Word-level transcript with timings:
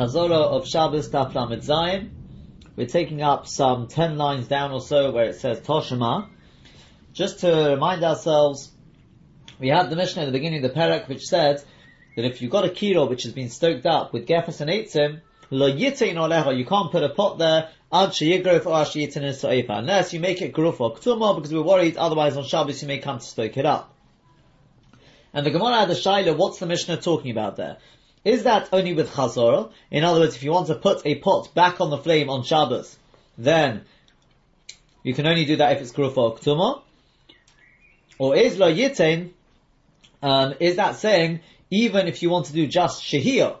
Of 0.00 0.66
Shabbos 0.66 1.10
Daf 1.10 1.34
Lamed 1.34 1.62
Zayin. 1.62 2.08
We're 2.74 2.86
taking 2.86 3.20
up 3.20 3.46
some 3.46 3.86
ten 3.86 4.16
lines 4.16 4.48
down 4.48 4.72
or 4.72 4.80
so 4.80 5.10
where 5.10 5.26
it 5.26 5.34
says 5.34 5.60
Toshima. 5.60 6.26
Just 7.12 7.40
to 7.40 7.72
remind 7.74 8.02
ourselves, 8.02 8.72
we 9.58 9.68
had 9.68 9.90
the 9.90 9.96
Mishnah 9.96 10.22
at 10.22 10.24
the 10.24 10.32
beginning 10.32 10.64
of 10.64 10.72
the 10.72 10.80
parak 10.80 11.06
which 11.06 11.26
said 11.26 11.62
that 12.16 12.24
if 12.24 12.40
you've 12.40 12.50
got 12.50 12.64
a 12.64 12.70
kiro 12.70 13.10
which 13.10 13.24
has 13.24 13.34
been 13.34 13.50
stoked 13.50 13.84
up 13.84 14.14
with 14.14 14.26
gefas 14.26 14.62
and 14.62 14.70
eitzim, 14.70 15.20
lo 15.50 15.70
yitain 15.70 16.14
olecha, 16.14 16.56
you 16.56 16.64
can't 16.64 16.90
put 16.90 17.02
a 17.02 17.10
pot 17.10 17.36
there, 17.36 17.68
ad 17.92 18.08
sheyigrov 18.08 18.64
or 18.64 18.86
sheyitin 18.86 19.16
in 19.18 19.70
unless 19.70 20.14
you 20.14 20.20
make 20.20 20.40
it 20.40 20.54
gruf 20.54 20.80
or 20.80 20.94
ktuma, 20.94 21.34
because 21.36 21.52
we're 21.52 21.60
worried 21.60 21.98
otherwise 21.98 22.38
on 22.38 22.44
Shabbos 22.44 22.80
you 22.80 22.88
may 22.88 23.00
come 23.00 23.18
to 23.18 23.24
stoke 23.24 23.58
it 23.58 23.66
up. 23.66 23.94
And 25.34 25.44
the 25.44 25.50
Gemara 25.50 25.80
had 25.80 25.90
a 25.90 25.94
shaila, 25.94 26.38
what's 26.38 26.58
the 26.58 26.66
Mishnah 26.66 27.02
talking 27.02 27.32
about 27.32 27.56
there? 27.56 27.76
Is 28.24 28.42
that 28.44 28.68
only 28.72 28.92
with 28.92 29.10
chazorah? 29.10 29.72
In 29.90 30.04
other 30.04 30.20
words, 30.20 30.36
if 30.36 30.42
you 30.42 30.52
want 30.52 30.66
to 30.66 30.74
put 30.74 31.06
a 31.06 31.14
pot 31.16 31.54
back 31.54 31.80
on 31.80 31.90
the 31.90 31.96
flame 31.96 32.28
on 32.28 32.42
Shabbos, 32.42 32.98
then 33.38 33.82
you 35.02 35.14
can 35.14 35.26
only 35.26 35.46
do 35.46 35.56
that 35.56 35.72
if 35.72 35.80
it's 35.80 35.92
gruf 35.92 36.16
or 36.16 36.36
ktuma. 36.36 36.82
Or 38.18 38.36
is 38.36 38.58
lo 38.58 38.70
yitain, 38.72 39.30
um, 40.22 40.54
is 40.60 40.76
that 40.76 40.96
saying 40.96 41.40
even 41.70 42.08
if 42.08 42.22
you 42.22 42.28
want 42.28 42.46
to 42.46 42.52
do 42.52 42.66
just 42.66 43.02
shehiyah, 43.02 43.56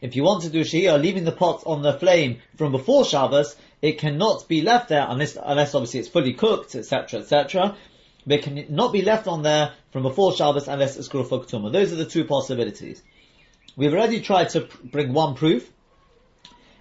if 0.00 0.16
you 0.16 0.22
want 0.22 0.44
to 0.44 0.48
do 0.48 0.60
shehiyah, 0.60 1.00
leaving 1.02 1.24
the 1.24 1.32
pot 1.32 1.62
on 1.66 1.82
the 1.82 1.92
flame 1.92 2.38
from 2.56 2.72
before 2.72 3.04
Shabbos, 3.04 3.56
it 3.82 3.98
cannot 3.98 4.48
be 4.48 4.62
left 4.62 4.88
there 4.88 5.04
unless, 5.06 5.36
unless 5.36 5.74
obviously 5.74 6.00
it's 6.00 6.08
fully 6.08 6.32
cooked, 6.32 6.74
etc., 6.74 7.20
etc. 7.20 7.76
But 8.26 8.38
it 8.38 8.42
cannot 8.42 8.92
be 8.92 9.02
left 9.02 9.26
on 9.26 9.42
there 9.42 9.72
from 9.92 10.02
before 10.02 10.34
Shabbos 10.34 10.68
unless 10.68 10.96
it's 10.96 11.08
gruf 11.08 11.30
or 11.30 11.44
ktuma. 11.44 11.70
Those 11.70 11.92
are 11.92 11.96
the 11.96 12.06
two 12.06 12.24
possibilities. 12.24 13.02
We've 13.78 13.94
already 13.94 14.20
tried 14.20 14.48
to 14.50 14.66
bring 14.82 15.12
one 15.12 15.36
proof, 15.36 15.70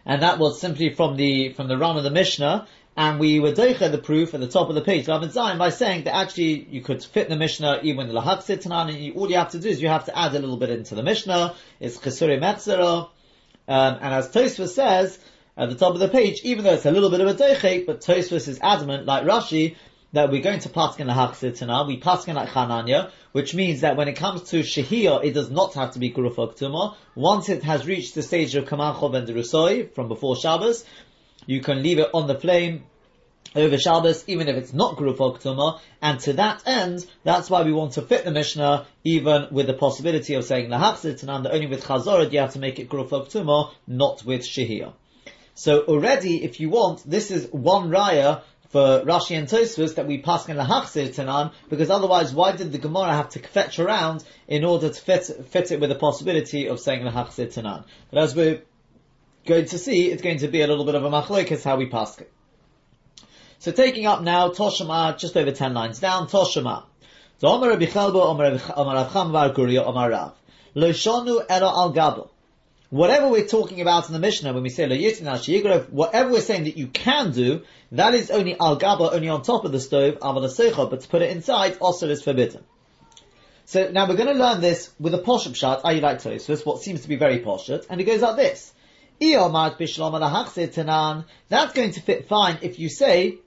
and 0.03 0.23
that 0.23 0.39
was 0.39 0.59
simply 0.59 0.95
from 0.95 1.15
the 1.15 1.53
from 1.53 1.67
the 1.67 1.77
run 1.77 1.95
of 1.95 2.03
the 2.03 2.09
Mishnah, 2.09 2.67
and 2.97 3.19
we 3.19 3.39
were 3.39 3.51
doicha 3.51 3.91
the 3.91 3.99
proof 3.99 4.33
at 4.33 4.39
the 4.39 4.47
top 4.47 4.69
of 4.69 4.73
the 4.73 4.81
page, 4.81 5.07
Rav 5.07 5.31
Zion, 5.31 5.59
by 5.59 5.69
saying 5.69 6.05
that 6.05 6.15
actually 6.15 6.67
you 6.71 6.81
could 6.81 7.03
fit 7.03 7.29
the 7.29 7.35
Mishnah 7.35 7.81
even 7.83 8.07
in 8.07 8.15
the 8.15 8.19
Lahak 8.19 8.39
Sitanan, 8.39 8.89
and 8.89 8.97
you, 8.97 9.13
all 9.13 9.29
you 9.29 9.37
have 9.37 9.51
to 9.51 9.59
do 9.59 9.69
is 9.69 9.79
you 9.79 9.89
have 9.89 10.05
to 10.05 10.17
add 10.17 10.33
a 10.33 10.39
little 10.39 10.57
bit 10.57 10.71
into 10.71 10.95
the 10.95 11.03
Mishnah. 11.03 11.53
It's 11.79 11.99
Chesuri 11.99 12.39
Metzera, 12.39 13.09
um, 13.67 13.97
and 14.01 14.13
as 14.15 14.29
Tosfos 14.29 14.69
says 14.69 15.19
at 15.55 15.69
the 15.69 15.75
top 15.75 15.93
of 15.93 15.99
the 15.99 16.09
page, 16.09 16.41
even 16.45 16.63
though 16.63 16.73
it's 16.73 16.87
a 16.87 16.91
little 16.91 17.11
bit 17.11 17.21
of 17.21 17.27
a 17.27 17.35
doicha, 17.35 17.85
but 17.85 18.01
Tosfos 18.01 18.47
is 18.47 18.57
adamant, 18.59 19.05
like 19.05 19.23
Rashi, 19.23 19.75
that 20.17 20.31
we're 20.31 20.41
going 20.41 20.59
to 20.59 20.69
paskin 20.69 21.05
sitana, 21.05 21.85
we 21.85 21.99
paskin 21.99 22.33
like 22.33 22.49
chananya, 22.49 23.11
which 23.33 23.53
means 23.53 23.81
that 23.81 23.95
when 23.95 24.07
it 24.07 24.15
comes 24.15 24.41
to 24.49 24.61
shehiyah, 24.61 25.23
it 25.23 25.35
does 25.35 25.51
not 25.51 25.75
have 25.75 25.91
to 25.91 25.99
be 25.99 26.11
guruf 26.11 26.37
ktuma. 26.37 26.95
Once 27.13 27.49
it 27.49 27.61
has 27.61 27.85
reached 27.85 28.15
the 28.15 28.23
stage 28.23 28.55
of 28.55 28.65
kamanchov 28.65 29.15
and 29.15 29.27
derusoi 29.27 29.93
from 29.93 30.07
before 30.07 30.35
Shabbos, 30.35 30.83
you 31.45 31.61
can 31.61 31.83
leave 31.83 31.99
it 31.99 32.09
on 32.15 32.25
the 32.25 32.33
flame 32.33 32.85
over 33.55 33.77
Shabbos, 33.77 34.23
even 34.25 34.47
if 34.47 34.55
it's 34.55 34.73
not 34.73 34.97
guruf 34.97 35.17
ktuma. 35.17 35.79
And 36.01 36.19
to 36.21 36.33
that 36.33 36.63
end, 36.65 37.05
that's 37.23 37.51
why 37.51 37.61
we 37.61 37.71
want 37.71 37.91
to 37.93 38.01
fit 38.01 38.25
the 38.25 38.31
Mishnah, 38.31 38.87
even 39.03 39.49
with 39.51 39.67
the 39.67 39.75
possibility 39.75 40.33
of 40.33 40.45
saying 40.45 40.71
sitana, 40.71 41.43
that 41.43 41.53
only 41.53 41.67
with 41.67 41.83
chazorah 41.83 42.31
you 42.33 42.39
have 42.39 42.53
to 42.53 42.59
make 42.59 42.79
it 42.79 42.89
guruf 42.89 43.09
ktuma, 43.09 43.69
not 43.85 44.25
with 44.25 44.41
shehiyah. 44.41 44.93
So 45.53 45.81
already, 45.81 46.43
if 46.43 46.59
you 46.59 46.69
want, 46.69 47.07
this 47.07 47.31
is 47.31 47.47
one 47.51 47.89
raya 47.89 48.41
for 48.69 49.01
Rashi 49.05 49.37
and 49.37 49.47
Tosfos 49.47 49.95
that 49.95 50.07
we 50.07 50.17
pass 50.17 50.47
in 50.47 50.57
lahachzir 50.57 51.13
tanan, 51.13 51.53
because 51.69 51.89
otherwise, 51.89 52.33
why 52.33 52.51
did 52.51 52.71
the 52.71 52.77
Gemara 52.77 53.13
have 53.13 53.29
to 53.29 53.39
fetch 53.39 53.79
around 53.79 54.23
in 54.47 54.65
order 54.65 54.89
to 54.89 55.01
fit, 55.01 55.25
fit 55.49 55.71
it 55.71 55.79
with 55.79 55.89
the 55.89 55.95
possibility 55.95 56.67
of 56.67 56.79
saying 56.79 57.03
lahachzir 57.03 57.53
tanan? 57.53 57.85
But 58.11 58.23
as 58.23 58.35
we're 58.35 58.61
going 59.45 59.65
to 59.65 59.77
see, 59.77 60.11
it's 60.11 60.21
going 60.21 60.39
to 60.39 60.47
be 60.47 60.61
a 60.61 60.67
little 60.67 60.85
bit 60.85 60.95
of 60.95 61.03
a 61.05 61.09
machlokas 61.09 61.63
how 61.63 61.77
we 61.77 61.87
pass 61.87 62.19
it. 62.19 62.31
So 63.59 63.71
taking 63.71 64.05
up 64.05 64.21
now 64.21 64.49
Toshima, 64.49 65.17
just 65.17 65.35
over 65.35 65.51
ten 65.51 65.73
lines 65.73 65.99
down, 65.99 66.27
Toshima. 66.27 66.83
So 67.39 67.47
Omer 67.47 67.69
Rabbi 67.69 67.85
Chelbo, 67.85 68.25
Omer 68.25 68.51
Rav 68.51 69.13
Cham 69.13 69.31
Bar 69.31 69.51
Guria, 69.51 69.85
Omer 69.85 70.09
Rav. 70.09 70.33
Era 70.75 71.67
al 71.67 71.93
whatever 72.89 73.27
we're 73.27 73.45
talking 73.47 73.81
about 73.81 74.07
in 74.07 74.13
the 74.13 74.19
Mishnah 74.19 74.53
when 74.53 74.63
we 74.63 74.69
say 74.69 74.87
whatever 74.87 76.31
we're 76.31 76.41
saying 76.41 76.63
that 76.65 76.77
you 76.77 76.87
can 76.87 77.31
do, 77.31 77.63
that 77.91 78.13
is 78.13 78.31
only 78.31 78.57
al 78.59 78.77
gaba, 78.77 79.11
only 79.11 79.29
on 79.29 79.41
top 79.41 79.65
of 79.65 79.71
the 79.71 79.79
stove, 79.79 80.17
but 80.21 81.01
to 81.01 81.07
put 81.07 81.21
it 81.21 81.31
inside 81.31 81.77
also 81.79 82.07
is 82.09 82.23
forbidden. 82.23 82.63
So 83.65 83.89
now 83.91 84.07
we're 84.07 84.15
going 84.15 84.33
to 84.33 84.41
learn 84.41 84.61
this 84.61 84.91
with 84.99 85.13
a 85.13 85.17
posh 85.17 85.53
shot, 85.57 85.81
I 85.83 85.95
like 85.95 86.19
Tosfos, 86.19 86.65
what 86.65 86.81
seems 86.81 87.01
to 87.01 87.09
be 87.09 87.17
very 87.17 87.39
posh, 87.39 87.67
and 87.69 87.99
it 87.99 88.05
goes 88.05 88.21
like 88.21 88.37
this. 88.37 88.73
That's 89.19 89.75
going 91.73 91.91
to 91.91 92.01
fit 92.01 92.27
fine 92.27 92.59
if 92.61 92.79
you 92.79 92.87
say 92.87 93.39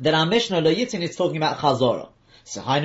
that 0.00 0.14
our 0.14 0.26
Mishnah 0.26 0.60
lo 0.60 0.74
yitin 0.74 1.02
is 1.02 1.14
talking 1.14 1.36
about 1.36 1.58
chazorah. 1.58 2.08
So 2.42 2.62
al 2.62 2.80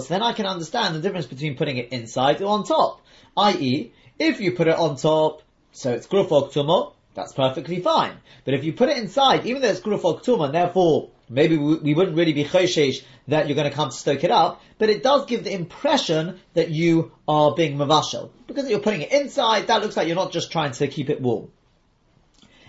then 0.00 0.22
I 0.22 0.32
can 0.32 0.46
understand 0.46 0.94
the 0.94 1.00
difference 1.00 1.26
between 1.26 1.56
putting 1.56 1.76
it 1.76 1.92
inside 1.92 2.42
or 2.42 2.48
on 2.48 2.64
top. 2.64 3.00
I.e., 3.36 3.92
if 4.20 4.40
you 4.40 4.52
put 4.52 4.68
it 4.68 4.76
on 4.76 4.96
top, 4.96 5.42
so 5.72 5.92
it's 5.92 6.06
grufok 6.06 6.52
tumah, 6.52 6.92
that's 7.14 7.32
perfectly 7.32 7.80
fine. 7.80 8.14
But 8.44 8.54
if 8.54 8.64
you 8.64 8.72
put 8.72 8.90
it 8.90 8.98
inside, 8.98 9.46
even 9.46 9.62
though 9.62 9.68
it's 9.68 9.80
grufok 9.80 10.22
tumah, 10.22 10.52
therefore 10.52 11.08
maybe 11.28 11.56
we, 11.56 11.76
we, 11.76 11.94
wouldn't 11.94 12.16
really 12.16 12.34
be 12.34 12.44
choshesh 12.44 13.02
that 13.28 13.48
you're 13.48 13.56
going 13.56 13.70
to 13.70 13.74
come 13.74 13.88
to 13.88 13.96
stoke 13.96 14.22
it 14.22 14.30
up, 14.30 14.60
but 14.78 14.90
it 14.90 15.02
does 15.02 15.24
give 15.26 15.42
the 15.42 15.52
impression 15.52 16.38
that 16.54 16.70
you 16.70 17.12
are 17.26 17.54
being 17.54 17.78
mavashel. 17.78 18.30
Because 18.46 18.68
you're 18.68 18.80
putting 18.80 19.00
it 19.00 19.12
inside, 19.12 19.68
that 19.68 19.80
looks 19.80 19.96
like 19.96 20.06
you're 20.06 20.16
not 20.16 20.32
just 20.32 20.52
trying 20.52 20.72
to 20.72 20.86
keep 20.86 21.08
it 21.08 21.20
warm. 21.20 21.48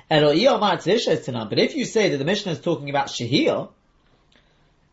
But 0.09 0.23
if 0.23 1.75
you 1.75 1.85
say 1.85 2.09
that 2.09 2.17
the 2.17 2.25
Mishnah 2.25 2.51
is 2.51 2.59
talking 2.59 2.89
about 2.89 3.07
shahir, 3.07 3.69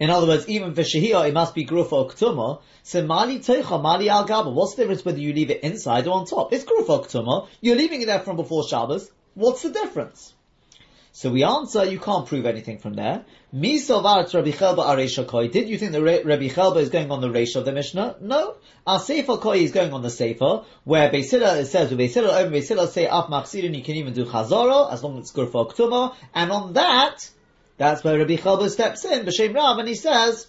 in 0.00 0.10
other 0.10 0.26
words, 0.26 0.48
even 0.48 0.74
for 0.74 0.82
shahiyah, 0.82 1.28
it 1.28 1.34
must 1.34 1.54
be 1.54 1.66
grufa 1.66 1.92
or 1.92 2.08
ktuma. 2.08 2.62
So 2.82 3.04
mali 3.04 3.40
teicha, 3.40 3.82
mali 3.82 4.08
al 4.08 4.24
gaba. 4.24 4.50
What's 4.50 4.74
the 4.74 4.82
difference 4.82 5.04
whether 5.04 5.18
you 5.18 5.32
leave 5.32 5.50
it 5.50 5.62
inside 5.62 6.06
or 6.06 6.18
on 6.18 6.26
top? 6.26 6.52
It's 6.52 6.64
grufa 6.64 6.88
or 6.88 7.04
ktuma. 7.04 7.48
You're 7.60 7.76
leaving 7.76 8.02
it 8.02 8.06
there 8.06 8.20
from 8.20 8.36
before 8.36 8.66
Shabbos. 8.66 9.10
What's 9.34 9.62
the 9.62 9.70
difference? 9.70 10.34
So 11.12 11.30
we 11.30 11.42
answer, 11.42 11.84
you 11.84 11.98
can't 11.98 12.26
prove 12.26 12.46
anything 12.46 12.78
from 12.78 12.94
there. 12.94 13.24
Mi 13.50 13.80
sovarat 13.80 14.32
Rabbi 14.32 14.50
Chelba 14.50 14.86
aresha 14.86 15.26
koi. 15.26 15.48
Did 15.48 15.68
you 15.68 15.76
think 15.76 15.90
that 15.90 16.02
Rabbi 16.02 16.46
Chelba 16.48 16.76
is 16.76 16.90
going 16.90 17.10
on 17.10 17.20
the 17.20 17.28
resh 17.28 17.56
of 17.56 17.64
the 17.64 17.72
Mishnah? 17.72 18.18
No. 18.20 18.54
Our 18.86 19.00
sefer 19.00 19.36
koi 19.36 19.56
is 19.58 19.72
going 19.72 19.92
on 19.92 20.02
the 20.02 20.10
sefer, 20.10 20.62
where 20.84 21.10
Beisila, 21.10 21.60
it 21.60 21.66
says, 21.66 21.90
with 21.90 21.98
Beisila 21.98 22.40
over 22.40 22.50
Beisila 22.54 22.86
say 22.86 23.06
af 23.06 23.26
machsirin, 23.26 23.76
you 23.76 23.82
can 23.82 23.96
even 23.96 24.12
do 24.12 24.26
chazoro, 24.26 24.92
as 24.92 25.02
long 25.02 25.18
as 25.18 25.22
it's 25.22 25.32
grufa 25.32 25.54
or 25.56 25.68
ktuma. 25.68 26.14
And 26.34 26.52
on 26.52 26.74
that, 26.74 27.28
that's 27.78 28.02
where 28.02 28.18
Rabbi 28.18 28.36
Chelba 28.36 28.68
steps 28.68 29.04
in, 29.04 29.24
B'Shem 29.24 29.54
Rav, 29.54 29.78
and 29.78 29.88
he 29.88 29.94
says 29.94 30.48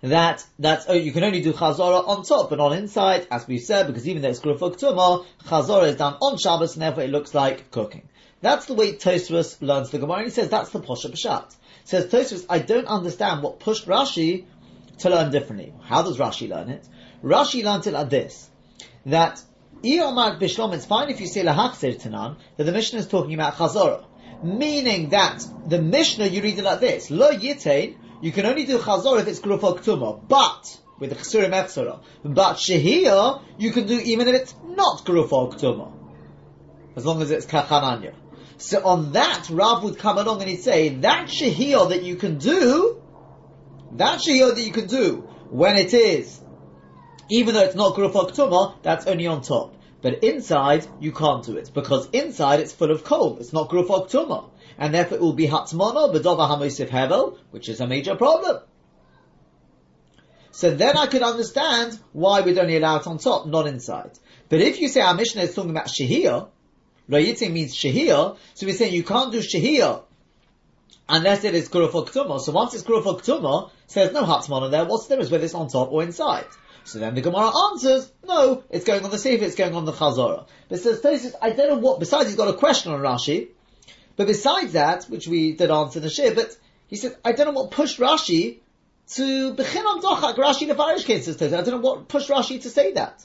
that 0.00 0.46
that's 0.58 0.86
oh, 0.88 0.94
you 0.94 1.10
can 1.10 1.24
only 1.24 1.42
do 1.42 1.52
chazorah 1.52 2.06
on 2.06 2.22
top, 2.22 2.50
but 2.50 2.58
not 2.58 2.72
inside, 2.72 3.26
as 3.32 3.48
we've 3.48 3.60
said, 3.60 3.88
because 3.88 4.08
even 4.08 4.22
though 4.22 4.28
it's 4.28 4.38
grufuk 4.38 4.78
tumah, 4.78 5.26
chazorah 5.44 5.88
is 5.88 5.96
done 5.96 6.14
on 6.22 6.38
Shabbos, 6.38 6.74
and 6.74 6.82
therefore 6.82 7.02
it 7.02 7.10
looks 7.10 7.34
like 7.34 7.72
cooking. 7.72 8.08
That's 8.40 8.66
the 8.66 8.74
way 8.74 8.92
Tosfos 8.92 9.60
learns 9.60 9.90
the 9.90 9.98
Gemara, 9.98 10.18
and 10.18 10.26
he 10.26 10.30
says 10.30 10.48
that's 10.48 10.70
the 10.70 10.78
posha 10.78 11.10
pshat. 11.10 11.56
Says 11.82 12.06
Tosfos, 12.06 12.46
I 12.48 12.60
don't 12.60 12.86
understand 12.86 13.42
what 13.42 13.58
pushed 13.58 13.86
Rashi 13.86 14.44
to 14.98 15.10
learn 15.10 15.32
differently. 15.32 15.74
How 15.82 16.02
does 16.02 16.16
Rashi 16.16 16.48
learn 16.48 16.68
it? 16.68 16.88
Rashi 17.24 17.64
learned 17.64 17.88
it 17.88 17.92
like 17.92 18.08
this: 18.08 18.48
that 19.06 19.42
Iyomar 19.82 20.40
Bishlom, 20.40 20.74
it's 20.74 20.86
fine 20.86 21.10
if 21.10 21.20
you 21.20 21.26
say 21.26 21.42
lahachzir 21.42 22.00
tanan, 22.00 22.36
that 22.56 22.62
the 22.62 22.72
Mishnah 22.72 23.00
is 23.00 23.08
talking 23.08 23.34
about 23.34 23.54
chazorah 23.54 24.04
meaning 24.42 25.10
that 25.10 25.44
the 25.66 25.80
Mishnah 25.80 26.26
you 26.26 26.42
read 26.42 26.58
it 26.58 26.64
like 26.64 26.80
this: 26.80 27.10
Lo 27.10 27.30
yitain, 27.30 27.96
you 28.20 28.32
can 28.32 28.46
only 28.46 28.64
do 28.64 28.78
chazor 28.78 29.20
if 29.20 29.28
it's 29.28 29.40
grufo 29.40 29.78
ktuma, 29.78 30.20
but 30.28 30.78
with 30.98 31.10
the 31.10 31.16
chsurim 31.16 31.50
echsara. 31.50 32.00
But 32.24 32.54
shehiyah, 32.54 33.42
you 33.58 33.72
can 33.72 33.86
do 33.86 33.98
even 33.98 34.28
if 34.28 34.34
it's 34.34 34.54
not 34.64 35.04
grufo 35.04 35.52
ktuma, 35.52 35.92
as 36.96 37.04
long 37.04 37.22
as 37.22 37.30
it's 37.30 37.46
kachananya. 37.46 38.14
So 38.56 38.84
on 38.84 39.12
that, 39.12 39.48
Rav 39.50 39.84
would 39.84 39.98
come 39.98 40.18
along 40.18 40.40
and 40.40 40.50
he'd 40.50 40.62
say 40.62 40.88
that 40.88 41.28
shehiyah 41.28 41.90
that 41.90 42.02
you 42.02 42.16
can 42.16 42.38
do, 42.38 43.00
that 43.92 44.20
shehiyah 44.20 44.54
that 44.54 44.62
you 44.62 44.72
can 44.72 44.86
do 44.86 45.28
when 45.50 45.76
it 45.76 45.94
is, 45.94 46.40
even 47.28 47.54
though 47.54 47.62
it's 47.62 47.76
not 47.76 47.94
grufo 47.94 48.30
ktuma, 48.30 48.74
that's 48.82 49.06
only 49.06 49.26
on 49.26 49.42
top. 49.42 49.74
But 50.00 50.22
inside, 50.22 50.86
you 51.00 51.12
can't 51.12 51.44
do 51.44 51.56
it, 51.56 51.70
because 51.74 52.08
inside 52.12 52.60
it's 52.60 52.72
full 52.72 52.90
of 52.90 53.02
coal. 53.02 53.38
It's 53.40 53.52
not 53.52 53.68
gruf 53.68 53.88
oktuma. 53.88 54.50
And 54.78 54.94
therefore 54.94 55.18
it 55.18 55.20
will 55.20 55.32
be 55.32 55.48
hatmono, 55.48 56.14
bedova 56.14 56.48
hamosif 56.48 56.88
hevel, 56.88 57.36
which 57.50 57.68
is 57.68 57.80
a 57.80 57.86
major 57.86 58.14
problem. 58.14 58.62
So 60.52 60.74
then 60.74 60.96
I 60.96 61.06
could 61.06 61.22
understand 61.22 61.98
why 62.12 62.40
we'd 62.40 62.58
only 62.58 62.76
allow 62.76 62.98
it 62.98 63.06
on 63.06 63.18
top, 63.18 63.46
not 63.46 63.66
inside. 63.66 64.12
But 64.48 64.60
if 64.60 64.80
you 64.80 64.88
say 64.88 65.00
our 65.00 65.14
Mishnah 65.14 65.42
is 65.42 65.54
talking 65.54 65.70
about 65.70 65.86
shahiyah, 65.86 66.48
Rayitim 67.10 67.52
means 67.52 67.74
shahiyah, 67.74 68.36
so 68.54 68.66
we're 68.66 68.74
saying 68.74 68.92
you 68.92 69.02
can't 69.02 69.32
do 69.32 69.38
shahiyah 69.38 70.02
unless 71.08 71.44
it 71.44 71.54
is 71.54 71.68
kuruf 71.68 72.40
So 72.44 72.52
once 72.52 72.74
it's 72.74 72.82
kuruf 72.84 73.70
says 73.86 74.12
no 74.12 74.24
hatmana 74.24 74.70
there, 74.70 74.84
what's 74.84 75.06
the 75.06 75.14
difference 75.14 75.30
whether 75.30 75.44
it's 75.44 75.54
on 75.54 75.68
top 75.68 75.90
or 75.90 76.02
inside? 76.02 76.46
So 76.88 77.00
then 77.00 77.14
the 77.14 77.20
Gemara 77.20 77.52
answers, 77.70 78.10
no, 78.26 78.64
it's 78.70 78.86
going 78.86 79.04
on 79.04 79.10
the 79.10 79.18
Sefer, 79.18 79.44
it's 79.44 79.56
going 79.56 79.74
on 79.74 79.84
the 79.84 79.92
Chazorah. 79.92 80.46
But 80.70 80.80
says 80.80 81.02
Tosfos, 81.02 81.34
I 81.42 81.50
don't 81.50 81.68
know 81.68 81.76
what, 81.76 82.00
besides 82.00 82.28
he's 82.28 82.36
got 82.36 82.48
a 82.48 82.54
question 82.54 82.92
on 82.92 83.00
Rashi, 83.00 83.48
but 84.16 84.26
besides 84.26 84.72
that, 84.72 85.04
which 85.04 85.28
we 85.28 85.52
did 85.52 85.70
answer 85.70 85.98
in 85.98 86.04
the 86.04 86.08
Shir, 86.08 86.34
but 86.34 86.56
he 86.86 86.96
said, 86.96 87.18
I 87.22 87.32
don't 87.32 87.48
know 87.48 87.60
what 87.60 87.72
pushed 87.72 87.98
Rashi 87.98 88.60
to 89.08 89.54
Bechin 89.54 89.84
on 89.84 90.00
Dochak, 90.00 90.36
Rashi 90.36 90.66
Nefarish 90.66 91.04
case 91.04 91.26
says 91.26 91.36
Tosfos. 91.36 91.58
I 91.58 91.62
don't 91.62 91.82
know 91.82 91.90
what 91.90 92.08
pushed 92.08 92.30
Rashi 92.30 92.62
to 92.62 92.70
say 92.70 92.92
that. 92.92 93.22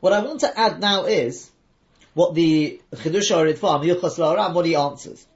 What 0.00 0.12
I 0.12 0.20
want 0.20 0.40
to 0.40 0.60
add 0.60 0.80
now 0.80 1.06
is, 1.06 1.50
what 2.12 2.34
the 2.34 2.82
Chidush 2.92 3.30
Ritva, 3.30 3.82
Miyuchas 3.82 4.18
La'aram, 4.18 4.52
what 4.52 4.66
he 4.66 4.74
answers. 4.74 5.26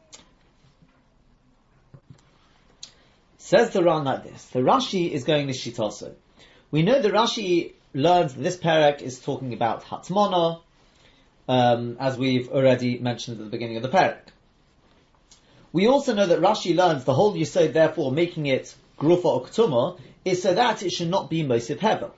Says 3.38 3.70
the 3.70 3.82
Ran 3.82 4.04
like 4.04 4.24
this. 4.24 4.44
The 4.48 4.58
Rashi 4.58 5.10
is 5.10 5.24
going 5.24 5.46
to 5.46 5.54
Shitoso. 5.54 6.14
We 6.70 6.82
know 6.82 7.00
that 7.00 7.12
Rashi 7.12 7.72
learns 7.94 8.34
that 8.34 8.42
this 8.42 8.56
parak 8.56 9.00
is 9.00 9.20
talking 9.20 9.54
about 9.54 9.84
Hatmona, 9.84 10.60
um, 11.48 11.96
as 11.98 12.18
we've 12.18 12.50
already 12.50 12.98
mentioned 12.98 13.38
at 13.38 13.44
the 13.44 13.50
beginning 13.50 13.76
of 13.76 13.82
the 13.82 13.88
parak. 13.88 14.18
We 15.72 15.86
also 15.86 16.14
know 16.14 16.26
that 16.26 16.40
Rashi 16.40 16.76
learns 16.76 17.04
the 17.04 17.14
whole 17.14 17.34
Yisod, 17.34 17.72
therefore, 17.72 18.12
making 18.12 18.46
it 18.46 18.74
Grufa 18.98 19.24
or 19.24 19.96
is 20.24 20.42
so 20.42 20.54
that 20.54 20.82
it 20.82 20.90
should 20.90 21.08
not 21.08 21.30
be 21.30 21.42
Mosif 21.42 21.78
Hevel. 21.78 22.10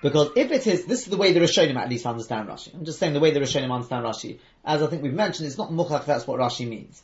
Because 0.00 0.30
if 0.36 0.52
it 0.52 0.66
is, 0.66 0.84
this 0.84 1.00
is 1.00 1.06
the 1.06 1.16
way 1.16 1.32
the 1.32 1.40
Rishonim 1.40 1.76
at 1.76 1.88
least 1.88 2.06
understand 2.06 2.48
Rashi. 2.48 2.72
I'm 2.74 2.84
just 2.84 3.00
saying 3.00 3.14
the 3.14 3.20
way 3.20 3.32
the 3.32 3.40
Rishonim 3.40 3.72
understand 3.72 4.04
Rashi. 4.04 4.38
As 4.64 4.80
I 4.80 4.86
think 4.86 5.02
we've 5.02 5.12
mentioned, 5.12 5.48
it's 5.48 5.58
not 5.58 5.70
mukhak 5.70 6.04
that's 6.04 6.24
what 6.24 6.38
Rashi 6.38 6.68
means. 6.68 7.02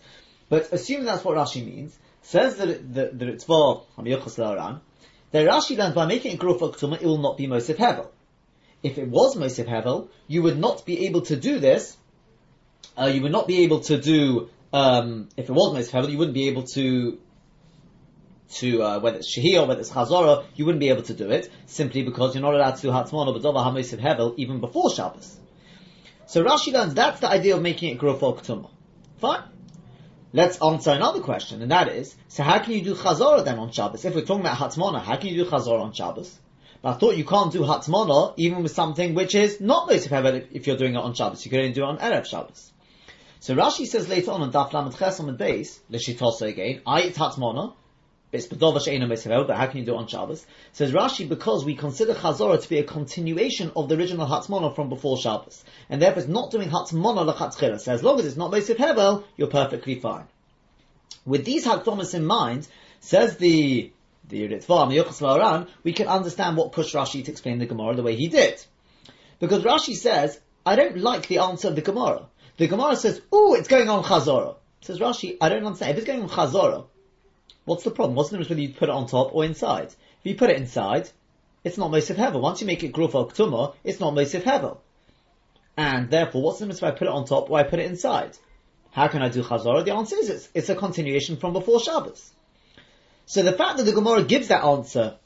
But 0.49 0.73
assuming 0.73 1.07
that's 1.07 1.25
what 1.25 1.37
Rashi 1.37 1.65
means, 1.65 1.99
says 2.23 2.57
that 2.57 2.69
it, 2.69 2.95
that, 2.95 3.19
that 3.19 3.29
it's 3.29 3.45
for 3.45 3.85
that 5.35 5.49
Rashi 5.49 5.77
learns 5.77 5.97
by 5.97 6.07
making 6.07 6.35
it 6.35 6.39
Gruf 6.39 6.61
Ktuma, 6.61 7.03
it 7.03 7.05
will 7.05 7.19
not 7.19 7.37
be 7.37 7.49
Mosif 7.49 7.75
Hevel. 7.75 8.07
If 8.85 8.99
it 8.99 9.09
was 9.09 9.35
Mosif 9.35 9.67
Hevel, 9.67 10.09
you 10.29 10.45
would 10.45 10.61
not 10.61 10.87
be 10.87 11.07
able 11.07 11.23
to 11.23 11.35
do 11.35 11.59
this, 11.59 11.97
uh, 12.97 13.07
you 13.07 13.21
would 13.23 13.33
not 13.33 13.49
be 13.49 13.65
able 13.65 13.81
to 13.81 14.01
do, 14.01 14.49
um, 14.73 15.29
if 15.37 15.49
it 15.49 15.53
was 15.53 15.75
Mosif 15.75 15.91
Hevel, 15.91 16.13
you 16.13 16.19
wouldn't 16.19 16.35
be 16.35 16.47
able 16.47 16.63
to 16.75 17.19
to 18.61 18.83
uh, 18.83 19.01
whether 19.01 19.17
it's 19.17 19.37
Shahir 19.37 19.63
or 19.63 19.67
whether 19.67 19.81
it's 19.81 19.91
Chazorah, 19.91 20.45
you 20.55 20.67
wouldn't 20.67 20.79
be 20.79 20.91
able 20.91 21.03
to 21.03 21.15
do 21.15 21.29
it 21.31 21.51
simply 21.67 22.05
because 22.05 22.37
you're 22.37 22.43
not 22.43 22.55
allowed 22.55 22.77
to 22.77 22.83
do 22.83 22.89
Hatzmon 22.91 23.27
or 23.27 23.35
B'dova 23.35 23.67
Hamosiv 23.67 23.99
Hevel 23.99 24.35
even 24.37 24.61
before 24.61 24.95
Shabbos. 24.95 25.37
So 26.27 26.45
Rashi 26.45 26.73
learns 26.73 26.95
that's 26.95 27.19
the 27.19 27.29
idea 27.29 27.57
of 27.57 27.63
making 27.63 27.91
it 27.91 27.99
grow 27.99 28.15
for 28.17 28.37
Ketuma. 28.37 28.71
Fine. 29.19 29.43
Let's 30.37 30.61
answer 30.61 30.91
another 30.91 31.21
question, 31.21 31.63
and 31.63 31.71
that 31.71 31.87
is, 31.87 32.13
so 32.27 32.43
how 32.43 32.59
can 32.59 32.73
you 32.73 32.83
do 32.83 32.97
Chazorah 32.97 33.45
then 33.45 33.57
on 33.61 33.71
Shabbos? 33.71 34.05
If 34.05 34.17
we're 34.17 34.23
talking 34.23 34.41
about 34.41 34.57
Hatzmona, 34.57 35.01
how 35.01 35.15
can 35.15 35.29
you 35.29 35.45
do 35.45 35.49
Chazorah 35.49 35.83
on 35.83 35.93
Shabbos? 35.93 36.37
But 36.83 36.89
I 36.89 36.99
thought 36.99 37.17
you 37.17 37.25
can't 37.25 37.53
do 37.53 37.61
Hatzmona 37.61 38.35
even 38.37 38.65
with 38.65 38.73
something 38.73 39.15
which 39.15 39.37
is 39.37 39.61
not 39.61 39.89
Mosif 39.89 40.09
Hevel 40.09 40.45
if 40.51 40.67
you're 40.67 40.77
doing 40.77 40.97
it 40.97 40.99
on 40.99 41.15
Shabbos. 41.15 41.45
You 41.45 41.53
can 41.53 41.61
only 41.61 41.73
do 41.73 41.85
it 41.85 41.87
on 41.87 41.99
Erev 41.99 42.27
Shabbos. 42.27 42.73
So 43.39 43.55
Rashi 43.55 43.87
says 43.87 44.09
later 44.09 44.33
on 44.33 44.43
on 44.43 44.51
Daf 44.51 44.73
Lamed 44.73 44.99
Ches 44.99 45.21
on 45.21 45.27
the 45.27 45.35
base, 45.35 45.79
L'shitosa 45.89 46.49
again, 46.49 46.83
I 46.85 47.03
eat 47.03 47.15
Hatzmona, 47.15 47.75
but 48.35 49.57
how 49.57 49.67
can 49.67 49.79
you 49.79 49.85
do 49.85 49.95
it 49.95 49.99
on 49.99 50.07
Shabbos? 50.07 50.45
Says 50.73 50.93
Rashi, 50.93 51.29
because 51.29 51.65
we 51.65 51.75
consider 51.75 52.15
Chazorah 52.15 52.61
to 52.61 52.69
be 52.69 52.79
a 52.79 52.85
continuation 52.85 53.71
of 53.77 53.89
the 53.89 53.97
original 53.97 54.27
Hatzmona 54.27 54.75
from 54.75 54.89
before 54.89 55.17
Shabbos. 55.17 55.65
And 55.89 56.03
therefore 56.03 56.23
it's 56.23 56.29
not 56.29 56.51
doing 56.51 56.69
Hatzmona 56.69 57.25
l'chatzchira. 57.25 57.81
So 57.81 57.93
as 57.93 58.03
long 58.03 58.19
as 58.19 58.27
it's 58.27 58.37
not 58.37 58.51
Mosif 58.51 58.77
Hevel, 58.77 59.25
you're 59.37 59.49
perfectly 59.49 60.01
fine. 60.01 60.25
With 61.25 61.45
these 61.45 61.67
Hakdomas 61.67 62.15
in 62.15 62.25
mind, 62.25 62.67
says 63.01 63.37
the 63.37 63.93
the 64.29 64.49
Ritva, 64.49 65.69
we 65.83 65.93
can 65.93 66.09
understand 66.09 66.57
what 66.57 66.73
pushed 66.73 66.95
Rashi 66.95 67.25
to 67.25 67.31
explain 67.31 67.59
the 67.59 67.67
Gemara 67.67 67.95
the 67.95 68.03
way 68.03 68.17
he 68.17 68.29
did. 68.29 68.65
Because 69.39 69.63
Rashi 69.63 69.95
says, 69.95 70.41
I 70.65 70.77
don't 70.77 70.97
like 70.97 71.29
the 71.29 71.39
answer 71.39 71.69
of 71.69 71.77
the 71.77 71.83
Gemara. 71.83 72.27
The 72.57 72.69
Gemara 72.69 72.97
says, 72.97 73.21
oh, 73.31 73.55
it's 73.55 73.69
going 73.69 73.91
on 73.91 74.03
Chazorah. 74.03 74.57
Says 74.81 74.99
Rashi, 74.99 75.37
I 75.41 75.51
don't 75.51 75.65
understand. 75.65 75.93
If 75.93 75.99
it's 75.99 76.07
going 76.07 76.23
on 76.23 76.29
Chazorah, 76.29 76.87
What's 77.65 77.85
the 77.85 77.91
problem? 77.91 78.15
What's 78.15 78.31
the 78.31 78.37
difference 78.37 78.51
whether 78.51 78.61
you 78.61 78.75
put 78.75 78.89
it 78.89 78.95
on 78.95 79.07
top 79.07 79.35
or 79.35 79.45
inside? 79.45 79.87
If 79.87 80.25
you 80.25 80.35
put 80.35 80.51
it 80.51 80.59
inside, 80.59 81.09
it's 81.63 81.79
not 81.79 81.91
Mosif 81.91 82.17
Hevel. 82.17 82.41
Once 82.41 82.61
you 82.61 82.67
make 82.67 82.83
it 82.83 82.93
Gruf 82.93 83.15
or 83.15 83.29
Ktuma, 83.29 83.75
it's 83.85 84.01
not 84.01 84.15
Mosif 84.15 84.43
Hevel. 84.43 84.79
And 85.77 86.11
therefore, 86.11 86.43
what's 86.43 86.59
the 86.59 86.67
difference 86.67 86.83
if 86.83 86.85
I 86.85 86.91
put 86.91 87.09
it 87.09 87.13
on 87.13 87.25
top 87.25 87.51
or 87.51 87.59
I 87.59 87.63
put 87.63 87.79
it 87.79 87.87
inside? 87.87 88.37
How 88.93 89.09
can 89.09 89.23
I 89.23 89.29
do 89.29 89.43
Chazorah? 89.43 89.85
The 89.85 89.95
answer 89.95 90.17
is 90.17 90.31
it's, 90.31 90.49
it's 90.55 90.69
a 90.69 90.77
continuation 90.77 91.37
from 91.37 91.53
before 91.53 91.81
Shabbos. 91.81 92.31
So 93.27 93.43
the 93.43 93.53
fact 93.53 93.79
that 93.79 93.85
the 93.85 93.93
Gemara 93.93 94.23
gives 94.23 94.49
that 94.49 94.63
answer 94.63 95.17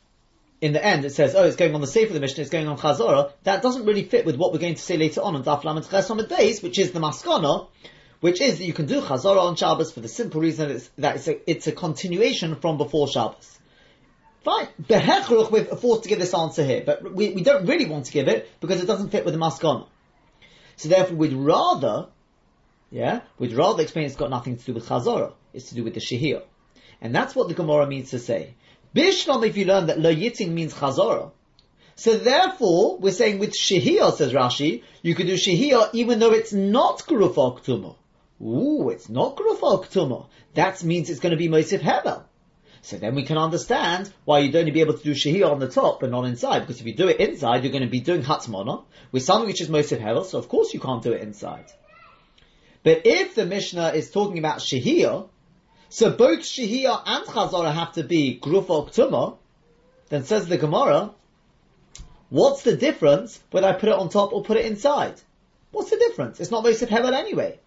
in 0.61 0.73
the 0.73 0.84
end, 0.84 1.05
it 1.05 1.11
says, 1.11 1.34
oh, 1.34 1.44
it's 1.44 1.56
going 1.56 1.75
on 1.75 1.81
the 1.81 1.87
Sefer 1.87 2.08
of 2.08 2.14
the 2.14 2.20
Mishnah, 2.20 2.43
it's 2.43 2.50
going 2.50 2.67
on 2.67 2.79
Chazorah, 2.79 3.32
that 3.44 3.62
doesn't 3.62 3.84
really 3.84 4.05
fit 4.05 4.25
with 4.25 4.37
what 4.37 4.52
we're 4.52 4.58
going 4.58 4.75
to 4.75 4.82
say 4.82 4.96
later 4.96 5.20
on 5.20 5.37
in 5.37 5.43
Daf 5.43 5.64
Lamed 5.64 5.88
Ches 5.88 6.11
on 6.11 6.17
the 6.17 6.26
days, 6.26 6.62
which 6.62 6.79
is 6.79 6.93
the 6.93 7.00
Maskana, 7.00 7.69
which 8.20 8.41
is 8.41 8.59
that 8.59 8.65
you 8.65 8.73
can 8.73 8.87
do 8.87 9.00
Chazorah 9.00 9.43
on 9.43 9.56
Shabbos 9.56 9.93
for 9.93 10.00
the 10.00 10.09
simple 10.09 10.41
reason 10.41 10.69
that 10.69 10.75
it's, 10.75 10.88
that 10.99 11.17
it's, 11.17 11.29
a, 11.29 11.50
it's 11.50 11.67
a 11.67 11.73
continuation 11.73 12.56
from 12.56 12.76
before 12.79 13.09
Shabbos. 13.09 13.59
Fine. 14.44 14.69
Behechruch, 14.82 15.50
we're 15.50 15.65
forced 15.65 16.05
to 16.05 16.09
give 16.09 16.19
this 16.19 16.35
answer 16.35 16.65
here, 16.65 16.82
but 16.85 17.12
we, 17.15 17.31
we 17.31 17.43
don't 17.43 17.67
really 17.67 17.87
want 17.87 18.06
to 18.06 18.12
give 18.12 18.29
it 18.29 18.49
because 18.61 18.82
it 18.82 18.87
doesn't 18.87 19.11
fit 19.11 19.25
with 19.25 19.35
the 19.35 19.41
Maskana. 19.41 19.87
So 20.76 20.88
therefore 20.88 21.17
we'd 21.17 21.32
rather, 21.32 22.06
yeah, 22.91 23.20
we'd 23.38 23.53
rather 23.53 23.82
explain 23.82 24.06
it's 24.06 24.17
got 24.17 24.31
nothing 24.31 24.56
to 24.56 24.65
do 24.65 24.75
with 24.75 24.87
Chazorah, 24.88 25.32
it's 25.53 25.69
to 25.70 25.75
do 25.75 25.85
with 25.85 25.94
the 25.94 26.00
Shehir. 26.00 26.43
And 27.00 27.15
that's 27.15 27.35
what 27.35 27.49
the 27.49 27.55
Gemara 27.55 27.87
means 27.87 28.11
to 28.11 28.19
say. 28.19 28.55
Bishlam, 28.94 29.47
if 29.47 29.56
you 29.56 29.65
learn 29.65 29.87
that 29.87 30.00
Lo 30.00 30.12
Yitzin 30.12 30.50
means 30.50 30.75
Chazorah, 30.75 31.31
so 31.99 32.17
therefore, 32.17 32.97
we're 32.99 33.12
saying 33.12 33.41
with 33.41 33.55
Shehiyah, 33.55 34.15
says 34.15 34.32
Rashi, 34.32 34.85
you 35.03 35.17
could 35.17 35.26
do 35.26 35.35
Shehiyah 35.35 35.91
even 35.94 36.20
though 36.20 36.32
it's 36.32 36.53
not 36.53 37.00
Kurufa 37.00 37.59
Ktuma. 37.59 37.97
Ooh, 38.40 38.90
it's 38.90 39.08
not 39.08 39.37
Grufa 39.37 39.85
Ktuma. 39.85 40.26
That 40.55 40.82
means 40.85 41.11
it's 41.11 41.20
going 41.20 41.32
to 41.32 41.37
be 41.37 41.49
Mosif 41.49 41.81
Hevel. 41.81 42.23
So 42.82 42.96
then 42.96 43.14
we 43.14 43.25
can 43.25 43.37
understand 43.37 44.12
why 44.25 44.38
you'd 44.38 44.55
only 44.55 44.70
be 44.70 44.81
able 44.81 44.94
to 44.94 45.02
do 45.02 45.12
Shahir 45.12 45.50
on 45.50 45.58
the 45.58 45.69
top 45.69 46.00
but 46.00 46.11
not 46.11 46.25
inside. 46.25 46.61
Because 46.61 46.81
if 46.81 46.87
you 46.87 46.94
do 46.94 47.08
it 47.08 47.20
inside, 47.20 47.64
you're 47.64 47.73
going 47.73 47.82
to 47.82 47.90
be 47.90 48.00
doing 48.00 48.23
Hatzmona 48.23 48.85
with 49.11 49.25
something 49.25 49.49
which 49.49 49.61
is 49.61 49.69
Mosif 49.69 50.00
Hevel, 50.00 50.25
so 50.25 50.38
of 50.38 50.49
course 50.49 50.73
you 50.73 50.81
can't 50.81 51.02
do 51.02 51.12
it 51.12 51.23
inside. 51.23 51.67
But 52.85 53.02
if 53.05 53.35
the 53.35 53.44
Mishnah 53.44 53.88
is 53.90 54.11
talking 54.11 54.38
about 54.38 54.58
Shahir, 54.58 55.29
so 55.88 56.11
both 56.11 56.41
Shahir 56.41 57.02
and 57.05 57.25
Chazorah 57.26 57.75
have 57.75 57.93
to 57.94 58.05
be 58.05 58.38
Grufa 58.41 58.88
Ktuma, 58.88 59.37
then 60.11 60.25
says 60.25 60.46
the 60.46 60.58
Gemara, 60.58 61.11
what's 62.31 62.62
the 62.62 62.76
difference 62.76 63.41
whether 63.50 63.67
I 63.67 63.73
put 63.73 63.88
it 63.88 63.96
on 63.96 64.08
top 64.08 64.32
or 64.32 64.44
put 64.44 64.56
it 64.56 64.67
inside? 64.67 65.20
What's 65.72 65.91
the 65.91 65.96
difference? 65.96 66.41
It's 66.41 66.51
not 66.51 66.65
Mosif 66.65 66.89
Hevel 66.89 67.12
anyway. 67.12 67.58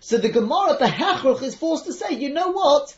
So 0.00 0.18
the 0.18 0.28
Gemara, 0.28 0.76
the 0.78 0.86
Hechruch, 0.86 1.42
is 1.42 1.54
forced 1.54 1.86
to 1.86 1.92
say, 1.92 2.14
you 2.14 2.32
know 2.32 2.50
what? 2.50 2.94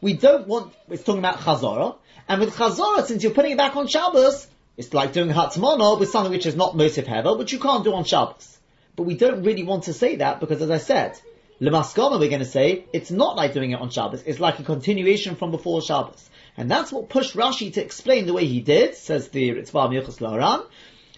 We 0.00 0.14
don't 0.14 0.46
want, 0.46 0.74
it's 0.88 1.02
talking 1.02 1.20
about 1.20 1.38
Chazorah, 1.38 1.96
and 2.28 2.40
with 2.40 2.54
Chazorah, 2.54 3.04
since 3.04 3.22
you're 3.22 3.32
putting 3.32 3.52
it 3.52 3.58
back 3.58 3.76
on 3.76 3.86
Shabbos, 3.86 4.46
it's 4.76 4.94
like 4.94 5.12
doing 5.12 5.28
Hatzmono 5.28 5.98
with 5.98 6.10
something 6.10 6.32
which 6.32 6.46
is 6.46 6.56
not 6.56 6.74
Mosif 6.74 7.04
Hevel, 7.04 7.38
which 7.38 7.52
you 7.52 7.58
can't 7.58 7.84
do 7.84 7.92
on 7.94 8.04
Shabbos. 8.04 8.58
But 8.96 9.04
we 9.04 9.16
don't 9.16 9.42
really 9.42 9.64
want 9.64 9.84
to 9.84 9.92
say 9.92 10.16
that 10.16 10.40
because 10.40 10.62
as 10.62 10.70
I 10.70 10.78
said, 10.78 11.18
Lemaskana 11.60 12.18
we're 12.18 12.28
going 12.28 12.40
to 12.40 12.44
say, 12.44 12.86
it's 12.92 13.10
not 13.10 13.36
like 13.36 13.54
doing 13.54 13.72
it 13.72 13.80
on 13.80 13.90
Shabbos, 13.90 14.22
it's 14.24 14.40
like 14.40 14.58
a 14.58 14.62
continuation 14.62 15.36
from 15.36 15.50
before 15.50 15.82
Shabbos. 15.82 16.28
And 16.56 16.70
that's 16.70 16.92
what 16.92 17.08
pushed 17.08 17.34
Rashi 17.34 17.72
to 17.74 17.82
explain 17.82 18.26
the 18.26 18.32
way 18.32 18.46
he 18.46 18.60
did, 18.60 18.94
says 18.94 19.28
the 19.28 19.50
Ritva 19.50 19.90
Miyochas 19.90 20.18
Laharan, 20.18 20.66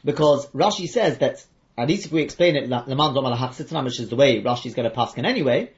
because 0.05 0.47
Rashi 0.49 0.89
says 0.89 1.19
that 1.19 1.45
at 1.77 1.89
least 1.89 2.07
if 2.07 2.13
we 2.13 2.23
explain 2.23 2.57
it, 2.57 2.69
la 2.69 2.85
manzuam 2.85 3.37
lahsitram, 3.37 3.85
which 3.85 4.01
is 4.01 4.09
the 4.09 4.17
way 4.17 4.43
Rashi 4.43 4.67
is 4.67 4.75
going 4.75 4.89
to 4.89 4.95
paskin 4.95 5.25
anyway, 5.25 5.71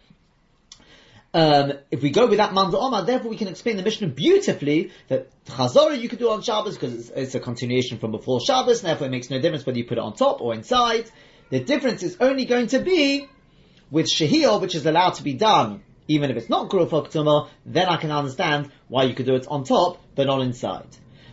um, 1.34 1.74
if 1.90 2.02
we 2.02 2.10
go 2.10 2.26
with 2.26 2.38
that 2.38 2.54
Manda 2.54 2.78
Omar, 2.78 3.04
therefore 3.04 3.30
we 3.30 3.36
can 3.36 3.48
explain 3.48 3.76
the 3.76 3.82
Mishnah 3.82 4.08
beautifully 4.08 4.90
that 5.08 5.28
Chazorah 5.44 6.00
you 6.00 6.08
could 6.08 6.18
do 6.18 6.30
on 6.30 6.40
Shabbos 6.40 6.78
because 6.78 6.94
it's, 6.94 7.10
it's, 7.10 7.34
a 7.34 7.40
continuation 7.40 7.98
from 7.98 8.12
before 8.12 8.40
Shabbos, 8.40 8.80
and 8.80 8.88
therefore 8.88 9.08
it 9.08 9.10
makes 9.10 9.28
no 9.28 9.38
difference 9.38 9.66
whether 9.66 9.76
you 9.76 9.84
put 9.84 9.98
it 9.98 10.00
on 10.00 10.14
top 10.14 10.40
or 10.40 10.54
inside. 10.54 11.10
The 11.50 11.60
difference 11.60 12.02
is 12.02 12.16
only 12.20 12.46
going 12.46 12.68
to 12.68 12.78
be 12.78 13.28
with 13.90 14.06
Shahir, 14.06 14.60
which 14.60 14.74
is 14.74 14.86
allowed 14.86 15.14
to 15.14 15.22
be 15.22 15.34
done 15.34 15.82
even 16.08 16.30
if 16.30 16.36
it's 16.36 16.48
not 16.48 16.68
Ktuma, 16.70 17.48
then 17.64 17.86
I 17.88 17.96
can 17.96 18.10
understand 18.10 18.70
why 18.88 19.04
you 19.04 19.14
could 19.14 19.26
do 19.26 19.34
it 19.34 19.46
on 19.48 19.64
top, 19.64 19.98
but 20.14 20.26
not 20.26 20.40
inside. 20.40 20.86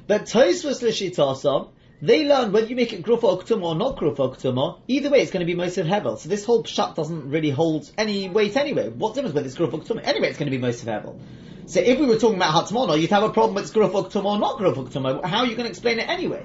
But 0.07 0.23
Tosfos 0.23 0.81
Lishitasa, 0.81 1.69
they 2.03 2.25
learn 2.25 2.51
whether 2.51 2.67
you 2.67 2.75
make 2.75 2.91
it 2.91 3.01
grufa 3.01 3.21
oktuma 3.21 3.63
or 3.63 3.75
not 3.75 3.95
grufa 3.95 4.17
oktuma, 4.17 4.81
either 4.89 5.09
way 5.09 5.21
it's 5.21 5.31
going 5.31 5.39
to 5.39 5.51
be 5.51 5.57
Mosif 5.57 5.87
Hevel. 5.87 6.19
So 6.19 6.27
this 6.27 6.43
whole 6.43 6.61
pshat 6.61 6.95
doesn't 6.95 7.29
really 7.29 7.49
hold 7.49 7.89
any 7.97 8.27
weight 8.27 8.57
anyway. 8.57 8.89
What 8.89 9.15
difference 9.15 9.33
whether 9.33 9.47
it's 9.47 9.55
grufa 9.55 9.81
oktuma? 9.81 10.03
Anyway, 10.03 10.27
it's 10.27 10.37
going 10.37 10.51
to 10.51 10.57
be 10.57 10.61
Mosif 10.61 10.83
Hevel. 10.83 11.17
So 11.65 11.79
if 11.79 11.97
we 11.97 12.05
were 12.05 12.17
talking 12.17 12.35
about 12.35 12.53
Hatzmono, 12.53 12.99
you'd 12.99 13.09
have 13.11 13.23
a 13.23 13.29
problem 13.29 13.55
with 13.55 13.73
grufa 13.73 14.11
oktuma 14.11 14.25
or 14.25 14.37
not 14.37 14.59
grufa 14.59 14.89
oktuma. 14.89 15.23
How 15.23 15.39
are 15.39 15.45
you 15.45 15.55
going 15.55 15.63
to 15.63 15.69
explain 15.69 15.99
it 15.99 16.09
anyway? 16.09 16.43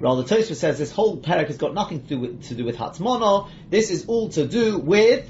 Rather, 0.00 0.22
Tosfos 0.22 0.56
says 0.56 0.78
this 0.78 0.90
whole 0.90 1.18
parak 1.18 1.48
has 1.48 1.58
got 1.58 1.74
nothing 1.74 2.00
to 2.00 2.08
do 2.08 2.20
with, 2.20 2.44
to 2.44 2.54
do 2.54 2.64
with. 2.64 2.78
This 3.68 3.90
is 3.90 4.06
all 4.06 4.30
to 4.30 4.46
do 4.46 4.78
with, 4.78 5.28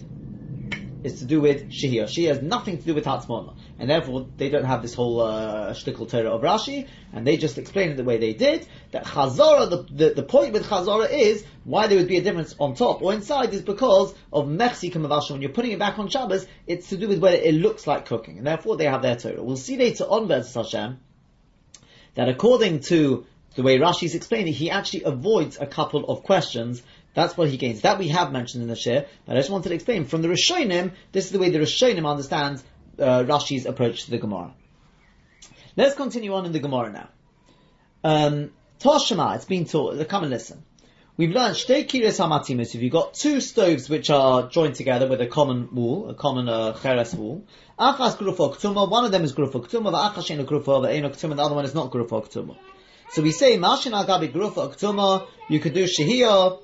is 1.03 1.19
to 1.19 1.25
do 1.25 1.41
with 1.41 1.69
Shihir. 1.71 2.05
Shihir 2.05 2.29
has 2.29 2.43
nothing 2.43 2.79
to 2.79 2.85
do 2.85 2.95
with 2.95 3.07
Hatzmono. 3.07 3.57
And 3.81 3.89
therefore 3.89 4.29
they 4.37 4.51
don't 4.51 4.65
have 4.65 4.83
this 4.83 4.93
whole 4.93 5.21
uh, 5.21 5.73
shtickle 5.73 6.09
Torah 6.09 6.31
of 6.31 6.43
Rashi, 6.43 6.87
and 7.15 7.27
they 7.27 7.39
just 7.39 7.57
explain 7.57 7.91
it 7.91 7.97
the 7.97 8.05
way 8.05 8.19
they 8.19 8.35
did. 8.35 8.69
That 8.93 9.07
Chazara, 9.07 9.71
the, 9.71 9.87
the, 9.91 10.15
the 10.15 10.23
point 10.23 10.53
with 10.53 10.67
Chazara 10.67 11.11
is 11.11 11.45
why 11.65 11.87
there 11.87 11.97
would 11.97 12.07
be 12.07 12.19
a 12.19 12.23
difference 12.23 12.55
on 12.61 12.75
top 12.75 13.01
or 13.01 13.15
inside 13.15 13.55
is 13.55 13.63
because 13.63 14.15
of 14.33 14.47
Mechsi 14.47 14.93
Kamavasha. 14.93 15.31
When 15.31 15.41
you're 15.41 15.51
putting 15.51 15.73
it 15.73 15.79
back 15.79 15.99
on 15.99 16.11
Shabbos, 16.11 16.47
it's 16.67 16.91
to 16.91 16.99
do 16.99 17.09
with 17.09 17.21
whether 17.21 17.39
it 17.39 17.55
looks 17.55 17.87
like 17.87 18.05
cooking, 18.05 18.37
and 18.37 18.47
therefore 18.47 18.77
they 18.77 18.85
have 18.85 19.01
their 19.01 19.17
Torah. 19.17 19.43
We'll 19.43 19.57
see 19.57 19.79
later 19.79 20.05
on, 20.05 20.29
Bez 20.29 20.53
Hashem, 20.53 21.01
that 22.17 22.29
according 22.29 22.81
to 22.81 23.25
the 23.55 23.63
way 23.63 23.79
Rashi 23.79 24.05
is 24.05 24.15
explaining, 24.15 24.53
he 24.53 24.71
actually 24.71 25.05
avoids 25.05 25.57
a 25.59 25.67
couple 25.67 26.05
of 26.05 26.23
questions. 26.23 26.83
That's 27.15 27.35
what 27.35 27.49
he 27.49 27.57
gains. 27.57 27.81
That 27.81 27.99
we 27.99 28.09
have 28.09 28.31
mentioned 28.31 28.63
in 28.63 28.69
the 28.69 28.77
share, 28.77 29.07
but 29.25 29.37
I 29.37 29.41
just 29.41 29.51
wanted 29.51 29.71
to 29.71 29.75
explain 29.75 30.05
from 30.05 30.21
the 30.21 30.29
Rishonim. 30.29 30.93
This 31.13 31.25
is 31.25 31.33
the 31.33 31.39
way 31.39 31.49
the 31.49 31.59
Rishonim 31.61 32.09
understands 32.09 32.63
uh, 33.01 33.25
Rashi's 33.25 33.67
approach 33.67 34.05
to 34.05 34.11
the 34.11 34.19
Gemara. 34.19 34.55
Let's 35.77 35.95
continue 35.95 36.35
on 36.35 36.47
in 36.47 36.53
the 36.53 36.59
Gemara 36.59 36.93
now. 36.93 37.09
Um, 38.03 38.51
Toshima, 38.81 39.37
it's 39.37 39.45
been 39.45 39.65
taught. 39.65 40.09
Come 40.09 40.25
and 40.25 40.31
listen. 40.31 40.63
We've 41.17 41.31
learned 41.31 41.55
Shtei 41.55 41.87
Kiris 41.87 42.19
Hamatimus. 42.19 42.75
If 42.75 42.83
you've 42.83 42.93
got 42.93 43.13
two 43.13 43.41
stoves 43.41 43.91
which 43.91 44.09
are 44.09 44.49
joined 44.49 44.77
together 44.77 45.07
with 45.07 45.21
a 45.21 45.27
common 45.27 45.75
wall, 45.75 46.09
a 46.09 46.15
common 46.15 46.49
uh, 46.49 46.73
cheres 46.81 47.15
wall, 47.15 47.45
Achas 47.79 48.91
one 48.91 49.05
of 49.05 49.13
them 49.13 49.25
is 49.25 49.35
Grufa 49.35 49.63
Ktuma, 49.63 49.91
the 49.91 49.99
Achas 49.99 50.29
Shein 50.29 50.39
the 50.39 50.45
Ktuma, 50.45 51.37
the 51.37 51.43
other 51.43 51.55
one 51.55 51.65
is 51.67 51.75
not 51.75 51.91
Grufa 51.91 52.27
Ktuma. 52.27 52.57
So 53.11 53.21
we 53.21 53.33
say 53.33 53.59
Mashin 53.59 53.93
Agabi 53.93 54.33
Grufa 54.33 54.75
Ktuma, 54.75 55.27
you 55.49 55.61
could 55.61 55.75
do 55.75 55.85
Shehiyah, 55.85 56.59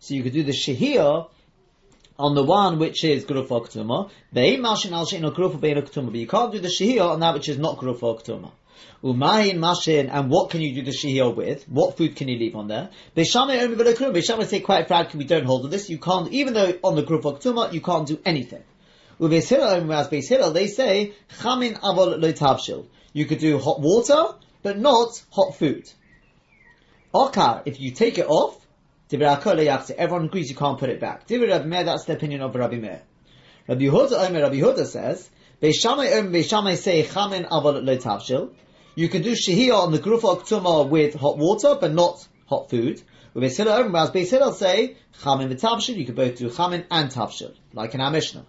so 0.00 0.14
you 0.14 0.24
could 0.24 0.32
do 0.32 0.42
the 0.42 0.52
Shehiyah 0.52 1.28
on 2.22 2.34
the 2.34 2.42
one 2.44 2.78
which 2.78 3.04
is 3.04 3.24
Grufa 3.24 3.66
Ktuma, 3.66 4.10
Ve'im 4.34 4.60
Mashin 4.60 4.92
Al 4.92 5.06
Shein 5.06 5.30
Grufa 5.34 5.60
Bein 5.60 5.76
Ktuma, 5.76 6.06
but 6.06 6.20
you 6.20 6.26
can't 6.26 6.52
do 6.52 6.60
the 6.60 6.68
Shehiyah 6.68 7.10
on 7.10 7.20
that 7.20 7.34
which 7.34 7.48
is 7.48 7.58
not 7.58 7.78
Grufa 7.78 8.22
Ktuma. 8.22 8.52
Umayin 9.02 9.58
mashin, 9.58 10.08
and 10.12 10.30
what 10.30 10.50
can 10.50 10.60
you 10.60 10.74
do 10.76 10.82
the 10.82 10.92
shihio 10.92 11.34
with? 11.34 11.68
What 11.68 11.96
food 11.96 12.14
can 12.14 12.28
you 12.28 12.38
leave 12.38 12.54
on 12.54 12.68
there? 12.68 12.90
Beishamay 13.16 13.60
only 13.60 13.76
v'lekrum. 13.76 14.12
Beishamay 14.12 14.46
say 14.46 14.60
quite 14.60 14.86
proud, 14.86 15.12
we 15.14 15.24
don't 15.24 15.44
hold 15.44 15.64
of 15.64 15.72
this. 15.72 15.90
You 15.90 15.98
can't, 15.98 16.32
even 16.32 16.54
though 16.54 16.78
on 16.84 16.94
the 16.94 17.02
ktuma, 17.02 17.72
you 17.72 17.80
can't 17.80 18.06
do 18.06 18.20
anything. 18.24 18.62
Uveishira, 19.20 19.92
as 19.92 20.08
Beishira, 20.08 20.52
they 20.52 20.68
say, 20.68 21.14
chamin 21.40 21.80
avol 21.80 22.20
lo 22.20 22.86
You 23.12 23.24
could 23.26 23.38
do 23.38 23.58
hot 23.58 23.80
water, 23.80 24.36
but 24.62 24.78
not 24.78 25.22
hot 25.30 25.56
food. 25.56 25.90
Okar, 27.12 27.62
if 27.64 27.80
you 27.80 27.90
take 27.90 28.18
it 28.18 28.26
off, 28.26 28.61
everyone 29.12 30.24
agrees 30.26 30.48
you 30.50 30.56
can't 30.56 30.78
put 30.78 30.88
it 30.88 31.00
back. 31.00 31.26
That's 31.26 32.04
the 32.04 32.12
opinion 32.14 32.40
of 32.42 32.54
Rabbi 32.54 32.76
Meir. 32.76 33.02
Rabbi 33.68 33.82
Yehuda, 33.82 34.42
Rabbi 34.42 34.56
Yehuda 34.56 34.86
says, 34.86 35.30
say, 36.80 37.02
you 38.94 39.08
can 39.08 39.22
do 39.22 39.32
shehiyah 39.32 39.74
on 39.74 39.92
the 39.92 39.98
grufa 39.98 40.40
ktuma 40.40 40.88
with 40.88 41.14
hot 41.14 41.38
water, 41.38 41.76
but 41.80 41.94
not 41.94 42.26
hot 42.46 42.68
food. 42.68 43.00
With 43.32 43.44
Beis 43.44 44.30
Hillel, 44.30 44.52
say 44.52 44.96
you 45.94 46.04
can 46.04 46.14
both 46.14 46.36
do 46.36 46.50
chamin 46.50 46.84
and 46.90 47.10
tavshil, 47.10 47.54
like 47.72 47.94
in 47.94 48.00
our 48.00 48.10
Mishnah. 48.10 48.44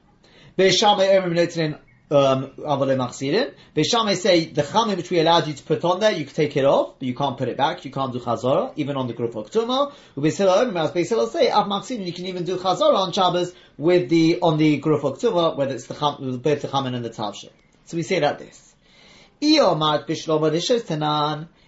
Um, 2.11 2.51
avale 2.65 2.95
machsirin. 2.97 3.53
Beis 3.75 4.17
say 4.17 4.45
the 4.45 4.61
chamin 4.63 4.97
which 4.97 5.09
we 5.09 5.19
allowed 5.19 5.47
you 5.47 5.53
to 5.53 5.63
put 5.63 5.83
on 5.83 5.99
there, 5.99 6.11
you 6.11 6.25
can 6.25 6.33
take 6.33 6.57
it 6.57 6.65
off, 6.65 6.95
but 6.99 7.07
you 7.07 7.15
can't 7.15 7.37
put 7.37 7.47
it 7.47 7.57
back. 7.57 7.85
You 7.85 7.91
can't 7.91 8.13
do 8.13 8.19
chazara, 8.19 8.73
even 8.75 8.95
on 8.95 9.07
the 9.07 9.13
grufa 9.13 9.49
ktuma. 9.49 9.93
With 10.15 10.25
Beis 10.25 10.37
Hillel, 10.37 10.71
whereas 10.71 11.31
say 11.31 11.49
av 11.49 11.67
machsirin, 11.67 12.05
you 12.05 12.13
can 12.13 12.25
even 12.25 12.43
do 12.43 12.57
chazara 12.57 12.95
on 12.95 13.11
Shabbos 13.11 13.53
with 13.77 14.09
the 14.09 14.39
on 14.41 14.57
the 14.57 14.79
grufa 14.79 15.17
ktuma, 15.17 15.57
whether 15.57 15.73
it's 15.73 15.87
the 15.87 15.95
cham, 15.95 16.37
both 16.39 16.61
the 16.61 16.67
chamin 16.67 16.95
and 16.95 17.05
the 17.05 17.09
tavshil. 17.09 17.49
So 17.85 17.97
we 17.97 18.03
say 18.03 18.19
that 18.19 18.39
this. 18.39 18.73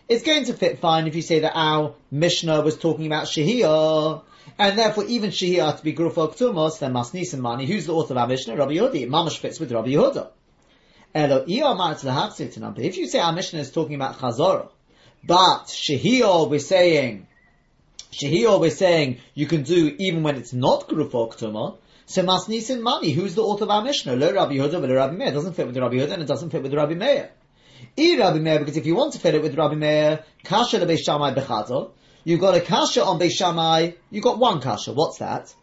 It's 0.08 0.24
going 0.24 0.46
to 0.46 0.54
fit 0.54 0.78
fine 0.78 1.08
if 1.08 1.16
you 1.16 1.24
say 1.24 1.40
that 1.40 1.54
our 1.56 1.96
Mishnah 2.12 2.62
was 2.62 2.78
talking 2.78 3.08
about 3.08 3.26
Shehiyah, 3.26 4.22
and 4.60 4.78
therefore 4.78 5.06
even 5.06 5.32
Shehiyah 5.32 5.78
to 5.78 5.84
be 5.84 5.96
Grufa 5.96 6.32
Ktumos, 6.32 6.78
then 6.78 6.94
Masnis 6.94 7.36
Mani. 7.36 7.66
Who's 7.66 7.88
the 7.88 7.94
author 7.96 8.14
of 8.14 8.20
our 8.20 8.28
Mishnah? 8.28 8.56
Rabbi 8.56 8.74
Yehudi. 8.74 9.08
Mamash 9.08 9.40
fits 9.40 9.60
with 9.60 9.72
Rabbi 9.72 9.88
Yehuda. 9.88 10.30
If 12.78 12.98
you 12.98 13.08
say 13.08 13.20
our 13.20 13.34
Mishnah 13.34 13.60
is 13.60 13.72
talking 13.72 13.96
about 13.96 14.20
Chazorah, 14.20 14.70
but 15.24 15.64
Shehiyah 15.66 16.52
we're 16.52 16.60
saying, 16.60 17.26
Shehiyah 18.12 18.60
we're 18.60 18.70
saying 18.70 19.22
you 19.34 19.48
can 19.48 19.64
do 19.64 19.96
even 19.98 20.22
when 20.22 20.36
it's 20.36 20.54
not 20.54 20.88
Grufa 20.88 21.34
Ktumah, 21.34 21.78
so 22.06 22.22
Masnisin 22.22 22.82
Mani, 22.82 23.10
who's 23.10 23.34
the 23.34 23.42
author 23.42 23.64
of 23.64 23.72
our 23.72 23.82
Mishnah? 23.82 24.16
Lo 24.16 24.32
Rabbi 24.32 24.54
Yehuda, 24.54 24.80
but 24.80 24.92
Rabbi 24.92 25.16
Meir. 25.16 25.30
It 25.30 25.32
doesn't 25.32 25.54
fit 25.54 25.66
with 25.66 25.76
Rabbi 25.76 25.96
Yehuda 25.96 26.12
and 26.12 26.22
it 26.22 26.28
doesn't 26.28 26.52
fit 26.52 26.62
with 26.62 26.76
Rabbi 26.76 26.94
Meir. 26.94 27.32
E 27.98 28.18
Rabbi 28.18 28.40
Meir, 28.40 28.60
because 28.60 28.76
if 28.76 28.86
you 28.86 28.96
want 28.96 29.14
to 29.14 29.20
fit 29.20 29.36
it 29.36 29.42
with 29.42 29.58
Rabbi 29.58 29.76
Meir, 29.76 30.26
kasha 30.44 30.80
le 30.80 30.86
Beishamai 30.86 31.34
bechato, 31.34 31.92
you've 32.26 32.42
got 32.42 32.56
a 32.56 32.60
kasha 32.60 33.06
on 33.06 33.20
Beishamai, 33.20 33.96
you've 34.10 34.24
got 34.24 34.38
one 34.38 34.60
kasha. 34.60 34.92
What's 34.92 35.20
that? 35.20 35.54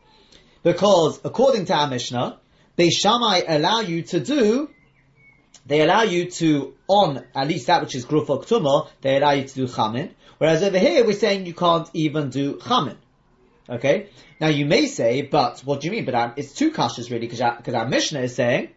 Because 0.63 1.21
according 1.25 1.67
to 1.67 1.75
our 1.75 1.89
Mishnah, 1.89 2.39
Beishamai 2.79 3.45
allow 3.47 3.81
you 3.81 4.03
to 4.03 4.21
do, 4.21 4.71
they 5.67 5.83
allow 5.83 6.03
you 6.03 6.31
to, 6.31 6.75
on 6.89 7.23
at 7.35 7.49
least 7.49 7.67
that 7.67 7.83
which 7.83 7.95
is 7.95 8.07
Grufa 8.07 8.43
Ktuma, 8.43 8.89
they 9.03 9.17
allow 9.19 9.33
you 9.33 9.47
to 9.47 9.55
do 9.55 9.67
Chamin. 9.67 10.11
Whereas 10.39 10.63
over 10.63 10.79
here, 10.79 11.05
we're 11.05 11.13
saying 11.13 11.45
you 11.45 11.55
can't 11.55 11.89
even 11.93 12.31
do 12.31 12.59
Chamin. 12.59 12.97
Okay? 13.69 14.09
Now 14.41 14.49
you 14.49 14.65
may 14.65 14.87
say, 14.87 15.23
but 15.23 15.61
what 15.61 15.81
do 15.81 15.87
you 15.87 15.93
mean? 15.93 16.07
But 16.07 16.15
um, 16.15 16.33
it's 16.37 16.55
two 16.55 16.73
kashas 16.73 17.11
really, 17.11 17.27
because 17.27 17.43
our, 17.43 17.63
our 17.75 17.89
Mishnah 17.89 18.21
is 18.21 18.35
saying, 18.35 18.71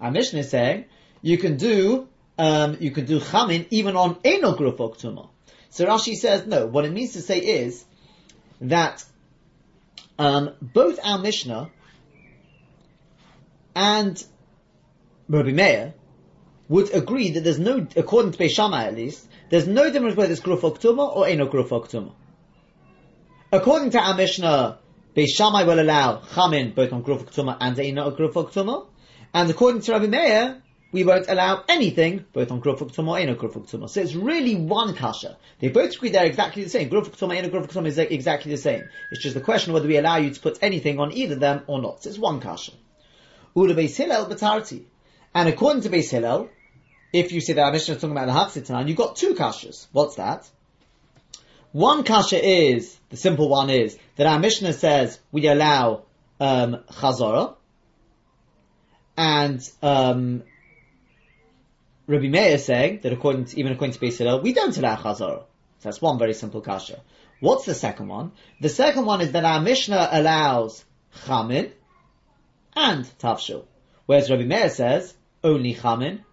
our 0.00 0.12
Mishnah 0.12 0.40
is 0.40 0.50
saying, 0.50 0.84
you 1.22 1.36
can 1.36 1.56
do 1.56 2.08
um, 2.40 2.78
you 2.80 2.90
can 2.90 3.04
do 3.04 3.20
chamin 3.20 3.66
even 3.68 3.96
on 3.96 4.16
eno 4.24 4.54
grufok 4.54 4.98
tuma. 4.98 5.28
So 5.68 5.84
Rashi 5.84 6.16
says 6.16 6.46
no. 6.46 6.66
What 6.66 6.86
it 6.86 6.90
means 6.90 7.12
to 7.12 7.20
say 7.20 7.38
is 7.38 7.84
that 8.62 9.04
um, 10.18 10.54
both 10.62 10.98
our 11.04 11.18
Mishnah 11.18 11.70
and 13.76 14.24
Rabbi 15.28 15.52
Meir 15.52 15.92
would 16.70 16.94
agree 16.94 17.32
that 17.32 17.44
there's 17.44 17.58
no, 17.58 17.86
according 17.94 18.32
to 18.32 18.38
Beishama 18.38 18.84
at 18.86 18.94
least, 18.94 19.28
there's 19.50 19.66
no 19.66 19.90
difference 19.90 20.16
whether 20.16 20.32
it's 20.32 20.40
grufok 20.40 20.80
tuma 20.80 21.14
or 21.14 21.26
eno 21.26 21.46
grufok 21.46 21.90
tuma. 21.90 22.12
According 23.52 23.90
to 23.90 23.98
our 24.00 24.14
Mishnah, 24.14 24.78
Beishamai 25.14 25.66
will 25.66 25.78
allow 25.78 26.22
chamin 26.34 26.74
both 26.74 26.90
on 26.90 27.04
grufok 27.04 27.56
and 27.60 27.78
eno 27.78 28.10
grufok 28.12 28.50
tuma, 28.50 28.86
and 29.34 29.50
according 29.50 29.82
to 29.82 29.92
Rabbi 29.92 30.06
Meir, 30.06 30.62
we 30.92 31.04
won't 31.04 31.28
allow 31.28 31.64
anything, 31.68 32.24
both 32.32 32.50
on 32.50 32.60
Grufuk 32.60 32.94
Tumah 32.94 33.22
and 33.22 33.38
Grufuk 33.38 33.70
Tumah. 33.70 33.88
So 33.88 34.00
it's 34.00 34.14
really 34.14 34.56
one 34.56 34.94
kasha. 34.94 35.36
They 35.60 35.68
both 35.68 35.94
agree 35.94 36.10
they're 36.10 36.26
exactly 36.26 36.64
the 36.64 36.70
same. 36.70 36.90
Grufuk 36.90 37.16
Tumah 37.16 37.38
and 37.38 37.52
Grufuk 37.52 37.72
Tumah 37.72 37.86
is 37.86 37.98
exactly 37.98 38.50
the 38.50 38.58
same. 38.58 38.82
It's 39.10 39.22
just 39.22 39.34
the 39.34 39.40
question 39.40 39.72
whether 39.72 39.88
we 39.88 39.96
allow 39.96 40.16
you 40.16 40.30
to 40.30 40.40
put 40.40 40.58
anything 40.62 40.98
on 40.98 41.12
either 41.12 41.36
them 41.36 41.62
or 41.66 41.80
not. 41.80 42.02
So 42.02 42.10
it's 42.10 42.18
one 42.18 42.40
kasha. 42.40 42.72
Ula 43.54 43.74
Beis 43.74 43.96
Hillel. 43.96 44.28
And 45.34 45.48
according 45.48 45.82
to 45.82 45.90
Beis 45.90 46.10
Hillel, 46.10 46.48
if 47.12 47.32
you 47.32 47.40
say 47.40 47.54
that 47.54 47.62
our 47.62 47.72
Mishnah 47.72 47.94
is 47.94 48.00
talking 48.00 48.16
about 48.16 48.26
the 48.26 48.60
Haksitan, 48.60 48.88
you've 48.88 48.96
got 48.96 49.16
two 49.16 49.34
kashas. 49.34 49.86
What's 49.92 50.16
that? 50.16 50.48
One 51.72 52.02
kasha 52.02 52.44
is, 52.44 52.98
the 53.10 53.16
simple 53.16 53.48
one 53.48 53.70
is, 53.70 53.96
that 54.16 54.26
our 54.26 54.38
Mishnah 54.38 54.72
says 54.72 55.18
we 55.30 55.46
allow 55.46 56.02
um, 56.40 56.78
chazorah, 56.90 57.54
and 59.16 59.70
um, 59.82 60.42
Rabbi 62.10 62.28
Meir 62.28 62.54
is 62.54 62.64
saying 62.64 63.00
that 63.02 63.12
according 63.12 63.44
to, 63.44 63.58
even 63.58 63.70
according 63.70 63.94
to 63.94 64.00
Beis 64.00 64.18
Hillel, 64.18 64.42
we 64.42 64.52
don't 64.52 64.76
allow 64.76 64.96
Chazorah. 64.96 65.44
So 65.78 65.88
that's 65.88 66.02
one 66.02 66.18
very 66.18 66.34
simple 66.34 66.60
kasha. 66.60 67.00
What's 67.38 67.66
the 67.66 67.74
second 67.74 68.08
one? 68.08 68.32
The 68.60 68.68
second 68.68 69.06
one 69.06 69.20
is 69.20 69.30
that 69.32 69.44
our 69.44 69.60
Mishnah 69.60 70.08
allows 70.10 70.84
Chamin 71.24 71.70
and 72.74 73.04
Tavshil. 73.20 73.64
Whereas 74.06 74.28
Rabbi 74.28 74.42
Meir 74.42 74.70
says 74.70 75.14
only 75.44 75.72
Chamin, 75.72 76.24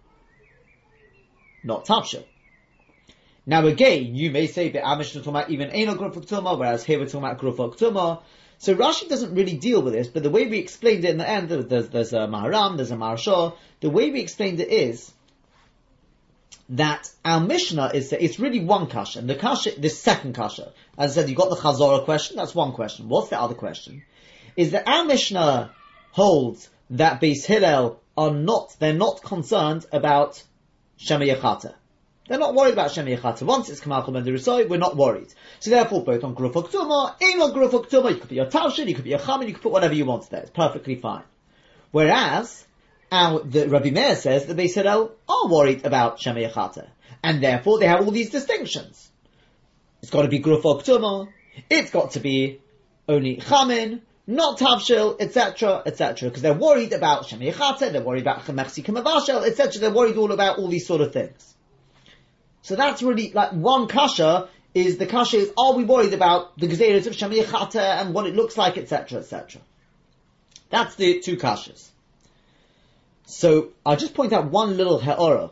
not 1.62 1.86
Tavshil. 1.86 2.24
Now 3.46 3.64
again, 3.64 4.16
you 4.16 4.32
may 4.32 4.48
say 4.48 4.70
that 4.70 4.82
our 4.82 4.96
Mishnah 4.96 5.20
talking 5.20 5.36
about 5.36 5.50
even 5.50 5.70
Eno 5.70 5.94
Grufak 5.94 6.26
Tumah, 6.26 6.58
whereas 6.58 6.82
here 6.82 6.98
we're 6.98 7.06
talking 7.06 7.20
about 7.20 7.38
Grufak 7.38 7.78
Tumah. 7.78 8.22
So 8.58 8.74
Rashi 8.74 9.08
doesn't 9.08 9.32
really 9.32 9.56
deal 9.56 9.80
with 9.80 9.92
this, 9.92 10.08
but 10.08 10.24
the 10.24 10.30
way 10.30 10.48
we 10.48 10.58
explained 10.58 11.04
it 11.04 11.10
in 11.10 11.18
the 11.18 11.28
end, 11.28 11.48
there's, 11.48 11.88
there's 11.88 12.12
a 12.12 12.26
Maharam, 12.26 12.76
there's 12.76 12.90
a 12.90 12.96
Maharsha, 12.96 13.56
the 13.80 13.90
way 13.90 14.10
we 14.10 14.20
explained 14.20 14.58
it 14.58 14.68
is, 14.68 15.12
that 16.70 17.10
our 17.24 17.40
Mishnah 17.40 17.92
is 17.94 18.12
it's 18.12 18.38
really 18.38 18.60
one 18.60 18.88
kasha. 18.88 19.20
And 19.20 19.28
the 19.28 19.34
kasha, 19.34 19.78
the 19.78 19.88
second 19.88 20.34
kasha, 20.34 20.72
as 20.98 21.12
I 21.12 21.20
said, 21.20 21.30
you 21.30 21.36
got 21.36 21.50
the 21.50 21.56
Chazorah 21.56 22.04
question. 22.04 22.36
That's 22.36 22.54
one 22.54 22.72
question. 22.72 23.08
What's 23.08 23.30
the 23.30 23.40
other 23.40 23.54
question? 23.54 24.02
Is 24.56 24.72
that 24.72 24.86
our 24.86 25.04
Mishnah 25.04 25.70
holds 26.10 26.68
that 26.90 27.20
Beis 27.20 27.44
Hillel 27.44 28.00
are 28.16 28.32
not 28.32 28.74
they're 28.78 28.92
not 28.92 29.22
concerned 29.22 29.86
about 29.92 30.42
Shema. 30.96 31.24
They're 32.28 32.38
not 32.38 32.54
worried 32.54 32.74
about 32.74 32.90
Shema. 32.90 33.16
Once 33.42 33.70
it's 33.70 33.80
Kamal 33.80 34.10
Ben 34.10 34.24
we're 34.24 34.78
not 34.78 34.96
worried. 34.96 35.32
So 35.60 35.70
therefore, 35.70 36.04
both 36.04 36.24
on 36.24 36.34
Grufak 36.34 36.70
Tumah, 36.70 37.14
in 37.22 37.40
on 37.40 38.12
you 38.12 38.16
could 38.16 38.28
put 38.28 38.32
your 38.32 38.46
Tavshin, 38.46 38.88
you 38.88 38.94
could 38.94 39.04
put 39.04 39.10
your 39.10 39.18
Chamin, 39.18 39.48
you 39.48 39.54
could 39.54 39.62
put 39.62 39.72
whatever 39.72 39.94
you 39.94 40.04
want 40.04 40.28
there. 40.28 40.42
It's 40.42 40.50
perfectly 40.50 40.96
fine. 40.96 41.22
Whereas, 41.90 42.66
Now, 43.10 43.38
the 43.38 43.68
Rabbi 43.68 43.90
Meir 43.90 44.16
says 44.16 44.46
that 44.46 44.56
Beis 44.56 44.74
Hillel 44.74 45.12
oh, 45.28 45.46
are 45.46 45.52
worried 45.52 45.86
about 45.86 46.18
Shemei 46.18 46.50
Chata, 46.50 46.88
and 47.22 47.42
therefore 47.42 47.78
they 47.78 47.86
have 47.86 48.00
all 48.00 48.10
these 48.10 48.30
distinctions. 48.30 49.10
It's 50.02 50.10
got 50.10 50.22
to 50.22 50.28
be 50.28 50.40
Gruf 50.40 50.62
Oktuma, 50.62 51.28
it's 51.70 51.90
got 51.90 52.12
to 52.12 52.20
be 52.20 52.60
only 53.08 53.36
Chamin, 53.36 54.02
not 54.26 54.58
Tavshil, 54.58 55.16
etc., 55.20 55.82
etc., 55.86 56.28
because 56.28 56.42
they're 56.42 56.52
worried 56.52 56.92
about 56.92 57.24
Shemei 57.24 57.52
Chata, 57.52 57.90
they're 57.90 58.02
worried 58.02 58.22
about 58.22 58.44
Chamechsi 58.44 58.84
Kamavashel, 58.84 59.46
etc., 59.46 59.80
they're 59.80 59.90
worried 59.90 60.18
all 60.18 60.32
about 60.32 60.58
all 60.58 60.68
these 60.68 60.86
sort 60.86 61.00
of 61.00 61.12
things. 61.12 61.54
So 62.60 62.76
that's 62.76 63.02
really, 63.02 63.32
like, 63.32 63.52
one 63.52 63.88
kasha 63.88 64.50
is, 64.74 64.98
the 64.98 65.06
kasha 65.06 65.38
is, 65.38 65.52
are 65.56 65.72
we 65.72 65.84
worried 65.84 66.12
about 66.12 66.58
the 66.58 66.68
Gezeres 66.68 67.06
of 67.06 67.14
Shemei 67.14 67.42
Chata 67.44 68.02
and 68.02 68.12
what 68.12 68.26
it 68.26 68.36
looks 68.36 68.58
like, 68.58 68.76
etc., 68.76 69.20
etc. 69.20 69.62
That's 70.68 70.94
the 70.96 71.20
two 71.20 71.38
kashas. 71.38 71.88
So 73.28 73.72
I'll 73.84 73.98
just 73.98 74.14
point 74.14 74.32
out 74.32 74.50
one 74.50 74.78
little 74.78 74.98
ha'ora, 74.98 75.50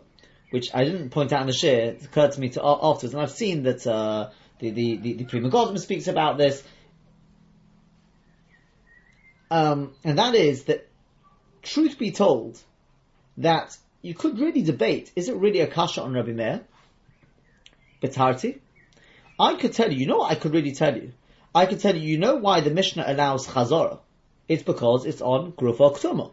which 0.49 0.75
I 0.75 0.85
didn't 0.85 1.11
point 1.11 1.35
out 1.35 1.43
in 1.43 1.47
the 1.47 1.53
share. 1.53 1.91
It 1.91 2.05
occurred 2.07 2.33
to 2.33 2.41
me 2.41 2.49
to, 2.51 2.65
afterwards, 2.65 3.13
and 3.13 3.23
I've 3.23 3.31
seen 3.31 3.65
that 3.65 3.87
uh, 3.87 4.31
the 4.59 4.71
the 4.71 4.97
the, 4.97 5.13
the 5.13 5.25
Pri 5.25 5.41
Megadim 5.41 5.79
speaks 5.79 6.09
about 6.09 6.39
this, 6.39 6.63
um, 9.51 9.93
and 10.05 10.19
that 10.19 10.35
is 10.35 10.65
that, 10.65 10.89
truth 11.61 11.99
be 11.99 12.13
told, 12.13 12.59
that 13.37 13.77
you 14.01 14.15
could 14.15 14.39
really 14.39 14.63
debate: 14.63 15.13
is 15.15 15.29
it 15.29 15.37
really 15.37 15.61
a 15.61 15.67
kasha 15.67 16.01
on 16.01 16.15
Rabbi 16.15 16.33
Meir? 16.33 16.63
Betarti? 18.03 18.59
I 19.39 19.55
could 19.57 19.75
tell 19.75 19.93
you. 19.93 19.99
You 19.99 20.07
know 20.07 20.17
what 20.17 20.33
I 20.33 20.37
could 20.37 20.55
really 20.55 20.73
tell 20.73 20.97
you? 20.97 21.13
I 21.55 21.67
could 21.67 21.81
tell 21.81 21.95
you. 21.95 22.09
You 22.09 22.17
know 22.17 22.37
why 22.37 22.63
the 22.63 22.71
Mishnah 22.71 23.05
allows 23.07 23.47
chazorah? 23.47 23.99
It's 24.49 24.63
because 24.63 25.05
it's 25.05 25.21
on 25.21 25.53
grufa 25.53 25.95
ktuma. 25.95 26.33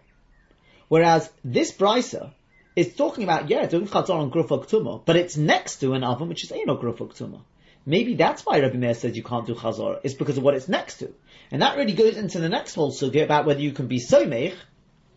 Whereas 0.93 1.27
this 1.43 1.71
brisa 1.71 2.33
is 2.75 2.93
talking 2.93 3.23
about, 3.23 3.49
yeah, 3.49 3.65
doing 3.65 3.87
chatzor 3.87 4.13
on 4.13 4.29
grufa 4.29 4.63
ktuma, 4.63 5.03
but 5.03 5.15
it's 5.15 5.35
next 5.35 5.77
to 5.77 5.93
an 5.93 6.03
oven 6.03 6.29
which 6.29 6.43
is 6.43 6.51
eno 6.51 6.77
grufa 6.77 7.11
ktuma. 7.11 7.41
Maybe 7.83 8.13
that's 8.13 8.45
why 8.45 8.59
Rabbi 8.59 8.77
Meir 8.77 8.93
says 8.93 9.17
you 9.17 9.23
can't 9.23 9.47
do 9.47 9.55
chazor. 9.55 10.01
It's 10.03 10.13
because 10.13 10.37
of 10.37 10.43
what 10.43 10.53
it's 10.53 10.67
next 10.67 10.99
to. 10.99 11.11
And 11.49 11.63
that 11.63 11.77
really 11.77 11.93
goes 11.93 12.15
into 12.15 12.39
the 12.39 12.47
next 12.47 12.75
whole 12.75 12.91
sugya 12.91 13.23
about 13.23 13.47
whether 13.47 13.59
you 13.59 13.71
can 13.71 13.87
be 13.87 13.99
someich 13.99 14.53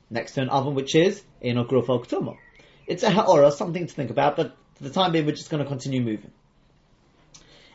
next 0.08 0.32
to 0.36 0.40
an 0.40 0.48
oven 0.48 0.74
which 0.74 0.94
is 0.94 1.22
eno 1.42 1.66
grufa 1.66 2.02
ktuma. 2.06 2.38
It's 2.86 3.02
a 3.02 3.10
ha'ora, 3.10 3.52
something 3.52 3.86
to 3.86 3.92
think 3.92 4.08
about, 4.08 4.36
but 4.36 4.56
for 4.76 4.84
the 4.84 4.90
time 4.98 5.12
being 5.12 5.26
we're 5.26 5.32
just 5.32 5.50
going 5.50 5.62
to 5.62 5.68
continue 5.68 6.00
moving. 6.00 6.32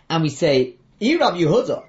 And 0.09 0.23
we 0.23 0.29
say, 0.29 0.77
I 0.99 1.17
Rabbi 1.17 1.41
Yehuda, 1.41 1.85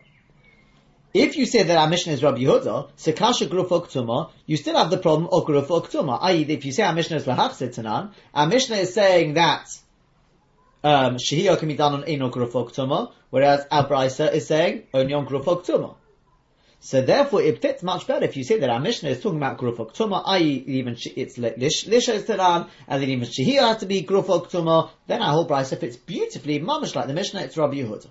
if 1.14 1.36
you 1.36 1.44
say 1.46 1.62
that 1.62 1.76
our 1.76 1.88
Mishnah 1.88 2.14
is 2.14 2.22
Rabbi 2.22 2.38
Yehuda, 2.38 2.90
Sekasha 2.96 3.46
Grufa 3.48 3.86
Ktuma, 3.86 4.30
you 4.46 4.56
still 4.56 4.76
have 4.76 4.90
the 4.90 4.98
problem 4.98 5.28
of 5.30 5.44
Grufa 5.44 5.84
Ktuma. 5.84 6.18
I.e., 6.20 6.42
if 6.48 6.64
you 6.64 6.72
say 6.72 6.82
our 6.84 6.94
Mishnah 6.94 7.16
is 7.16 7.24
Lahachse 7.24 7.68
Tanan, 7.74 8.12
our 8.32 8.46
Mishnah 8.46 8.76
is 8.76 8.94
saying 8.94 9.34
that 9.34 9.68
um, 10.82 11.16
Shehiyah 11.16 11.58
can 11.58 11.68
be 11.68 11.76
done 11.76 11.94
on 11.94 12.04
Eno 12.04 12.30
Grufa 12.30 12.70
Ktuma, 12.70 13.12
whereas 13.30 13.66
our 13.70 13.86
Brisa 13.86 14.32
is 14.32 14.46
saying 14.46 14.84
only 14.94 15.12
on 15.12 15.26
Grufa 15.26 15.62
Ktuma. 15.62 15.96
So 16.80 17.00
therefore, 17.02 17.42
it 17.42 17.62
fits 17.62 17.82
much 17.82 18.08
better 18.08 18.24
if 18.24 18.36
you 18.36 18.42
say 18.42 18.58
that 18.58 18.70
our 18.70 18.80
Mishnah 18.80 19.10
is 19.10 19.22
talking 19.22 19.36
about 19.36 19.58
Grufa 19.58 19.92
Ktuma, 19.92 20.22
i.e., 20.26 20.64
even 20.66 20.96
it's 21.14 21.36
Lisha 21.36 22.14
is 22.14 22.28
and 22.28 23.02
then 23.02 23.08
even 23.08 23.28
Shehiyah 23.28 23.68
has 23.68 23.76
to 23.78 23.86
be 23.86 24.02
Grufa 24.02 24.46
Ktuma, 24.46 24.90
then 25.06 25.20
our 25.20 25.32
whole 25.32 25.46
Brisa 25.46 25.78
fits 25.78 25.96
beautifully, 25.96 26.58
mamish 26.58 26.96
like 26.96 27.06
the 27.06 27.14
Mishnah, 27.14 27.42
it's 27.42 27.56
Rabbi 27.56 27.74
Yehuda. 27.74 28.08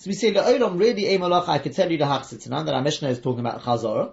So 0.00 0.08
we 0.08 0.14
say, 0.14 0.32
La'olam, 0.32 0.80
really, 0.80 1.02
Eimalach, 1.02 1.46
I 1.46 1.58
could 1.58 1.74
tell 1.74 1.92
you 1.92 1.98
the 1.98 2.06
Hachsitanan, 2.06 2.64
that 2.64 2.74
our 2.74 2.80
Mishnah 2.80 3.10
is 3.10 3.20
talking 3.20 3.40
about 3.40 3.60
Chazorah. 3.60 4.12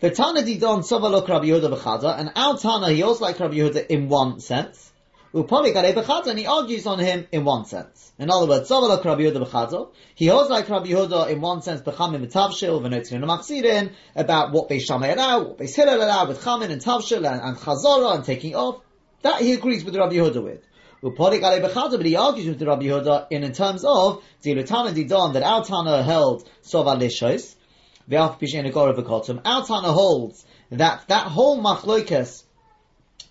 The 0.00 0.10
Tana 0.10 0.42
Didon 0.42 0.80
Sovalok 0.80 1.28
Rabbi 1.28 1.46
Yehuda 1.46 1.78
B'chada, 1.78 2.18
and 2.18 2.32
our 2.34 2.58
Tana, 2.58 2.90
he 2.90 3.04
also 3.04 3.24
like 3.24 3.38
Rabbi 3.38 3.54
Yehuda 3.54 3.86
in 3.86 4.08
one 4.08 4.40
sense. 4.40 4.90
Upali 5.32 5.72
Galei 5.72 5.94
B'chada, 5.94 6.26
and 6.26 6.40
he 6.40 6.46
argues 6.46 6.88
on 6.88 6.98
him 6.98 7.28
in 7.30 7.44
one 7.44 7.66
sense. 7.66 8.10
In 8.18 8.32
other 8.32 8.48
words, 8.48 8.68
Sovalok 8.68 9.04
Rabbi 9.04 9.22
Yehuda 9.22 9.46
B'chada, 9.46 9.90
he 10.16 10.26
holds 10.26 10.50
like 10.50 10.68
Rabbi 10.68 10.88
Yehuda 10.88 11.30
in 11.30 11.40
one 11.40 11.62
sense, 11.62 11.80
B'chamim 11.82 12.16
and 12.16 12.28
Tavshil, 12.28 12.82
V'notzin 12.82 13.64
and 13.70 13.92
about 14.16 14.50
what 14.50 14.68
Beis 14.68 14.80
Shammai 14.80 15.12
allow, 15.12 15.44
what 15.44 15.58
Beis 15.58 15.76
Hillel 15.76 16.02
allow, 16.02 16.26
with 16.26 16.42
Chamin 16.42 16.72
and 16.72 16.82
Tavshil 16.82 17.18
and, 17.18 17.40
and 17.40 17.56
Chazorah 17.56 18.16
and 18.16 18.24
taking 18.24 18.56
off. 18.56 18.82
That 19.22 19.40
he 19.40 19.52
agrees 19.52 19.84
with 19.84 19.94
Rabbi 19.94 20.14
Yehuda 20.14 20.42
with. 20.42 20.67
But 21.00 21.32
he 21.32 22.16
argues 22.16 22.48
with 22.48 22.58
the 22.58 22.66
Rabbi 22.66 22.86
Yehuda 22.86 23.28
in, 23.30 23.44
in 23.44 23.52
terms 23.52 23.84
of 23.84 24.22
Dilutana 24.42 24.92
Didon 24.92 25.34
that 25.34 25.44
our 25.44 25.64
Tana 25.64 26.02
held 26.02 26.48
Sova 26.64 26.98
Lishos, 26.98 27.54
the 28.08 28.16
Alpha 28.16 28.44
Pishin 28.44 28.70
Agorav 28.70 29.40
our 29.44 29.64
Tana 29.64 29.92
holds 29.92 30.44
that 30.70 31.06
that 31.06 31.28
whole 31.28 31.62
machlokas 31.62 32.42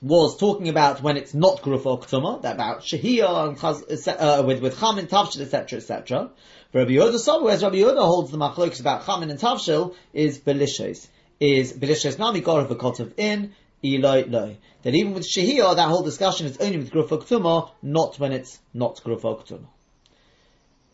was 0.01 0.37
talking 0.37 0.69
about 0.69 1.01
when 1.01 1.17
it's 1.17 1.33
not 1.33 1.61
Grufa 1.61 2.41
that 2.41 2.55
about 2.55 2.81
Shahiyah 2.81 3.49
and 3.49 3.57
Chaz, 3.57 4.07
uh, 4.07 4.43
with, 4.43 4.61
with 4.61 4.77
Chamin, 4.79 5.07
Tavshil, 5.07 5.41
etc., 5.41 5.79
etc. 5.79 6.29
For 6.71 6.79
Rabbi 6.79 6.91
Yehuda 6.91 7.17
saw, 7.17 7.43
whereas 7.43 7.63
Rabbi 7.63 7.77
Yehuda 7.77 7.99
holds 7.99 8.31
the 8.31 8.37
machlokas 8.37 8.79
about 8.79 9.05
Chamin 9.05 9.29
and 9.29 9.39
Tavshil 9.39 9.95
is 10.13 10.37
Belishos. 10.39 11.07
Is 11.39 11.73
Belishos 11.73 12.17
Nami 12.17 12.41
Gorav 12.41 12.67
Kotov 12.77 13.13
in, 13.17 13.53
Eloi 13.83 14.25
Loi. 14.27 14.57
That 14.83 14.95
even 14.95 15.13
with 15.13 15.27
Shehiyah, 15.27 15.75
that 15.75 15.89
whole 15.89 16.03
discussion 16.03 16.47
is 16.47 16.57
only 16.57 16.77
with 16.77 16.91
Grufa 16.91 17.21
Ktuma, 17.21 17.71
not 17.81 18.19
when 18.19 18.31
it's 18.31 18.59
not 18.73 19.01
Grufa 19.03 19.45
Ktuma. 19.45 19.67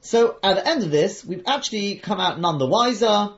So, 0.02 0.38
at 0.43 0.56
the 0.56 0.67
end 0.67 0.84
of 0.84 0.91
this, 0.91 1.24
we've 1.24 1.43
actually 1.48 1.96
come 1.96 2.19
out 2.19 2.39
none 2.39 2.58
the 2.58 2.67
wiser. 2.67 3.30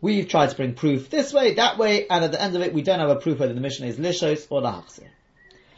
We've 0.00 0.28
tried 0.28 0.50
to 0.50 0.56
bring 0.56 0.74
proof 0.74 1.10
this 1.10 1.32
way, 1.32 1.54
that 1.54 1.78
way, 1.78 2.06
and 2.08 2.24
at 2.24 2.32
the 2.32 2.40
end 2.40 2.56
of 2.56 2.62
it, 2.62 2.72
we 2.72 2.82
don't 2.82 3.00
have 3.00 3.10
a 3.10 3.16
proof 3.16 3.38
whether 3.38 3.52
the 3.52 3.60
Mishnah 3.60 3.86
is 3.86 3.96
Lishos 3.96 4.46
or 4.50 4.62
Lahachse. 4.62 5.06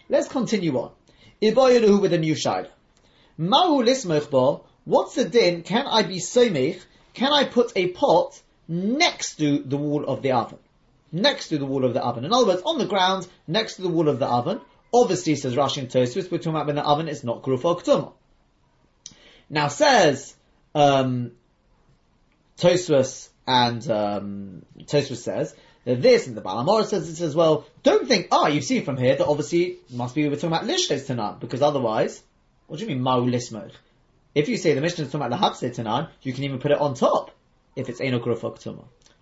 Let's 0.08 0.28
continue 0.28 0.76
on. 0.78 0.92
Iboyaluhu 1.42 2.00
with 2.00 2.12
a 2.12 2.18
new 2.18 2.34
shayla. 2.34 2.68
Mahu 3.38 3.84
lismochbo, 3.84 4.64
what's 4.84 5.14
the 5.16 5.24
din? 5.24 5.62
Can 5.62 5.86
I 5.86 6.02
be 6.02 6.18
somech? 6.18 6.80
Can 7.12 7.32
I 7.32 7.44
put 7.44 7.72
a 7.76 7.88
pot 7.88 8.40
next 8.68 9.36
to 9.36 9.58
the 9.58 9.76
wall 9.76 10.04
of 10.04 10.22
the 10.22 10.32
oven? 10.32 10.58
Next 11.16 11.48
to 11.48 11.58
the 11.58 11.66
wall 11.66 11.84
of 11.84 11.94
the 11.94 12.02
oven. 12.02 12.24
In 12.24 12.32
other 12.32 12.46
words, 12.46 12.62
on 12.64 12.78
the 12.78 12.86
ground, 12.86 13.26
next 13.46 13.76
to 13.76 13.82
the 13.82 13.88
wall 13.88 14.08
of 14.08 14.18
the 14.18 14.26
oven. 14.26 14.60
Obviously, 14.94 15.34
says 15.34 15.54
Rashi 15.54 15.78
and 15.78 15.88
Tosfos, 15.88 16.30
we're 16.30 16.38
talking 16.38 16.52
about 16.52 16.66
when 16.66 16.76
the 16.76 16.84
oven 16.84 17.08
is 17.08 17.24
not 17.24 17.42
gruf 17.42 17.64
or 17.64 18.12
Now 19.50 19.68
says 19.68 20.34
um, 20.74 21.32
Tosfos 22.58 23.28
and 23.46 23.90
um, 23.90 24.62
Tosfos 24.80 25.16
says 25.16 25.54
that 25.84 26.02
this, 26.02 26.26
and 26.26 26.36
the 26.36 26.40
Baal 26.40 26.64
HaMaor 26.64 26.84
says 26.84 27.08
this 27.08 27.20
as 27.20 27.34
well. 27.34 27.66
Don't 27.82 28.08
think, 28.08 28.28
ah, 28.32 28.44
oh, 28.44 28.46
you 28.48 28.60
see 28.60 28.80
from 28.80 28.96
here 28.96 29.16
that 29.16 29.26
obviously 29.26 29.78
must 29.90 30.14
be 30.14 30.28
we're 30.28 30.34
talking 30.34 30.48
about 30.48 30.64
lishtes 30.64 31.06
tanan, 31.06 31.40
because 31.40 31.62
otherwise, 31.62 32.22
what 32.66 32.78
do 32.78 32.84
you 32.84 32.94
mean 32.94 33.04
ma'u 33.04 33.30
lismoch? 33.30 33.72
If 34.34 34.48
you 34.48 34.56
say 34.56 34.74
the 34.74 34.80
Mishnah 34.80 35.06
is 35.06 35.12
talking 35.12 35.26
about 35.26 35.38
the 35.38 35.46
hafse 35.46 35.76
tanan, 35.76 36.10
you 36.22 36.32
can 36.32 36.44
even 36.44 36.58
put 36.58 36.70
it 36.70 36.78
on 36.78 36.94
top 36.94 37.30
if 37.74 37.88
it's 37.88 38.00
eno 38.00 38.18
gruf 38.18 38.40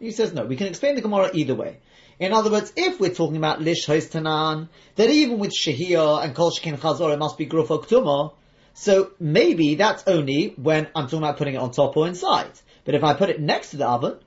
he 0.05 0.13
says 0.13 0.33
no. 0.33 0.45
We 0.45 0.57
can 0.57 0.67
explain 0.67 0.95
the 0.95 1.01
Gemara 1.01 1.31
either 1.33 1.55
way. 1.55 1.79
In 2.21 2.33
other 2.33 2.51
words, 2.51 2.73
if 2.77 3.01
we're 3.01 3.15
talking 3.15 3.37
about 3.37 3.61
lish 3.61 3.87
tanan, 3.87 4.69
that 4.97 5.11
even 5.11 5.39
with 5.39 5.53
shehiyah 5.53 6.25
and 6.25 6.35
kol 6.35 6.51
shekin 6.51 6.77
chazor, 6.77 7.13
it 7.13 7.19
must 7.19 7.39
be 7.39 7.47
gruf 7.47 7.69
ktuma. 7.69 8.33
So 8.75 9.11
maybe 9.19 9.75
that's 9.77 10.05
only 10.07 10.55
when 10.57 10.89
I'm 10.95 11.05
talking 11.05 11.19
about 11.19 11.39
putting 11.39 11.55
it 11.55 11.59
on 11.59 11.71
top 11.71 11.97
or 11.97 12.07
inside. 12.07 12.53
But 12.85 12.95
if 12.95 13.03
I 13.03 13.15
put 13.15 13.31
it 13.31 13.41
next 13.41 13.71
to 13.71 13.79
the 13.79 13.89
oven, 13.89 14.19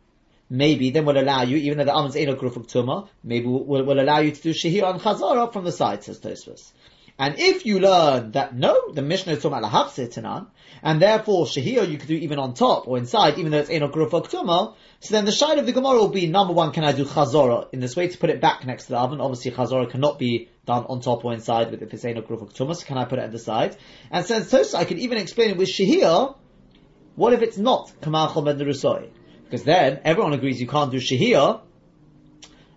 maybe 0.50 0.90
then 0.90 1.06
we'll 1.06 1.18
allow 1.18 1.44
you, 1.44 1.58
even 1.58 1.78
though 1.78 1.86
the 1.86 1.94
oven's 1.94 2.16
ain't 2.16 2.30
a 2.30 2.36
gruf 2.36 2.54
ktuma, 2.54 3.08
maybe 3.24 3.46
will, 3.46 3.84
will 3.84 4.00
allow 4.00 4.20
you 4.20 4.32
to 4.32 4.42
do 4.42 4.54
shehiyah 4.54 4.92
and 4.92 5.02
chazor 5.02 5.54
from 5.54 5.63
the 5.63 5.72
side, 5.72 6.04
says 6.04 6.20
Tosfos. 6.20 6.72
And 7.20 7.36
if 7.40 7.66
you 7.66 7.80
learn 7.80 8.32
that 8.34 8.56
no, 8.56 8.92
the 8.94 9.02
Mishnah 9.02 9.34
is 9.34 9.42
talking 9.42 9.58
about 9.58 9.72
lahafse 9.72 10.48
and 10.84 11.02
therefore 11.02 11.46
shehiyah 11.46 11.90
you 11.90 11.98
could 11.98 12.08
do 12.08 12.14
even 12.14 12.38
on 12.38 12.54
top 12.54 12.88
or 12.88 13.00
inside, 13.00 13.40
even 13.40 13.52
though 13.52 13.58
it's 13.58 13.72
eno 13.72 13.88
gruf 13.88 14.12
ktuma, 14.12 14.76
so 15.00 15.16
then 15.16 15.26
the 15.26 15.32
shine 15.32 15.58
of 15.58 15.66
the 15.66 15.72
Gemara 15.72 15.98
will 15.98 16.10
be 16.10 16.28
number 16.28 16.54
one, 16.54 16.72
can 16.72 16.84
I 16.84 16.92
do 16.92 17.06
chazorah 17.06 17.70
in 17.74 17.80
this 17.80 17.96
way 17.96 18.08
to 18.08 18.18
put 18.20 18.30
it 18.30 18.40
back 18.40 18.66
next 18.68 18.86
to 18.86 18.90
the 18.92 19.00
oven? 19.00 19.20
Obviously 19.20 19.50
chazorah 19.50 19.90
cannot 19.90 20.20
be 20.20 20.50
done 20.68 20.86
on 20.86 21.02
top 21.02 21.26
or 21.26 21.34
inside 21.34 21.72
with 21.72 21.82
if 21.82 21.92
it's 21.92 22.06
ain't 22.06 22.20
a 22.20 22.22
gruf 22.22 22.56
tumas, 22.56 22.86
can 22.86 23.00
I 23.00 23.06
put 23.06 23.18
it 23.18 23.24
at 23.24 23.32
the 23.32 23.40
side? 23.40 23.76
And 24.12 24.24
since 24.24 24.52
Tosa, 24.52 24.78
I 24.78 24.86
can 24.86 25.00
even 25.00 25.18
explain 25.18 25.50
it 25.50 25.58
with 25.58 25.70
shahir, 25.70 26.36
what 27.16 27.34
if 27.34 27.42
it's 27.42 27.58
not 27.58 27.92
kamachol 28.00 28.46
ben 28.46 29.10
Because 29.46 29.64
then 29.64 30.02
everyone 30.04 30.34
agrees 30.34 30.62
you 30.62 30.68
can't 30.68 30.92
do 30.92 30.98
shahir 30.98 31.62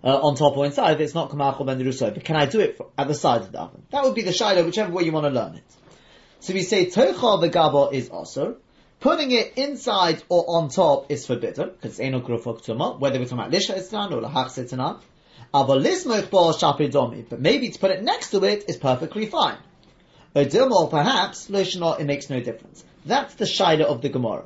uh, 0.03 0.19
on 0.21 0.35
top 0.37 0.57
or 0.57 0.67
inside 0.67 0.93
if 0.93 1.01
it's 1.01 1.15
not 1.15 1.31
kamachol 1.31 1.67
ben 1.67 2.15
But 2.15 2.25
can 2.25 2.37
I 2.37 2.47
do 2.47 2.61
it 2.61 2.81
at 2.97 3.09
the 3.09 3.15
side 3.15 3.43
of 3.43 3.53
the 3.53 3.61
oven? 3.61 3.83
That 3.91 4.05
would 4.05 4.15
be 4.15 4.23
the 4.23 4.31
shayla, 4.31 4.65
whichever 4.65 4.93
way 4.93 5.05
you 5.05 5.13
want 5.13 5.27
to 5.27 5.31
learn 5.31 5.57
it. 5.57 5.65
So 6.41 6.55
we 6.55 6.63
say 6.63 6.87
tocha 6.87 7.15
v'gabo 7.15 7.93
is 7.93 8.09
also. 8.09 8.57
Putting 9.01 9.31
it 9.31 9.55
inside 9.57 10.23
or 10.29 10.45
on 10.47 10.69
top 10.69 11.11
is 11.11 11.27
forbidden, 11.27 11.71
because 11.71 11.93
it's 11.93 12.01
eno 12.01 12.21
grufok 12.21 12.99
whether 12.99 13.19
we're 13.19 13.25
talking 13.25 13.39
about 13.39 13.51
lisha 13.51 13.75
etznan 13.79 14.13
or 14.13 14.21
lahach 14.21 14.49
setana. 14.49 15.01
But 15.53 17.41
maybe 17.41 17.71
to 17.71 17.79
put 17.79 17.91
it 17.91 18.03
next 18.05 18.31
to 18.31 18.45
it 18.45 18.67
is 18.69 18.77
perfectly 18.77 19.27
fine. 19.27 19.57
Or 20.35 20.89
perhaps, 20.89 21.51
it 21.51 22.05
makes 22.05 22.31
no 22.31 22.41
difference. 22.41 22.85
That's 23.05 23.35
the 23.35 23.47
shaila 23.47 23.83
of 23.83 24.01
the 24.01 24.11
Gemara. 24.11 24.45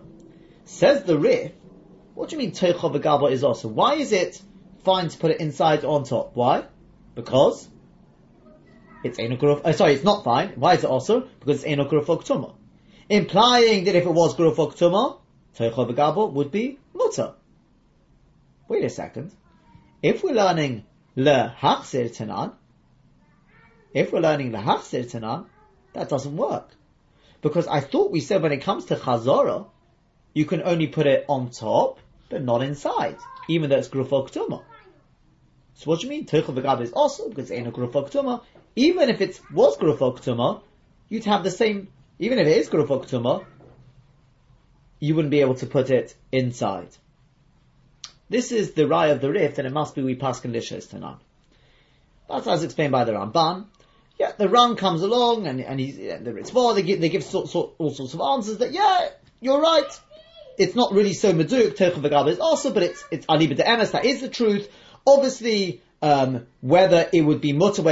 Says 0.64 1.02
the 1.02 1.18
Rif, 1.18 1.52
what 2.14 2.30
do 2.30 2.36
you 2.36 2.38
mean 2.38 2.52
Teicha 2.52 2.90
v'gaba 2.90 3.30
is 3.30 3.44
also? 3.44 3.68
Why 3.68 3.96
is 3.96 4.12
it 4.12 4.40
fine 4.84 5.08
to 5.08 5.18
put 5.18 5.30
it 5.30 5.40
inside 5.40 5.84
on 5.84 6.04
top? 6.04 6.34
Why? 6.34 6.64
Because 7.14 7.68
it's 9.04 9.18
Einok 9.18 9.62
uh, 9.64 9.72
sorry, 9.72 9.94
it's 9.94 10.04
not 10.04 10.24
fine. 10.24 10.50
Why 10.56 10.74
is 10.74 10.84
it 10.84 10.90
also? 10.90 11.28
Because 11.40 11.62
it's 11.62 11.72
Einok 11.72 11.90
Ktuma. 11.90 12.54
Implying 13.08 13.84
that 13.84 13.94
if 13.94 14.04
it 14.04 14.10
was 14.10 14.34
Gruf 14.34 14.56
Ktuma, 14.56 15.18
Teichel 15.56 15.90
V'Gabel 15.90 16.32
would 16.32 16.50
be 16.50 16.78
Mutter. 16.94 17.34
Wait 18.68 18.82
a 18.84 18.90
second. 18.90 19.30
If 20.02 20.24
we're 20.24 20.34
learning 20.34 20.84
Le 21.16 21.54
Hachzir 21.60 22.14
Tanan, 22.16 22.54
if 23.92 24.12
we're 24.12 24.20
learning 24.20 24.52
Le 24.52 24.58
Hachzir 24.58 25.04
Tanan, 25.04 25.46
that 25.92 26.08
doesn't 26.08 26.36
work. 26.36 26.70
Because 27.42 27.66
I 27.66 27.80
thought 27.80 28.10
we 28.10 28.20
said 28.20 28.42
when 28.42 28.52
it 28.52 28.62
comes 28.62 28.86
to 28.86 28.96
Chazorah, 28.96 29.66
you 30.32 30.46
can 30.46 30.62
only 30.62 30.86
put 30.86 31.06
it 31.06 31.26
on 31.28 31.50
top, 31.50 31.98
but 32.30 32.42
not 32.42 32.62
inside, 32.62 33.18
even 33.48 33.68
though 33.68 33.76
it's 33.76 33.88
Grufo 33.88 34.28
Ktuma. 34.28 34.62
So 35.74 35.90
what 35.90 36.00
do 36.00 36.06
you 36.06 36.10
mean? 36.10 36.26
Teichel 36.26 36.54
V'Gabel 36.54 36.82
is 36.82 36.92
also, 36.92 37.28
because 37.28 37.50
it's 37.50 37.60
Einok 37.60 37.72
Grufo 37.72 38.08
Ktuma. 38.08 38.42
Even 38.76 39.08
if 39.08 39.20
it 39.20 39.40
was 39.52 39.76
Grufo 39.76 40.16
Ktuma, 40.16 40.62
you'd 41.08 41.24
have 41.24 41.44
the 41.44 41.50
same, 41.50 41.88
even 42.18 42.38
if 42.38 42.46
it 42.46 42.56
is 42.56 42.68
Grufo 42.68 43.04
Ktuma, 43.04 43.44
you 45.00 45.14
wouldn't 45.14 45.30
be 45.30 45.40
able 45.40 45.56
to 45.56 45.66
put 45.66 45.90
it 45.90 46.14
inside. 46.32 46.88
This 48.30 48.52
is 48.52 48.72
the 48.72 48.86
rye 48.88 49.08
of 49.08 49.20
the 49.20 49.30
Rif, 49.30 49.58
and 49.58 49.66
it 49.66 49.72
must 49.72 49.94
be 49.94 50.02
we 50.02 50.16
Paskin 50.16 50.52
Lishos 50.52 50.88
Tanan. 50.88 51.18
That's 52.28 52.46
as 52.46 52.62
explained 52.62 52.92
by 52.92 53.04
the 53.04 53.12
Ramban. 53.12 53.66
Yeah, 54.18 54.32
the 54.32 54.48
Ram 54.48 54.76
comes 54.76 55.02
along, 55.02 55.46
and, 55.46 55.60
and 55.60 55.78
he's, 55.78 55.96
the 55.96 56.32
Ritva, 56.32 56.74
they 56.74 56.82
give, 56.82 57.00
they 57.00 57.08
give 57.08 57.22
all 57.34 57.46
sorts 57.46 58.14
of 58.14 58.20
answers 58.20 58.58
that, 58.58 58.72
yeah, 58.72 59.08
you're 59.40 59.60
right. 59.60 60.00
It's 60.56 60.74
not 60.74 60.92
really 60.92 61.12
so 61.12 61.32
Meduk, 61.32 61.76
Tercha 61.76 62.00
V'Gaba 62.00 62.28
is 62.28 62.38
also, 62.38 62.72
but 62.72 62.84
it's, 62.84 63.04
it's 63.10 63.26
Aliba 63.26 63.56
de 63.56 63.64
Emes, 63.64 63.90
that 63.90 64.04
is 64.04 64.20
the 64.20 64.28
truth. 64.28 64.68
Obviously, 65.06 65.82
um, 66.02 66.46
whether 66.60 67.08
it 67.12 67.22
would 67.22 67.40
be 67.40 67.52
mutter 67.52 67.82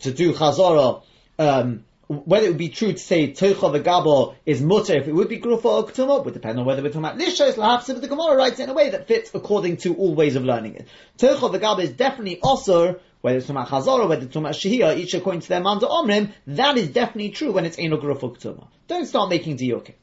to 0.00 0.12
do 0.12 0.32
Chazorah, 0.32 1.02
um, 1.38 1.84
whether 2.08 2.46
it 2.46 2.50
would 2.50 2.58
be 2.58 2.68
true 2.68 2.92
to 2.92 2.98
say 2.98 3.32
Toicha 3.32 3.82
v'Gabo 3.82 4.34
is 4.44 4.60
mutter 4.60 4.94
if 4.94 5.08
it 5.08 5.14
would 5.14 5.28
be 5.28 5.40
Grufa 5.40 5.64
or 5.64 5.86
Ketuma, 5.86 6.24
would 6.24 6.34
depend 6.34 6.58
on 6.58 6.64
whether 6.64 6.82
we're 6.82 6.88
talking 6.88 7.04
about 7.04 7.18
Lishos, 7.18 7.54
Lahafsim, 7.54 8.00
the 8.00 8.08
Gemara 8.08 8.36
writes 8.36 8.60
in 8.60 8.68
a 8.68 8.74
way 8.74 8.90
that 8.90 9.08
fits 9.08 9.30
according 9.34 9.78
to 9.78 9.94
all 9.94 10.14
ways 10.14 10.36
of 10.36 10.44
learning 10.44 10.74
it. 10.74 10.88
Toicha 11.18 11.54
v'Gabo 11.54 11.80
is 11.80 11.90
definitely 11.90 12.40
also 12.40 13.00
whether 13.22 13.38
it's 13.38 13.46
talking 13.46 13.62
about 13.62 13.68
Chazor 13.68 14.08
whether 14.08 14.24
it's 14.24 14.34
talking 14.34 14.82
about 14.82 14.98
each 14.98 15.14
according 15.14 15.40
to 15.40 15.48
their 15.48 15.60
Manda 15.60 15.86
Omrim, 15.86 16.32
that 16.48 16.76
is 16.76 16.88
definitely 16.88 17.30
true 17.30 17.52
when 17.52 17.64
it's 17.64 17.78
Eno 17.78 17.96
Grufa 17.96 18.36
Ketuma. 18.36 18.66
Don't 18.88 19.06
start 19.06 19.30
making 19.30 19.56
diyukim. 19.56 19.94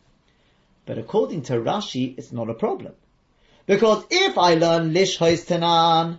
But 0.86 0.98
according 0.98 1.44
to 1.44 1.54
Rashi, 1.54 2.18
it's 2.18 2.32
not 2.32 2.50
a 2.50 2.54
problem. 2.54 2.94
Because 3.68 4.04
if 4.10 4.38
I 4.38 4.56
learn 4.56 4.94
Lish 4.94 5.20
Tanan, 5.20 6.18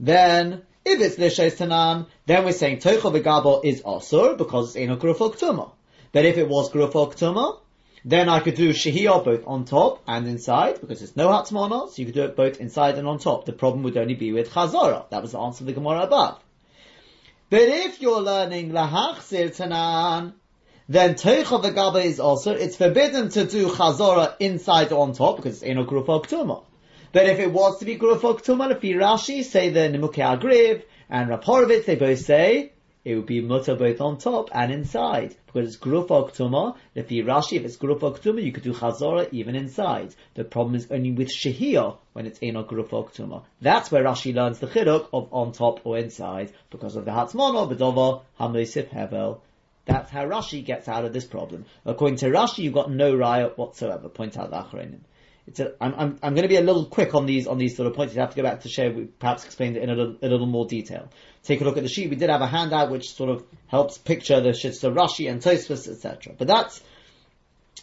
then 0.00 0.62
if 0.84 0.98
it's 1.00 1.16
Lishes 1.16 1.58
Tanan, 1.58 2.06
then 2.24 2.44
we're 2.44 2.52
saying 2.52 2.78
Toicha 2.78 3.12
V'Gabo 3.12 3.62
is 3.62 3.82
Asur 3.82 4.36
because 4.36 4.68
it's 4.68 4.76
Eno 4.76 4.96
Grufok 4.96 5.38
Tuma. 5.38 5.70
But 6.10 6.24
if 6.24 6.38
it 6.38 6.48
was 6.48 6.70
Grufok 6.70 7.16
Tuma, 7.16 7.58
then 8.02 8.30
I 8.30 8.40
could 8.40 8.54
do 8.54 8.70
Shehiyah 8.70 9.22
both 9.22 9.46
on 9.46 9.66
top 9.66 10.02
and 10.08 10.26
inside, 10.26 10.80
because 10.80 11.02
it's 11.02 11.16
no 11.16 11.28
Hatzmana, 11.28 11.90
so 11.90 11.94
you 11.96 12.06
could 12.06 12.14
do 12.14 12.22
it 12.22 12.34
both 12.34 12.58
inside 12.58 12.96
and 12.96 13.06
on 13.06 13.18
top. 13.18 13.44
The 13.44 13.52
problem 13.52 13.82
would 13.82 13.98
only 13.98 14.14
be 14.14 14.32
with 14.32 14.50
Chazara. 14.50 15.08
That 15.10 15.20
was 15.20 15.32
the 15.32 15.38
answer 15.38 15.64
of 15.64 15.66
the 15.66 15.74
Gemara 15.74 16.04
above. 16.04 16.40
But 17.50 17.60
if 17.60 18.00
you're 18.00 18.22
learning 18.22 18.70
Lahachzir 18.70 19.54
Tanan, 19.54 20.32
then 20.88 21.14
Teicha 21.14 21.62
V'Gaba 21.62 22.02
is 22.02 22.20
also, 22.20 22.54
it's 22.54 22.76
forbidden 22.76 23.28
to 23.28 23.44
do 23.44 23.68
Chazara 23.68 24.34
inside 24.40 24.92
or 24.92 25.02
on 25.02 25.12
top, 25.12 25.36
because 25.36 25.56
it's 25.56 25.62
Eno 25.62 25.84
Grufok 25.84 26.26
Tuma. 26.26 26.64
But 27.12 27.26
if 27.26 27.40
it 27.40 27.50
was 27.50 27.80
to 27.80 27.84
be 27.84 27.98
Grufok 27.98 28.44
Tumah, 28.44 28.70
if 28.70 28.82
Rashi, 28.82 29.42
say 29.42 29.70
the 29.70 29.80
Nimukei 29.80 30.38
Agriv, 30.38 30.84
and 31.08 31.28
Raporovitz, 31.28 31.84
they 31.84 31.96
both 31.96 32.20
say, 32.20 32.70
it 33.04 33.16
would 33.16 33.26
be 33.26 33.40
mutter 33.40 33.74
both 33.74 34.00
on 34.00 34.18
top 34.18 34.50
and 34.52 34.70
inside. 34.70 35.34
Because 35.46 35.74
it's 35.74 35.84
Grufok 35.84 36.36
Tumah, 36.36 36.76
if 36.94 37.08
Rashi, 37.08 37.56
if 37.56 37.64
it's 37.64 37.76
Grufok 37.78 38.20
Tumah, 38.20 38.44
you 38.44 38.52
could 38.52 38.62
do 38.62 38.72
Chazorah 38.72 39.28
even 39.32 39.56
inside. 39.56 40.14
The 40.34 40.44
problem 40.44 40.76
is 40.76 40.86
only 40.92 41.10
with 41.10 41.30
Shehiyah 41.30 41.96
when 42.12 42.26
it's 42.26 42.38
Eno 42.40 42.62
Grufok 42.62 43.12
Tumah. 43.12 43.42
That's 43.60 43.90
where 43.90 44.04
Rashi 44.04 44.32
learns 44.32 44.60
the 44.60 44.68
Chiduk 44.68 45.08
of 45.12 45.32
on 45.32 45.50
top 45.50 45.84
or 45.84 45.98
inside, 45.98 46.52
because 46.70 46.94
of 46.94 47.06
the 47.06 47.10
Hatzmono, 47.10 47.68
Bedova, 47.68 48.22
Hamosif 48.38 48.88
Hevel. 48.88 49.40
That's 49.84 50.12
how 50.12 50.26
Rashi 50.26 50.64
gets 50.64 50.86
out 50.86 51.04
of 51.04 51.12
this 51.12 51.24
problem. 51.24 51.64
According 51.84 52.18
to 52.18 52.26
Rashi, 52.26 52.58
you've 52.58 52.74
got 52.74 52.88
no 52.88 53.16
riot 53.16 53.58
whatsoever. 53.58 54.08
Point 54.08 54.38
out 54.38 54.50
the 54.50 54.58
Achronim 54.58 55.00
it's 55.50 55.58
a, 55.60 55.72
I'm, 55.80 55.94
I'm, 55.94 56.18
I'm 56.22 56.34
going 56.34 56.44
to 56.44 56.48
be 56.48 56.56
a 56.56 56.60
little 56.60 56.86
quick 56.86 57.14
on 57.14 57.26
these 57.26 57.46
on 57.48 57.58
these 57.58 57.76
sort 57.76 57.88
of 57.88 57.94
points. 57.94 58.14
You 58.14 58.20
have 58.20 58.30
to 58.30 58.36
go 58.36 58.42
back 58.42 58.60
to 58.60 58.68
share. 58.68 58.92
We 58.92 59.04
perhaps 59.04 59.44
explained 59.44 59.76
it 59.76 59.82
in 59.82 59.90
a 59.90 59.94
little, 59.94 60.16
a 60.22 60.28
little 60.28 60.46
more 60.46 60.66
detail. 60.66 61.08
Take 61.42 61.60
a 61.60 61.64
look 61.64 61.76
at 61.76 61.82
the 61.82 61.88
sheet. 61.88 62.08
We 62.08 62.16
did 62.16 62.30
have 62.30 62.40
a 62.40 62.46
handout 62.46 62.90
which 62.90 63.12
sort 63.12 63.30
of 63.30 63.44
helps 63.66 63.98
picture 63.98 64.40
the 64.40 64.50
shits 64.50 64.84
of 64.84 64.94
Rashi 64.94 65.30
and 65.30 65.42
Tosfos, 65.42 65.88
etc. 65.88 66.34
But 66.38 66.46
that's 66.46 66.80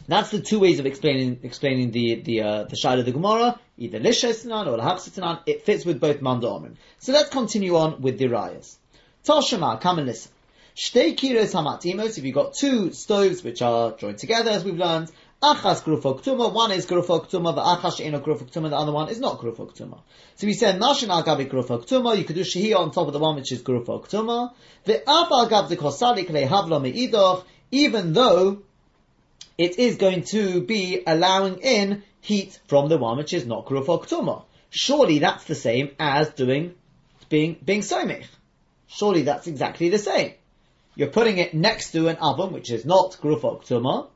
that's 0.08 0.32
the 0.32 0.40
two 0.40 0.60
ways 0.60 0.80
of 0.80 0.86
explaining 0.86 1.40
explaining 1.44 1.92
the 1.92 2.16
the 2.16 2.42
uh, 2.42 2.64
the 2.64 2.78
Shad 2.78 3.00
of 3.00 3.06
the 3.06 3.12
Gemara, 3.12 3.60
either 3.78 4.00
Lishesnan 4.00 4.68
or 4.68 4.78
Lahapsitanan. 4.78 5.42
It 5.46 5.64
fits 5.64 5.86
with 5.86 6.00
both 6.00 6.22
Manda 6.22 6.72
So 7.00 7.12
let's 7.12 7.30
continue 7.30 7.76
on 7.76 8.02
with 8.02 8.18
the 8.18 8.28
Rayas. 8.28 8.78
Toshima, 9.26 9.82
come 9.82 9.98
and 9.98 10.08
listen. 10.08 10.32
Shtei 10.78 11.18
kiros 11.18 11.54
hamatimos. 11.54 12.18
If 12.18 12.24
you've 12.24 12.36
got 12.36 12.54
two 12.54 12.94
stoves 12.94 13.44
which 13.44 13.62
are 13.62 13.94
joined 13.98 14.20
together, 14.20 14.52
as 14.52 14.64
we've 14.64 14.78
learned, 14.78 15.12
Achas 15.42 15.86
one 15.86 16.72
is 16.72 16.88
grufok 16.88 17.30
tuma, 17.30 17.54
but 17.54 17.64
achas 17.64 17.98
the 17.98 18.76
other 18.76 18.92
one 18.92 19.10
is 19.10 19.20
not 19.20 19.38
grufok 19.38 19.78
tuma. 19.78 20.00
So 20.36 20.48
we 20.48 20.54
said, 20.54 20.82
Nashin 20.82 21.10
al 21.10 21.24
gabi 21.24 21.48
grufok 21.48 21.88
tuma, 21.88 22.18
you 22.18 22.24
could 22.24 22.36
do 22.36 22.42
shehiyah 22.42 22.80
on 22.80 22.90
top 22.92 23.06
of 23.06 23.14
the 23.14 23.20
one 23.20 23.36
which 23.36 23.52
is 23.52 23.62
grufok 23.62 24.10
tuma. 24.10 24.54
The 24.86 25.02
af 25.02 25.32
al 25.32 25.48
gab 25.48 25.70
dekosalik 25.70 26.32
le 26.32 26.48
havlo 26.48 26.82
me'idoch, 26.82 27.46
even 27.70 28.14
though 28.14 28.64
it 29.60 29.78
is 29.78 29.98
going 29.98 30.24
to 30.24 30.62
be 30.62 31.04
allowing 31.06 31.60
in 31.60 32.02
heat 32.22 32.60
from 32.68 32.90
the 32.90 32.98
one 32.98 33.18
which 33.18 33.34
is 33.34 33.46
not 33.46 33.68
grufok 33.68 34.10
tuma. 34.10 34.44
Surely 34.72 35.20
that's 35.20 35.44
the 35.44 35.56
same 35.56 35.92
as 36.00 36.30
doing, 36.30 36.74
being, 37.30 37.58
being 37.64 37.82
somich. 37.82 38.26
Surely 38.88 39.22
that's 39.22 39.46
exactly 39.46 39.90
the 39.90 40.00
same. 40.00 40.34
You're 40.96 41.10
putting 41.10 41.38
it 41.38 41.54
next 41.54 41.92
to 41.92 42.08
an 42.08 42.16
oven 42.16 42.54
which 42.54 42.72
is 42.72 42.86
not 42.86 43.12
grufok 43.22 43.68
tuma, 43.68 44.08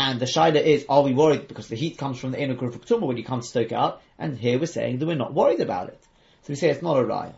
and 0.00 0.18
the 0.18 0.24
shaila 0.24 0.62
is, 0.62 0.86
are 0.88 1.02
we 1.02 1.12
worried 1.12 1.46
because 1.46 1.68
the 1.68 1.76
heat 1.76 1.98
comes 1.98 2.18
from 2.18 2.30
the 2.30 2.40
inner 2.40 2.54
of 2.54 2.86
tumah 2.86 3.06
when 3.06 3.18
you 3.18 3.24
can't 3.24 3.44
stoke 3.44 3.70
up? 3.70 4.02
And 4.18 4.38
here 4.38 4.58
we're 4.58 4.64
saying 4.64 4.98
that 4.98 5.04
we're 5.04 5.14
not 5.14 5.34
worried 5.34 5.60
about 5.60 5.90
it. 5.90 6.02
So 6.42 6.48
we 6.48 6.54
say 6.54 6.70
it's 6.70 6.80
not 6.80 6.96
a 6.96 7.02
raya. 7.02 7.34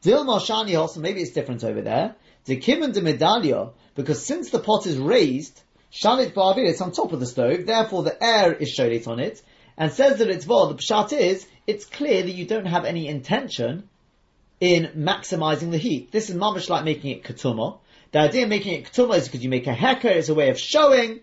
Dil 0.00 0.24
Shani 0.24 0.80
also, 0.80 1.00
maybe 1.00 1.20
it's 1.20 1.32
different 1.32 1.62
over 1.62 1.82
there. 1.82 2.14
The 2.46 2.56
kimen 2.56 2.94
de 2.94 3.02
medallia, 3.02 3.72
because 3.94 4.24
since 4.24 4.48
the 4.48 4.60
pot 4.60 4.86
is 4.86 4.96
raised, 4.96 5.60
shalit 5.92 6.32
ba'avir, 6.32 6.66
it's 6.66 6.80
on 6.80 6.92
top 6.92 7.12
of 7.12 7.20
the 7.20 7.26
stove, 7.26 7.66
therefore 7.66 8.02
the 8.02 8.16
air 8.24 8.54
is 8.54 8.74
shalit 8.74 9.06
on 9.06 9.20
it, 9.20 9.42
and 9.76 9.92
says 9.92 10.18
that 10.20 10.30
it's 10.30 10.46
vol, 10.46 10.68
the 10.68 10.76
pshat 10.76 11.12
is, 11.12 11.46
it's 11.66 11.84
clear 11.84 12.22
that 12.22 12.32
you 12.32 12.46
don't 12.46 12.64
have 12.64 12.86
any 12.86 13.08
intention 13.08 13.90
in 14.58 14.86
maximizing 14.96 15.70
the 15.70 15.76
heat. 15.76 16.12
This 16.12 16.30
is 16.30 16.36
mamish 16.36 16.70
like 16.70 16.86
making 16.86 17.10
it 17.10 17.24
ketuma. 17.24 17.78
The 18.12 18.20
idea 18.20 18.44
of 18.44 18.48
making 18.48 18.72
it 18.72 18.90
ketuma 18.90 19.18
is 19.18 19.28
because 19.28 19.44
you 19.44 19.50
make 19.50 19.66
a 19.66 19.74
hecker, 19.74 20.08
it's 20.08 20.30
a 20.30 20.34
way 20.34 20.48
of 20.48 20.58
showing 20.58 21.20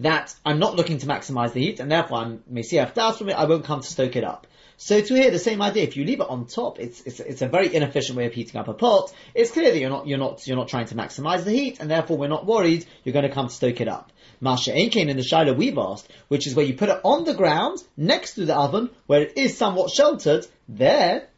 that 0.00 0.34
I'm 0.44 0.58
not 0.58 0.76
looking 0.76 0.98
to 0.98 1.06
maximize 1.06 1.52
the 1.52 1.60
heat, 1.60 1.80
and 1.80 1.90
therefore 1.90 2.18
I'm 2.18 2.42
mesiach 2.50 2.94
das 2.94 3.18
from 3.18 3.28
it, 3.28 3.34
I 3.34 3.44
won't 3.44 3.64
come 3.64 3.80
to 3.80 3.86
stoke 3.86 4.16
it 4.16 4.24
up. 4.24 4.46
So 4.78 4.98
to 4.98 5.14
here, 5.14 5.30
the 5.30 5.38
same 5.38 5.60
idea. 5.60 5.82
If 5.82 5.98
you 5.98 6.06
leave 6.06 6.20
it 6.20 6.30
on 6.30 6.46
top, 6.46 6.78
it's, 6.80 7.02
it's, 7.02 7.20
it's 7.20 7.42
a 7.42 7.48
very 7.48 7.74
inefficient 7.74 8.16
way 8.16 8.24
of 8.24 8.32
heating 8.32 8.58
up 8.58 8.66
a 8.66 8.72
pot. 8.72 9.12
It's 9.34 9.50
clear 9.50 9.70
that 9.70 9.78
you're 9.78 9.90
not, 9.90 10.06
you're 10.06 10.18
not, 10.18 10.46
you're 10.46 10.56
not 10.56 10.68
trying 10.68 10.86
to 10.86 10.94
maximize 10.94 11.44
the 11.44 11.50
heat, 11.50 11.80
and 11.80 11.90
therefore 11.90 12.16
we're 12.16 12.28
not 12.28 12.46
worried 12.46 12.86
you're 13.04 13.12
going 13.12 13.28
to 13.28 13.34
come 13.34 13.48
to 13.48 13.54
stoke 13.54 13.82
it 13.82 13.88
up. 13.88 14.10
Masha 14.40 14.72
Einkein 14.72 15.10
in 15.10 15.18
the 15.18 15.22
Shiloh 15.22 15.52
we've 15.52 15.76
asked, 15.76 16.10
which 16.28 16.46
is 16.46 16.54
where 16.54 16.64
you 16.64 16.72
put 16.72 16.88
it 16.88 16.98
on 17.04 17.24
the 17.24 17.34
ground, 17.34 17.78
next 17.94 18.36
to 18.36 18.46
the 18.46 18.56
oven, 18.56 18.88
where 19.06 19.20
it 19.20 19.36
is 19.36 19.54
somewhat 19.54 19.90
sheltered, 19.90 20.46
there, 20.66 21.28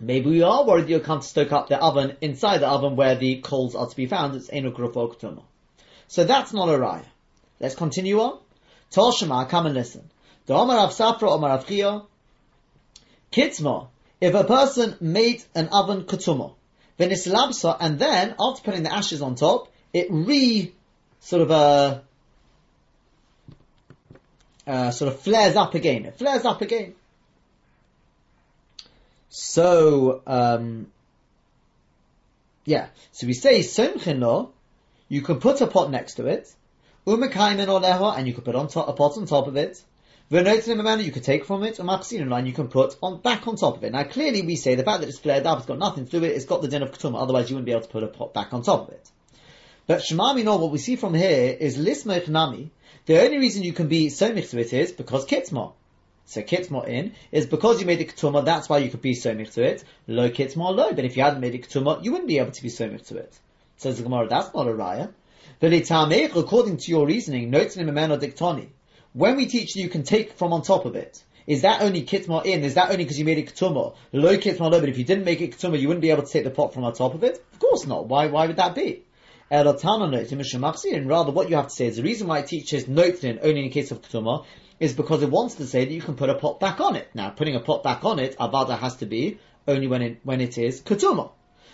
maybe 0.00 0.28
we 0.28 0.42
are 0.42 0.66
worried 0.66 0.88
you'll 0.88 0.98
come 0.98 1.20
to 1.20 1.26
stoke 1.26 1.52
up 1.52 1.68
the 1.68 1.80
oven 1.80 2.16
inside 2.20 2.58
the 2.58 2.68
oven 2.68 2.96
where 2.96 3.14
the 3.14 3.40
coals 3.40 3.76
are 3.76 3.88
to 3.88 3.94
be 3.94 4.06
found. 4.06 4.34
It's 4.34 4.50
Enuk 4.50 5.42
So 6.08 6.24
that's 6.24 6.52
not 6.52 6.68
a 6.68 6.72
raya. 6.72 7.04
Let's 7.60 7.74
continue 7.74 8.20
on. 8.20 8.38
Tol 8.90 9.12
Shema, 9.12 9.44
come 9.44 9.66
and 9.66 9.74
listen. 9.74 10.08
The 10.46 10.54
Omar 10.54 10.78
of 10.78 10.90
Safra, 10.90 11.30
Omar 11.30 11.50
of 11.50 11.66
Chia, 11.66 12.02
Kitzma, 13.32 13.88
if 14.20 14.34
a 14.34 14.44
person 14.44 14.96
made 15.00 15.42
an 15.54 15.68
oven 15.68 16.04
kutumo, 16.04 16.54
venislabsa, 16.98 17.76
and 17.78 17.98
then, 17.98 18.34
after 18.40 18.62
putting 18.62 18.82
the 18.82 18.92
ashes 18.92 19.22
on 19.22 19.34
top, 19.34 19.70
it 19.92 20.08
re, 20.10 20.72
sort 21.20 21.42
of, 21.42 21.50
uh, 21.50 22.00
uh, 24.66 24.90
sort 24.90 25.12
of 25.12 25.20
flares 25.20 25.56
up 25.56 25.74
again. 25.74 26.04
It 26.04 26.18
flares 26.18 26.44
up 26.44 26.62
again. 26.62 26.94
So, 29.28 30.22
um, 30.26 30.88
yeah. 32.64 32.88
So 33.12 33.26
we 33.26 33.34
say, 33.34 33.60
Somchino, 33.60 34.50
you 35.08 35.22
can 35.22 35.40
put 35.40 35.60
a 35.60 35.66
pot 35.66 35.90
next 35.90 36.14
to 36.14 36.26
it, 36.26 36.52
Umekaimin 37.08 37.68
oleho, 37.68 38.14
and 38.18 38.28
you 38.28 38.34
could 38.34 38.44
put 38.44 38.54
on 38.54 38.68
top, 38.68 38.86
a 38.86 38.92
pot 38.92 39.16
on 39.16 39.24
top 39.24 39.46
of 39.46 39.56
it. 39.56 39.82
V'notzim 40.30 40.84
manner 40.84 41.00
you 41.00 41.10
could 41.10 41.24
take 41.24 41.46
from 41.46 41.62
it, 41.62 41.80
or 41.80 41.84
machsin 41.84 42.28
line 42.28 42.44
you 42.44 42.52
can 42.52 42.68
put 42.68 42.98
on 43.02 43.22
back 43.22 43.48
on 43.48 43.56
top 43.56 43.78
of 43.78 43.84
it. 43.84 43.92
Now 43.92 44.04
clearly 44.04 44.42
we 44.42 44.56
say 44.56 44.74
the 44.74 44.82
fact 44.82 45.00
that 45.00 45.08
it's 45.08 45.18
flared 45.18 45.46
up, 45.46 45.56
it's 45.56 45.66
got 45.66 45.78
nothing 45.78 46.04
to 46.04 46.10
do 46.10 46.20
with 46.20 46.32
it, 46.32 46.34
it's 46.34 46.44
got 46.44 46.60
the 46.60 46.68
din 46.68 46.82
of 46.82 46.92
ketuma, 46.92 47.22
otherwise 47.22 47.48
you 47.48 47.56
wouldn't 47.56 47.64
be 47.64 47.72
able 47.72 47.80
to 47.80 47.88
put 47.88 48.02
a 48.02 48.08
pot 48.08 48.34
back 48.34 48.52
on 48.52 48.62
top 48.62 48.88
of 48.88 48.94
it. 48.94 49.10
But 49.86 50.00
Shemami 50.00 50.44
no, 50.44 50.58
what 50.58 50.70
we 50.70 50.76
see 50.76 50.96
from 50.96 51.14
here 51.14 51.56
is 51.58 51.78
lismech 51.78 52.28
nami. 52.28 52.72
The 53.06 53.22
only 53.22 53.38
reason 53.38 53.62
you 53.62 53.72
can 53.72 53.88
be 53.88 54.08
somich 54.08 54.50
to 54.50 54.60
it 54.60 54.74
is 54.74 54.92
because 54.92 55.24
kitma. 55.24 55.72
So 56.26 56.42
kitma 56.42 56.86
in 56.86 57.14
is 57.32 57.46
because 57.46 57.80
you 57.80 57.86
made 57.86 58.02
it 58.02 58.14
ketuma, 58.14 58.44
that's 58.44 58.68
why 58.68 58.78
you 58.78 58.90
could 58.90 59.00
be 59.00 59.14
somich 59.14 59.54
to 59.54 59.62
it. 59.62 59.82
Lo 60.06 60.28
kitma 60.28 60.76
lo, 60.76 60.92
but 60.92 61.06
if 61.06 61.16
you 61.16 61.22
hadn't 61.22 61.40
made 61.40 61.54
it 61.54 61.66
ketuma, 61.66 62.04
you 62.04 62.12
wouldn't 62.12 62.28
be 62.28 62.36
able 62.36 62.52
to 62.52 62.62
be 62.62 62.68
somich 62.68 63.06
to 63.06 63.16
it. 63.16 63.34
Says 63.78 63.96
the 63.96 64.02
Gemara, 64.02 64.28
that's 64.28 64.52
not 64.52 64.68
a 64.68 64.72
raya. 64.72 65.10
According 65.60 66.76
to 66.76 66.90
your 66.90 67.06
reasoning. 67.06 67.50
When 69.12 69.36
we 69.36 69.46
teach 69.46 69.74
you, 69.74 69.82
you 69.82 69.88
can 69.88 70.02
take 70.04 70.32
from 70.32 70.52
on 70.52 70.62
top 70.62 70.84
of 70.84 70.94
it. 70.94 71.22
Is 71.48 71.62
that 71.62 71.80
only 71.82 72.02
kitma 72.02 72.44
in? 72.44 72.62
Is 72.62 72.74
that 72.74 72.90
only 72.90 73.04
because 73.04 73.18
you 73.18 73.24
made 73.24 73.38
it 73.38 73.54
ketuma? 73.54 73.94
Lo 74.12 74.36
kitma 74.36 74.70
lo, 74.70 74.80
but 74.80 74.88
if 74.90 74.98
you 74.98 75.04
didn't 75.04 75.24
make 75.24 75.40
it 75.40 75.52
ketuma, 75.52 75.80
you 75.80 75.88
wouldn't 75.88 76.02
be 76.02 76.10
able 76.10 76.22
to 76.22 76.30
take 76.30 76.44
the 76.44 76.50
pot 76.50 76.74
from 76.74 76.84
on 76.84 76.92
top 76.92 77.14
of 77.14 77.24
it? 77.24 77.42
Of 77.54 77.58
course 77.58 77.86
not. 77.86 78.06
Why, 78.06 78.26
why 78.26 78.46
would 78.46 78.56
that 78.56 78.74
be? 78.74 79.04
And 79.50 79.66
rather 79.66 81.32
what 81.32 81.48
you 81.48 81.56
have 81.56 81.68
to 81.68 81.74
say 81.74 81.86
is 81.86 81.96
the 81.96 82.02
reason 82.02 82.26
why 82.26 82.40
it 82.40 82.48
teaches 82.48 82.84
notin 82.84 83.38
only 83.42 83.64
in 83.64 83.70
case 83.70 83.90
of 83.90 84.02
ketuma 84.02 84.44
is 84.78 84.92
because 84.92 85.22
it 85.22 85.30
wants 85.30 85.54
to 85.54 85.66
say 85.66 85.86
that 85.86 85.90
you 85.90 86.02
can 86.02 86.16
put 86.16 86.28
a 86.28 86.34
pot 86.34 86.60
back 86.60 86.80
on 86.80 86.96
it. 86.96 87.08
Now, 87.14 87.30
putting 87.30 87.56
a 87.56 87.60
pot 87.60 87.82
back 87.82 88.04
on 88.04 88.18
it, 88.18 88.36
avada 88.36 88.78
has 88.78 88.96
to 88.96 89.06
be 89.06 89.38
only 89.66 89.86
when 89.86 90.02
it, 90.02 90.20
when 90.22 90.42
it 90.42 90.58
is 90.58 90.82
ketuma. 90.82 91.30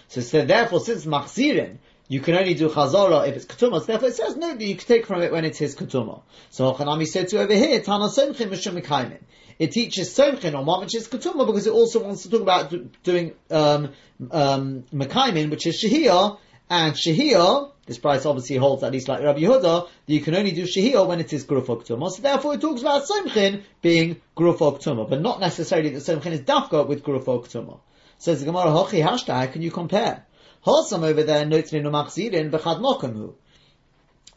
So, 0.06 0.20
so 0.20 0.44
therefore, 0.44 0.80
since 0.80 1.04
machzirin, 1.04 1.78
you 2.08 2.20
can 2.20 2.34
only 2.34 2.54
do 2.54 2.68
chazara 2.68 3.28
if 3.28 3.36
it's 3.36 3.46
ketuma. 3.46 3.80
So 3.80 3.86
therefore, 3.86 4.08
it 4.08 4.16
says 4.16 4.36
no, 4.36 4.52
you 4.52 4.76
can 4.76 4.86
take 4.86 5.06
from 5.06 5.22
it 5.22 5.32
when 5.32 5.44
it 5.44 5.60
is 5.60 5.74
ketuma. 5.74 6.22
So 6.50 6.72
Hanami 6.74 7.06
said 7.06 7.28
to 7.28 7.40
over 7.40 7.54
here, 7.54 7.80
Tana 7.80 8.06
Somchin 8.06 8.50
Mishum 8.50 9.18
It 9.58 9.72
teaches 9.72 10.10
Somchin 10.10 10.64
one 10.64 10.80
which 10.80 10.94
is 10.94 11.08
ketuma 11.08 11.46
because 11.46 11.66
it 11.66 11.72
also 11.72 12.02
wants 12.02 12.24
to 12.24 12.30
talk 12.30 12.42
about 12.42 12.74
doing 13.02 13.32
um, 13.50 13.92
um, 14.30 14.84
which 14.90 15.66
is 15.66 15.82
Shahiyah, 15.82 16.38
and 16.70 16.94
Shahiyah, 16.94 17.72
this 17.86 17.98
price 17.98 18.24
obviously 18.24 18.56
holds 18.56 18.82
at 18.82 18.92
least 18.92 19.08
like 19.08 19.22
Rabbi 19.22 19.40
Yehuda, 19.40 19.62
that 19.62 19.88
you 20.06 20.20
can 20.20 20.34
only 20.34 20.52
do 20.52 20.64
Shahiyah 20.64 21.06
when 21.06 21.20
it 21.20 21.32
is 21.32 21.44
Grufok 21.44 21.86
Tumah. 21.86 22.10
So 22.10 22.22
therefore 22.22 22.54
it 22.54 22.60
talks 22.60 22.80
about 22.80 23.04
Somchin 23.06 23.62
being 23.82 24.20
Grufok 24.36 24.82
Tumah, 24.82 25.08
but 25.08 25.20
not 25.20 25.40
necessarily 25.40 25.90
that 25.90 26.02
Somchin 26.02 26.32
is 26.32 26.40
Dafka 26.40 26.86
with 26.86 27.02
Grufok 27.02 27.50
Tumah. 27.50 27.80
Says 28.18 28.40
the 28.40 28.46
Gemara, 28.46 28.66
Hochi 28.66 29.04
Hashta, 29.04 29.34
how 29.34 29.46
can 29.46 29.60
you 29.60 29.70
compare? 29.70 30.24
Hosam 30.64 31.02
over 31.02 31.22
there, 31.22 31.44
Notzrin 31.44 31.82
Umachzirin, 31.82 32.50
Bechad 32.50 32.80
Mokamu. 32.80 33.34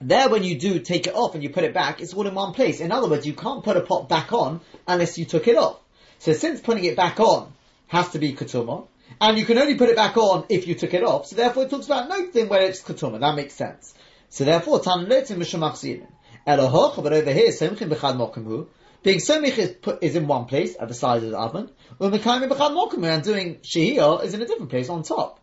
There, 0.01 0.27
when 0.27 0.43
you 0.43 0.59
do 0.59 0.79
take 0.79 1.07
it 1.07 1.15
off 1.15 1.35
and 1.35 1.41
you 1.41 1.49
put 1.49 1.63
it 1.63 1.73
back, 1.73 2.01
it's 2.01 2.13
all 2.13 2.27
in 2.27 2.35
one 2.35 2.53
place. 2.53 2.81
In 2.81 2.91
other 2.91 3.07
words, 3.07 3.25
you 3.25 3.33
can't 3.33 3.63
put 3.63 3.77
a 3.77 3.81
pot 3.81 4.09
back 4.09 4.33
on 4.33 4.59
unless 4.85 5.17
you 5.17 5.23
took 5.23 5.47
it 5.47 5.55
off. 5.55 5.79
So 6.19 6.33
since 6.33 6.59
putting 6.59 6.83
it 6.83 6.97
back 6.97 7.21
on 7.21 7.53
has 7.87 8.09
to 8.09 8.19
be 8.19 8.33
ketuma, 8.33 8.87
and 9.21 9.37
you 9.37 9.45
can 9.45 9.57
only 9.57 9.75
put 9.75 9.87
it 9.87 9.95
back 9.95 10.17
on 10.17 10.43
if 10.49 10.67
you 10.67 10.75
took 10.75 10.93
it 10.93 11.01
off, 11.01 11.27
so 11.27 11.37
therefore 11.37 11.63
it 11.63 11.69
talks 11.69 11.85
about 11.85 12.09
no 12.09 12.29
thing 12.29 12.49
where 12.49 12.61
it's 12.61 12.83
ketuma. 12.83 13.21
That 13.21 13.35
makes 13.35 13.53
sense. 13.53 13.93
So 14.27 14.43
therefore, 14.43 14.81
tan 14.81 15.05
letzim 15.05 15.37
mishumachzirin. 15.37 16.07
Elohoch, 16.45 17.01
but 17.01 17.13
over 17.13 17.31
here, 17.31 17.51
semchim 17.51 17.89
bechad 17.89 18.17
mokamu. 18.17 18.67
Being 19.01 19.19
semich 19.19 19.57
is, 19.57 19.71
put, 19.71 20.03
is 20.03 20.17
in 20.17 20.27
one 20.27 20.45
place 20.45 20.75
at 20.77 20.89
the 20.89 20.93
side 20.93 21.23
of 21.23 21.31
the 21.31 21.37
oven, 21.37 21.69
umekayim 22.01 22.49
bechad 22.49 22.75
mokamu, 22.75 23.07
and 23.07 23.23
doing 23.23 23.55
shehiyah 23.59 24.25
is 24.25 24.33
in 24.33 24.41
a 24.41 24.45
different 24.45 24.71
place 24.71 24.89
on 24.89 25.03
top 25.03 25.39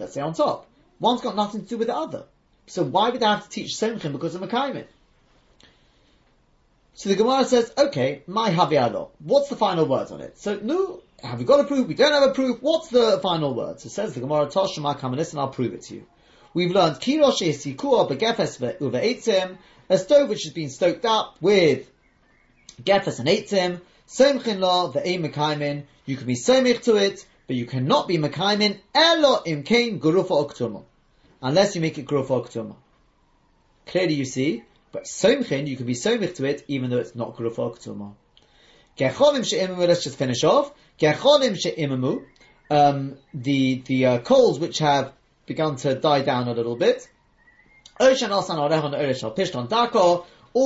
let's 0.00 0.14
say 0.14 0.20
on 0.20 0.34
top. 0.34 0.66
One's 0.98 1.20
got 1.20 1.36
nothing 1.36 1.62
to 1.62 1.68
do 1.68 1.78
with 1.78 1.86
the 1.86 1.96
other. 1.96 2.24
So 2.66 2.82
why 2.82 3.10
would 3.10 3.20
they 3.20 3.26
have 3.26 3.44
to 3.44 3.48
teach 3.48 3.72
Semchim 3.72 4.12
because 4.12 4.34
of 4.34 4.42
Makaimin? 4.42 4.86
So 6.94 7.08
the 7.08 7.16
Gemara 7.16 7.44
says, 7.44 7.72
okay, 7.78 8.22
my 8.26 8.50
Havialo. 8.50 9.10
What's 9.20 9.48
the 9.48 9.56
final 9.56 9.86
words 9.86 10.10
on 10.10 10.20
it? 10.20 10.38
So, 10.38 10.58
no, 10.60 11.00
have 11.22 11.38
we 11.38 11.44
got 11.44 11.60
a 11.60 11.64
proof? 11.64 11.86
We 11.86 11.94
don't 11.94 12.12
have 12.12 12.30
a 12.30 12.34
proof. 12.34 12.58
What's 12.60 12.88
the 12.88 13.20
final 13.22 13.54
word? 13.54 13.80
So 13.80 13.88
says 13.88 14.14
the 14.14 14.20
Gemara, 14.20 14.46
Toshma 14.46 14.98
Kamanis, 14.98 15.30
and 15.30 15.40
I'll 15.40 15.48
prove 15.48 15.72
it 15.72 15.82
to 15.82 15.94
you. 15.94 16.06
We've 16.52 16.72
learned 16.72 16.96
Kirosh 16.96 17.40
Esikua 17.40 18.10
Begefes 18.10 18.60
Uva 18.80 19.56
a 19.88 19.98
stove 19.98 20.28
which 20.28 20.44
has 20.44 20.52
been 20.52 20.70
stoked 20.70 21.04
up 21.04 21.36
with 21.40 21.90
Gefes 22.82 23.18
and 23.18 23.28
Eitzim, 23.28 23.80
Semchin 24.08 24.92
the 24.92 25.00
Mekaimin, 25.00 25.84
you 26.06 26.16
can 26.16 26.26
be 26.26 26.34
Semich 26.34 26.82
to 26.84 26.96
it, 26.96 27.24
but 27.50 27.56
you 27.56 27.66
cannot 27.66 28.06
be 28.06 28.16
Mekaimin 28.16 28.78
Elo 28.94 29.42
Imkain 29.44 29.98
Gurufa 29.98 30.48
Oktuma. 30.48 30.84
Unless 31.42 31.74
you 31.74 31.80
make 31.80 31.98
it 31.98 32.06
Gurufa 32.06 32.46
Oktuma. 32.46 32.76
Clearly 33.86 34.14
you 34.14 34.24
see, 34.24 34.62
but 34.92 35.02
Somchin, 35.02 35.66
you 35.66 35.76
can 35.76 35.84
be 35.84 35.94
Somich 35.94 36.36
to 36.36 36.44
it, 36.44 36.64
even 36.68 36.90
though 36.90 36.98
it's 36.98 37.16
not 37.16 37.34
Gurufa 37.34 37.74
Oktuma. 37.76 38.12
Kecholim 38.96 39.44
She'imamu, 39.44 39.78
let's 39.88 40.04
just 40.04 40.16
finish 40.16 40.44
off. 40.44 40.72
Kecholim 41.00 41.58
She'imamu, 41.58 42.24
um, 42.70 43.16
the, 43.34 43.82
the 43.84 44.06
uh, 44.06 44.18
coals 44.20 44.60
which 44.60 44.78
have 44.78 45.12
begun 45.46 45.74
to 45.74 45.96
die 45.96 46.22
down 46.22 46.46
a 46.46 46.52
little 46.52 46.76
bit. 46.76 47.08
Or 47.98 48.12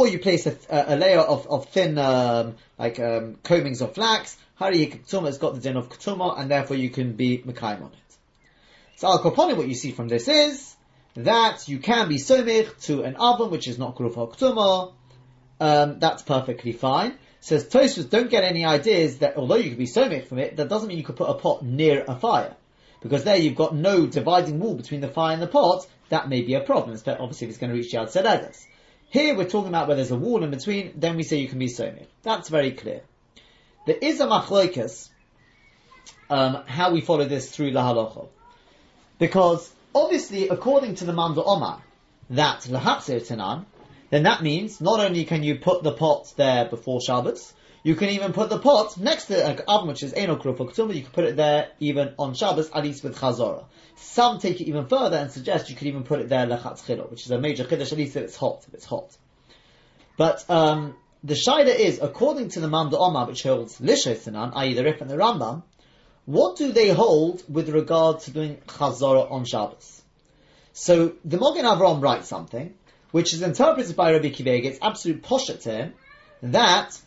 you 0.06 0.18
place 0.18 0.46
a, 0.46 0.56
a 0.68 0.96
layer 0.96 1.20
of, 1.20 1.46
of 1.46 1.66
thin, 1.70 1.96
um, 1.96 2.56
like 2.78 3.00
um, 3.00 3.36
combings 3.36 3.80
of 3.80 3.94
flax, 3.94 4.36
Hari 4.56 4.86
Ketuma 4.86 5.26
has 5.26 5.38
got 5.38 5.54
the 5.54 5.60
din 5.60 5.76
of 5.76 5.88
Ketuma, 5.88 6.38
and 6.38 6.50
therefore 6.50 6.76
you 6.76 6.90
can 6.90 7.14
be 7.14 7.38
Mekayim 7.38 7.82
on 7.82 7.92
it. 7.92 8.16
So 8.96 9.08
Al 9.08 9.18
Koponi, 9.18 9.56
what 9.56 9.66
you 9.66 9.74
see 9.74 9.90
from 9.90 10.08
this 10.08 10.28
is 10.28 10.76
that 11.16 11.68
you 11.68 11.78
can 11.78 12.08
be 12.08 12.16
Somich 12.16 12.84
to 12.84 13.02
an 13.02 13.16
oven 13.16 13.50
which 13.50 13.66
is 13.66 13.78
not 13.78 13.96
Kuruf 13.96 14.14
Ketuma. 14.14 14.92
Um, 15.60 15.98
that's 15.98 16.22
perfectly 16.22 16.72
fine. 16.72 17.18
Says 17.40 17.66
Tosfos, 17.66 18.08
don't 18.08 18.30
get 18.30 18.44
any 18.44 18.64
ideas 18.64 19.18
that 19.18 19.36
although 19.36 19.56
you 19.56 19.70
could 19.70 19.78
be 19.78 19.86
Somich 19.86 20.26
from 20.26 20.38
it, 20.38 20.56
that 20.56 20.68
doesn't 20.68 20.88
mean 20.88 20.98
you 20.98 21.04
could 21.04 21.16
put 21.16 21.28
a 21.28 21.34
pot 21.34 21.64
near 21.64 22.04
a 22.06 22.16
fire. 22.16 22.54
Because 23.00 23.24
there 23.24 23.36
you've 23.36 23.56
got 23.56 23.74
no 23.74 24.06
dividing 24.06 24.60
wall 24.60 24.76
between 24.76 25.00
the 25.00 25.08
fire 25.08 25.34
and 25.34 25.42
the 25.42 25.46
pot, 25.46 25.86
that 26.08 26.28
may 26.28 26.42
be 26.42 26.54
a 26.54 26.60
problem, 26.60 26.96
obviously 26.96 27.46
if 27.46 27.50
it's 27.50 27.58
going 27.58 27.70
to 27.70 27.76
reach 27.76 27.92
Yad 27.92 28.06
Seredas. 28.06 28.64
Here 29.10 29.36
we're 29.36 29.48
talking 29.48 29.68
about 29.68 29.88
where 29.88 29.96
there's 29.96 30.10
a 30.10 30.16
wall 30.16 30.42
in 30.42 30.50
between, 30.50 30.92
then 30.96 31.16
we 31.16 31.22
say 31.22 31.36
you 31.36 31.48
can 31.48 31.58
be 31.58 31.66
Somich. 31.66 32.06
That's 32.22 32.48
very 32.48 32.70
clear. 32.70 33.02
There 33.86 33.96
is 34.00 34.20
a 34.20 34.26
machloikas, 34.26 35.10
um, 36.30 36.64
how 36.66 36.92
we 36.92 37.00
follow 37.02 37.26
this 37.26 37.50
through 37.50 37.72
the 37.72 37.80
halacha. 37.80 38.28
Because, 39.18 39.70
obviously, 39.94 40.48
according 40.48 40.96
to 40.96 41.04
the 41.04 41.12
Manda 41.12 41.42
Omar, 41.42 41.82
that 42.30 42.62
lahapsir 42.62 43.26
tanan, 43.26 43.66
then 44.10 44.22
that 44.22 44.42
means 44.42 44.80
not 44.80 45.00
only 45.00 45.24
can 45.24 45.42
you 45.42 45.56
put 45.56 45.82
the 45.82 45.92
pot 45.92 46.32
there 46.36 46.64
before 46.64 47.00
Shabbos, 47.00 47.52
you 47.82 47.94
can 47.94 48.08
even 48.08 48.32
put 48.32 48.48
the 48.48 48.58
pot 48.58 48.96
next 48.96 49.26
to 49.26 49.46
an 49.46 49.60
oven 49.68 49.88
which 49.88 50.02
is 50.02 50.14
Eno 50.14 50.36
Kruf 50.36 50.94
you 50.94 51.02
can 51.02 51.10
put 51.12 51.24
it 51.24 51.36
there 51.36 51.68
even 51.80 52.14
on 52.18 52.34
Shabbos, 52.34 52.70
at 52.70 52.82
least 52.82 53.04
with 53.04 53.18
Chazorah. 53.18 53.66
Some 53.96 54.38
take 54.38 54.60
it 54.62 54.68
even 54.68 54.86
further 54.86 55.18
and 55.18 55.30
suggest 55.30 55.68
you 55.68 55.76
could 55.76 55.88
even 55.88 56.04
put 56.04 56.20
it 56.20 56.30
there 56.30 56.46
Lechatz 56.46 56.86
Chilo, 56.86 57.04
which 57.04 57.26
is 57.26 57.30
a 57.30 57.38
major 57.38 57.64
Chiddush, 57.64 57.92
at 57.92 57.98
least 57.98 58.16
if 58.16 58.22
it's 58.22 58.36
hot, 58.36 58.64
if 58.66 58.72
it's 58.72 58.86
hot. 58.86 59.14
But, 60.16 60.48
um, 60.48 60.96
the 61.24 61.34
Shaida 61.34 61.74
is, 61.74 62.00
according 62.02 62.50
to 62.50 62.60
the 62.60 62.68
Manda 62.68 62.98
Omar, 62.98 63.26
which 63.26 63.42
holds 63.42 63.80
Lishosanan, 63.80 64.52
i.e. 64.56 64.74
the 64.74 64.84
Rif 64.84 65.00
and 65.00 65.08
the 65.08 65.16
Rambam, 65.16 65.62
what 66.26 66.56
do 66.58 66.70
they 66.70 66.90
hold 66.90 67.42
with 67.48 67.70
regard 67.70 68.20
to 68.20 68.30
doing 68.30 68.58
Chazorah 68.66 69.30
on 69.30 69.46
Shabbos? 69.46 70.02
So, 70.74 71.14
the 71.24 71.38
Mogen 71.38 71.62
Avram 71.62 72.02
writes 72.02 72.28
something, 72.28 72.74
which 73.10 73.32
is 73.32 73.40
interpreted 73.40 73.96
by 73.96 74.12
Rabbi 74.12 74.28
Akiva 74.28 74.54
Eiger, 74.54 74.68
it's 74.68 74.78
absolute 74.82 75.22
poshet 75.22 75.62
to 75.62 75.70
him, 75.70 75.94
that 76.42 77.00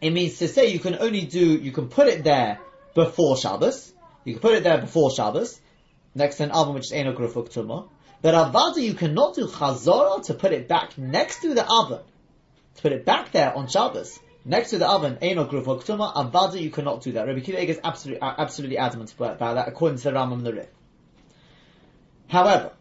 it 0.00 0.10
means 0.10 0.38
to 0.38 0.46
say 0.46 0.68
you 0.68 0.78
can 0.78 0.96
only 1.00 1.22
do, 1.22 1.56
you 1.56 1.72
can 1.72 1.88
put 1.88 2.06
it 2.06 2.22
there 2.22 2.60
before 2.94 3.36
Shabbos, 3.36 3.92
you 4.24 4.34
can 4.34 4.42
put 4.42 4.54
it 4.54 4.62
there 4.62 4.78
before 4.78 5.10
Shabbos, 5.12 5.60
next 6.14 6.36
to 6.36 6.44
an 6.44 6.52
oven 6.52 6.74
which 6.74 6.84
is 6.84 6.92
Eno 6.92 7.12
Grufuk 7.12 7.52
Tumah, 7.52 7.88
but 8.22 8.34
Avada 8.34 8.80
you 8.80 8.94
cannot 8.94 9.34
do 9.34 9.48
Chazorah 9.48 10.24
to 10.26 10.34
put 10.34 10.52
it 10.52 10.68
back 10.68 10.96
next 10.96 11.40
to 11.40 11.52
the 11.52 11.66
oven, 11.68 12.00
to 12.76 12.82
put 12.82 12.92
it 12.92 13.04
back 13.04 13.32
there 13.32 13.54
on 13.54 13.68
Shabbos, 13.68 14.18
next 14.44 14.70
to 14.70 14.78
the 14.78 14.88
oven, 14.88 15.16
Eino 15.22 15.48
Gruf 15.48 15.66
or 15.66 15.78
Ktuma, 15.78 16.14
Avada, 16.14 16.60
you 16.60 16.70
cannot 16.70 17.02
do 17.02 17.12
that. 17.12 17.26
Rabbi 17.26 17.40
Kiva 17.40 17.62
is 17.62 17.80
absolutely, 17.82 18.20
uh, 18.20 18.34
absolutely 18.38 18.78
adamant 18.78 19.12
about 19.12 19.38
that, 19.38 19.68
according 19.68 19.98
to 19.98 20.04
the 20.04 20.10
Rambam 20.10 20.34
and 20.34 20.46
the 20.46 20.52
Rif. 20.52 20.68
However, 22.28 22.72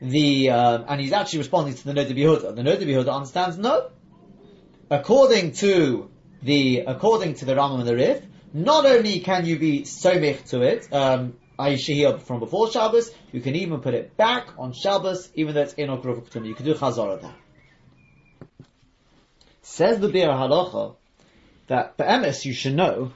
the, 0.00 0.50
uh, 0.50 0.84
and 0.88 1.00
he's 1.00 1.12
actually 1.12 1.40
responding 1.40 1.74
to 1.74 1.84
the 1.84 1.92
Noda 1.92 2.12
B'Yehuda. 2.12 2.54
The 2.54 2.62
Noda 2.62 2.82
B'Yehuda 2.82 3.12
understands, 3.12 3.58
no. 3.58 3.90
According 4.90 5.52
to 5.52 6.10
the, 6.42 6.84
according 6.86 7.34
to 7.34 7.44
the 7.44 7.54
Rambam 7.54 7.80
and 7.80 7.88
the 7.88 7.96
Rif, 7.96 8.22
not 8.52 8.86
only 8.86 9.20
can 9.20 9.44
you 9.44 9.58
be 9.58 9.82
somich 9.82 10.48
to 10.50 10.62
it, 10.62 10.92
um, 10.92 11.34
Aishihiyah 11.58 12.22
from 12.22 12.38
before 12.38 12.70
Shabbos, 12.70 13.10
you 13.32 13.40
can 13.40 13.56
even 13.56 13.80
put 13.80 13.92
it 13.92 14.16
back 14.16 14.48
on 14.58 14.72
Shabbos, 14.72 15.28
even 15.34 15.54
though 15.54 15.62
it's 15.62 15.74
in 15.74 15.88
Gruf 15.88 16.46
You 16.46 16.54
can 16.54 16.64
do 16.64 16.74
Chazorah 16.74 17.20
there. 17.20 17.34
Says 19.70 20.00
the 20.00 20.08
Biur 20.08 20.30
Halacha 20.30 20.96
that 21.68 21.98
the 21.98 22.04
MS 22.04 22.46
you 22.46 22.54
should 22.54 22.74
know 22.74 23.12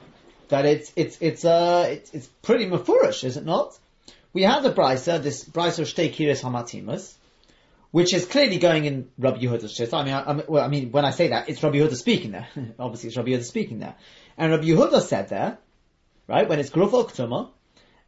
that 0.49 0.65
it's 0.65 0.93
it's 0.95 1.17
it's 1.19 1.43
uh 1.43 1.87
it's, 1.89 2.13
it's 2.13 2.27
pretty 2.43 2.67
mafurish, 2.67 3.23
is 3.23 3.37
it 3.37 3.43
not? 3.43 3.77
We 4.33 4.43
have 4.43 4.63
the 4.63 4.71
brisa, 4.71 5.21
this 5.21 5.43
brisa 5.43 5.79
of 5.81 6.53
Hamatimas, 6.53 7.15
which 7.91 8.13
is 8.13 8.25
clearly 8.25 8.59
going 8.59 8.85
in 8.85 9.09
Rabbi 9.17 9.39
Yehuda's 9.39 9.73
shit. 9.73 9.93
I 9.93 10.03
mean, 10.05 10.13
I, 10.13 10.43
well, 10.47 10.63
I 10.63 10.67
mean, 10.67 10.91
when 10.91 11.05
I 11.05 11.09
say 11.09 11.29
that, 11.29 11.49
it's 11.49 11.61
Rabbi 11.61 11.77
Yehuda 11.77 11.95
speaking 11.95 12.31
there. 12.31 12.47
Obviously, 12.79 13.07
it's 13.07 13.17
Rabbi 13.17 13.31
Yehuda 13.31 13.43
speaking 13.43 13.79
there. 13.79 13.95
And 14.37 14.51
Rabbi 14.51 14.65
Yehuda 14.65 15.01
said 15.01 15.29
there, 15.29 15.57
right, 16.27 16.47
when 16.47 16.59
it's 16.59 16.69
Grufo 16.69 17.09
Ktuma, 17.09 17.49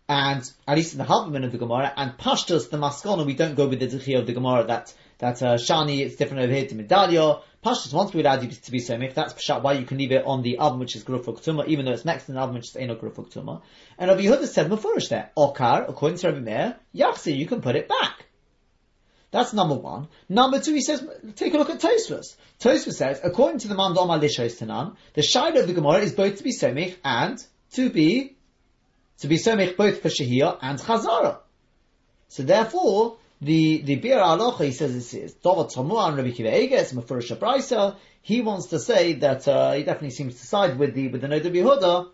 and 0.07 0.49
at 0.67 0.77
least 0.77 0.93
in 0.93 0.99
the 0.99 1.03
Halbman 1.03 1.43
of 1.43 1.51
the 1.51 1.57
Gemara, 1.57 1.91
and 1.97 2.17
Pashtus, 2.17 2.69
the 2.69 2.77
Maskona, 2.77 3.25
we 3.25 3.33
don't 3.33 3.55
go 3.55 3.67
with 3.67 3.79
the 3.79 3.87
Dechia 3.87 4.19
of 4.19 4.27
the 4.27 4.33
Gemara 4.33 4.65
that, 4.65 4.93
that, 5.17 5.41
uh, 5.41 5.55
Shani, 5.55 5.99
it's 5.99 6.15
different 6.15 6.43
over 6.43 6.53
here 6.53 6.67
to 6.67 6.75
Medallia. 6.75 7.41
Pashtus, 7.65 7.93
once 7.93 8.13
we 8.13 8.21
allowed 8.21 8.43
you 8.43 8.49
to 8.49 8.71
be 8.71 8.79
Somich, 8.79 9.15
that's 9.15 9.33
Pshat, 9.33 9.63
why 9.63 9.73
you 9.73 9.85
can 9.85 9.97
leave 9.97 10.11
it 10.11 10.23
on 10.23 10.43
the 10.43 10.59
oven 10.59 10.77
which 10.77 10.95
is 10.95 11.03
Grufo 11.03 11.35
Ktuma, 11.35 11.65
even 11.67 11.85
though 11.85 11.93
it's 11.93 12.05
next 12.05 12.25
to 12.25 12.33
the 12.33 12.39
oven 12.39 12.53
which 12.53 12.69
is 12.69 12.75
Eno 12.75 12.95
Grufo 12.95 13.27
Ktuma. 13.27 13.63
And 13.97 14.11
Rabbi 14.11 14.21
Yehuda 14.21 14.45
said 14.45 14.69
Mefurish 14.69 15.09
there, 15.09 15.31
Okar, 15.35 15.85
according 15.87 16.19
to 16.19 16.27
Rabbi 16.27 16.41
Meir, 16.41 16.75
Yachsi, 16.93 17.35
you 17.35 17.47
can 17.47 17.61
put 17.61 17.75
it 17.75 17.89
back. 17.89 18.27
That's 19.31 19.51
number 19.51 19.73
one. 19.73 20.09
Number 20.29 20.59
two, 20.59 20.75
he 20.75 20.81
says, 20.81 21.05
take 21.35 21.55
a 21.55 21.57
look 21.57 21.71
at 21.71 21.81
Tosfos. 21.81 22.35
Tosfos 22.59 22.93
says, 22.93 23.19
according 23.23 23.57
to 23.59 23.67
the 23.67 23.75
Mandom 23.75 24.09
Alishos 24.09 24.61
Tanan, 24.61 24.95
the 25.15 25.21
Shaila 25.21 25.61
of 25.61 25.67
the 25.67 25.73
Gemara 25.73 26.01
is 26.01 26.13
both 26.13 26.37
to 26.37 26.43
be 26.43 26.53
Somich 26.53 26.95
and 27.03 27.43
to 27.71 27.89
be 27.89 28.35
to 29.19 29.27
be 29.27 29.37
somich 29.37 29.77
both 29.77 30.01
for 30.01 30.09
Shahiyah 30.09 30.59
and 30.61 30.77
Chazara. 30.79 31.39
So 32.27 32.43
therefore, 32.43 33.17
the, 33.45 33.81
the 33.83 34.01
Biur 34.01 34.21
Halacha, 34.21 34.65
he 34.65 34.71
says 34.71 35.13
it's, 35.13 35.35
Dova 35.35 35.71
Tomua 35.71 36.07
and 36.07 36.17
Rabbi 36.17 36.29
Akiva 36.29 36.51
Eiger, 36.51 36.77
it's 36.77 36.93
Mefurish 36.93 37.35
Abraisa, 37.35 37.95
he 38.21 38.41
wants 38.41 38.67
to 38.67 38.79
say 38.79 39.13
that, 39.13 39.47
uh, 39.47 39.73
he 39.73 39.83
definitely 39.83 40.09
seems 40.09 40.39
to 40.39 40.45
side 40.47 40.79
with 40.79 40.95
the, 40.95 41.09
with 41.09 41.21
the 41.21 41.27
Noda 41.27 41.51
Yehuda, 41.51 42.09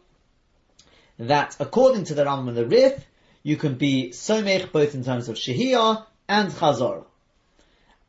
that 1.19 1.55
according 1.59 2.03
to 2.05 2.15
the 2.15 2.25
Rambam 2.25 2.49
and 2.49 2.57
the 2.57 2.65
Rif, 2.65 3.05
you 3.43 3.55
can 3.55 3.75
be 3.75 4.09
Somech 4.09 4.73
both 4.73 4.93
in 4.93 5.05
terms 5.05 5.29
of 5.29 5.37
Shahiyah 5.37 6.05
and 6.27 6.51
Chazara. 6.51 7.05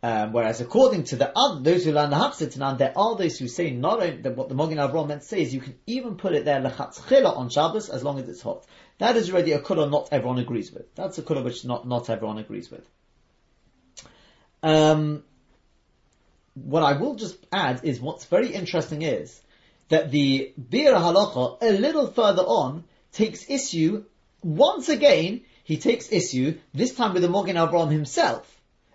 Um, 0.04 0.32
whereas 0.32 0.60
according 0.60 1.04
to 1.04 1.16
the 1.16 1.30
other, 1.36 1.60
those 1.60 1.84
who 1.84 1.92
learn 1.92 2.10
the 2.10 2.16
Hafsitanan, 2.16 2.78
there 2.78 2.92
are 2.98 3.14
those 3.14 3.38
who 3.38 3.46
say 3.46 3.70
not 3.70 4.02
only 4.02 4.16
that 4.22 4.36
what 4.36 4.48
the 4.48 4.56
Mogen 4.56 4.78
Avraham 4.78 5.06
meant 5.06 5.20
to 5.20 5.28
say 5.28 5.42
is 5.42 5.54
you 5.54 5.60
can 5.60 5.78
even 5.86 6.16
put 6.16 6.34
it 6.34 6.44
there 6.44 6.60
lechatchila 6.60 7.36
on 7.36 7.50
Shabbos 7.50 7.88
as 7.88 8.02
long 8.02 8.18
as 8.18 8.28
it's 8.28 8.42
hot. 8.42 8.64
That 8.98 9.16
is 9.16 9.30
already 9.30 9.52
a 9.52 9.60
kula 9.60 9.88
not 9.88 10.08
everyone 10.10 10.40
agrees 10.40 10.72
with. 10.72 10.92
That's 10.96 11.18
a 11.18 11.22
kula 11.22 11.44
which 11.44 11.64
not, 11.64 11.86
not 11.86 12.10
everyone 12.10 12.38
agrees 12.38 12.68
with. 12.68 12.84
Um, 14.62 15.24
what 16.54 16.82
I 16.82 16.98
will 16.98 17.14
just 17.14 17.36
add 17.52 17.80
is 17.84 18.00
what's 18.00 18.26
very 18.26 18.52
interesting 18.52 19.02
is 19.02 19.40
that 19.88 20.10
the 20.10 20.52
Biur 20.60 20.94
Halacha, 20.94 21.58
a 21.62 21.72
little 21.72 22.06
further 22.06 22.42
on, 22.42 22.84
takes 23.12 23.48
issue, 23.48 24.04
once 24.42 24.88
again, 24.88 25.42
he 25.64 25.76
takes 25.76 26.12
issue, 26.12 26.58
this 26.74 26.94
time 26.94 27.14
with 27.14 27.22
the 27.22 27.28
Mogen 27.28 27.54
Avraham 27.54 27.90
himself 27.90 28.52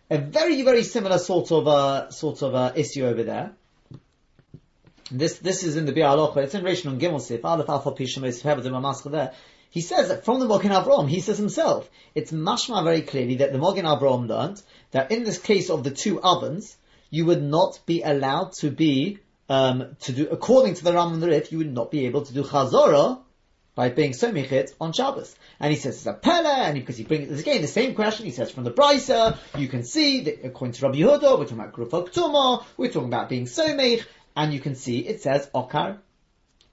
a 0.10 0.18
very, 0.18 0.62
very 0.62 0.84
similar 0.84 1.18
sort 1.18 1.52
of 1.52 1.68
uh, 1.68 2.10
sort 2.12 2.42
of 2.42 2.56
uh, 2.56 2.72
issue 2.76 3.06
over 3.06 3.24
there. 3.24 3.52
This 5.12 5.40
this 5.40 5.64
is 5.64 5.76
in 5.76 5.86
the 5.86 5.94
Biur 5.94 6.16
Halacha. 6.16 6.38
It's 6.44 6.56
in 6.56 6.64
Rishon 6.64 6.92
and 6.92 7.02
Gimel 7.02 7.22
Sif. 7.22 7.44
Aleph 7.44 7.70
Alpha 7.70 9.10
there. 9.10 9.34
He 9.70 9.82
says 9.82 10.08
that 10.08 10.24
from 10.24 10.40
the 10.40 10.48
Mogen 10.48 10.72
Avram, 10.72 11.10
he 11.10 11.20
says 11.20 11.38
himself, 11.38 11.90
it's 12.16 12.32
mashma 12.32 12.84
very 12.84 13.02
clearly 13.02 13.36
that 13.36 13.52
the 13.52 13.60
Mogen 13.60 13.84
Avram 13.84 14.28
learned 14.28 14.62
that 14.92 15.12
in 15.12 15.24
this 15.24 15.38
case 15.38 15.70
of 15.70 15.84
the 15.84 15.92
two 15.92 16.22
ovens, 16.22 16.78
you 17.10 17.26
would 17.26 17.44
not 17.44 17.80
be 17.86 18.02
allowed 18.02 18.54
to 18.54 18.72
be 18.72 19.20
um, 19.50 19.96
to 20.02 20.12
do 20.12 20.28
according 20.30 20.74
to 20.76 20.84
the 20.84 20.94
Ram 20.94 21.14
and 21.14 21.24
Rif, 21.24 21.52
you 21.52 21.60
would 21.60 21.74
not 21.74 21.92
be 21.92 22.06
able 22.06 22.24
to 22.24 22.34
do 22.34 22.44
chazorah 22.44 23.22
by 23.76 23.90
being 23.90 24.12
somichit 24.12 24.74
on 24.82 24.92
Shabbos. 24.92 25.36
And 25.60 25.72
he 25.72 25.78
says 25.80 25.98
it's 25.98 26.06
a 26.06 26.14
pele, 26.14 26.50
and 26.50 26.74
because 26.76 26.98
he 26.98 27.04
brings 27.04 27.40
again 27.40 27.62
the 27.62 27.68
same 27.68 27.96
question. 27.96 28.26
He 28.26 28.32
says 28.32 28.52
from 28.52 28.64
the 28.64 28.72
brisa, 28.72 29.38
you 29.58 29.68
can 29.68 29.84
see 29.84 30.22
that 30.22 30.46
according 30.46 30.74
to 30.74 30.86
Rabbi 30.86 30.98
Yehuda, 30.98 31.38
we're 31.38 31.46
talking 31.46 31.60
about 31.60 31.74
grufok 31.74 32.12
tuma, 32.12 32.64
we're 32.76 32.92
talking 32.92 33.08
about 33.08 33.30
being 33.30 33.46
somich, 33.46 34.04
and 34.36 34.54
you 34.54 34.60
can 34.60 34.76
see 34.76 35.00
it 35.00 35.22
says 35.22 35.50
okar. 35.54 36.00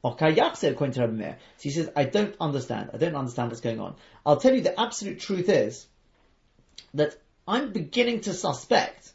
Okar 0.02 0.32
Yakse, 0.32 0.70
according 0.70 0.94
to 0.94 1.00
Rabbi 1.00 1.12
Meir. 1.12 1.38
So 1.56 1.62
he 1.62 1.70
says, 1.70 1.90
I 1.96 2.04
don't 2.04 2.34
understand. 2.38 2.90
I 2.92 2.98
don't 2.98 3.14
understand 3.14 3.50
what's 3.50 3.62
going 3.62 3.80
on. 3.80 3.94
I'll 4.26 4.36
tell 4.36 4.54
you 4.54 4.60
the 4.60 4.78
absolute 4.78 5.20
truth 5.20 5.48
is 5.48 5.86
that 6.92 7.16
I'm 7.46 7.72
beginning 7.72 8.22
to 8.22 8.32
suspect 8.32 9.12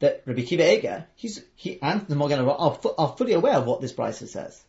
that 0.00 0.22
Rabbi 0.26 0.42
Akiva 0.42 0.68
Eiger, 0.68 1.06
he's, 1.16 1.42
he, 1.54 1.80
and 1.82 2.06
the 2.06 2.14
Mogen 2.14 2.38
are, 2.46 2.94
are 2.98 3.16
fully 3.16 3.32
aware 3.32 3.54
of 3.54 3.66
what 3.66 3.80
this 3.80 3.92
brisa 3.92 4.28
says. 4.28 4.62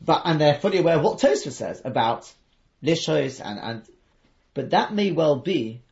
But, 0.00 0.22
and 0.24 0.40
they're 0.40 0.58
fully 0.58 0.78
aware 0.78 0.96
of 0.96 1.02
what 1.02 1.18
Tosfos 1.18 1.52
says 1.52 1.82
about 1.84 2.32
lishos 2.82 3.40
and, 3.44 3.58
and, 3.58 3.82
but 4.54 4.70
that 4.70 4.94
may 4.94 5.10
well 5.10 5.36
be 5.36 5.82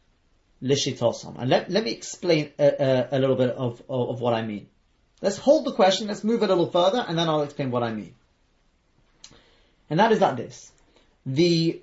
lishitosam. 0.62 1.36
And 1.38 1.50
let, 1.50 1.70
let 1.70 1.84
me 1.84 1.90
explain 1.90 2.50
a, 2.58 2.66
a, 2.66 3.08
a 3.12 3.18
little 3.18 3.36
bit 3.36 3.50
of, 3.50 3.82
of, 3.88 4.10
of 4.10 4.20
what 4.20 4.34
I 4.34 4.42
mean. 4.42 4.68
Let's 5.22 5.38
hold 5.38 5.64
the 5.64 5.72
question, 5.72 6.08
let's 6.08 6.22
move 6.22 6.42
a 6.42 6.46
little 6.46 6.70
further, 6.70 7.04
and 7.06 7.18
then 7.18 7.28
I'll 7.28 7.42
explain 7.42 7.70
what 7.70 7.82
I 7.82 7.92
mean. 7.92 8.14
And 9.88 9.98
that 9.98 10.12
is 10.12 10.20
like 10.20 10.36
this. 10.36 10.70
The, 11.24 11.80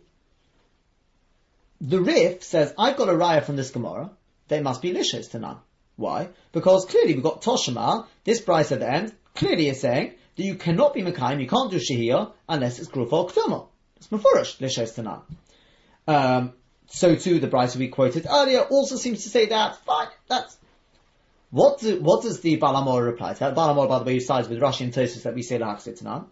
the 1.82 2.00
Rif 2.00 2.44
says, 2.44 2.74
I've 2.78 2.96
got 2.96 3.10
a 3.10 3.14
raya 3.14 3.44
from 3.44 3.56
this 3.56 3.72
Gemara, 3.72 4.12
they 4.54 4.62
must 4.62 4.82
be 4.82 4.94
lishos 4.94 5.32
to 5.32 5.39
none. 5.39 5.58
Why? 5.96 6.30
Because 6.52 6.86
clearly 6.86 7.16
we've 7.16 7.24
got 7.24 7.42
Toshima, 7.42 8.06
this 8.24 8.42
price 8.42 8.72
at 8.72 8.80
the 8.80 8.92
end, 8.92 9.13
clearly 9.36 9.70
is 9.70 9.82
saying 9.82 10.13
that 10.36 10.44
you 10.44 10.56
cannot 10.56 10.94
be 10.94 11.02
Mekayim, 11.02 11.42
you 11.42 11.48
can't 11.48 11.72
do 11.72 11.78
Shihiyah 11.78 12.32
unless 12.48 12.80
it's 12.80 12.89
Gruf 12.89 13.12
or 13.12 13.28
Ktuma. 13.28 13.68
It's 13.98 14.08
Mefurish, 14.08 14.60
Lishes 14.60 14.94
Tanan. 14.96 15.22
Um, 16.08 16.54
so 16.88 17.16
too, 17.16 17.39
the 17.39 17.48
Bryce 17.48 17.76
we 17.76 17.88
quoted 17.88 18.28
earlier 18.30 18.62
also 18.62 18.96
seems 18.96 19.24
to 19.24 19.30
say 19.30 19.48
that, 19.48 19.78
fine, 19.86 20.08
that's, 20.28 20.58
what, 21.50 21.80
do, 21.80 22.00
what 22.02 22.24
does 22.24 22.42
the 22.42 22.56
Baal 22.58 22.74
HaMaor 22.84 23.06
reply 23.06 23.34
to 23.34 23.39
that? 23.39 23.56
Baal 23.56 23.76
HaMaor, 23.76 23.89
by 23.89 24.00
the 24.00 24.06
way, 24.06 24.20
sides 24.20 24.50
with 24.50 24.60
Rashi 24.60 24.82
and 24.82 24.94
Tosfos 24.94 25.24
that 25.24 25.36
we 25.36 25.42
say 25.42 25.58
Lahachsit 25.58 26.02
Tanan. 26.02 26.26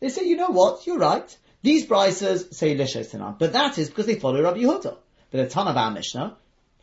They 0.00 0.08
say, 0.08 0.24
you 0.24 0.36
know 0.36 0.50
what, 0.50 0.86
you're 0.86 0.98
right. 0.98 1.36
These 1.62 1.86
Bryces 1.86 2.56
say 2.56 2.76
Lishes 2.76 3.14
Tanan. 3.14 3.38
But 3.38 3.52
that 3.52 3.78
is 3.78 3.88
because 3.88 4.06
they 4.06 4.18
follow 4.18 4.42
Rabbi 4.42 4.60
Yehuda. 4.60 4.96
But 5.30 5.40
a 5.40 5.48
ton 5.48 5.68
of 5.68 5.76
our 5.76 5.90
Mishnah 5.90 6.36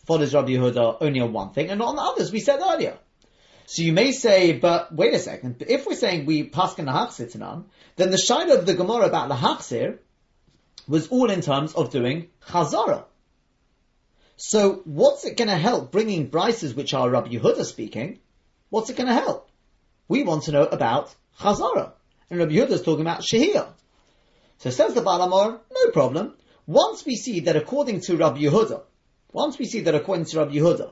follows 0.05 0.33
Rabbi 0.33 0.49
Yehuda 0.49 0.97
only 1.01 1.19
on 1.19 1.33
one 1.33 1.51
thing 1.51 1.69
and 1.69 1.79
not 1.79 1.89
on 1.89 1.95
the 1.95 2.01
others 2.01 2.31
we 2.31 2.39
said 2.39 2.59
earlier. 2.59 2.97
So 3.67 3.81
you 3.81 3.93
may 3.93 4.11
say, 4.11 4.53
but 4.53 4.93
wait 4.93 5.13
a 5.13 5.19
second, 5.19 5.63
if 5.67 5.87
we're 5.87 5.95
saying 5.95 6.25
we 6.25 6.49
paskin 6.49 6.85
lahachzir 6.85 7.35
tanan, 7.35 7.65
then 7.95 8.11
the 8.11 8.17
shaila 8.17 8.59
of 8.59 8.65
the 8.65 8.75
Gemara 8.75 9.07
about 9.07 9.29
lahachzir 9.29 9.97
was 10.87 11.07
all 11.07 11.31
in 11.31 11.41
terms 11.41 11.73
of 11.73 11.89
doing 11.89 12.29
chazara. 12.47 13.05
So 14.37 14.81
what's 14.85 15.25
it 15.25 15.37
going 15.37 15.47
to 15.47 15.55
help 15.55 15.91
bringing 15.91 16.29
brises 16.29 16.75
which 16.75 16.93
are 16.93 17.09
Rabbi 17.09 17.29
Yehuda 17.29 17.65
speaking? 17.65 18.19
What's 18.69 18.89
it 18.89 18.97
going 18.97 19.07
to 19.07 19.13
help? 19.13 19.49
We 20.07 20.23
want 20.23 20.43
to 20.43 20.51
know 20.51 20.65
about 20.65 21.15
chazara. 21.39 21.93
And 22.29 22.39
Rabbi 22.39 22.53
Yehuda 22.53 22.71
is 22.71 22.81
talking 22.83 23.01
about 23.01 23.21
shehiyah. 23.21 23.69
So 24.59 24.69
says 24.69 24.93
the 24.93 25.01
Baal 25.01 25.27
HaMaor, 25.27 25.59
no 25.71 25.91
problem. 25.91 26.33
Once 26.67 27.05
we 27.05 27.15
see 27.15 27.41
that 27.41 27.55
according 27.55 28.01
to 28.01 28.17
Rabbi 28.17 28.41
Yehuda, 28.41 28.81
once 29.35 29.59
we 29.59 29.65
see 29.65 29.81
that 29.81 29.93
according 29.93 30.23
to 30.23 30.37
Rabbi 30.37 30.53
Yehuda, 30.53 30.91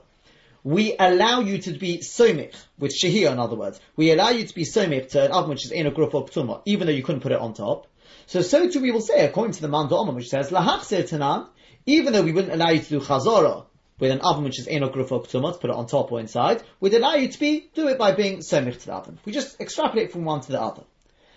we 0.66 0.96
allow 1.00 1.40
you 1.40 1.60
to 1.60 1.72
be 1.72 2.00
somich, 2.00 2.56
with 2.78 2.94
shahir 2.94 3.32
in 3.32 3.40
other 3.40 3.56
words. 3.56 3.80
We 3.96 4.12
allow 4.12 4.30
you 4.32 4.46
to 4.46 4.54
be 4.54 4.66
somich 4.66 5.12
to 5.12 5.24
an 5.24 5.32
oven 5.32 5.52
which 5.52 5.64
is 5.64 5.72
in 5.72 5.88
a 5.88 5.92
group 5.92 6.14
of 6.14 6.30
ptuma, 6.30 6.62
even 6.66 6.88
though 6.88 6.94
you 6.94 7.04
couldn't 7.04 7.22
put 7.22 7.32
it 7.32 7.40
on 7.40 7.54
top. 7.54 7.88
So, 8.26 8.42
so 8.42 8.70
too 8.70 8.82
we 8.82 8.92
will 8.92 9.02
say, 9.02 9.26
according 9.26 9.54
to 9.54 9.62
the 9.62 9.70
man 9.70 9.88
Omer, 9.90 10.12
which 10.12 10.28
says, 10.28 10.52
lahachzir 10.52 11.10
tanan, 11.10 11.48
even 11.86 12.12
though 12.12 12.22
we 12.22 12.34
wouldn't 12.34 12.54
allow 12.54 12.70
you 12.70 12.82
to 12.82 12.90
do 12.90 13.00
chazara 13.00 13.66
with 13.98 14.12
an 14.12 14.20
oven 14.20 14.44
which 14.44 14.60
is 14.60 14.68
in 14.68 14.84
a 14.84 14.90
group 14.90 15.12
of 15.12 15.30
ptuma, 15.30 15.54
to 15.54 15.60
put 15.60 15.70
it 15.70 15.76
on 15.78 15.88
top 15.88 16.12
or 16.12 16.20
inside, 16.20 16.64
we'd 16.82 16.94
allow 16.94 17.16
you 17.16 17.30
to 17.30 17.40
be, 17.40 17.70
do 17.74 17.88
it 17.88 17.98
by 17.98 18.12
being 18.12 18.40
somich 18.40 18.78
to 18.82 18.86
the 18.88 18.94
oven. 18.94 19.20
We 19.24 19.32
just 19.32 19.62
extrapolate 19.62 20.12
from 20.12 20.26
one 20.26 20.42
to 20.42 20.52
the 20.52 20.62
other. 20.62 20.84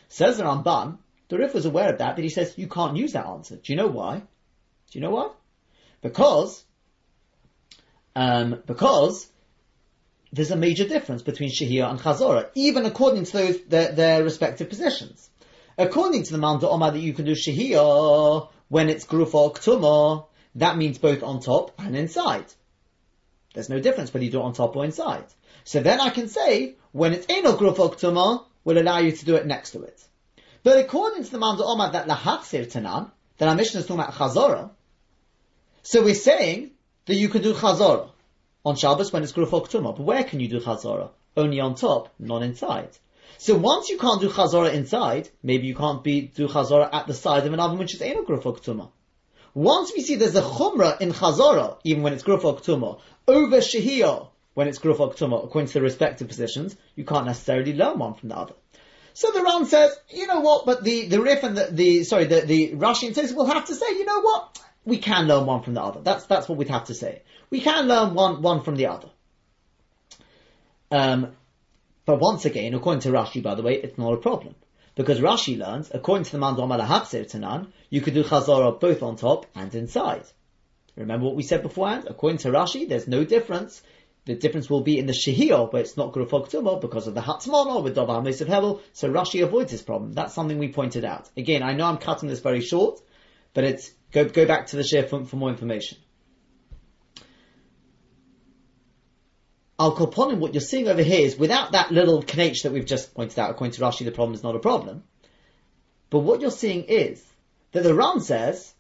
Says 0.09 0.39
the 0.39 0.43
Ramban, 0.43 0.99
the 1.29 1.39
Rif 1.39 1.55
was 1.55 1.67
aware 1.67 1.93
of 1.93 1.99
that, 1.99 2.17
but 2.17 2.25
he 2.25 2.31
says, 2.31 2.55
you 2.57 2.67
can't 2.67 2.97
use 2.97 3.13
that 3.13 3.27
answer. 3.27 3.55
Do 3.55 3.73
you 3.73 3.77
know 3.77 3.87
why? 3.87 4.19
Do 4.19 4.99
you 4.99 5.01
know 5.01 5.11
why? 5.11 5.31
Because 6.03 6.65
um, 8.17 8.63
because 8.67 9.29
there's 10.33 10.51
a 10.51 10.57
major 10.57 10.89
difference 10.89 11.23
between 11.23 11.51
Shahir 11.51 11.89
and 11.89 12.01
Chazorah, 12.01 12.49
even 12.55 12.87
according 12.87 13.25
to 13.27 13.33
those, 13.33 13.63
their, 13.65 13.93
their 13.93 14.25
respective 14.25 14.71
positions. 14.71 15.29
According 15.77 16.23
to 16.25 16.33
the 16.33 16.39
Mount 16.39 16.65
Omar 16.65 16.93
that 16.93 16.99
you 16.99 17.13
can 17.13 17.27
do 17.27 17.33
Shahir 17.33 18.49
when 18.69 18.89
it's 18.89 19.05
Grufa 19.05 19.83
or 19.83 20.29
that 20.55 20.79
means 20.79 20.97
both 20.97 21.23
on 21.23 21.41
top 21.41 21.73
and 21.79 21.95
inside. 21.95 22.47
There's 23.53 23.69
no 23.69 23.81
difference 23.81 24.13
whether 24.13 24.25
you 24.25 24.31
do 24.31 24.41
it 24.41 24.45
on 24.45 24.55
top 24.55 24.75
or 24.75 24.85
inside. 24.87 25.27
So 25.65 25.81
then 25.81 26.01
I 26.01 26.09
can 26.09 26.29
say, 26.29 26.77
when 26.93 27.13
it's 27.13 27.27
in 27.27 27.45
a 27.45 27.53
Grufa 27.53 27.95
Ktuma, 27.95 28.47
will 28.65 28.79
allow 28.79 28.99
you 28.99 29.13
to 29.13 29.25
do 29.27 29.37
it 29.37 29.47
next 29.47 29.73
to 29.73 29.83
it. 29.83 30.03
But 30.63 30.79
according 30.79 31.25
to 31.25 31.31
the 31.31 31.39
Mount 31.39 31.61
Omar 31.63 31.93
that 31.93 32.09
Lahatzir 32.09 32.67
Tanan, 32.67 33.11
that 33.37 33.49
our 33.49 33.55
mission 33.55 33.79
is 33.79 33.87
talking 33.87 34.01
about 34.01 34.15
Chazorah, 34.15 34.71
so 35.83 36.03
we're 36.03 36.15
saying 36.15 36.71
that 37.07 37.15
you 37.15 37.29
can 37.29 37.43
do 37.43 37.55
chazorah 37.55 38.11
on 38.65 38.77
Shabbos 38.77 39.13
when 39.13 39.23
it's 39.23 39.33
Grufok 39.33 39.71
Tumah. 39.71 39.97
But 39.97 40.05
where 40.05 40.25
can 40.25 40.41
you 40.41 40.49
do 40.49 40.61
chazorah? 40.61 41.11
Only 41.37 41.61
on 41.61 41.75
top, 41.75 42.13
not 42.19 42.43
inside. 42.43 42.91
So 43.39 43.57
once 43.57 43.89
you 43.89 43.99
can't 43.99 44.21
do 44.21 44.29
chazorah 44.29 44.73
inside, 44.73 45.29
maybe 45.43 45.67
you 45.67 45.75
can't 45.75 46.03
be 46.05 46.23
do 46.23 46.49
chazorah 46.49 46.89
at 46.93 47.07
the 47.07 47.15
side 47.15 47.47
of 47.47 47.53
an 47.53 47.61
oven 47.61 47.79
which 47.79 47.95
is 47.95 48.03
Eno 48.03 48.23
Grufok 48.23 48.63
Tumah. 48.63 48.91
Once 49.55 49.93
we 49.97 50.03
see 50.03 50.17
there's 50.17 50.37
a 50.37 50.43
chumrah 50.43 51.01
in 51.01 51.13
chazorah, 51.13 51.79
even 51.85 52.03
when 52.03 52.13
it's 52.13 52.23
Grufok 52.23 52.63
Tumah, 52.65 53.01
over 53.27 53.57
shehiyah, 53.59 54.29
when 54.57 54.69
it's 54.69 54.79
Gruf 54.79 54.97
Oktuma, 54.97 55.45
according 55.45 55.69
to 55.69 55.75
the 55.75 55.83
respective 55.83 56.29
positions, 56.29 56.75
you 56.95 57.05
can't 57.05 57.27
necessarily 57.27 57.75
learn 57.75 57.99
one 57.99 58.15
from 58.15 58.31
the 58.31 58.39
other. 58.39 58.55
So 59.13 59.31
the 59.31 59.43
Ram 59.43 59.67
says, 59.67 59.95
you 60.09 60.27
know 60.27 60.41
what, 60.41 60.65
but 60.65 60.83
the, 60.83 61.09
the 61.09 61.21
Rif 61.21 61.43
and 61.43 61.55
the, 61.55 61.69
the 61.71 62.05
sorry, 62.05 62.25
the, 62.25 62.41
the 62.41 62.73
Rashi 62.73 63.07
and 63.07 63.37
will 63.37 63.45
have 63.45 63.67
to 63.67 63.75
say, 63.75 63.87
you 63.91 64.07
know 64.07 64.23
what, 64.23 64.59
we 64.87 64.99
can 64.99 65.27
learn 65.27 65.45
one 65.45 65.63
from 65.63 65.75
the 65.75 65.83
other. 65.83 66.01
That's, 66.01 66.25
that's 66.27 66.49
what 66.49 66.57
we'd 66.57 66.71
have 66.71 66.85
to 66.85 66.95
say. 66.95 67.23
We 67.51 67.61
can 67.61 67.87
learn 67.87 68.15
one, 68.15 68.41
one 68.41 68.63
from 68.63 68.77
the 68.77 68.87
other. 68.87 69.11
Um, 70.91 71.33
but 72.07 72.21
once 72.21 72.45
again, 72.45 72.73
according 72.73 73.01
to 73.01 73.11
Rashi, 73.11 73.43
by 73.43 73.55
the 73.55 73.63
way, 73.63 73.75
it's 73.75 73.99
not 73.99 74.15
a 74.15 74.19
problem. 74.19 74.55
Because 74.95 75.21
Rashi 75.21 75.59
learns, 75.59 75.91
according 75.93 76.25
to 76.25 76.33
the 76.33 76.39
Mandam 76.39 76.73
al 76.73 76.81
Tanan, 76.81 77.69
you 77.91 78.01
could 78.01 78.15
do 78.15 78.25
Chazara 78.25 78.81
both 78.81 79.03
on 79.03 79.17
top 79.17 79.47
and 79.55 79.75
inside. 79.75 80.25
Remember 80.97 81.27
what 81.27 81.37
we 81.37 81.43
said 81.43 81.63
beforehand? 81.63 82.07
According 82.09 82.39
to 82.39 82.49
Rashi, 82.49 82.89
there's 82.89 83.07
no 83.07 83.25
difference 83.25 83.83
the 84.27 84.35
difference 84.35 84.69
will 84.69 84.81
be 84.83 84.99
in 84.99 85.07
the 85.07 85.13
Shehiyah, 85.13 85.73
where 85.73 85.83
it's 85.83 85.97
not 85.97 86.13
Gurufok 86.13 86.51
Tumah 86.51 86.81
because 86.81 87.07
of 87.07 87.15
the 87.15 87.21
Hatzmana 87.21 87.83
with 87.83 87.95
Dov 87.95 88.09
HaMes 88.09 88.41
of 88.41 88.49
Hevel, 88.49 88.81
so 88.93 89.09
Rashi 89.09 89.43
avoids 89.43 89.71
this 89.71 89.83
problem. 89.83 90.13
That's 90.13 90.35
something 90.35 90.59
we 90.59 90.73
pointed 90.73 91.05
out. 91.05 91.31
Again, 91.37 91.63
I 91.63 91.75
know 91.75 91.87
I'm 91.87 91.99
cutting 91.99 92.29
this 92.29 92.41
very 92.41 92.61
short, 92.61 93.01
but 93.55 93.63
it's, 93.63 93.93
go, 94.13 94.25
go 94.25 94.47
back 94.47 94.69
to 94.69 94.77
the 94.77 94.85
share 94.85 95.05
for, 95.05 95.25
for 95.25 95.37
more 95.37 95.51
information. 95.51 95.99
Al 99.79 99.95
Koponim, 99.95 100.39
what 100.39 100.55
you're 100.55 100.61
seeing 100.63 100.89
over 100.89 101.03
here 101.03 101.27
is 101.27 101.37
without 101.37 101.73
that 101.73 101.93
little 101.93 102.23
knach 102.23 102.63
that 102.63 102.73
we've 102.73 102.87
just 102.87 103.15
pointed 103.15 103.39
out, 103.39 103.51
according 103.51 103.73
to 103.73 103.81
Rashi, 103.83 104.05
the 104.05 104.11
problem 104.11 104.35
is 104.35 104.43
not 104.43 104.57
a 104.57 104.59
problem. 104.59 105.03
But 106.09 106.21
what 106.21 106.41
you're 106.41 106.51
seeing 106.51 106.85
is 106.85 107.23
that 107.73 107.83
the 107.83 107.95
Ram 107.95 108.21
says 108.21 108.73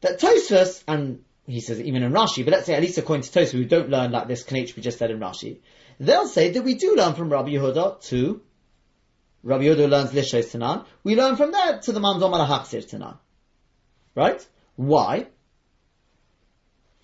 that 0.00 0.18
Tosfos 0.18 0.82
and 0.88 1.24
he 1.46 1.60
says 1.60 1.80
even 1.80 2.02
in 2.02 2.12
Rashi, 2.12 2.44
but 2.44 2.52
let's 2.52 2.66
say 2.66 2.74
at 2.74 2.82
least 2.82 2.98
according 2.98 3.22
to 3.22 3.30
Tosfos, 3.30 3.52
who 3.52 3.64
don't 3.64 3.90
learn 3.90 4.10
like 4.10 4.26
this 4.26 4.44
Knech 4.44 4.74
we 4.74 4.82
just 4.82 4.98
said 4.98 5.10
in 5.10 5.20
Rashi, 5.20 5.58
they'll 6.00 6.26
say 6.26 6.50
that 6.50 6.62
we 6.62 6.74
do 6.74 6.96
learn 6.96 7.14
from 7.14 7.30
Rabbi 7.30 7.50
Yehuda 7.50 8.02
to 8.08 8.42
Rabbi 9.42 9.64
Yehuda 9.64 9.88
learns 9.88 10.10
Lishes 10.10 10.52
Tanan. 10.52 10.84
We 11.02 11.16
learn 11.16 11.36
from 11.36 11.52
there 11.52 11.78
to 11.78 11.92
the 11.92 12.00
Mandom 12.00 12.34
al 12.34 12.46
Tanan. 12.46 13.18
Right? 14.14 14.46
Why? 14.80 15.26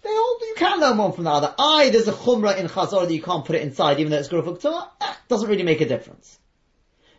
They 0.03 0.09
all 0.09 0.39
you 0.41 0.55
can't 0.57 0.81
learn 0.81 0.97
one 0.97 1.13
from 1.13 1.25
the 1.25 1.31
other. 1.31 1.55
I 1.59 1.91
there's 1.91 2.09
a 2.09 2.13
chumrah 2.13 2.57
in 2.57 2.69
Chazor 2.69 3.07
that 3.07 3.13
you 3.13 3.21
can't 3.21 3.45
put 3.45 3.55
it 3.55 3.61
inside, 3.61 4.01
even 4.01 4.11
though 4.11 4.19
it's 4.19 4.31
Grufuk 4.31 4.63
Torah. 4.63 4.89
Eh, 4.99 5.13
doesn't 5.29 5.47
really 5.47 5.63
make 5.63 5.83
a 5.83 5.85
difference. 5.85 6.39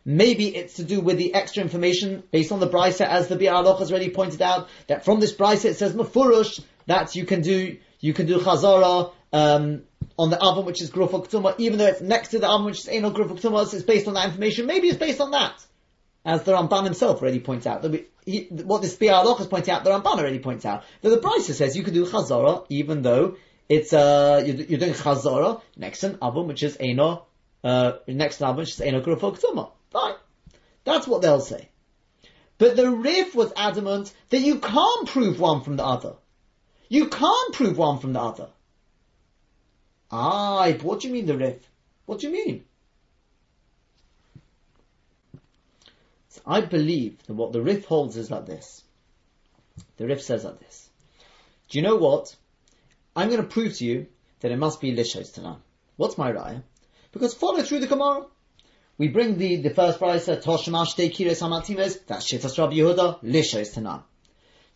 Maybe 0.04 0.48
it's 0.48 0.78
to 0.78 0.84
do 0.84 1.00
with 1.00 1.20
the 1.20 1.36
extra 1.36 1.62
information 1.62 2.24
based 2.32 2.52
on 2.52 2.60
the 2.60 2.68
brisa, 2.68 3.06
as 3.06 3.28
the 3.28 3.36
Biur 3.36 3.52
Halacha 3.52 3.78
has 3.78 3.92
already 3.92 4.10
pointed 4.10 4.42
out, 4.42 4.68
that 4.88 5.06
from 5.06 5.20
this 5.20 5.32
brisa 5.32 5.66
it 5.66 5.76
says 5.76 5.94
Mafurush, 5.94 6.60
that 6.88 7.16
you 7.16 7.26
can 7.26 7.42
do, 7.42 7.78
you 8.00 8.14
can 8.14 8.26
do 8.26 8.40
Chazara, 8.40 9.12
um, 9.34 9.84
on 10.18 10.32
the 10.32 10.44
album 10.44 10.66
which 10.66 10.82
is 10.82 10.90
Tumah, 10.90 11.54
even 11.60 11.78
though 11.78 11.86
it's 11.86 12.02
next 12.02 12.30
to 12.30 12.40
the 12.40 12.48
album 12.48 12.66
which 12.66 12.80
is 12.80 12.88
Eno 12.88 13.12
Grufak 13.12 13.42
Tumah, 13.42 13.72
it's 13.72 13.84
based 13.84 14.08
on 14.08 14.16
that 14.16 14.26
information. 14.26 14.66
Maybe 14.66 14.88
it's 14.88 14.98
based 14.98 15.22
on 15.22 15.30
that. 15.32 15.64
As 16.26 16.42
the 16.42 16.54
Ramban 16.54 16.86
himself 16.86 17.22
already 17.22 17.40
points 17.40 17.68
out. 17.68 17.88
We, 17.88 18.08
he, 18.28 18.48
what 18.52 18.82
this 18.82 18.96
Biur 18.98 19.24
Halacha 19.24 19.42
is 19.42 19.48
pointing 19.48 19.74
out, 19.74 19.84
the 19.86 19.90
Ramban 19.90 20.20
already 20.20 20.40
points 20.40 20.66
out. 20.66 20.84
That 21.02 21.10
the 21.10 21.18
Brisa 21.18 21.54
says 21.54 21.78
you 21.78 21.84
can 21.84 21.94
do 21.94 22.06
Chazara, 22.06 22.66
even 22.70 23.02
though 23.02 23.38
it's, 23.70 23.94
uh, 23.94 24.44
you're, 24.46 24.56
you're 24.56 24.80
doing 24.80 24.94
Chazara 24.94 25.62
next 25.78 26.02
to 26.02 26.18
an 26.22 26.48
which 26.48 26.62
is 26.62 26.76
Eno, 26.80 27.26
uh, 27.64 27.94
next 28.08 28.40
to 28.40 28.50
an 28.50 28.58
which 28.58 28.70
is 28.70 28.82
Eno 28.82 29.02
Tumah. 29.02 29.72
Fine. 29.92 30.16
That's 30.84 31.08
what 31.08 31.22
they'll 31.22 31.40
say. 31.40 31.70
But 32.58 32.76
the 32.76 32.92
Rif 32.92 33.34
was 33.34 33.54
adamant 33.56 34.14
that 34.30 34.40
you 34.40 34.60
can't 34.60 35.08
prove 35.08 35.40
one 35.40 35.62
from 35.62 35.78
the 35.78 35.86
other. 35.86 36.16
You 36.90 37.08
can't 37.08 37.54
prove 37.54 37.78
one 37.78 38.00
from 38.00 38.14
the 38.14 38.22
other. 38.22 38.50
Ah, 40.12 40.70
what 40.82 41.00
do 41.00 41.08
you 41.08 41.14
mean 41.14 41.28
the 41.28 41.38
Rif? 41.38 41.70
What 42.06 42.20
do 42.20 42.28
you 42.28 42.34
mean? 42.34 42.66
I 46.46 46.62
believe 46.62 47.22
that 47.24 47.34
what 47.34 47.54
the 47.54 47.62
Rif 47.62 47.86
holds 47.86 48.18
is 48.18 48.32
like 48.32 48.46
this. 48.46 48.84
The 49.98 50.08
Rif 50.08 50.22
says 50.22 50.44
like 50.44 50.60
this. 50.60 50.90
Do 51.70 51.78
you 51.78 51.84
know 51.84 51.96
what? 51.96 52.36
I'm 53.16 53.30
going 53.30 53.42
to 53.42 53.48
prove 53.48 53.78
to 53.78 53.86
you 53.86 54.08
that 54.40 54.52
it 54.52 54.58
must 54.58 54.80
be 54.80 54.96
Lishos 54.96 55.38
Tanam. 55.38 55.58
What's 55.96 56.18
my 56.18 56.32
raya? 56.32 56.64
Because 57.12 57.34
follow 57.34 57.64
through 57.64 57.80
the 57.80 57.88
Gemara. 57.88 58.26
We 58.98 59.10
bring 59.10 59.38
the, 59.38 59.58
the 59.58 59.70
first 59.70 60.00
brisa, 60.00 60.42
Toshmash 60.42 60.96
de 60.96 61.10
Kires 61.10 61.42
Hamatimes, 61.42 62.06
that's 62.06 62.32
Shittas 62.32 62.58
Rabbi 62.58 62.76
Yehuda, 62.76 63.24
Lishos 63.24 63.76
Tanam. 63.76 64.04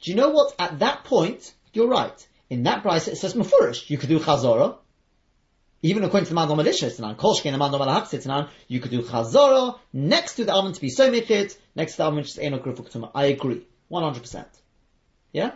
Do 0.01 0.11
you 0.11 0.17
know 0.17 0.29
what? 0.29 0.55
At 0.59 0.79
that 0.79 1.03
point, 1.03 1.53
you're 1.73 1.87
right. 1.87 2.27
In 2.49 2.63
that 2.63 2.81
price 2.81 3.07
it 3.07 3.17
says 3.17 3.33
Mefurish. 3.33 3.89
You 3.89 3.97
could 3.97 4.09
do 4.09 4.19
Chazorah. 4.19 4.77
Even 5.83 6.03
according 6.03 6.27
to 6.27 6.33
the 6.33 6.39
Mandom 6.39 6.59
Malishas 6.59 6.99
Tanan, 6.99 7.15
Kolshke 7.15 7.45
and 7.45 7.55
the 7.55 7.59
Mandom 7.59 7.81
Malahaksit 7.81 8.49
you 8.67 8.79
could 8.79 8.91
do 8.91 9.01
Chazorah 9.01 9.79
next 9.91 10.35
to 10.35 10.45
the 10.45 10.53
almond 10.53 10.75
to 10.75 10.81
be 10.81 10.89
so 10.89 11.11
it, 11.11 11.57
next 11.75 11.93
to 11.93 11.97
the 11.97 12.03
almond 12.03 12.23
which 12.23 12.31
is 12.31 12.39
Eno 12.39 13.11
I 13.15 13.25
agree. 13.25 13.65
100%. 13.91 14.45
Yeah? 15.33 15.51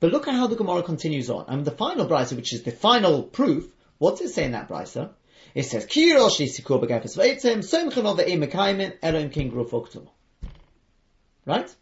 But 0.00 0.10
look 0.10 0.26
at 0.26 0.34
how 0.34 0.46
the 0.46 0.56
Gemara 0.56 0.82
continues 0.82 1.30
on. 1.30 1.44
And 1.48 1.64
the 1.64 1.70
final 1.70 2.06
brisa, 2.06 2.34
which 2.34 2.52
is 2.52 2.62
the 2.62 2.72
final 2.72 3.22
proof, 3.22 3.70
what 3.98 4.18
does 4.18 4.30
it 4.30 4.34
say 4.34 4.44
in 4.44 4.52
that 4.52 4.68
brisa? 4.68 5.10
It 5.54 5.64
says, 5.64 5.86
Kiro 5.86 6.30
Shisikur 6.30 6.82
Begafis 6.82 7.16
of 8.04 8.16
the 8.16 8.24
Emekaimin, 8.24 8.96
Elohim 9.02 9.30
King 9.30 9.52
Grufuk 9.52 10.08
Right? 11.44 11.74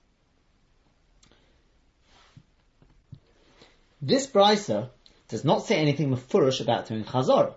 This 4.03 4.27
brisa 4.27 4.91
does 5.29 5.45
not 5.45 5.65
say 5.65 5.77
anything 5.77 6.11
mafurish 6.11 6.61
about 6.61 6.87
doing 6.87 7.05
chazara. 7.05 7.55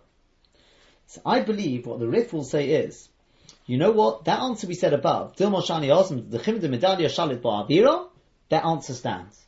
So 1.08 1.22
I 1.26 1.41
believe 1.41 1.86
what 1.86 1.99
the 1.99 2.08
Rif 2.08 2.34
will 2.34 2.43
say 2.43 2.70
is, 2.70 3.10
you 3.66 3.78
know 3.78 3.91
what? 3.91 4.26
That 4.26 4.39
answer 4.39 4.68
we 4.68 4.74
said 4.74 4.93
above, 4.93 5.36
Dilmoshani 5.36 5.88
Osm, 5.88 6.30
the 6.30 6.39
Chim 6.39 6.60
de 6.60 6.68
Medallia 6.68 7.08
Shalit 7.08 7.41
Ba'avira, 7.41 8.08
that 8.49 8.66
answer 8.66 8.93
stands. 8.93 9.39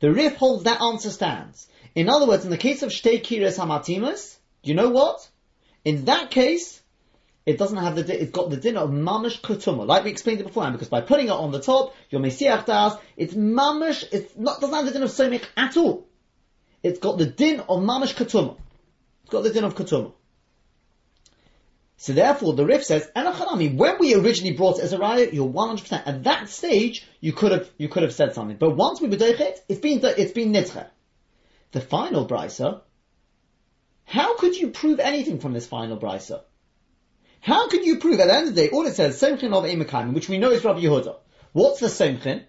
The 0.00 0.12
Rif 0.12 0.36
holds 0.36 0.64
that 0.64 0.80
answer 0.80 1.10
stands. 1.10 1.68
In 1.94 2.08
other 2.08 2.26
words, 2.26 2.44
in 2.44 2.50
the 2.50 2.56
case 2.56 2.82
of 2.82 2.90
Shtei 2.90 3.22
Kiris 3.22 3.58
Hamatimus, 3.58 4.38
do 4.62 4.70
you 4.70 4.74
know 4.74 4.90
what? 4.90 5.28
In 5.84 6.06
that 6.06 6.30
case, 6.30 6.80
it 7.46 7.58
doesn't 7.58 7.78
have 7.78 7.96
the, 7.96 8.22
it's 8.22 8.32
got 8.32 8.50
the 8.50 8.56
din 8.56 8.76
of 8.76 8.90
mamish 8.90 9.40
kutuma, 9.40 9.86
like 9.86 10.04
we 10.04 10.10
explained 10.10 10.40
it 10.40 10.46
beforehand, 10.46 10.74
because 10.74 10.88
by 10.88 11.00
putting 11.00 11.26
it 11.26 11.32
on 11.32 11.52
the 11.52 11.60
top, 11.60 11.94
your 12.10 12.20
mesiach 12.20 12.66
das, 12.66 12.96
it's 13.16 13.34
mamish, 13.34 14.04
it's 14.12 14.36
not, 14.36 14.60
doesn't 14.60 14.74
have 14.74 14.86
the 14.86 14.92
din 14.92 15.02
of 15.02 15.10
somik 15.10 15.44
at 15.56 15.76
all. 15.76 16.06
It's 16.82 16.98
got 16.98 17.18
the 17.18 17.26
din 17.26 17.60
of 17.60 17.80
mamish 17.80 18.14
kutuma. 18.14 18.56
It's 19.22 19.30
got 19.30 19.42
the 19.42 19.50
din 19.50 19.64
of 19.64 19.74
kutuma. 19.74 20.12
So 22.00 22.14
therefore, 22.14 22.54
the 22.54 22.64
Rif 22.64 22.82
says, 22.82 23.10
Elachanami, 23.14 23.76
when 23.76 23.98
we 23.98 24.14
originally 24.14 24.56
brought 24.56 24.78
it 24.78 24.84
as 24.84 24.94
a 24.94 24.98
riot, 24.98 25.34
you're 25.34 25.46
100%. 25.46 26.02
At 26.06 26.24
that 26.24 26.48
stage, 26.48 27.06
you 27.20 27.34
could 27.34 27.52
have, 27.52 27.70
you 27.76 27.90
could 27.90 28.04
have 28.04 28.14
said 28.14 28.34
something. 28.34 28.56
But 28.56 28.74
once 28.74 29.02
we 29.02 29.08
bedoich 29.08 29.38
it, 29.38 29.62
it's 29.68 29.80
been, 29.80 30.00
it's 30.02 30.32
been 30.32 30.50
nitche. 30.50 30.86
The 31.72 31.80
final 31.82 32.26
brisa, 32.26 32.80
how 34.06 34.38
could 34.38 34.56
you 34.56 34.70
prove 34.70 34.98
anything 34.98 35.40
from 35.40 35.52
this 35.52 35.66
final 35.66 35.98
brisa? 35.98 36.40
How 37.42 37.68
could 37.68 37.84
you 37.84 37.98
prove 37.98 38.18
at 38.18 38.28
the 38.28 38.34
end 38.34 38.48
of 38.48 38.54
the 38.54 38.62
day, 38.62 38.70
all 38.70 38.86
it 38.86 38.94
says, 38.94 39.20
Semchin 39.20 39.52
of 39.52 39.64
Imakaim, 39.64 40.14
which 40.14 40.30
we 40.30 40.38
know 40.38 40.52
is 40.52 40.64
Rabbi 40.64 40.80
Yehuda. 40.80 41.16
What's 41.52 41.80
the 41.80 41.88
Semchin? 41.88 42.44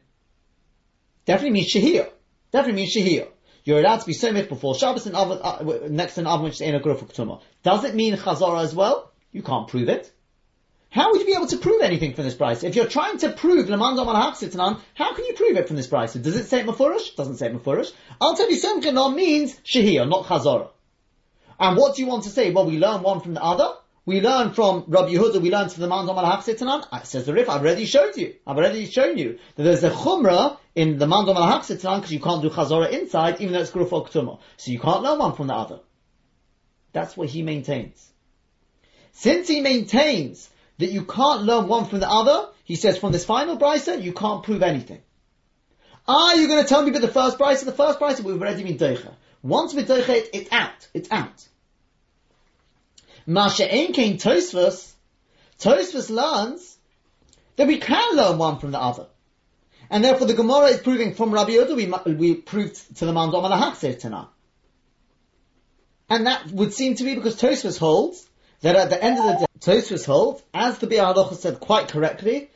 Definitely 1.26 1.60
means 1.60 1.74
Shahir. 1.74 2.10
Definitely 2.54 2.84
means 2.84 2.96
Shahir. 2.96 3.28
You're 3.66 3.80
allowed 3.80 4.00
to 4.00 4.06
be 4.06 4.14
Semich 4.14 4.48
before 4.48 4.76
Shabbos 4.76 5.08
and 5.08 5.16
oven, 5.18 5.40
uh, 5.44 5.90
next 5.90 6.16
to 6.16 6.22
an 6.22 6.28
oven 6.28 6.46
which 6.46 6.62
is 6.62 7.40
Does 7.64 7.84
it 7.84 7.96
mean 7.96 8.16
Chazara 8.16 8.64
as 8.64 8.74
well? 8.74 9.11
You 9.32 9.42
can't 9.42 9.68
prove 9.68 9.90
it. 9.90 10.12
How 10.90 11.10
would 11.10 11.22
you 11.22 11.26
be 11.26 11.34
able 11.34 11.48
to 11.48 11.58
prove 11.58 11.82
anything 11.82 12.14
from 12.14 12.26
this 12.26 12.36
price? 12.36 12.64
If 12.64 12.76
you're 12.76 12.86
trying 12.86 13.18
to 13.20 13.32
prove 13.32 13.68
Lamandam 13.68 14.08
al 14.08 14.34
Haksitanan, 14.34 14.82
how 14.94 15.16
can 15.16 15.24
you 15.24 15.34
prove 15.34 15.56
it 15.56 15.68
from 15.68 15.78
this 15.78 15.88
price? 15.88 16.14
Does 16.14 16.36
it 16.36 16.48
say 16.48 16.64
Mafurish? 16.64 17.16
Doesn't 17.16 17.38
say 17.38 17.50
Mafurish. 17.50 17.94
I'll 18.20 18.36
tell 18.36 18.52
you 18.52 18.58
Semchin 18.60 19.16
means 19.16 19.58
Shahir, 19.62 20.08
not 20.10 20.26
Chazara. 20.26 20.68
And 21.58 21.78
what 21.78 21.96
do 21.96 22.02
you 22.02 22.10
want 22.10 22.24
to 22.24 22.30
say? 22.30 22.52
Well, 22.52 22.66
we 22.66 22.78
learn 22.78 23.04
one 23.04 23.22
from 23.22 23.36
the 23.36 23.42
other. 23.42 23.74
We 24.06 24.20
learn 24.20 24.52
from 24.54 24.86
Rabbi 24.88 25.14
Yehuda, 25.14 25.42
we 25.42 25.52
learn 25.52 25.70
from 25.70 25.82
the 25.82 25.88
Mount 25.88 26.10
Omal 26.10 26.26
Haksitanan. 26.26 27.06
Says 27.06 27.26
the 27.26 27.34
Rif, 27.34 27.48
I've 27.48 27.62
already 27.62 27.86
showed 27.86 28.18
you. 28.18 28.34
I've 28.46 28.58
already 28.58 28.86
shown 28.88 29.18
you 29.18 29.40
that 29.56 29.64
there's 29.64 29.84
a 29.84 29.92
chumrah 29.92 30.58
in 30.76 30.98
the 30.98 31.08
Mount 31.08 31.30
Omal 31.30 31.50
Haksitanan 31.50 31.98
because 31.98 32.12
you 32.12 32.20
can't 32.20 32.42
do 32.42 32.50
chazorah 32.50 32.92
inside, 32.92 33.40
even 33.40 33.54
though 33.54 33.62
it's 33.62 33.72
Gruf 33.72 33.90
Tumah. 33.90 34.40
So 34.58 34.72
you 34.72 34.80
can't 34.80 35.04
learn 35.04 35.20
one 35.20 35.36
from 35.36 35.48
the 35.48 35.54
other. 35.54 35.80
That's 36.92 37.16
what 37.16 37.30
he 37.30 37.44
maintains. 37.44 38.11
Since 39.14 39.48
he 39.48 39.62
maintains 39.62 40.50
that 40.78 40.92
you 40.92 41.06
can't 41.06 41.44
learn 41.44 41.68
one 41.68 41.86
from 41.86 42.00
the 42.00 42.10
other, 42.10 42.50
he 42.64 42.76
says 42.76 42.98
from 42.98 43.12
this 43.12 43.26
final 43.26 43.58
brisa, 43.58 44.02
you 44.02 44.14
can't 44.14 44.44
prove 44.44 44.64
anything. 44.64 45.02
Are 46.08 46.36
you're 46.36 46.48
going 46.48 46.64
to 46.64 46.68
tell 46.68 46.82
me 46.82 46.90
about 46.90 47.02
the 47.02 47.08
first 47.08 47.38
brisa? 47.38 47.66
The 47.66 47.72
first 47.72 48.00
brisa, 48.00 48.22
we've 48.22 48.42
already 48.42 48.64
been 48.64 48.78
deicha. 48.78 49.14
Once 49.44 49.74
we 49.74 49.84
deicha 49.84 50.10
it, 50.10 50.30
it's 50.34 50.52
out. 50.52 50.88
It's 50.94 51.12
out. 51.12 51.48
Masha 53.26 53.68
Enkein 53.68 54.20
Tosfos, 54.20 54.92
Tosfos 55.60 56.10
learns 56.10 56.78
that 57.56 57.68
we 57.68 57.78
can 57.78 58.16
learn 58.16 58.38
one 58.38 58.60
from 58.60 58.72
the 58.72 58.80
other. 58.80 59.08
And 59.90 60.04
therefore 60.04 60.26
the 60.26 60.34
Gemara 60.34 60.68
is 60.68 60.80
proving 60.80 61.14
from 61.14 61.32
Rabbi 61.32 61.52
Yehuda 61.52 61.76
we, 61.76 62.14
we 62.14 62.36
proved 62.36 62.98
to 62.98 63.06
the 63.06 63.12
Mandom 63.12 63.44
al 63.44 63.96
Tana. 63.96 64.30
And 66.10 66.26
that 66.26 66.48
would 66.48 66.74
seem 66.74 66.96
to 66.96 67.04
be 67.04 67.16
because 67.16 67.40
Tosfos 67.40 67.78
holds 67.78 68.28
that 68.62 68.76
at 68.76 68.90
the 68.90 69.04
end 69.04 69.20
of 69.20 69.26
the 69.26 69.34
day, 69.34 69.46
Tosfos 69.60 70.06
holds, 70.06 70.42
as 70.54 70.78
the 70.80 70.88
Biur 70.88 71.14
Halacha 71.14 71.36
said 71.36 71.60
quite 71.60 71.88
correctly, 71.88 72.50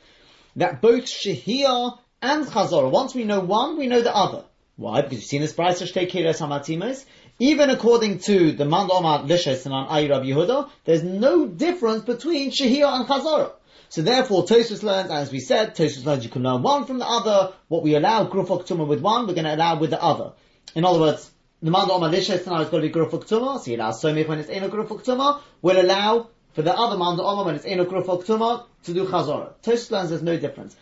that 0.55 0.81
both 0.81 1.05
Shehiyah 1.05 1.97
and 2.21 2.45
Chazorah, 2.45 2.89
once 2.89 3.13
we 3.13 3.23
know 3.23 3.39
one, 3.39 3.77
we 3.77 3.87
know 3.87 4.01
the 4.01 4.15
other. 4.15 4.43
Why? 4.77 5.01
Because 5.01 5.19
you've 5.19 5.23
seen 5.23 5.41
this 5.41 5.53
price 5.53 5.81
of 5.81 5.87
Hamatimas. 5.87 7.05
Even 7.39 7.69
according 7.69 8.19
to 8.19 8.51
the 8.51 8.63
Mandoma 8.63 9.27
Lishes 9.27 9.65
and 9.65 9.73
on 9.73 9.87
Ayi 9.89 10.09
Rabbi 10.09 10.25
Yehuda, 10.25 10.69
there's 10.85 11.03
no 11.03 11.47
difference 11.47 12.03
between 12.03 12.51
Shehiyah 12.51 12.99
and 12.99 13.07
Chazorah. 13.07 13.51
So 13.89 14.01
therefore, 14.01 14.45
Tosfos 14.45 14.83
learns, 14.83 15.11
as 15.11 15.31
we 15.31 15.39
said, 15.39 15.75
Tosfos 15.75 16.05
learns 16.05 16.23
you 16.23 16.29
can 16.29 16.43
learn 16.43 16.61
one 16.61 16.85
from 16.85 16.99
the 16.99 17.07
other. 17.07 17.53
What 17.67 17.83
we 17.83 17.95
allow 17.95 18.25
Grufok 18.25 18.67
Tumah 18.67 18.87
with 18.87 19.01
one, 19.01 19.27
we're 19.27 19.33
going 19.33 19.45
to 19.45 19.55
allow 19.55 19.79
with 19.79 19.91
the 19.91 20.01
other. 20.01 20.33
In 20.75 20.83
other 20.83 20.99
words, 20.99 21.29
the 21.65 21.71
Mandoma 21.71 22.13
Lishes 22.13 22.45
now 22.45 22.61
is 22.61 22.69
going 22.69 22.83
to 22.83 22.89
be 22.89 22.93
Grufok 22.93 23.27
Tumah, 23.27 23.59
so 23.59 23.71
you 23.71 23.77
allow 23.77 23.89
Somich 23.89 24.27
when 24.27 24.37
it's 24.37 24.49
Eno 24.49 24.69
Grufok 24.69 25.03
Tumah, 25.03 25.41
will 25.63 25.81
allow 25.81 26.29
for 26.53 26.61
the 26.61 26.71
other 26.71 26.95
man 26.95 27.17
Mandoma 27.17 27.43
when 27.43 27.55
it's 27.55 27.65
Eno 27.65 27.85
Grufok 27.85 28.23
Tumah 28.23 28.65
to 28.83 28.93
do 28.93 29.07
Chazorah. 29.07 29.53
Tosfos 29.63 29.89
learns 29.89 30.09
there's 30.11 30.21
no 30.21 30.37
difference. 30.37 30.75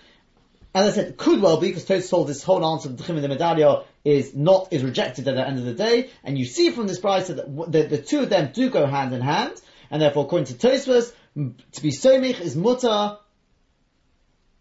As 0.76 0.92
I 0.92 0.92
said, 0.92 1.16
could 1.16 1.42
well 1.42 1.56
be 1.56 1.68
because 1.68 1.86
Tosfos 1.86 2.10
told 2.10 2.28
this 2.28 2.44
whole 2.44 2.66
answer 2.66 2.90
of 2.90 2.98
the 2.98 3.04
Chim 3.06 3.16
and 3.16 3.24
the 3.24 3.34
Medallia 3.34 3.86
is 4.04 4.36
not 4.36 4.74
is 4.74 4.84
rejected 4.84 5.26
at 5.26 5.36
the 5.36 5.48
end 5.48 5.58
of 5.58 5.64
the 5.64 5.74
day, 5.74 6.10
and 6.22 6.38
you 6.38 6.44
see 6.44 6.70
from 6.72 6.88
this 6.88 7.00
price 7.00 7.28
that 7.28 7.38
the, 7.38 7.84
the, 7.84 7.98
two 7.98 8.20
of 8.20 8.30
them 8.30 8.52
do 8.54 8.70
go 8.70 8.86
hand 8.86 9.14
in 9.14 9.22
hand, 9.22 9.54
and 9.90 10.02
therefore 10.02 10.26
according 10.26 10.48
to 10.48 10.56
Tosfos, 10.56 11.14
to 11.36 11.82
be 11.82 11.92
somich 11.92 12.42
is 12.42 12.58
mutter. 12.58 13.20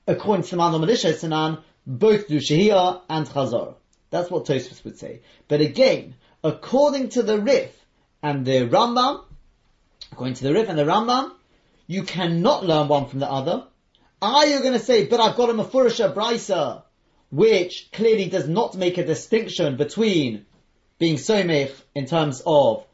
According 0.07 0.45
to 0.45 0.51
the 0.51 0.57
Man 0.57 0.81
Militia 0.81 1.15
Sanan, 1.15 1.63
both 1.85 2.29
do 2.29 2.37
Shehiyah 2.37 3.01
and 3.09 3.27
Chazor. 3.27 3.75
That's 4.13 4.31
what 4.31 4.45
Tosfos 4.45 4.85
would 4.85 4.99
say. 4.99 5.23
But 5.49 5.63
again, 5.63 6.17
according 6.45 7.09
to 7.11 7.23
the 7.23 7.41
Rif 7.41 7.75
and 8.23 8.45
the 8.45 8.69
Rambam, 8.69 9.25
according 10.13 10.35
to 10.35 10.45
the 10.45 10.53
Rif 10.53 10.69
and 10.69 10.79
the 10.79 10.85
Rambam, 10.85 11.33
you 11.87 12.03
cannot 12.03 12.63
learn 12.65 12.89
one 12.89 13.07
from 13.07 13.21
the 13.21 13.31
other, 13.31 13.65
are 14.21 14.47
you 14.47 14.61
going 14.61 14.75
to 14.75 14.79
say, 14.79 15.07
but 15.07 15.19
I've 15.19 15.35
got 15.35 15.49
a 15.49 15.55
Mefurisha 15.55 16.13
Brisa, 16.13 16.83
which 17.31 17.91
clearly 17.91 18.27
does 18.27 18.47
not 18.47 18.77
make 18.77 18.99
a 18.99 19.05
distinction 19.05 19.79
between 19.79 20.45
being 20.99 21.17
Somech 21.17 21.73
in 21.95 22.05
terms 22.05 22.43
of 22.45 22.85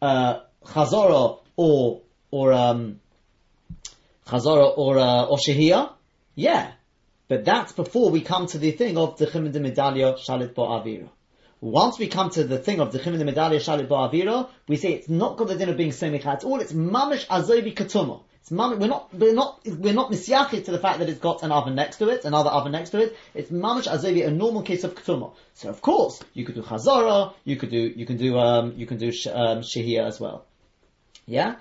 uh, 0.00 0.40
Chazorah 0.64 1.40
or 1.56 2.02
or 2.30 2.52
um, 2.52 3.00
Chazorah 4.28 4.78
or 4.78 4.98
uh, 4.98 5.24
or 5.24 5.38
Shehiyah? 5.38 5.90
Yeah, 6.36 6.70
but 7.28 7.44
that's 7.44 7.72
before 7.72 8.10
we 8.10 8.20
come 8.20 8.46
to 8.46 8.58
the 8.58 8.72
thing 8.72 8.96
of 8.96 9.18
the 9.18 9.26
Chimid 9.26 9.54
Medallia 9.54 10.16
Shalit 10.18 10.54
Bo 10.54 10.68
Avira. 10.68 11.08
Once 11.60 11.98
we 11.98 12.06
come 12.08 12.30
to 12.30 12.44
the 12.44 12.58
thing 12.58 12.80
of 12.80 12.92
the 12.92 12.98
Chimid 12.98 13.20
Medallia 13.22 13.58
Shalit 13.58 13.88
Bo 13.88 13.96
Avira, 13.96 14.48
we 14.68 14.76
say 14.76 14.92
it's 14.92 15.08
not 15.08 15.36
got 15.36 15.48
the 15.48 15.56
din 15.56 15.68
of 15.68 15.76
being 15.76 15.90
Somech 15.90 16.24
at 16.26 16.44
all. 16.44 16.60
It's 16.60 16.72
Mamish 16.72 17.26
Azobi 17.26 17.74
Katuma. 17.74 18.22
It's 18.48 18.56
mamish, 18.56 18.78
we're 18.78 18.86
not, 18.86 19.12
we're 19.12 19.34
not, 19.34 19.60
we're 19.66 19.92
not 19.92 20.12
misyachid 20.12 20.66
to 20.66 20.70
the 20.70 20.78
fact 20.78 21.00
that 21.00 21.08
it's 21.08 21.18
got 21.18 21.42
an 21.42 21.50
oven 21.50 21.74
next 21.74 21.96
to 21.96 22.08
it, 22.10 22.24
another 22.24 22.48
oven 22.50 22.70
next 22.70 22.90
to 22.90 23.00
it. 23.02 23.16
It's 23.34 23.50
mamish 23.50 23.88
azevi, 23.88 24.24
a 24.24 24.30
normal 24.30 24.62
case 24.62 24.84
of 24.84 24.94
ketuma. 24.94 25.34
So 25.54 25.68
of 25.68 25.80
course, 25.82 26.22
you 26.32 26.44
could 26.44 26.54
do 26.54 26.62
chazara, 26.62 27.34
you 27.42 27.56
could 27.56 27.70
do, 27.70 27.92
you 27.96 28.06
can 28.06 28.18
do, 28.18 28.38
um, 28.38 28.74
you 28.76 28.86
can 28.86 28.98
do 28.98 29.10
sh- 29.10 29.26
um, 29.26 29.62
shehiyah 29.62 30.06
as 30.06 30.20
well. 30.20 30.44
Yeah? 31.26 31.56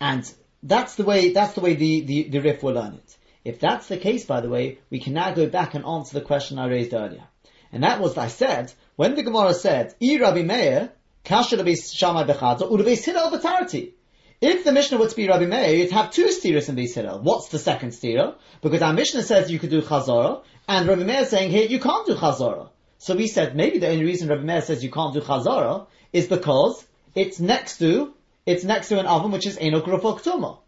And 0.00 0.24
that's 0.62 0.94
the 0.94 1.04
way, 1.04 1.34
that's 1.34 1.52
the 1.52 1.60
way 1.60 1.74
the, 1.74 2.00
the, 2.06 2.28
the 2.30 2.38
Rif 2.38 2.62
will 2.62 2.72
learn 2.72 2.94
it. 2.94 3.16
If 3.44 3.60
that's 3.60 3.88
the 3.88 3.96
case, 3.96 4.24
by 4.24 4.40
the 4.40 4.48
way, 4.48 4.78
we 4.90 5.00
can 5.00 5.14
now 5.14 5.32
go 5.32 5.46
back 5.46 5.74
and 5.74 5.84
answer 5.84 6.18
the 6.18 6.24
question 6.24 6.58
I 6.58 6.68
raised 6.68 6.92
earlier. 6.92 7.24
And 7.72 7.82
that 7.82 8.00
was, 8.00 8.18
I 8.18 8.28
said, 8.28 8.72
when 8.96 9.14
the 9.14 9.22
Gemara 9.22 9.54
said, 9.54 9.94
I 10.02 10.18
Rabbi 10.20 10.42
Meir, 10.42 10.92
kasha 11.24 11.56
shamai 11.56 12.26
bechata, 12.26 12.70
ulabeis 12.70 13.04
hillel 13.04 13.30
b'tarati. 13.30 13.92
If 14.40 14.64
the 14.64 14.72
Mishnah 14.72 14.96
were 14.96 15.08
to 15.08 15.16
be 15.16 15.28
Rabbi 15.28 15.44
Meir, 15.44 15.74
you'd 15.74 15.92
have 15.92 16.10
two 16.10 16.32
steers 16.32 16.70
in 16.70 16.74
the 16.74 16.86
Hillel. 16.86 17.20
What's 17.20 17.48
the 17.48 17.58
second 17.58 17.92
steer? 17.92 18.34
Because 18.62 18.80
our 18.80 18.94
Mishnah 18.94 19.22
says 19.22 19.50
you 19.50 19.58
could 19.58 19.68
do 19.68 19.82
Chazorah, 19.82 20.42
and 20.66 20.88
Rabbi 20.88 21.04
Meir 21.04 21.20
is 21.20 21.28
saying 21.28 21.50
here 21.50 21.66
you 21.66 21.78
can't 21.78 22.06
do 22.06 22.14
Chazorah. 22.14 22.70
So 22.96 23.16
we 23.16 23.26
said 23.26 23.54
maybe 23.54 23.78
the 23.78 23.88
only 23.88 24.04
reason 24.04 24.28
Rabbi 24.28 24.42
Meir 24.42 24.62
says 24.62 24.82
you 24.82 24.90
can't 24.90 25.12
do 25.12 25.20
Chazorah 25.20 25.86
is 26.12 26.26
because 26.26 26.82
it's 27.14 27.38
next 27.38 27.78
to 27.78 28.14
it's 28.46 28.64
next 28.64 28.88
to 28.88 28.98
an 28.98 29.06
oven 29.06 29.30
which 29.30 29.46
is 29.46 29.58
Enok 29.58 29.84
Ktuma. 29.84 30.58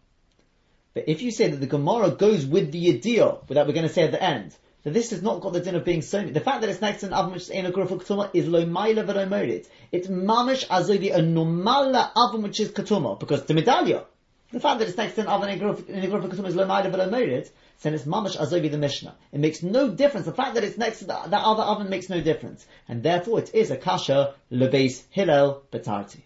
But 0.93 1.05
if 1.07 1.21
you 1.21 1.31
say 1.31 1.49
that 1.49 1.57
the 1.57 1.67
Gemara 1.67 2.11
goes 2.11 2.45
with 2.45 2.71
the 2.71 2.89
idea 2.89 3.37
that 3.49 3.67
we're 3.67 3.73
going 3.73 3.87
to 3.87 3.93
say 3.93 4.03
at 4.03 4.11
the 4.11 4.21
end, 4.21 4.55
that 4.83 4.93
this 4.93 5.11
has 5.11 5.21
not 5.21 5.41
got 5.41 5.53
the 5.53 5.61
din 5.61 5.75
of 5.75 5.85
being 5.85 6.01
so. 6.01 6.23
The 6.23 6.39
fact 6.39 6.61
that 6.61 6.69
it's 6.69 6.81
next 6.81 6.99
to 6.99 7.07
an 7.07 7.13
oven 7.13 7.33
which 7.33 7.43
is 7.43 7.49
in 7.49 7.65
a 7.65 7.71
ketuma 7.71 8.29
is 8.33 8.47
lo 8.47 8.65
maila 8.65 9.05
v'lo 9.05 9.65
It's 9.91 10.07
mamish 10.07 10.67
azodi 10.67 11.13
a 11.13 11.19
normala 11.19 12.11
oven 12.15 12.41
which 12.41 12.59
is 12.59 12.71
ketuma 12.71 13.19
because 13.19 13.45
the 13.45 13.53
medallia. 13.53 14.05
The 14.51 14.59
fact 14.59 14.79
that 14.79 14.87
it's 14.87 14.97
next 14.97 15.15
to 15.15 15.21
an 15.21 15.27
oven 15.27 15.49
in 15.49 16.03
a 16.03 16.07
ketuma 16.07 16.47
is 16.47 16.55
lo 16.55 16.67
maila 16.67 16.91
v'lo 16.91 17.49
Then 17.81 17.93
it's 17.93 18.03
mamish 18.03 18.37
azovi 18.37 18.69
the 18.69 18.77
Mishnah. 18.77 19.15
It 19.31 19.39
makes 19.39 19.63
no 19.63 19.89
difference. 19.89 20.25
The 20.25 20.33
fact 20.33 20.55
that 20.55 20.65
it's 20.65 20.77
next 20.77 20.99
to 20.99 21.05
the, 21.05 21.13
that 21.27 21.43
other 21.43 21.63
oven 21.63 21.89
makes 21.89 22.09
no 22.09 22.19
difference, 22.19 22.65
and 22.87 23.01
therefore 23.01 23.39
it 23.39 23.55
is 23.55 23.71
a 23.71 23.77
kasha 23.77 24.35
lebeis 24.51 25.03
hillel 25.09 25.63
betarti. 25.71 26.21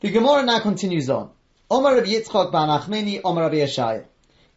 The 0.00 0.10
Gemara 0.10 0.42
now 0.42 0.58
continues 0.58 1.08
on. 1.08 1.30
Omar 1.70 1.94
Rabbi 1.94 2.08
Yitzchak 2.08 2.52
ban 2.52 2.68
Achmeni, 2.68 3.22
Omar 3.24 3.44
Rabbi 3.44 3.56
Yeshaya. 3.56 4.04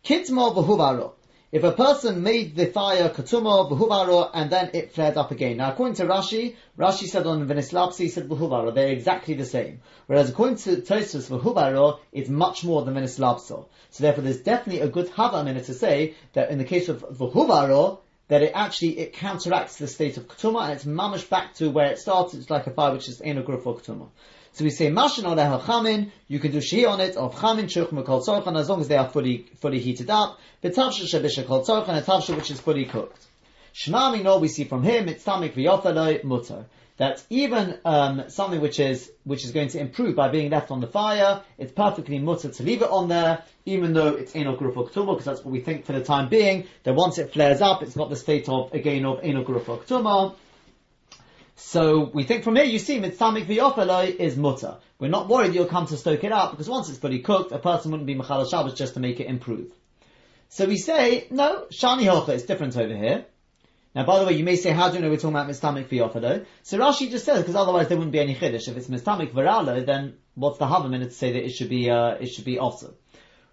Kitmo 0.03 0.53
v'huvaro. 0.53 1.13
If 1.53 1.63
a 1.63 1.71
person 1.71 2.21
made 2.21 2.53
the 2.53 2.65
fire 2.65 3.07
katuma 3.07 3.71
v'huvaro 3.71 4.29
and 4.33 4.49
then 4.49 4.71
it 4.73 4.91
flared 4.91 5.15
up 5.15 5.31
again. 5.31 5.55
Now 5.55 5.71
according 5.71 5.95
to 5.95 6.05
Rashi, 6.05 6.57
Rashi 6.77 7.07
said 7.07 7.25
on 7.25 7.47
Venislapsi, 7.47 7.99
he 7.99 8.09
said 8.09 8.27
v'huvaro, 8.27 8.75
they're 8.75 8.89
exactly 8.89 9.35
the 9.35 9.45
same. 9.45 9.79
Whereas 10.07 10.29
according 10.29 10.57
to 10.57 10.81
Tosfos 10.81 11.29
v'huvaro, 11.29 11.99
is 12.11 12.27
much 12.29 12.65
more 12.65 12.83
than 12.83 12.95
Venislapso. 12.95 13.67
So 13.91 14.03
therefore 14.03 14.25
there's 14.25 14.41
definitely 14.41 14.81
a 14.81 14.89
good 14.89 15.07
hava 15.07 15.49
in 15.49 15.55
it 15.55 15.63
to 15.67 15.73
say 15.73 16.15
that 16.33 16.51
in 16.51 16.57
the 16.57 16.65
case 16.65 16.89
of 16.89 17.03
v'huvaro, 17.03 17.99
that 18.27 18.41
it 18.41 18.51
actually, 18.53 18.99
it 18.99 19.13
counteracts 19.13 19.77
the 19.77 19.87
state 19.87 20.17
of 20.17 20.27
ketuma 20.27 20.63
and 20.63 20.73
it's 20.73 20.83
mamish 20.83 21.29
back 21.29 21.53
to 21.53 21.69
where 21.69 21.89
it 21.89 21.99
started, 21.99 22.41
it's 22.41 22.49
like 22.49 22.67
a 22.67 22.71
fire 22.71 22.91
which 22.91 23.07
is 23.07 23.21
in 23.21 23.37
a 23.37 23.43
group 23.43 23.63
for 23.63 23.77
ketuma. 23.77 24.09
So 24.57 24.63
we 24.63 24.71
say 24.71 24.89
mashin 24.89 25.25
on 25.25 25.37
chamin, 25.37 26.09
you 26.27 26.39
can 26.39 26.51
do 26.51 26.57
shehi 26.57 26.89
on 26.89 26.99
it 26.99 27.15
of 27.15 27.35
chamin 27.35 27.65
chuch 27.65 27.89
mekol 27.89 28.25
tzorchan 28.25 28.59
as 28.59 28.67
long 28.67 28.81
as 28.81 28.87
they 28.87 28.97
are 28.97 29.07
fully 29.07 29.45
fully 29.61 29.77
heated 29.77 30.09
up. 30.09 30.39
B'tavsha 30.63 31.03
shebisha 31.03 31.45
kol 31.45 31.63
tzorchan 31.63 31.95
a 31.95 32.01
tavsha 32.01 32.35
which 32.35 32.49
is 32.49 32.59
fully 32.59 32.85
cooked. 32.85 33.23
Shma 33.75 34.23
know 34.23 34.39
we 34.39 34.47
see 34.47 34.63
from 34.63 34.81
him 34.81 35.09
it's 35.09 35.23
tamik 35.23 35.53
v'yofaloi 35.53 36.23
mutter 36.23 36.65
that 36.97 37.23
even 37.29 37.77
um, 37.85 38.23
something 38.29 38.59
which 38.59 38.79
is 38.79 39.11
which 39.25 39.45
is 39.45 39.51
going 39.51 39.67
to 39.67 39.79
improve 39.79 40.15
by 40.15 40.29
being 40.29 40.49
left 40.49 40.71
on 40.71 40.81
the 40.81 40.87
fire, 40.87 41.43
it's 41.59 41.71
perfectly 41.71 42.17
mutter 42.17 42.49
to 42.49 42.63
leave 42.63 42.81
it 42.81 42.89
on 42.89 43.09
there, 43.09 43.43
even 43.67 43.93
though 43.93 44.15
it's 44.15 44.33
grufok 44.33 44.87
because 44.87 45.25
that's 45.25 45.45
what 45.45 45.51
we 45.51 45.59
think 45.59 45.85
for 45.85 45.93
the 45.93 46.03
time 46.03 46.29
being. 46.29 46.65
That 46.83 46.95
once 46.95 47.19
it 47.19 47.31
flares 47.31 47.61
up, 47.61 47.83
it's 47.83 47.95
got 47.95 48.09
the 48.09 48.15
state 48.15 48.49
of 48.49 48.73
again 48.73 49.05
of 49.05 49.19
grufok 49.19 49.85
so 51.59 52.11
we 52.13 52.23
think 52.23 52.43
from 52.43 52.55
here 52.55 52.65
you 52.65 52.77
see 52.77 52.99
mitzamik 52.99 53.47
v'yofaloi 53.47 54.15
is 54.15 54.37
mutter. 54.37 54.77
We're 54.99 55.09
not 55.09 55.27
worried 55.27 55.55
you'll 55.55 55.65
come 55.65 55.87
to 55.87 55.97
stoke 55.97 56.23
it 56.23 56.31
up 56.31 56.51
because 56.51 56.69
once 56.69 56.87
it's 56.87 56.99
fully 56.99 57.19
cooked, 57.19 57.51
a 57.51 57.57
person 57.57 57.89
wouldn't 57.89 58.05
be 58.05 58.13
machal 58.13 58.45
Shabbos 58.45 58.75
just 58.75 58.93
to 58.93 58.99
make 58.99 59.19
it 59.19 59.25
improve. 59.25 59.71
So 60.49 60.67
we 60.67 60.77
say, 60.77 61.25
no, 61.31 61.65
shani 61.73 62.03
hocha 62.03 62.29
is 62.29 62.43
different 62.43 62.77
over 62.77 62.95
here. 62.95 63.25
Now, 63.95 64.05
by 64.05 64.19
the 64.19 64.25
way, 64.25 64.33
you 64.33 64.43
may 64.43 64.55
say, 64.55 64.69
how 64.69 64.89
do 64.89 64.97
you 64.97 65.01
know 65.01 65.09
we're 65.09 65.15
talking 65.15 65.31
about 65.31 65.49
mistamik 65.49 65.87
v'yofalo? 65.87 66.45
So 66.61 66.77
Rashi 66.77 67.09
just 67.09 67.25
says, 67.25 67.39
because 67.39 67.55
otherwise 67.55 67.87
there 67.87 67.97
wouldn't 67.97 68.13
be 68.13 68.19
any 68.19 68.35
chiddush. 68.35 68.67
If 68.67 68.77
it's 68.77 68.87
mistamik 68.87 69.31
v'ralo, 69.31 69.83
then 69.83 70.17
what's 70.35 70.59
the 70.59 70.67
havam 70.67 70.93
in 70.93 71.01
to 71.01 71.09
say 71.09 71.31
that 71.31 71.43
it 71.43 71.53
should 71.53 71.69
be, 71.69 71.89
uh, 71.89 72.11
it 72.11 72.27
should 72.27 72.45
be 72.45 72.59
also? 72.59 72.93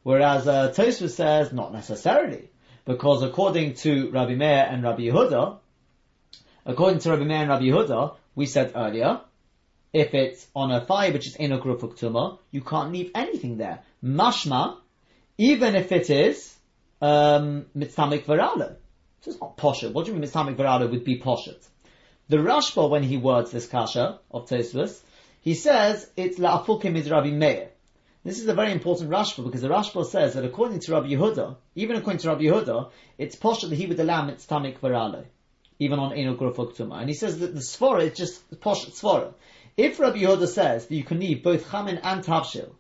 Whereas, 0.03 0.47
uh, 0.47 0.75
Tosfos 0.77 1.13
says, 1.13 1.55
not 1.55 1.73
necessarily. 1.73 2.51
Because 2.85 3.23
according 3.23 3.75
to 3.77 4.11
Rabbi 4.11 4.35
Meir 4.35 4.69
and 4.71 4.83
Rabbi 4.83 5.05
Yehuda, 5.05 5.61
According 6.67 7.01
to 7.01 7.11
Rabbi 7.11 7.25
Meir 7.25 7.37
and 7.43 7.51
Rabbi 7.51 7.65
Yehuda, 7.65 8.17
we 8.35 8.47
said 8.47 8.73
earlier, 8.75 9.21
if 9.93 10.15
it's 10.15 10.47
on 10.57 10.73
a 10.73 10.81
fire 10.81 11.13
which 11.13 11.27
is 11.27 11.37
in 11.37 11.53
a 11.53 11.59
group 11.59 11.83
of 11.83 11.95
tumah, 11.95 12.39
you 12.51 12.63
can't 12.63 12.91
leave 12.91 13.11
anything 13.15 13.59
there. 13.59 13.83
Mashma, 14.03 14.79
even 15.37 15.77
if 15.77 15.93
it 15.93 16.09
is 16.09 16.55
um, 17.03 17.67
mitzamik 17.77 18.25
varala. 18.25 18.77
So 19.21 19.31
it's 19.31 19.41
not 19.41 19.59
poshet. 19.59 19.93
What 19.93 20.07
do 20.07 20.13
you 20.13 20.19
mean 20.19 20.27
mitzamik 20.27 20.57
varala 20.57 20.91
would 20.91 21.05
be 21.05 21.21
poshet? 21.21 21.63
The 22.31 22.39
Rashba, 22.39 22.89
when 22.89 23.03
he 23.03 23.19
words 23.19 23.51
this 23.51 23.67
kasha 23.67 24.21
of 24.31 24.49
Tosfos, 24.49 24.99
he 25.43 25.53
says 25.53 26.09
it's 26.17 26.39
la'afukim 26.39 26.97
is 26.97 27.11
Rabbi 27.11 27.31
Meir. 27.31 27.69
This 28.25 28.41
is 28.41 28.49
a 28.49 28.55
very 28.55 28.73
important 28.73 29.11
Rashba 29.11 29.45
because 29.45 29.61
the 29.61 29.69
Rashba 29.69 30.07
says 30.07 30.33
that 30.33 30.47
according 30.47 30.81
to 30.81 30.93
Rabbi 30.93 31.09
Yehuda, 31.09 31.57
even 31.75 31.97
according 31.97 32.21
to 32.21 32.29
Rabbi 32.29 32.45
Yehuda, 32.45 32.91
it's 33.19 33.37
poshet 33.37 33.69
that 33.69 33.77
he 33.77 33.85
would 33.85 34.01
allow 34.01 34.27
mitzamik 34.27 34.79
varala 34.79 35.27
even 35.79 35.99
on 35.99 36.13
Eno 36.13 36.37
Grofok 36.37 36.79
And 36.79 37.09
he 37.09 37.15
says 37.15 37.39
that 37.41 37.55
the 37.55 37.61
Svara 37.61 38.11
is 38.11 38.17
just 38.17 38.61
Posh 38.61 38.87
Svara. 38.87 39.33
If 39.77 39.99
Rabbi 39.99 40.19
Yehuda 40.19 40.47
says 40.47 40.87
that 40.87 40.95
you 40.95 41.03
can 41.03 41.19
leave 41.19 41.43
both 41.43 41.69
Chamin 41.69 41.99
and 42.03 42.23
Tavshil 42.23 42.71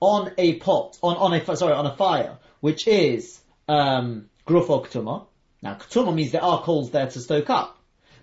on 0.00 0.32
a 0.38 0.54
pot, 0.54 0.96
on, 1.02 1.16
on 1.16 1.34
a, 1.34 1.56
sorry, 1.56 1.74
on 1.74 1.86
a 1.86 1.94
fire, 1.96 2.38
which 2.60 2.88
is, 2.88 3.40
um, 3.68 4.30
Grofok 4.46 5.26
Now, 5.62 5.74
Ktuma 5.74 6.14
means 6.14 6.32
there 6.32 6.42
are 6.42 6.62
coals 6.62 6.90
there 6.90 7.06
to 7.06 7.20
stoke 7.20 7.50
up. 7.50 7.78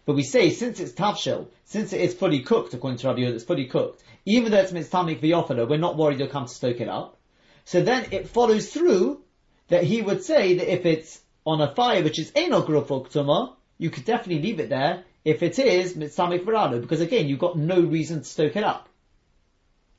But 0.05 0.15
we 0.15 0.23
say, 0.23 0.49
since 0.49 0.79
it's 0.79 0.93
tafshil, 0.93 1.47
since 1.65 1.93
it 1.93 2.01
is 2.01 2.13
fully 2.13 2.41
cooked, 2.41 2.73
according 2.73 2.99
to 2.99 3.07
Rabbi 3.07 3.21
Yehuda, 3.21 3.33
it's 3.35 3.43
fully 3.43 3.65
cooked, 3.65 4.03
even 4.25 4.51
though 4.51 4.59
it's 4.59 4.71
mitztamik 4.71 5.19
v'yofela, 5.19 5.67
we're 5.67 5.77
not 5.77 5.97
worried 5.97 6.19
you'll 6.19 6.27
come 6.27 6.45
to 6.45 6.53
stoke 6.53 6.81
it 6.81 6.89
up. 6.89 7.17
So 7.65 7.81
then 7.81 8.07
it 8.11 8.27
follows 8.27 8.71
through 8.71 9.21
that 9.67 9.83
he 9.83 10.01
would 10.01 10.23
say 10.23 10.57
that 10.57 10.71
if 10.71 10.85
it's 10.85 11.19
on 11.45 11.61
a 11.61 11.73
fire 11.73 12.03
which 12.03 12.19
is 12.19 12.31
eno 12.35 12.61
grufok 12.61 13.11
tuma, 13.11 13.54
you 13.77 13.89
could 13.89 14.05
definitely 14.05 14.41
leave 14.41 14.59
it 14.59 14.69
there 14.69 15.03
if 15.23 15.43
it 15.43 15.59
is 15.59 15.95
mitztamik 15.95 16.43
v'ralo, 16.45 16.81
because 16.81 17.01
again, 17.01 17.27
you've 17.27 17.39
got 17.39 17.57
no 17.57 17.79
reason 17.79 18.19
to 18.19 18.25
stoke 18.25 18.55
it 18.55 18.63
up. 18.63 18.87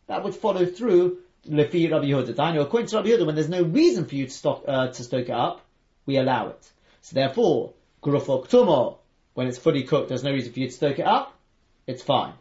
That 0.06 0.22
would 0.22 0.34
follow 0.34 0.66
through 0.66 1.18
lefi 1.48 1.90
Rabbi 1.90 2.06
Yehuda. 2.06 2.36
Daniel, 2.36 2.64
according 2.64 2.88
to 2.88 2.96
Rabbi 2.96 3.08
Yehuda, 3.08 3.26
when 3.26 3.34
there's 3.34 3.48
no 3.48 3.62
reason 3.62 4.06
for 4.06 4.14
you 4.14 4.26
to, 4.26 4.32
stock, 4.32 4.64
uh, 4.66 4.88
to 4.88 5.02
stoke 5.02 5.28
it 5.28 5.34
up, 5.34 5.62
we 6.06 6.16
allow 6.16 6.48
it. 6.48 6.70
So 7.02 7.14
therefore, 7.14 7.72
grufok 8.02 8.48
tuma, 8.48 8.96
when 9.34 9.48
it's 9.48 9.58
fully 9.58 9.82
cooked, 9.82 10.08
there's 10.08 10.24
no 10.24 10.32
reason 10.32 10.52
for 10.52 10.60
you 10.60 10.68
to 10.68 10.72
stoke 10.72 10.98
it 10.98 11.06
up, 11.06 11.36
it's 11.86 12.02
fine. 12.02 12.32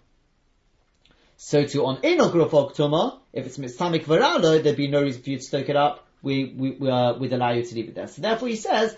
So 1.38 1.66
to 1.66 1.86
on 1.86 1.98
Enol 1.98 2.32
Grofog 2.32 2.76
Tuma, 2.76 3.20
if 3.34 3.46
it's 3.46 3.58
Mitztamik 3.58 4.06
Varalo, 4.06 4.64
there'd 4.64 4.78
be 4.78 4.88
no 4.88 5.02
reason 5.02 5.22
for 5.22 5.32
you 5.32 5.38
to 5.38 5.44
stoke 5.44 5.70
it 5.70 5.76
up, 5.76 6.08
we, 6.22 6.46
we, 6.46 6.90
uh, 6.90 7.14
would 7.16 7.34
allow 7.34 7.52
you 7.52 7.64
to 7.64 7.76
leave 7.76 7.90
it 7.90 7.96
there. 7.96 8.08
So 8.08 8.22
therefore 8.22 8.48
he 8.48 8.56
says, 8.56 8.96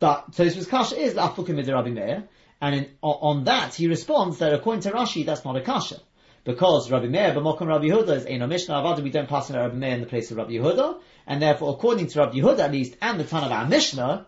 that 0.00 0.30
Tosfos 0.32 0.68
Kasha 0.68 0.96
is 0.96 1.14
Lafukim 1.14 1.66
Rabbi 1.66 1.90
Meir, 1.90 2.24
and 2.60 2.74
in, 2.74 2.86
on, 3.02 3.38
on, 3.38 3.44
that 3.44 3.74
he 3.74 3.88
responds 3.88 4.38
that 4.38 4.52
according 4.52 4.82
to 4.82 4.90
Rashi, 4.90 5.24
that's 5.24 5.44
not 5.44 5.56
a 5.56 5.60
Kasha. 5.60 6.00
Because 6.44 6.90
Rabbi 6.90 7.06
Meir, 7.06 7.32
B'mokum 7.32 7.66
Rabbi 7.66 7.86
Yehuda 7.86 8.16
is 8.16 8.26
Eno 8.26 8.46
Mishnah 8.46 8.74
Avada, 8.74 9.02
we 9.02 9.10
don't 9.10 9.28
pass 9.28 9.50
in 9.50 9.56
Rabbi 9.56 9.74
Meir 9.74 9.94
in 9.94 10.00
the 10.00 10.06
place 10.06 10.30
of 10.30 10.36
Rabbi 10.36 10.52
Yehuda, 10.52 11.00
and 11.26 11.40
therefore 11.40 11.74
according 11.74 12.08
to 12.08 12.18
Rabbi 12.18 12.36
Yehuda 12.36 12.60
at 12.60 12.72
least, 12.72 12.96
and 13.00 13.18
the 13.18 13.24
Tan 13.24 13.44
of 13.44 13.52
our 13.52 13.66
Mishnah, 13.66 14.26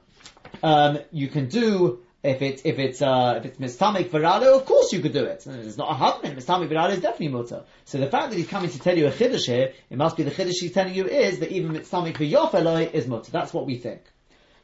um, 0.62 0.98
you 1.12 1.28
can 1.28 1.48
do 1.48 2.00
if 2.26 2.42
it's 2.42 2.62
if 2.64 2.78
it's 2.78 3.02
uh, 3.02 3.34
if 3.38 3.44
it's 3.44 3.58
mistamik 3.58 4.10
viralo, 4.10 4.56
of 4.56 4.64
course 4.64 4.92
you 4.92 5.00
could 5.00 5.12
do 5.12 5.24
it. 5.24 5.46
It's 5.46 5.76
not 5.76 5.90
a 5.90 5.94
havmin. 5.94 6.34
Mistamik 6.34 6.68
viralo 6.68 6.90
is 6.90 7.00
definitely 7.00 7.28
mutter. 7.28 7.64
So 7.84 7.98
the 7.98 8.08
fact 8.08 8.30
that 8.30 8.36
he's 8.36 8.48
coming 8.48 8.70
to 8.70 8.78
tell 8.78 8.96
you 8.96 9.06
a 9.06 9.12
chiddush 9.12 9.46
here, 9.46 9.72
it 9.88 9.96
must 9.96 10.16
be 10.16 10.24
the 10.24 10.30
chiddush 10.30 10.60
he's 10.60 10.72
telling 10.72 10.94
you 10.94 11.06
is 11.06 11.38
that 11.38 11.52
even 11.52 11.72
mistamik 11.72 12.16
v'yofeloi 12.16 12.92
is 12.92 13.06
mutter. 13.06 13.30
That's 13.30 13.54
what 13.54 13.66
we 13.66 13.76
think. 13.76 14.02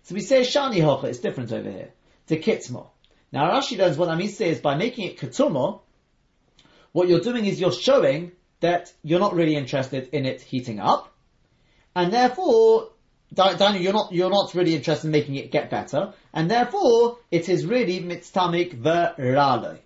So 0.03 0.15
we 0.15 0.21
say 0.21 0.41
shani 0.41 0.79
hocha 0.79 1.05
is 1.05 1.21
different 1.21 1.53
over 1.53 1.71
here 1.71 1.91
to 2.29 2.39
kitzmo. 2.39 2.89
Now 3.33 3.51
Rashi 3.51 3.79
learns 3.79 3.97
what 3.97 4.07
that 4.07 4.19
means 4.19 4.33
to 4.33 4.37
say 4.37 4.51
is 4.51 4.61
by 4.61 4.77
making 4.77 5.09
it 5.09 5.19
ketuma, 5.19 5.81
what 6.93 7.09
you're 7.09 7.21
doing 7.21 7.47
is 7.47 7.61
you're 7.61 7.73
showing 7.73 8.33
that 8.61 8.93
you're 9.03 9.21
not 9.21 9.35
really 9.35 9.57
interested 9.57 10.11
in 10.13 10.27
it 10.27 10.43
heating 10.43 10.79
up, 10.79 11.13
and 11.97 12.13
therefore 12.13 12.91
Daniel, 13.35 13.77
you're 13.77 13.93
not 13.93 14.13
you're 14.13 14.31
not 14.31 14.55
really 14.55 14.75
interested 14.75 15.07
in 15.07 15.13
making 15.13 15.37
it 15.37 15.51
get 15.51 15.71
better, 15.71 16.13
and 16.35 16.51
therefore 16.51 17.19
it 17.31 17.49
is 17.49 17.65
really 17.65 18.01
mitztamik 18.01 18.79
verale. 18.79 19.79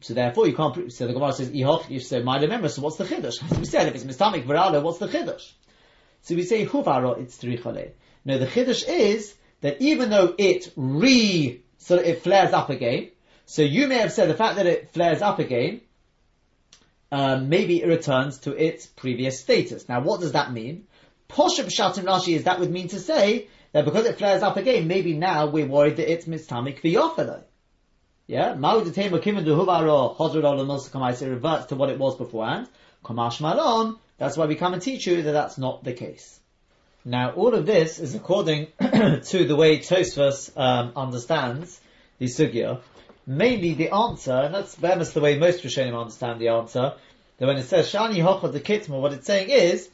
So 0.00 0.14
therefore 0.14 0.46
you 0.46 0.54
can't. 0.54 0.92
So 0.92 1.06
the 1.06 1.12
Gemara 1.12 1.32
says 1.32 1.50
ihoch. 1.50 1.90
You 1.90 1.98
say 1.98 2.22
my 2.22 2.40
remember. 2.40 2.68
So 2.68 2.82
what's 2.82 2.96
the 2.96 3.04
chiddush? 3.04 3.42
As 3.50 3.58
we 3.58 3.64
said, 3.64 3.88
if 3.88 3.94
it's 3.96 4.04
mitztamik 4.04 4.44
verale, 4.44 4.80
what's 4.82 4.98
the 4.98 5.08
chiddush? 5.08 5.52
So 6.22 6.34
we 6.36 6.44
say 6.44 6.66
huvaro 6.66 7.18
it's 7.20 7.38
trichale. 7.38 7.92
No, 8.26 8.38
the 8.38 8.46
chiddush 8.46 8.84
is 8.88 9.34
that 9.60 9.80
even 9.80 10.10
though 10.10 10.34
it 10.36 10.72
re 10.74 11.62
so 11.78 11.94
it 11.94 12.22
flares 12.22 12.52
up 12.52 12.68
again. 12.70 13.12
So 13.44 13.62
you 13.62 13.86
may 13.86 13.98
have 13.98 14.10
said 14.10 14.28
the 14.28 14.34
fact 14.34 14.56
that 14.56 14.66
it 14.66 14.92
flares 14.92 15.22
up 15.22 15.38
again, 15.38 15.80
um, 17.12 17.48
maybe 17.48 17.80
it 17.80 17.86
returns 17.86 18.38
to 18.40 18.50
its 18.52 18.86
previous 18.86 19.38
status. 19.38 19.88
Now, 19.88 20.00
what 20.00 20.20
does 20.20 20.32
that 20.32 20.52
mean? 20.52 20.88
Posha 21.28 21.64
Pshatim 21.64 22.02
Rashi 22.02 22.34
is 22.34 22.42
that 22.44 22.58
would 22.58 22.72
mean 22.72 22.88
to 22.88 22.98
say 22.98 23.46
that 23.70 23.84
because 23.84 24.06
it 24.06 24.18
flares 24.18 24.42
up 24.42 24.56
again, 24.56 24.88
maybe 24.88 25.12
now 25.12 25.46
we're 25.46 25.68
worried 25.68 25.98
that 25.98 26.10
it's 26.10 26.24
mistamik 26.24 26.80
v'yofelo. 26.80 27.44
Yeah? 28.26 28.54
It 28.54 28.58
reverts 31.28 31.66
to 31.66 31.76
what 31.76 31.90
it 31.90 31.98
was 32.00 32.16
beforehand. 32.16 32.68
Kamash 33.04 33.40
Malon, 33.40 34.00
that's 34.18 34.36
why 34.36 34.46
we 34.46 34.56
come 34.56 34.72
and 34.72 34.82
teach 34.82 35.06
you 35.06 35.22
that 35.22 35.30
that's 35.30 35.58
not 35.58 35.84
the 35.84 35.92
case. 35.92 36.40
Now, 37.08 37.30
all 37.30 37.54
of 37.54 37.66
this 37.66 38.00
is 38.00 38.16
according 38.16 38.66
to 38.80 39.44
the 39.46 39.54
way 39.54 39.78
Tosfos 39.78 40.50
um, 40.56 40.90
understands 40.96 41.80
the 42.18 42.26
sugya. 42.26 42.80
Mainly 43.24 43.74
the 43.74 43.94
answer, 43.94 44.32
and 44.32 44.52
that's 44.52 44.82
much 44.82 45.10
the 45.10 45.20
way 45.20 45.38
most 45.38 45.62
Rishonim 45.62 45.96
understand 45.96 46.40
the 46.40 46.48
answer, 46.48 46.94
that 47.38 47.46
when 47.46 47.58
it 47.58 47.62
says 47.62 47.92
Shani 47.92 48.16
Hochad 48.16 48.52
the 48.52 48.60
Kitma, 48.60 49.00
what 49.00 49.12
it's 49.12 49.24
saying 49.24 49.50
is, 49.50 49.88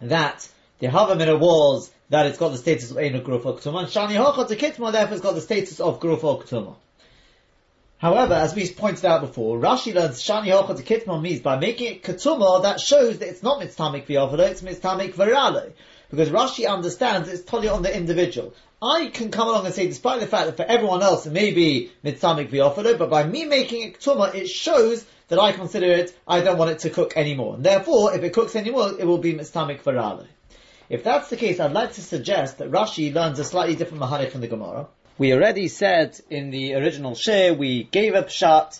that 0.00 0.48
the 0.78 0.86
Havamina 0.86 1.38
was 1.38 1.90
that 2.08 2.24
it's 2.24 2.38
got 2.38 2.48
the 2.48 2.58
status 2.58 2.90
of 2.90 2.96
Einu 2.96 3.22
Gruf 3.22 3.42
Oktuma, 3.42 3.80
and 3.80 3.88
Shani 3.88 4.16
Hochot 4.16 4.48
Kitma 4.56 4.92
therefore 4.92 5.16
it's 5.16 5.22
got 5.22 5.34
the 5.34 5.42
status 5.42 5.80
of 5.80 6.00
Gruf 6.00 6.20
Oktuma. 6.20 6.76
However, 7.98 8.34
as 8.34 8.54
we 8.54 8.70
pointed 8.70 9.04
out 9.04 9.20
before, 9.20 9.58
Rashi 9.58 9.94
learns 9.94 10.22
Shani 10.22 10.48
Hochot 10.48 10.80
Kitma 10.82 11.20
means 11.20 11.40
by 11.40 11.58
making 11.58 11.92
it 11.92 12.02
Ketuma, 12.02 12.62
that 12.62 12.80
shows 12.80 13.18
that 13.18 13.28
it's 13.28 13.42
not 13.42 13.60
Mitztamik 13.60 14.06
V'Yavalo, 14.06 14.48
it's 14.48 14.62
Mitztamik 14.62 15.12
V'Rale. 15.12 15.72
Because 16.10 16.28
Rashi 16.30 16.68
understands 16.68 17.28
it's 17.28 17.42
totally 17.42 17.68
on 17.68 17.82
the 17.82 17.94
individual. 17.94 18.54
I 18.80 19.06
can 19.12 19.30
come 19.30 19.48
along 19.48 19.66
and 19.66 19.74
say, 19.74 19.86
despite 19.86 20.20
the 20.20 20.26
fact 20.26 20.46
that 20.46 20.56
for 20.56 20.64
everyone 20.64 21.02
else 21.02 21.26
it 21.26 21.32
may 21.32 21.52
be 21.52 21.90
Mitztamik 22.04 22.50
V'Yavalo, 22.50 22.98
but 22.98 23.10
by 23.10 23.26
me 23.26 23.44
making 23.44 23.82
it 23.82 24.00
Ketuma, 24.00 24.34
it 24.34 24.48
shows 24.48 25.04
that 25.28 25.38
I 25.38 25.52
consider 25.52 25.86
it, 25.86 26.16
I 26.28 26.40
don't 26.40 26.58
want 26.58 26.70
it 26.70 26.78
to 26.80 26.90
cook 26.90 27.16
anymore. 27.16 27.54
And 27.54 27.64
therefore, 27.64 28.14
if 28.14 28.22
it 28.22 28.32
cooks 28.32 28.54
anymore, 28.54 28.92
it 28.98 29.04
will 29.06 29.18
be 29.18 29.34
mistamik 29.34 29.82
varale. 29.82 30.26
If 30.88 31.02
that's 31.02 31.30
the 31.30 31.36
case, 31.36 31.58
I'd 31.58 31.72
like 31.72 31.94
to 31.94 32.02
suggest 32.02 32.58
that 32.58 32.70
Rashi 32.70 33.12
learns 33.12 33.38
a 33.40 33.44
slightly 33.44 33.74
different 33.74 34.02
maharik 34.02 34.30
from 34.30 34.40
the 34.40 34.46
Gemara. 34.46 34.86
We 35.18 35.32
already 35.32 35.68
said 35.68 36.20
in 36.30 36.50
the 36.50 36.74
original 36.74 37.14
share, 37.14 37.54
we 37.54 37.84
gave 37.84 38.14
a 38.14 38.22
pshat, 38.22 38.78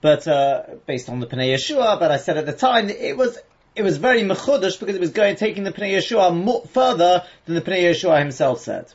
but 0.00 0.26
uh, 0.26 0.62
based 0.86 1.08
on 1.08 1.20
the 1.20 1.26
Pnei 1.26 1.54
Yeshua, 1.54 1.98
but 1.98 2.10
I 2.10 2.16
said 2.16 2.38
at 2.38 2.46
the 2.46 2.52
time 2.52 2.88
it 2.88 3.16
was 3.16 3.36
it 3.76 3.82
was 3.82 3.96
very 3.96 4.22
mechudash 4.22 4.78
because 4.78 4.94
it 4.94 5.00
was 5.00 5.10
going 5.10 5.36
taking 5.36 5.64
the 5.64 5.72
Pnei 5.72 5.96
Yeshua 5.96 6.34
more, 6.34 6.64
further 6.66 7.24
than 7.44 7.54
the 7.54 7.60
Pnei 7.60 7.82
Yeshua 7.90 8.18
himself 8.18 8.60
said. 8.60 8.92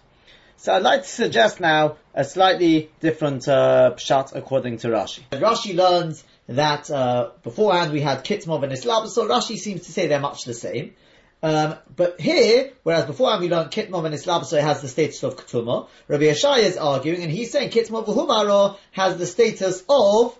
So 0.58 0.74
I'd 0.74 0.84
like 0.84 1.04
to 1.04 1.08
suggest 1.08 1.60
now 1.60 1.98
a 2.14 2.24
slightly 2.26 2.90
different 3.00 3.48
uh, 3.48 3.94
pshat 3.96 4.36
according 4.36 4.78
to 4.80 4.88
Rashi. 4.90 5.22
Rashi 5.32 5.74
learns 5.74 6.24
that 6.48 6.90
uh, 6.92 7.30
beforehand 7.44 7.94
we 7.94 8.02
had 8.02 8.26
Kitmov 8.26 8.64
and 8.64 8.74
Islam, 8.74 9.08
so 9.08 9.28
Rashi 9.28 9.58
seems 9.58 9.86
to 9.86 9.92
say 9.92 10.08
they're 10.08 10.20
much 10.20 10.44
the 10.44 10.54
same. 10.54 10.94
Um, 11.42 11.76
but 11.96 12.20
here, 12.20 12.72
whereas 12.84 13.06
beforehand 13.06 13.42
we 13.42 13.50
learned 13.50 13.72
Kitmov 13.72 14.06
and 14.06 14.14
Islam, 14.14 14.44
so 14.44 14.58
it 14.58 14.64
has 14.64 14.82
the 14.82 14.90
status 14.90 15.24
of 15.24 15.38
Ketuma, 15.38 15.88
Rabbi 16.10 16.24
Yeshaya 16.24 16.64
is 16.64 16.76
arguing, 16.76 17.22
and 17.22 17.32
he's 17.32 17.52
saying 17.52 17.70
Kitmov 17.70 18.06
Humaro 18.08 18.78
has 18.92 19.16
the 19.18 19.26
status 19.26 19.82
of, 19.88 20.38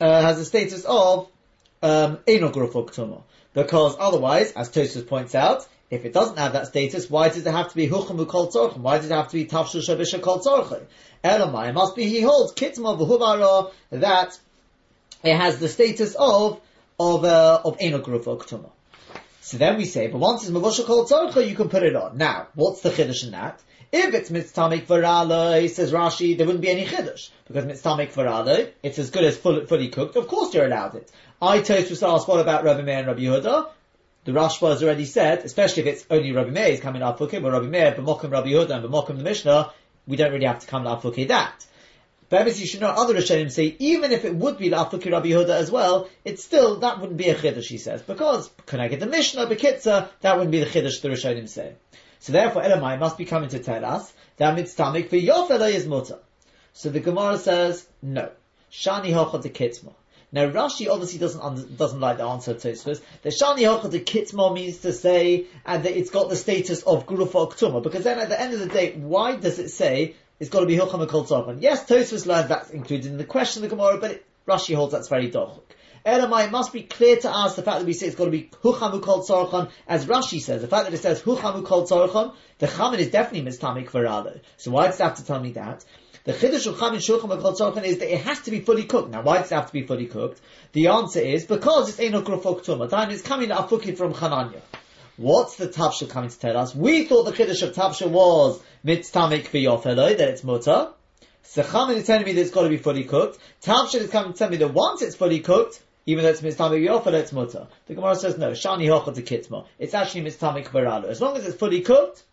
uh, 0.00 0.22
has 0.22 0.38
the 0.38 0.44
status 0.44 0.84
of, 0.84 1.28
um, 1.82 2.18
Ketuma. 2.26 3.22
Because 3.52 3.96
otherwise, 3.98 4.52
as 4.52 4.70
Tosfos 4.70 5.06
points 5.06 5.34
out, 5.34 5.66
if 5.90 6.04
it 6.04 6.12
doesn't 6.12 6.38
have 6.38 6.52
that 6.52 6.68
status, 6.68 7.10
why 7.10 7.28
does 7.28 7.44
it 7.44 7.50
have 7.50 7.70
to 7.70 7.76
be 7.76 7.88
Huchamu 7.88 8.28
Kol 8.28 8.50
Tzorchim? 8.50 8.78
Why 8.78 8.98
does 8.98 9.06
it 9.06 9.14
have 9.14 9.28
to 9.28 9.36
be 9.36 9.44
Tafshu 9.46 9.80
Shabisha 9.80 10.22
Kol 10.22 10.38
Tzorchim? 10.38 10.84
Elamai, 11.24 11.70
it 11.70 11.72
must 11.72 11.96
be 11.96 12.04
he 12.04 12.20
holds 12.20 12.54
Kitmov 12.54 12.98
Humaro 12.98 13.72
that 13.90 14.38
it 15.24 15.36
has 15.36 15.58
the 15.58 15.68
status 15.68 16.14
of 16.18 16.60
of 16.98 17.24
uh, 17.24 17.60
of 17.64 17.78
enogruf 17.78 18.26
or 18.26 18.38
ketuma. 18.38 18.70
So 19.40 19.56
then 19.56 19.78
we 19.78 19.84
say, 19.84 20.06
but 20.06 20.18
once 20.18 20.42
it's 20.42 20.50
mavosha 20.50 20.84
kol 20.84 21.06
tzorcha, 21.06 21.48
you 21.48 21.56
can 21.56 21.68
put 21.68 21.82
it 21.82 21.96
on. 21.96 22.18
Now, 22.18 22.48
what's 22.54 22.82
the 22.82 22.90
chiddush 22.90 23.24
in 23.24 23.32
that? 23.32 23.60
If 23.90 24.14
it's 24.14 24.30
mitztamik 24.30 24.86
varala, 24.86 25.68
says 25.68 25.92
Rashi, 25.92 26.36
there 26.36 26.46
wouldn't 26.46 26.62
be 26.62 26.70
any 26.70 26.84
chiddush 26.86 27.30
because 27.48 27.64
mitztamik 27.64 28.12
varala, 28.12 28.70
it's 28.82 28.98
as 28.98 29.10
good 29.10 29.24
as 29.24 29.36
full, 29.36 29.66
fully 29.66 29.88
cooked. 29.88 30.16
Of 30.16 30.28
course, 30.28 30.54
you're 30.54 30.66
allowed 30.66 30.94
it. 30.94 31.10
I 31.42 31.58
was 31.58 32.02
asked, 32.02 32.28
what 32.28 32.40
about 32.40 32.64
Rabbi 32.64 32.82
Meir 32.82 32.98
and 32.98 33.06
Rabbi 33.06 33.20
Yehuda? 33.20 33.68
The 34.24 34.32
Rashba 34.32 34.70
has 34.70 34.82
already 34.82 35.06
said, 35.06 35.38
especially 35.38 35.82
if 35.82 35.86
it's 35.86 36.06
only 36.10 36.32
Rabbi 36.32 36.50
Meir 36.50 36.66
is 36.66 36.80
coming 36.80 37.00
up 37.02 37.18
fukim, 37.18 37.44
or 37.44 37.52
Rabbi 37.52 37.66
Meir, 37.66 37.92
b'mokim 37.92 38.30
Rabbi 38.30 38.48
Yehuda, 38.48 38.70
and 38.70 38.84
b'mokim 38.84 39.16
the 39.16 39.24
Mishnah, 39.24 39.72
we 40.06 40.16
don't 40.16 40.32
really 40.32 40.44
have 40.44 40.58
to 40.58 40.66
come 40.66 40.86
up 40.86 41.02
fukim 41.02 41.28
that. 41.28 41.64
But 42.28 42.40
obviously, 42.40 42.62
you 42.62 42.68
should 42.68 42.82
know 42.82 42.88
other 42.88 43.14
Rishonim 43.14 43.50
say, 43.50 43.74
even 43.78 44.12
if 44.12 44.24
it 44.24 44.34
would 44.34 44.58
be 44.58 44.70
La'afuki 44.70 45.10
Rabbi 45.10 45.28
Yehuda 45.28 45.48
as 45.48 45.70
well, 45.70 46.08
it's 46.24 46.44
still, 46.44 46.78
that 46.80 47.00
wouldn't 47.00 47.18
be 47.18 47.28
a 47.28 47.34
Chiddush, 47.34 47.66
he 47.66 47.78
says. 47.78 48.02
Because, 48.02 48.50
can 48.66 48.78
I 48.78 48.88
get 48.88 49.00
the 49.00 49.06
Mishnah, 49.06 49.46
Bekitza, 49.46 50.10
that 50.20 50.36
wouldn't 50.36 50.52
be 50.52 50.60
the 50.60 50.66
Chiddush 50.66 51.00
the 51.00 51.08
Rishonim 51.08 51.48
say. 51.48 51.72
So 52.20 52.32
therefore, 52.32 52.62
Elamai 52.62 53.00
must 53.00 53.18
be 53.18 53.24
coming 53.24 53.48
to 53.48 53.58
tell 53.58 53.84
us 53.84 54.12
that 54.36 54.56
mitztamik 54.56 55.08
for 55.08 55.16
Yofela 55.16 55.72
is 55.72 55.86
mutter. 55.86 56.18
So 56.72 56.90
the 56.90 57.00
Gemara 57.00 57.38
says, 57.38 57.88
no. 58.02 58.30
Shani 58.70 59.12
hocha 59.12 59.42
de 59.42 59.48
kitma. 59.48 59.94
Now 60.32 60.48
Rashi 60.48 60.88
obviously 60.88 61.18
doesn't 61.18 61.76
doesn't 61.76 62.00
like 62.00 62.18
the 62.18 62.24
answer 62.24 62.54
to 62.54 62.68
Tosfos. 62.68 63.00
The 63.22 63.30
shani 63.30 63.62
hocha 63.62 63.90
de 63.90 64.00
kitma 64.00 64.54
means 64.54 64.78
to 64.78 64.92
say, 64.92 65.46
and 65.66 65.82
that 65.84 65.96
it's 65.96 66.10
got 66.10 66.28
the 66.28 66.36
status 66.36 66.82
of 66.82 67.06
gurufa 67.06 67.52
ktuma. 67.52 67.82
Because 67.82 68.04
then 68.04 68.18
at 68.18 68.28
the 68.28 68.40
end 68.40 68.54
of 68.54 68.60
the 68.60 68.66
day, 68.66 68.92
why 68.92 69.36
does 69.36 69.58
it 69.58 69.70
say 69.70 70.14
it's 70.40 70.48
got 70.48 70.60
to 70.60 70.66
be 70.66 70.76
Hilcham 70.76 71.06
Kol 71.06 71.26
Tzorban. 71.26 71.60
Yes, 71.60 71.84
Tosfos 71.84 72.24
learns 72.24 72.48
that's 72.48 72.70
included 72.70 73.06
in 73.06 73.18
the 73.18 73.24
question 73.24 73.62
of 73.62 73.68
the 73.68 73.76
Gemara, 73.76 73.98
but 73.98 74.10
it, 74.12 74.26
Rashi 74.48 74.74
holds 74.74 74.92
that's 74.92 75.08
very 75.08 75.30
dochuk. 75.30 75.60
Elamai, 76.06 76.46
it 76.46 76.50
must 76.50 76.72
be 76.72 76.82
clear 76.82 77.16
to 77.16 77.30
us 77.30 77.56
the 77.56 77.62
fact 77.62 77.80
that 77.80 77.86
we 77.86 77.92
say 77.92 78.06
it's 78.06 78.16
got 78.16 78.24
to 78.24 78.30
be 78.30 78.50
huchamu 78.62 79.02
kol 79.02 79.22
tzorchon, 79.22 79.70
as 79.86 80.06
Rashi 80.06 80.40
says. 80.40 80.62
The 80.62 80.68
fact 80.68 80.86
that 80.86 80.94
it 80.94 81.02
says 81.02 81.20
huchamu 81.20 81.66
kol 81.66 81.86
tzorchon, 81.86 82.34
the 82.58 82.66
chamin 82.66 83.00
is 83.00 83.10
definitely 83.10 83.50
mistamik 83.50 83.90
varado. 83.90 84.40
So 84.56 84.70
why 84.70 84.86
does 84.86 84.98
it 84.98 85.02
have 85.02 85.16
to 85.16 85.26
tell 85.26 85.40
me 85.40 85.52
that? 85.52 85.84
The 86.22 86.32
chiddush 86.34 86.66
of 86.66 86.76
chamin 86.76 86.98
shulchan 86.98 87.40
kol 87.40 87.52
tzorchon 87.54 87.82
is 87.82 87.96
that 87.98 88.12
it 88.12 88.20
has 88.20 88.40
to 88.42 88.50
be 88.50 88.60
fully 88.60 88.84
cooked. 88.84 89.10
Now, 89.10 89.22
why 89.22 89.38
does 89.38 89.50
it 89.50 89.54
have 89.54 89.68
to 89.68 89.72
be 89.72 89.82
fully 89.82 90.04
cooked? 90.04 90.38
The 90.72 90.88
answer 90.88 91.20
is 91.20 91.46
because 91.46 91.88
it's 91.88 91.98
enok 91.98 92.24
rofok 92.24 92.62
tumah. 92.62 92.90
Time 92.90 93.10
is 93.10 93.22
coming 93.22 93.48
afukid 93.48 93.96
from 93.96 94.12
Chananya. 94.12 94.60
What's 95.16 95.56
the 95.56 95.68
tavsha 95.68 96.10
coming 96.10 96.28
to 96.28 96.38
tell 96.38 96.58
us? 96.58 96.74
We 96.74 97.06
thought 97.06 97.24
the 97.24 97.32
chiddush 97.32 97.62
of 97.62 97.74
tavsha 97.74 98.06
was 98.06 98.60
mitztamik 98.84 99.48
v'yofeloi, 99.48 100.18
that 100.18 100.28
it's 100.28 100.44
mutter. 100.44 100.90
Sechamin 101.42 101.96
is 101.96 102.06
telling 102.06 102.26
me 102.26 102.34
that 102.34 102.40
it's 102.42 102.50
got 102.50 102.64
to 102.64 102.68
be 102.68 102.76
fully 102.76 103.04
cooked. 103.04 103.38
Tavsha 103.62 103.94
is 103.94 104.10
coming 104.10 104.32
to 104.32 104.38
tell 104.38 104.50
me 104.50 104.58
that 104.58 104.74
once 104.74 105.00
it's 105.00 105.16
fully 105.16 105.40
cooked, 105.40 105.80
even 106.04 106.22
though 106.22 106.30
it's 106.30 106.42
mitztamik 106.42 106.86
v'yofeloi, 106.86 107.14
it's 107.14 107.32
mutter. 107.32 107.66
The 107.86 107.94
Gemara 107.94 108.16
says 108.16 108.36
no, 108.36 108.50
shani 108.50 108.88
hocha 108.88 109.14
to 109.14 109.22
kitma. 109.22 109.64
It's 109.78 109.94
actually 109.94 110.24
mitztamik 110.24 110.66
v'ralo. 110.66 111.04
As 111.04 111.22
long 111.22 111.38
as 111.38 111.46
it's 111.46 111.56
fully 111.56 111.80
cooked, 111.80 112.24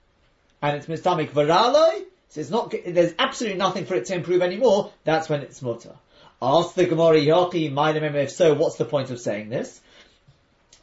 and 0.61 0.75
it's 0.75 0.88
mitztamik 0.88 1.29
v'ralo, 1.29 2.03
so 2.30 2.41
it's 2.41 2.49
not, 2.49 2.73
there's 2.86 3.13
absolutely 3.17 3.57
nothing 3.57 3.86
for 3.86 3.95
it 3.95 4.05
to 4.05 4.15
improve 4.15 4.41
anymore, 4.41 4.91
that's 5.03 5.30
when 5.30 5.41
it's 5.41 5.61
mutter. 5.61 5.95
Ask 6.41 6.75
the 6.75 6.86
Gemara 6.86 7.17
Yochi, 7.17 7.71
if 8.15 8.32
so, 8.32 8.53
what's 8.53 8.75
the 8.75 8.86
point 8.86 9.09
of 9.11 9.19
saying 9.19 9.49
this? 9.49 9.80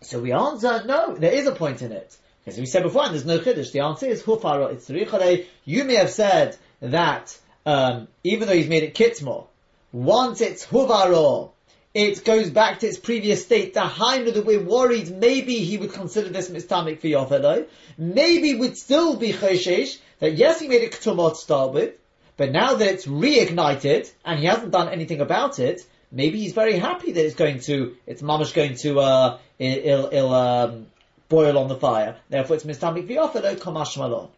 So 0.01 0.20
we 0.20 0.32
answer, 0.32 0.82
no, 0.84 1.14
there 1.14 1.32
is 1.32 1.47
a 1.47 1.53
point 1.53 1.82
in 1.82 1.92
it. 1.92 2.16
Because 2.45 2.59
we 2.61 2.66
said 2.66 2.82
before, 2.82 3.05
and 3.05 3.14
there's 3.14 3.24
no 3.24 3.38
chiddush. 3.38 3.72
The 3.72 3.80
answer 3.80 4.07
is 4.07 4.22
hufaro 4.22 4.74
itzrichale. 4.74 5.47
You 5.64 5.84
may 5.84 5.95
have 5.95 6.11
said 6.11 6.57
that 6.80 7.38
um, 7.64 8.09
even 8.22 8.49
though 8.49 8.55
he's 8.55 8.68
made 8.68 8.82
it 8.82 8.95
kitmo, 8.95 9.47
once 9.92 10.40
it's 10.42 10.66
huvaro, 10.66 11.53
it 11.95 12.24
goes 12.24 12.51
back 12.51 12.80
to 12.80 12.88
its 12.88 12.99
previous 12.99 13.45
state. 13.45 13.72
The 13.72 13.80
Hainu 13.80 14.34
that 14.34 14.45
we're 14.45 14.61
worried, 14.61 15.16
maybe 15.16 15.59
he 15.59 15.78
would 15.78 15.92
consider 15.92 16.28
this 16.28 16.51
mistamik 16.51 17.01
for 17.01 17.07
Yofeloi. 17.07 17.66
Maybe 17.97 18.57
would 18.57 18.76
still 18.76 19.16
be 19.16 19.32
choshesh 19.32 19.99
that 20.18 20.32
yes, 20.32 20.61
he 20.61 20.66
made 20.66 20.82
it 20.82 20.90
ketumah 20.90 21.30
to 21.30 21.36
start 21.36 21.72
with, 21.72 21.95
but 22.36 22.51
now 22.51 22.74
that 22.74 22.88
it's 22.88 23.07
reignited 23.07 24.11
and 24.24 24.40
he 24.40 24.47
hasn't 24.47 24.72
done 24.72 24.88
anything 24.88 25.20
about 25.20 25.61
it, 25.61 25.86
maybe 26.11 26.40
he's 26.40 26.53
very 26.53 26.76
happy 26.76 27.12
that 27.12 27.24
it's 27.24 27.36
going 27.36 27.61
to, 27.61 27.97
it's 28.07 28.22
mamash 28.22 28.53
going 28.53 28.74
to, 28.74 28.99
uh, 28.99 29.38
it'll, 29.61 30.07
it'll 30.12 30.34
um, 30.34 30.86
boil 31.28 31.57
on 31.57 31.68
the 31.68 31.76
fire. 31.76 32.16
Therefore, 32.28 32.57
it's 32.57 32.64
mistamik 32.64 33.07
v'yofelo 33.07 33.57
kamash 33.57 33.97
malon. 33.97 34.30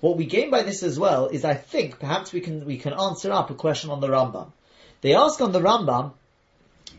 What 0.00 0.16
we 0.16 0.24
gain 0.24 0.50
by 0.50 0.62
this 0.62 0.82
as 0.82 0.98
well 0.98 1.26
is, 1.26 1.44
I 1.44 1.52
think, 1.52 1.98
perhaps 2.00 2.32
we 2.32 2.40
can 2.40 2.64
we 2.64 2.78
can 2.78 2.94
answer 2.94 3.30
up 3.32 3.50
a 3.50 3.54
question 3.54 3.90
on 3.90 4.00
the 4.00 4.08
Rambam. 4.08 4.50
They 5.02 5.14
ask 5.14 5.42
on 5.42 5.52
the 5.52 5.60
Rambam 5.60 6.12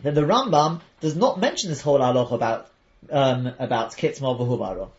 that 0.03 0.15
the 0.15 0.21
Rambam 0.21 0.81
does 0.99 1.15
not 1.15 1.39
mention 1.39 1.69
this 1.69 1.81
whole 1.81 1.99
halacha 1.99 2.31
about 2.33 2.67
um, 3.09 3.51
about 3.59 3.91
kitma 3.91 4.37
v'hubaro. 4.37 4.89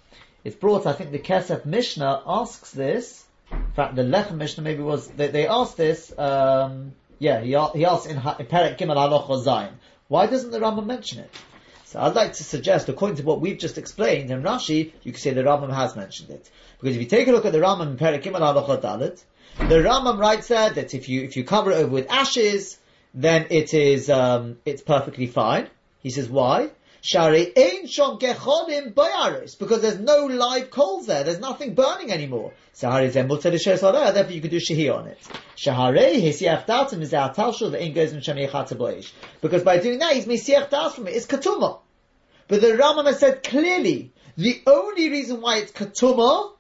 It's 0.45 0.57
brought, 0.57 0.87
I 0.87 0.93
think, 0.93 1.13
the 1.13 1.19
Kesef 1.19 1.65
Mishnah 1.65 2.23
asks 2.27 2.73
this. 2.73 3.25
In 3.53 3.73
fact, 3.77 3.95
the 3.95 4.03
Lechem 4.03 4.37
Mishnah 4.37 4.65
maybe 4.65 4.83
was 4.83 5.07
they, 5.09 5.29
they 5.29 5.47
asked 5.47 5.77
this. 5.77 6.17
Um, 6.19 6.93
yeah, 7.19 7.41
he, 7.41 7.51
he 7.51 7.85
asked 7.85 8.07
in, 8.07 8.17
in 8.17 8.23
Perek 8.23 8.79
Gimel 8.79 8.97
Halacha 8.97 9.45
Zayin. 9.45 9.73
Why 10.09 10.27
doesn't 10.27 10.51
the 10.51 10.59
Rambam 10.59 10.87
mention 10.87 11.21
it? 11.21 11.31
So 11.85 12.01
I'd 12.01 12.15
like 12.15 12.33
to 12.35 12.45
suggest, 12.45 12.89
according 12.89 13.19
to 13.19 13.23
what 13.23 13.41
we've 13.41 13.59
just 13.59 13.79
explained 13.79 14.31
in 14.31 14.43
Rashi, 14.43 14.93
you 15.03 15.13
could 15.13 15.21
say 15.21 15.33
the 15.33 15.43
Rambam 15.43 15.73
has 15.73 15.95
mentioned 15.95 16.31
it. 16.31 16.51
Because 16.81 16.97
if 16.97 17.03
you 17.03 17.09
take 17.09 17.29
a 17.29 17.33
look 17.33 17.45
at 17.45 17.53
the 17.53 17.61
Rambam 17.61 17.89
in 17.89 17.97
Perek 17.97 18.23
Gimel 18.23 18.41
Halacha 18.41 18.81
Dalet, 18.81 19.23
the 19.59 19.83
Rambam 19.83 20.19
writes 20.19 20.49
there 20.49 20.71
that 20.71 20.95
if 20.95 21.09
you 21.09 21.23
if 21.23 21.37
you 21.37 21.45
cover 21.45 21.71
it 21.71 21.77
over 21.77 21.89
with 21.89 22.11
ashes, 22.11 22.79
then 23.15 23.47
it 23.51 23.75
is 23.75 24.09
um, 24.11 24.59
it's 24.65 24.83
perfectly 24.83 25.27
fine. 25.27 25.69
He 26.01 26.11
says 26.11 26.29
why? 26.29 26.71
Shari 27.05 27.53
ein 27.57 27.87
shom 27.89 28.21
bayaris, 28.21 29.59
because 29.59 29.83
there's 29.83 29.99
no 29.99 30.27
live 30.27 30.71
coals 30.71 31.07
there. 31.07 31.25
There's 31.25 31.41
nothing 31.41 31.75
burning 31.75 32.13
anymore. 32.13 32.53
Sahari 32.75 33.13
therefore 33.13 34.33
you 34.33 34.41
could 34.41 34.53
do 34.53 34.61
shahi 34.61 34.97
on 34.97 35.09
it. 35.09 35.19
Shahare 35.57 36.15
hisiach 36.23 36.65
datim 36.65 37.03
is 37.03 37.13
atalshul 37.13 37.73
the 37.73 37.83
ein 37.83 37.93
goes 37.93 38.13
in 38.13 39.03
Because 39.41 39.65
by 39.65 39.79
doing 39.79 39.99
that, 39.99 40.15
he's 40.15 40.27
misiach 40.27 40.71
das 40.71 40.95
from 40.95 41.09
it. 41.09 41.17
It's 41.17 41.27
katuma. 41.27 41.81
But 42.47 42.61
the 42.61 42.69
Rambam 42.69 43.07
has 43.07 43.19
said 43.19 43.43
clearly, 43.43 44.13
the 44.37 44.63
only 44.67 45.11
reason 45.11 45.41
why 45.41 45.57
it's 45.57 45.73
katuma 45.73 46.53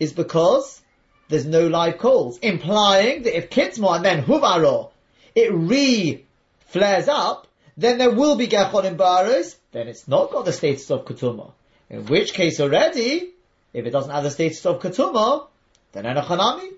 is 0.00 0.14
because 0.14 0.80
there's 1.28 1.44
no 1.44 1.68
live 1.68 1.98
coals, 1.98 2.38
implying 2.38 3.22
that 3.24 3.36
if 3.36 3.50
kitzma 3.50 3.96
and 3.96 4.04
then 4.04 4.24
huvaro, 4.24 4.92
it 5.34 5.52
re-flares 5.52 7.08
up, 7.08 7.46
then 7.76 7.98
there 7.98 8.10
will 8.10 8.36
be 8.36 8.46
Gechonim 8.46 8.96
Baris, 8.96 9.56
then 9.72 9.88
it's 9.88 10.06
not 10.06 10.30
got 10.30 10.44
the 10.44 10.52
status 10.52 10.90
of 10.90 11.04
Ketuma. 11.04 11.52
In 11.90 12.06
which 12.06 12.32
case 12.32 12.60
already, 12.60 13.30
if 13.72 13.84
it 13.84 13.90
doesn't 13.90 14.12
have 14.12 14.22
the 14.22 14.30
status 14.30 14.64
of 14.64 14.80
Ketuma, 14.80 15.48
then 15.92 16.04
Enochanami. 16.04 16.70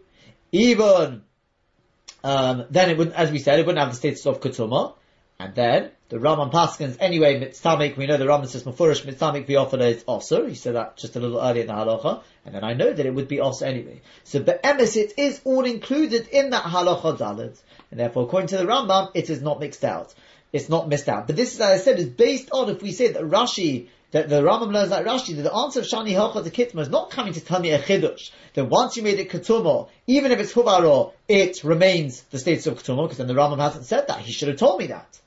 Even, 0.53 1.23
um, 2.25 2.65
then 2.71 2.91
it 2.91 2.97
wouldn't, 2.97 3.17
as 3.17 3.31
we 3.31 3.39
said, 3.39 3.59
it 3.59 3.67
wouldn't 3.67 3.85
have 3.85 3.91
the 3.91 3.97
status 3.97 4.27
of 4.27 4.41
Ketuma. 4.41 4.95
And 5.39 5.55
then, 5.55 5.91
the 6.09 6.19
Raman 6.19 6.49
Paskins, 6.49 6.97
anyway, 6.99 7.39
mitztamik, 7.39 7.97
we 7.99 8.07
know 8.07 8.17
the 8.17 8.27
Raman 8.27 8.49
says 8.49 8.65
Mefurish, 8.65 9.05
mitztamik 9.05 9.47
v'yofala 9.47 9.97
is 9.97 10.05
also, 10.05 10.47
he 10.47 10.55
said 10.55 10.75
that 10.75 10.97
just 10.97 11.15
a 11.17 11.21
little 11.21 11.41
earlier 11.41 11.63
in 11.63 11.67
the 11.67 11.75
halacha, 11.75 12.23
and 12.47 12.55
then 12.55 12.65
I 12.65 12.73
know 12.73 12.91
that 12.91 13.05
it 13.05 13.13
would 13.13 13.29
be 13.29 13.41
also 13.41 13.67
anyway. 13.67 14.01
So, 14.25 14.41
be'emes, 14.41 14.97
it 14.97 15.13
is 15.19 15.43
all 15.45 15.67
included 15.67 16.29
in 16.29 16.51
that 16.51 16.63
halacha 16.63 17.19
dalad. 17.19 17.59
And 17.91 18.01
therefore, 18.01 18.25
according 18.25 18.49
to 18.49 18.59
the 18.59 18.65
Rambam, 18.65 19.11
it 19.15 19.31
is 19.31 19.41
not 19.41 19.61
mixed 19.61 19.85
out 19.85 20.15
it's 20.53 20.69
not 20.69 20.89
missed 20.89 21.09
out. 21.09 21.27
But 21.27 21.37
this, 21.37 21.55
as 21.55 21.61
I 21.61 21.79
said, 21.79 21.99
is 21.99 22.09
based 22.09 22.51
on 22.53 22.71
if 22.71 22.83
we 22.83 22.93
say 22.93 23.09
that 23.13 23.23
Rashi, 23.23 23.89
that 24.13 24.29
the 24.29 24.43
Rambam 24.43 24.73
learns 24.73 24.91
like 24.91 25.05
Rashi, 25.05 25.37
that 25.37 25.43
the 25.43 25.55
answer 25.55 25.81
of 25.81 25.87
Shani 25.87 26.11
Hilcha 26.11 26.45
to 26.45 26.51
Kitma 26.51 26.81
is 26.81 26.89
not 26.89 27.11
coming 27.11 27.35
to 27.35 27.41
tell 27.41 27.61
me 27.61 27.71
a 27.71 27.79
chidush. 27.79 28.31
That 28.55 28.67
once 28.67 28.97
you 28.97 29.03
made 29.03 29.19
it 29.19 29.31
Ketumo, 29.31 29.89
even 30.07 30.33
if 30.33 30.39
it's 30.39 30.53
Huvaro, 30.53 31.13
it 31.29 31.63
remains 31.65 32.23
the 32.23 32.39
status 32.39 32.67
of 32.67 32.83
Ketumo, 32.83 33.05
because 33.05 33.19
then 33.19 33.27
the 33.27 33.35
Rambam 33.35 33.59
hasn't 33.59 33.85
said 33.87 34.09
that. 34.09 34.21
He 34.21 34.33
should 34.33 34.49
have 34.49 34.59
told 34.59 34.79
me 34.79 34.89
that. 34.89 35.19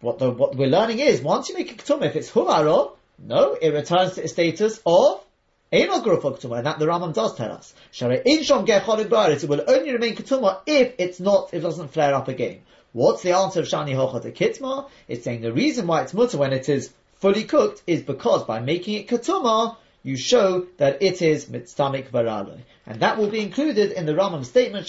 What, 0.00 0.18
the, 0.18 0.30
what 0.30 0.54
we're 0.54 0.68
learning 0.68 1.00
is, 1.00 1.20
once 1.22 1.48
you 1.48 1.56
make 1.56 1.72
a 1.72 1.74
Ketumo, 1.74 2.04
if 2.04 2.16
it's 2.16 2.30
Huvaro, 2.30 2.92
no, 3.18 3.54
it 3.54 3.70
returns 3.70 4.14
to 4.14 4.24
a 4.24 4.28
status 4.28 4.80
of 4.84 5.24
That 5.70 6.76
the 6.78 6.86
Rambam 6.86 7.12
does 7.12 7.34
tell 7.34 7.52
us. 7.52 7.74
It 8.00 9.48
will 9.48 9.64
only 9.66 9.92
remain 9.92 10.14
Ketuma 10.14 10.60
if 10.64 10.94
it's 10.98 11.18
not, 11.18 11.48
if 11.48 11.54
it 11.54 11.60
doesn't 11.62 11.92
flare 11.92 12.14
up 12.14 12.28
again. 12.28 12.60
What's 12.92 13.22
the 13.22 13.32
answer 13.32 13.60
of 13.60 13.66
Shani 13.66 13.94
Hocha 13.94 14.22
to 14.22 14.30
Kitma? 14.30 14.88
It's 15.08 15.24
saying 15.24 15.40
the 15.42 15.52
reason 15.52 15.86
why 15.86 16.02
it's 16.02 16.14
mutter 16.14 16.38
when 16.38 16.52
it 16.52 16.68
is 16.68 16.92
fully 17.16 17.44
cooked 17.44 17.82
is 17.86 18.02
because 18.02 18.44
by 18.44 18.60
making 18.60 18.94
it 18.94 19.08
Ketuma, 19.08 19.76
you 20.04 20.16
show 20.16 20.66
that 20.76 21.02
it 21.02 21.20
is 21.20 21.46
mitztamik 21.46 22.10
varaloi. 22.10 22.60
And 22.86 23.00
that 23.00 23.18
will 23.18 23.28
be 23.28 23.40
included 23.40 23.90
in 23.90 24.06
the 24.06 24.12
Rambam 24.12 24.44
statement, 24.44 24.86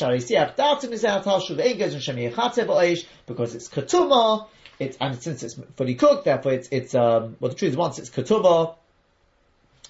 because 3.26 3.56
it's 3.56 3.68
Ketuma, 3.68 4.48
it's, 4.80 4.98
and 5.02 5.22
since 5.24 5.42
it's 5.42 5.60
fully 5.76 5.96
cooked, 5.96 6.26
therefore 6.26 6.54
it's, 6.54 6.70
it's, 6.72 6.94
um, 6.94 7.36
well 7.40 7.50
the 7.50 7.56
truth 7.56 7.72
is 7.72 7.78
once 7.78 7.98
it's 7.98 8.12
Ketuma, 8.12 8.76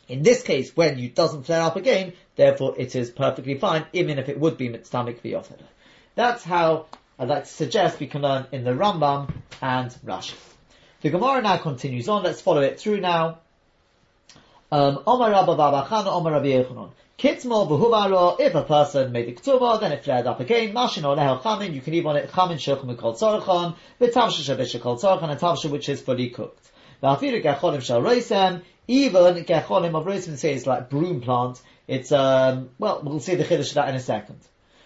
in 0.08 0.24
this 0.24 0.44
case, 0.44 0.76
when 0.76 0.98
you 0.98 1.10
doesn't 1.10 1.44
flare 1.44 1.62
up 1.62 1.76
again, 1.76 2.14
therefore 2.36 2.76
it 2.78 2.96
is 2.96 3.10
perfectly 3.12 3.58
fine, 3.58 3.86
even 3.94 4.20
if 4.20 4.30
it 4.30 4.40
would 4.40 4.58
be 4.58 4.70
mitztamik 4.70 5.22
v'yofer. 5.22 5.60
That's 6.16 6.44
how 6.44 6.86
I'd 7.20 7.28
like 7.28 7.44
to 7.44 7.50
suggest 7.50 8.00
we 8.00 8.08
can 8.08 8.22
learn 8.22 8.48
in 8.52 8.64
the 8.64 8.72
Rambam 8.72 9.34
and 9.62 9.92
Rashi. 10.06 10.36
The 11.02 11.10
Gemara 11.10 11.42
now 11.42 11.58
continues 11.58 12.10
on. 12.10 12.24
Let's 12.24 12.42
follow 12.42 12.62
it 12.62 12.80
through 12.80 13.02
now. 13.02 13.40
Um. 14.72 14.98
Kitzmo 17.18 17.68
v'huvaro, 17.68 18.40
if 18.40 18.54
a 18.54 18.62
person 18.62 19.12
made 19.12 19.28
the 19.28 19.34
ketubah, 19.34 19.80
then 19.80 19.92
it 19.92 20.04
flared 20.04 20.28
up 20.28 20.40
again, 20.40 20.72
mashin 20.72 21.04
or 21.04 21.16
leho 21.16 21.42
chamin, 21.42 21.74
you 21.74 21.82
can 21.82 21.94
leave 21.94 22.06
on 22.06 22.16
it 22.16 22.32
chamin 22.32 22.60
shochem 22.60 22.96
kol 22.96 23.16
tzorchon, 23.16 23.76
v'tavsha 24.00 24.56
shavish 24.56 24.80
kol 24.80 24.98
tzorchon, 25.00 25.32
a 25.32 25.36
tavsha 25.36 25.68
which 25.72 25.90
is 25.90 26.00
fully 26.00 26.30
cooked. 26.30 26.72
V'afiru 27.02 27.44
gecholim 27.44 27.82
shal 27.82 28.04
roisem, 28.04 28.62
even 28.88 29.44
gecholim 29.44 29.96
of 29.96 30.06
roisem, 30.06 30.38
say 30.38 30.54
it's 30.54 30.66
like 30.66 30.90
broom 30.90 31.22
plant, 31.22 31.62
it's, 31.88 32.12
um, 32.12 32.70
well, 32.80 33.02
we'll 33.04 33.20
see 33.20 33.36
the 33.36 33.44
chiddush 33.44 33.70
of 33.70 33.76
that 33.76 33.90
in 33.90 33.96
a 33.96 34.00
second. 34.00 34.40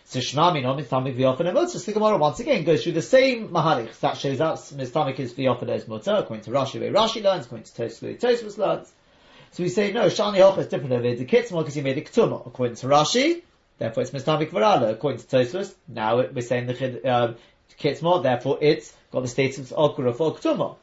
So 0.05 0.19
Shnami 0.19 0.61
no 0.63 0.73
Mistamik 0.75 1.15
V'Yofen 1.15 1.49
Emutz. 1.49 1.85
The 1.85 1.93
Gemara 1.93 2.17
once 2.17 2.41
again 2.41 2.65
goes 2.65 2.83
through 2.83 2.91
the 2.91 3.01
same 3.01 3.47
Maharich. 3.47 3.97
That 4.01 4.17
shows 4.17 4.41
us 4.41 4.73
Mistamik 4.73 5.17
is 5.19 5.33
V'Yofen 5.33 5.69
Es 5.69 5.85
Mutzah, 5.85 6.19
according 6.19 6.43
to 6.43 6.51
Rashi, 6.51 6.81
where 6.81 6.91
Rashi 6.91 7.23
learns, 7.23 7.45
according 7.45 7.63
to 7.63 7.71
Tosfos, 7.71 8.19
Tosfos 8.19 8.57
learns. 8.57 8.91
So 9.51 9.63
we 9.63 9.69
say, 9.69 9.93
no, 9.93 10.07
Shani 10.07 10.39
Hoch 10.39 10.57
is 10.57 10.67
different 10.67 10.93
over 10.93 11.15
the 11.15 11.25
Kitzma 11.25 11.59
because 11.59 11.75
he 11.75 11.81
made 11.81 11.97
a 11.97 12.01
Ktuma. 12.01 12.45
According 12.45 12.75
to 12.77 12.87
Rashi, 12.87 13.41
therefore 13.77 14.03
it's 14.03 14.11
Mistamik 14.11 14.49
Varala. 14.49 14.91
According 14.91 15.21
to 15.21 15.27
Tosfos, 15.27 15.73
now 15.87 16.17
we're 16.17 16.41
saying 16.41 16.67
the 16.67 17.07
uh, 17.09 17.33
Kitzma, 17.79 18.21
therefore 18.21 18.57
it's 18.61 18.93
got 19.11 19.21
the 19.21 19.29
status 19.29 19.71
of 19.71 19.95
for 19.95 20.35
Ktuma. 20.35 20.75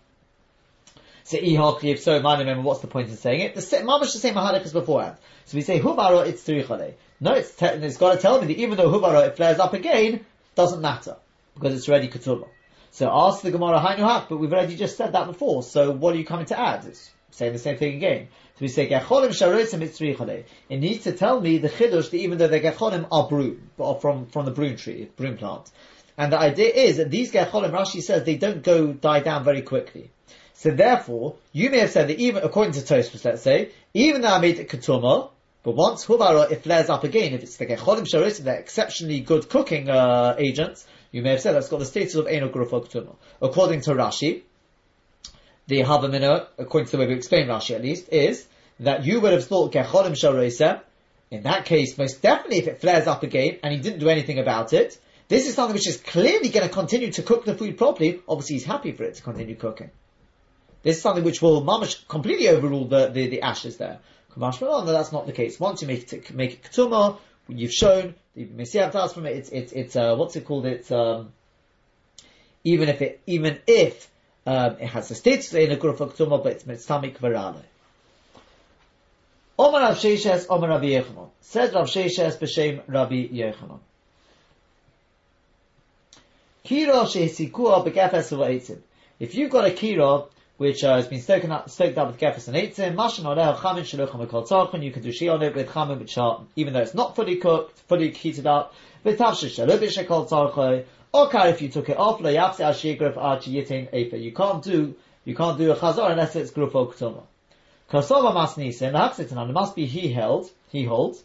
So 1.29 1.37
if 1.43 2.01
so, 2.01 2.22
remember 2.22 2.62
what's 2.62 2.81
the 2.81 2.87
point 2.87 3.11
in 3.11 3.16
saying 3.18 3.43
it? 3.43 3.55
The 3.55 3.61
Mamash 3.61 4.14
the 4.14 4.18
same 4.18 4.35
Maharich 4.35 4.62
as 4.62 4.72
beforehand. 4.72 5.18
So 5.45 5.59
we 5.59 5.61
say 5.61 5.79
Hubaro, 5.79 6.26
it's 6.26 6.43
Tzrichale. 6.43 6.95
No, 7.20 7.35
it's, 7.35 7.55
te- 7.55 7.66
it's 7.66 7.99
got 7.99 8.14
to 8.14 8.18
tell 8.18 8.41
me 8.41 8.47
that 8.47 8.59
even 8.59 8.79
though 8.79 8.91
Huvara, 8.91 9.26
it 9.26 9.37
flares 9.37 9.59
up 9.59 9.74
again, 9.74 10.24
doesn't 10.55 10.81
matter. 10.81 11.16
Because 11.53 11.74
it's 11.74 11.87
already 11.87 12.09
Ketubah. 12.09 12.49
So 12.93 13.11
ask 13.12 13.43
the 13.43 13.51
Gemara 13.51 13.79
Hainuhak, 13.79 14.31
but 14.31 14.39
we've 14.39 14.51
already 14.51 14.74
just 14.74 14.97
said 14.97 15.12
that 15.12 15.26
before. 15.26 15.62
So 15.62 15.91
what 15.91 16.14
are 16.14 16.16
you 16.16 16.24
coming 16.24 16.47
to 16.47 16.59
add? 16.59 16.87
It's 16.87 17.11
saying 17.33 17.53
the 17.53 17.59
same 17.59 17.76
thing 17.76 17.97
again. 17.97 18.29
So 18.55 18.61
we 18.61 18.68
say 18.68 18.89
Gecholim 18.89 19.29
Sharosim 19.29 19.81
Mitzrichale. 19.81 20.45
It 20.70 20.79
needs 20.79 21.05
to 21.05 21.12
tell 21.12 21.43
me 21.43 21.59
the 21.59 21.68
Chiddush 21.68 22.09
that 22.09 22.14
even 22.14 22.39
though 22.39 22.49
the 22.49 22.59
Gecholim 22.59 23.07
are 23.12 23.29
broom, 23.29 23.68
from, 24.01 24.29
from 24.29 24.47
the 24.47 24.51
broom 24.51 24.76
tree, 24.76 25.11
broom 25.16 25.37
plant. 25.37 25.70
And 26.16 26.33
the 26.33 26.39
idea 26.39 26.70
is 26.70 26.97
that 26.97 27.11
these 27.11 27.31
Gecholim, 27.31 27.72
Rashi 27.72 28.01
says, 28.01 28.24
they 28.24 28.37
don't 28.37 28.62
go 28.62 28.95
die 28.95 29.20
down 29.20 29.45
very 29.45 29.61
quickly. 29.61 30.11
So 30.59 30.72
therefore, 30.72 31.36
you 31.52 31.70
may 31.70 31.78
have 31.78 31.90
said 31.90 32.09
that 32.09 32.18
even, 32.18 32.42
according 32.42 32.72
to 32.72 32.80
Tosfos, 32.80 33.24
let's 33.24 33.42
say, 33.42 33.70
even 33.94 34.22
though 34.22 34.32
I 34.32 34.40
made 34.40 34.59
it 34.59 34.68
Ketuma, 34.68 35.30
but 35.62 35.76
once 35.76 36.04
Hubara, 36.04 36.50
it 36.50 36.64
flares 36.64 36.90
up 36.90 37.04
again, 37.04 37.32
if 37.32 37.44
it's 37.44 37.59
the 37.59 37.66
Gecholim 37.66 38.04
Sharosim, 38.12 38.40
they're 38.40 38.59
exceptionally 38.59 39.20
good 39.20 39.48
cooking, 39.48 39.88
uh, 39.88 40.34
agents, 40.36 40.84
you 41.12 41.22
may 41.22 41.30
have 41.30 41.40
said 41.40 41.52
that's 41.54 41.68
got 41.68 41.78
the 41.78 41.84
status 41.84 42.16
of 42.16 42.26
Eno 42.26 42.48
Grufa 42.48 42.84
Ketuma. 42.84 43.14
According 43.40 43.82
to 43.82 43.92
Rashi, 43.92 44.42
the 45.68 45.84
Havamina, 45.84 46.48
according 46.59 46.86
to 46.86 46.90
the 46.96 46.98
way 46.98 47.06
we 47.06 47.14
explain 47.14 47.46
Rashi 47.46 47.76
at 47.76 47.82
least, 47.82 48.12
is 48.12 48.44
that 48.80 49.04
you 49.06 49.20
would 49.20 49.32
have 49.32 49.44
thought 49.44 49.72
Kecholim 49.72 50.16
Sharoisem, 50.16 50.80
in 51.30 51.44
that 51.44 51.66
case, 51.66 51.96
most 51.96 52.20
definitely 52.20 52.59
if 52.59 52.66
it 52.66 52.80
flares 52.80 53.06
up 53.06 53.22
again 53.22 53.61
and 53.62 53.72
he 53.72 53.78
didn't 53.78 54.00
do 54.00 54.09
anything 54.09 54.40
about 54.40 54.72
it, 54.72 54.98
this 55.28 55.46
is 55.46 55.54
something 55.54 55.74
which 55.74 55.86
is 55.86 55.98
clearly 55.98 56.48
going 56.48 56.66
to 56.66 56.74
continue 56.74 57.12
to 57.12 57.22
cook 57.22 57.44
the 57.44 57.54
food 57.54 57.78
properly. 57.78 58.20
Obviously, 58.28 58.54
he's 58.54 58.64
happy 58.64 58.90
for 58.90 59.04
it 59.04 59.14
to 59.14 59.22
continue 59.22 59.54
cooking. 59.54 59.92
This 60.83 60.97
is 60.97 61.03
something 61.03 61.24
which 61.24 61.43
will 61.43 61.62
mamash 61.62 62.07
completely 62.09 62.49
overrule 62.49 62.87
the, 62.87 63.09
the, 63.09 63.26
the 63.29 63.43
ashes 63.43 63.76
there. 63.79 63.99
No, 64.37 64.85
that's 64.85 65.11
not 65.11 65.26
the 65.26 65.33
case. 65.33 65.59
Once 65.59 65.83
you 65.83 65.89
make 65.89 66.12
it, 66.12 66.33
make 66.33 66.53
it 66.53 66.62
ketuma, 66.62 67.18
you've 67.49 67.72
shown 67.72 68.14
the 68.37 68.45
Messiah 68.45 69.09
from 69.09 69.26
it, 69.26 69.37
it's, 69.37 69.49
it's, 69.49 69.72
it's, 69.72 69.97
uh, 69.97 70.14
what's 70.14 70.37
it 70.37 70.45
called? 70.45 70.64
It's, 70.64 70.93
um, 70.93 71.33
even 72.62 72.89
if 72.89 73.03
it, 73.03 73.20
even 73.26 73.59
if 73.66 74.09
um, 74.47 74.76
it 74.81 74.87
has 74.87 75.11
a 75.11 75.14
status 75.14 75.53
in 75.55 75.72
a 75.72 75.76
group 75.76 76.01
of 76.01 76.14
Ktuma, 76.14 76.43
but 76.43 76.53
it's 76.53 76.64
Mitztamik 76.64 77.18
Varale. 77.18 77.62
Omar 79.59 79.81
Rav 79.81 79.97
Sheshes, 79.97 80.47
Omar 80.49 80.68
Rabbi 80.68 80.87
Yechanan. 80.87 81.31
Says 81.41 81.74
Rav 81.74 81.87
Sheshes 81.87 82.39
b'shem 82.39 82.83
Rabbi 82.87 83.26
Yechanan. 83.29 83.81
Kira 86.64 87.05
shehisikua 87.05 87.85
b'gefes. 87.85 88.79
If 89.18 89.35
you've 89.35 89.51
got 89.51 89.66
a 89.66 89.70
kira 89.70 90.29
which 90.59 90.84
uh, 90.84 90.96
has 90.96 91.06
been 91.06 91.20
stoked 91.20 91.46
up, 91.46 91.70
stoked 91.70 91.96
up 91.96 92.09
with 92.09 92.18
gefes 92.18 92.48
and 92.48 92.56
eitzim, 92.56 92.94
mashin 92.94 93.24
oleh 93.24 93.56
chamin 93.56 93.84
shalucham 93.84 94.26
v'kol 94.26 94.46
tzarchon, 94.46 94.82
you 94.82 94.92
can 94.92 95.02
do 95.02 95.12
shi 95.12 95.28
on 95.28 95.42
it 95.42 95.54
with 95.54 95.68
chamin 95.68 95.98
which 95.98 96.18
are, 96.18 96.42
even 96.56 96.72
though 96.74 96.80
it's 96.80 96.94
not 96.94 97.16
fully 97.16 97.36
cooked, 97.36 97.78
fully 97.88 98.11
heated 98.11 98.46
up, 98.46 98.74
v'tavshish 99.04 99.56
shalubish 99.56 99.96
shekol 99.96 100.28
tzarchon, 100.28 100.84
Okay, 101.14 101.48
if 101.48 101.62
you 101.62 101.70
took 101.70 101.88
it 101.88 101.96
off, 101.96 102.20
lo 102.20 102.30
yafse 102.30 102.61
ashigrif 102.61 103.16
archi 103.16 103.52
yitin 103.52 103.88
efer. 103.94 104.16
You 104.16 104.32
can't 104.32 104.62
do, 104.62 104.94
you 105.24 105.34
can't 105.34 105.56
do 105.56 105.72
a 105.72 105.76
chazor 105.76 106.11
unless 106.11 106.36
it's 106.36 106.50
grupo 106.50 106.92
ktuma. 106.92 107.22
Kasova 107.90 108.34
masnisen, 108.34 108.92
lahachsitanan, 108.92 109.48
it 109.48 109.52
must 109.52 109.74
be 109.74 109.86
he 109.86 110.12
held, 110.12 110.50
he 110.68 110.84
holds, 110.84 111.24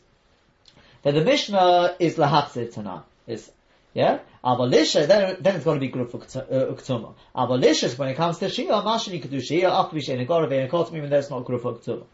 that 1.02 1.14
the 1.16 1.22
Mishnah 1.22 1.98
is 2.00 2.16
lahachsitanan. 2.16 3.04
Is, 3.28 3.52
yeah? 3.94 4.20
Avalisha, 4.44 5.08
then, 5.08 5.38
then 5.40 5.56
it's 5.56 5.64
going 5.64 5.80
to 5.80 5.86
be 5.86 5.92
grupo 5.92 6.16
uh, 6.16 6.74
ktuma. 6.74 7.16
Avalisha, 7.36 7.98
when 7.98 8.10
it 8.10 8.16
comes 8.16 8.40
to 8.40 8.46
shia, 8.46 8.84
mashin 8.84 9.14
you 9.14 9.20
could 9.20 9.32
do 9.32 9.38
shia, 9.38 9.70
after 9.70 9.96
negora, 9.98 10.50
ve'en 10.50 10.70
kotum, 10.70 10.96
even 10.98 11.10
though 11.10 11.20
it's 11.20 11.30
not 11.30 11.46
grupo 11.46 11.80
ktuma. 11.80 12.06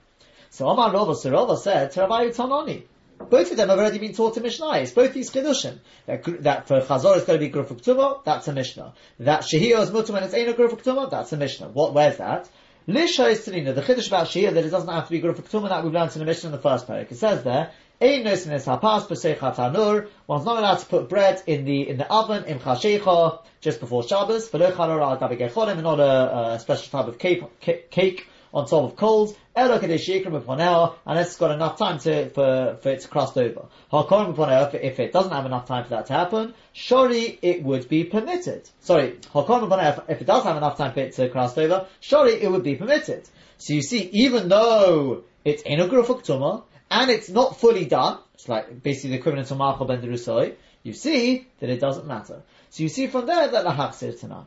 So 0.50 0.68
Omar 0.68 0.92
Rova 0.92 1.16
Sirova 1.16 1.58
said, 1.58 1.94
Teravayu 1.94 2.36
Tanoni. 2.36 2.84
Both 3.20 3.52
of 3.52 3.58
them 3.58 3.70
have 3.70 3.78
already 3.78 4.00
been 4.00 4.14
taught 4.14 4.38
in 4.38 4.44
Mishnah. 4.44 4.86
Both 4.96 5.14
these 5.14 5.30
Kedushim. 5.30 5.80
That, 6.06 6.24
that 6.44 6.68
for 6.68 6.80
Chazor 6.80 7.18
it's 7.18 7.26
going 7.26 7.40
to 7.40 7.46
be 7.46 7.52
Tumah, 7.52 8.24
that's 8.24 8.48
a 8.48 8.54
Mishnah. 8.54 8.94
That 9.20 9.42
Shehiyah 9.42 9.82
is 9.82 9.92
Mutum 9.92 10.16
and 10.16 10.26
it's 10.26 10.34
Eino 10.34 10.54
Grufuk 10.54 10.82
Tumah, 10.82 11.12
that's 11.12 11.34
a 11.34 11.38
Mishnah. 11.38 11.70
What, 11.70 11.94
where's 11.94 12.18
that? 12.18 12.50
Lisha 12.88 13.30
is 13.30 13.46
Tanina. 13.46 13.76
The 13.76 13.82
Chiddush 13.82 14.08
about 14.08 14.28
Shehiyah 14.28 14.54
that 14.54 14.66
it 14.66 14.70
doesn't 14.70 14.90
have 14.90 15.06
to 15.06 15.12
be 15.12 15.22
Grufuk 15.22 15.50
Tumah 15.50 15.70
that 15.70 15.84
we've 15.84 15.94
learned 15.94 16.14
in 16.14 16.20
the 16.20 16.26
Mishnah 16.26 16.48
in 16.48 16.52
the 16.54 16.62
first 16.62 16.88
parak. 16.88 17.12
It 17.12 17.18
says 17.18 17.44
there, 17.44 17.72
Ein 18.02 18.24
nosin 18.24 18.54
hapas 18.54 19.08
b'seichat 19.08 19.56
hanur. 19.56 20.08
One's 20.26 20.46
not 20.46 20.58
allowed 20.58 20.80
to 20.80 20.86
put 20.86 21.10
bread 21.10 21.44
in 21.48 21.66
the 21.66 21.90
in 21.90 21.98
the 21.98 22.10
oven 22.10 22.46
in 22.46 22.58
chashecha 22.60 23.40
just 23.60 23.82
before 23.82 24.04
Shabbos. 24.08 24.50
V'lo 24.50 24.72
chalor 24.72 25.02
al 25.02 25.70
and 25.70 25.84
not 25.84 26.00
a, 26.00 26.54
a 26.54 26.60
special 26.60 26.90
type 26.90 27.08
of 27.10 27.20
cake, 27.20 27.90
cake 27.90 28.28
on 28.54 28.66
top 28.66 28.84
of 28.86 28.96
coals, 28.96 29.36
Elo 29.56 29.80
Kadeshikrim 29.80 30.34
upon 30.34 30.62
hour, 30.62 30.96
and 31.06 31.20
it's 31.20 31.36
got 31.36 31.52
enough 31.52 31.78
time 31.78 32.00
to, 32.00 32.30
for, 32.30 32.78
for 32.82 32.90
it 32.90 33.02
to 33.02 33.08
cross 33.08 33.36
over. 33.36 33.66
Hakorim 33.92 34.30
upon 34.30 34.50
hour, 34.50 34.72
if 34.82 35.00
it 35.00 35.12
doesn't 35.12 35.32
have 35.32 35.46
enough 35.46 35.68
time 35.68 35.84
for 35.84 35.90
that 35.90 36.06
to 36.08 36.14
happen, 36.14 36.54
surely 36.72 37.38
it 37.42 37.64
would 37.64 37.90
be 37.90 38.06
permitted. 38.06 38.68
Sorry, 38.80 39.18
Hakorim 39.34 39.64
upon 39.64 39.80
hour, 39.82 40.04
if 40.08 40.22
it 40.22 40.26
does 40.26 40.44
have 40.46 40.58
enough 40.58 40.78
time 40.78 40.94
for 40.94 41.02
it 41.02 41.14
to 41.16 41.30
cross 41.30 41.58
over, 41.58 41.88
surely 42.00 42.42
it 42.42 42.50
would 42.50 42.64
be 42.64 42.76
permitted. 42.76 43.28
So 43.58 43.74
you 43.74 43.82
see, 43.82 44.10
even 44.14 44.48
though 44.48 45.26
it's 45.44 45.64
in 45.64 45.80
a 45.80 45.88
Tumah, 45.88 46.64
and 46.92 47.12
it's 47.12 47.30
not 47.30 47.60
fully 47.60 47.86
done, 47.86 48.20
it's 48.34 48.48
like 48.48 48.82
basically 48.82 49.12
the 49.12 49.18
equivalent 49.18 49.52
of 49.52 49.58
Marchal 49.58 49.86
ben 49.86 50.02
Derusoi, 50.02 50.56
you 50.84 50.94
see 50.94 51.48
that 51.60 51.70
it 51.70 51.80
doesn't 51.80 52.08
matter. 52.08 52.42
So 52.70 52.84
you 52.84 52.90
see 52.90 53.08
from 53.08 53.26
there 53.26 53.48
that 53.48 53.64
the 53.64 53.72
Haksir 53.72 54.20
Tanah. 54.20 54.46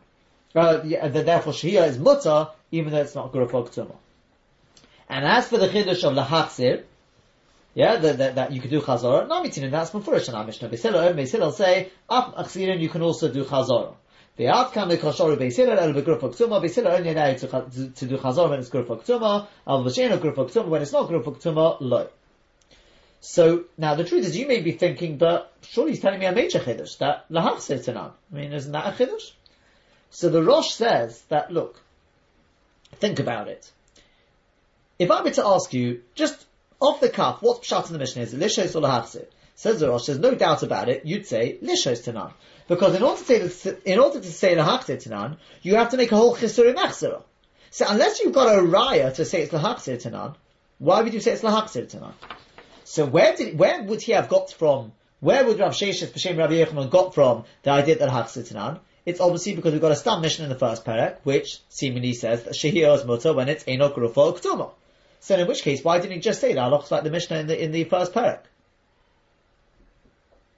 Uh, 0.54 1.08
that 1.08 1.24
therefore 1.24 1.54
Shia 1.54 1.88
is 1.88 1.98
mutter, 1.98 2.48
even 2.70 2.92
though 2.92 3.00
it's 3.00 3.14
not 3.14 3.32
Gurufok 3.32 3.74
Tumah. 3.74 3.96
And 5.08 5.24
as 5.24 5.48
for 5.48 5.56
the 5.58 5.68
Chiddush 5.68 6.04
of 6.04 6.14
the 6.14 6.22
Lahachzir, 6.22 6.84
yeah, 7.74 7.96
that, 7.96 8.18
that, 8.18 8.34
that 8.34 8.52
you 8.52 8.60
could 8.60 8.70
do 8.70 8.82
Chazorah, 8.82 9.28
Namitin, 9.28 9.70
that's 9.70 9.90
Mufurish 9.92 10.32
our 10.32 10.44
Mishnah. 10.44 10.68
Beisilo, 10.68 11.14
Beisilo 11.14 11.52
say, 11.52 11.90
Ap 12.10 12.36
Achzirin, 12.36 12.80
you 12.80 12.90
can 12.90 13.00
also 13.00 13.32
do 13.32 13.44
Chazorah. 13.44 13.94
The 14.36 14.48
outcome 14.48 14.90
of 14.90 14.98
Koshoru 14.98 15.38
Beisilo, 15.38 15.76
El 15.76 15.94
Begrufok 15.94 16.36
Tumah, 16.36 16.62
Beisilo 16.62 16.98
only 16.98 17.10
allowed 17.10 17.38
to, 17.38 17.46
to, 17.46 17.90
to 17.90 18.06
do 18.06 18.18
Chazorah 18.18 18.50
when 18.50 18.60
it's 18.60 18.68
Gurufok 18.68 19.06
Tumah, 19.06 19.46
Al 19.66 19.84
Vasheno 19.84 20.18
Gurufok 20.18 20.52
Tumah, 20.52 20.68
when 20.68 20.82
it's 20.82 20.92
not 20.92 21.08
Gurufok 21.08 21.42
Tumah, 21.42 21.78
Lo. 21.80 22.08
So, 23.24 23.66
now 23.78 23.94
the 23.94 24.02
truth 24.02 24.26
is 24.26 24.36
you 24.36 24.48
may 24.48 24.62
be 24.62 24.72
thinking, 24.72 25.16
but 25.16 25.52
surely 25.62 25.92
he's 25.92 26.00
telling 26.00 26.18
me 26.18 26.26
a 26.26 26.32
major 26.32 26.58
Chiddush, 26.58 26.98
that 26.98 27.30
Tanan. 27.30 28.10
I 28.32 28.34
mean, 28.34 28.52
isn't 28.52 28.72
that 28.72 29.00
a 29.00 29.04
Chiddush? 29.04 29.30
So 30.10 30.28
the 30.28 30.42
Rosh 30.42 30.72
says 30.72 31.22
that, 31.28 31.52
look, 31.52 31.80
think 32.96 33.20
about 33.20 33.46
it. 33.46 33.70
If 34.98 35.12
I 35.12 35.22
were 35.22 35.30
to 35.30 35.46
ask 35.46 35.72
you, 35.72 36.02
just 36.16 36.44
off 36.80 37.00
the 37.00 37.08
cuff, 37.08 37.40
what's 37.42 37.68
Pshat 37.68 37.86
in 37.86 37.92
the 37.92 38.00
Mishnah? 38.00 38.22
Is 38.22 38.34
Lishos 38.34 38.74
or 38.74 38.80
Lahachzir? 38.80 39.26
Says 39.54 39.78
the 39.78 39.88
Rosh, 39.88 40.06
there's 40.06 40.18
no 40.18 40.34
doubt 40.34 40.64
about 40.64 40.88
it, 40.88 41.06
you'd 41.06 41.28
say 41.28 41.58
Lishos 41.62 42.02
Tanan. 42.02 42.32
Because 42.66 42.96
in 42.96 43.04
order 43.04 43.22
to 43.22 43.48
say, 43.50 43.76
in 43.84 44.00
order 44.00 44.18
to 44.18 44.32
say 44.32 44.56
Lahachzir 44.56 45.00
Tanan, 45.00 45.36
you 45.62 45.76
have 45.76 45.90
to 45.90 45.96
make 45.96 46.10
a 46.10 46.16
whole 46.16 46.34
Chisur 46.34 46.68
in 46.68 46.74
Mechzirah. 46.74 47.22
So 47.70 47.86
unless 47.88 48.18
you've 48.18 48.34
got 48.34 48.52
a 48.52 48.62
raya 48.62 49.14
to 49.14 49.24
say 49.24 49.42
it's 49.42 49.52
Lahachzir 49.52 50.02
Tanan, 50.02 50.34
why 50.78 51.02
would 51.02 51.14
you 51.14 51.20
say 51.20 51.30
it's 51.30 51.42
Lahachzir 51.42 51.88
Tanan? 51.88 52.14
So 52.92 53.06
where 53.06 53.34
did, 53.34 53.58
where 53.58 53.82
would 53.84 54.02
he 54.02 54.12
have 54.12 54.28
got 54.28 54.52
from, 54.52 54.92
where 55.20 55.46
would 55.46 55.58
Rav 55.58 55.72
Sheshes 55.72 56.08
B'Shem 56.08 56.36
Rabbi 56.36 56.62
Yechanan 56.62 56.90
got 56.90 57.14
from 57.14 57.44
the 57.62 57.70
idea 57.70 57.96
that 57.96 58.10
Lahachzir 58.10 58.46
Tanan? 58.46 58.80
It's 59.06 59.18
obviously 59.18 59.54
because 59.54 59.72
we've 59.72 59.80
got 59.80 59.92
a 59.92 59.96
stam 59.96 60.20
mission 60.20 60.44
in 60.44 60.50
the 60.50 60.58
first 60.58 60.84
parak, 60.84 61.16
which 61.22 61.60
seemingly 61.70 62.12
says 62.12 62.42
that 62.42 62.52
Shehiyah 62.52 62.96
is 62.96 63.06
mutter 63.06 63.32
when 63.32 63.48
it's 63.48 63.66
Enoch 63.66 63.96
Rufa 63.96 64.34
Ktuma. 64.34 64.72
So 65.20 65.38
in 65.38 65.48
which 65.48 65.62
case, 65.62 65.82
why 65.82 66.00
didn't 66.00 66.12
he 66.12 66.20
just 66.20 66.42
say 66.42 66.52
that? 66.52 66.70
Looks 66.70 66.90
like 66.90 67.02
the 67.02 67.10
Mishnah 67.10 67.38
in 67.38 67.46
the, 67.46 67.64
in 67.64 67.72
the 67.72 67.84
first 67.84 68.12
parak. 68.12 68.40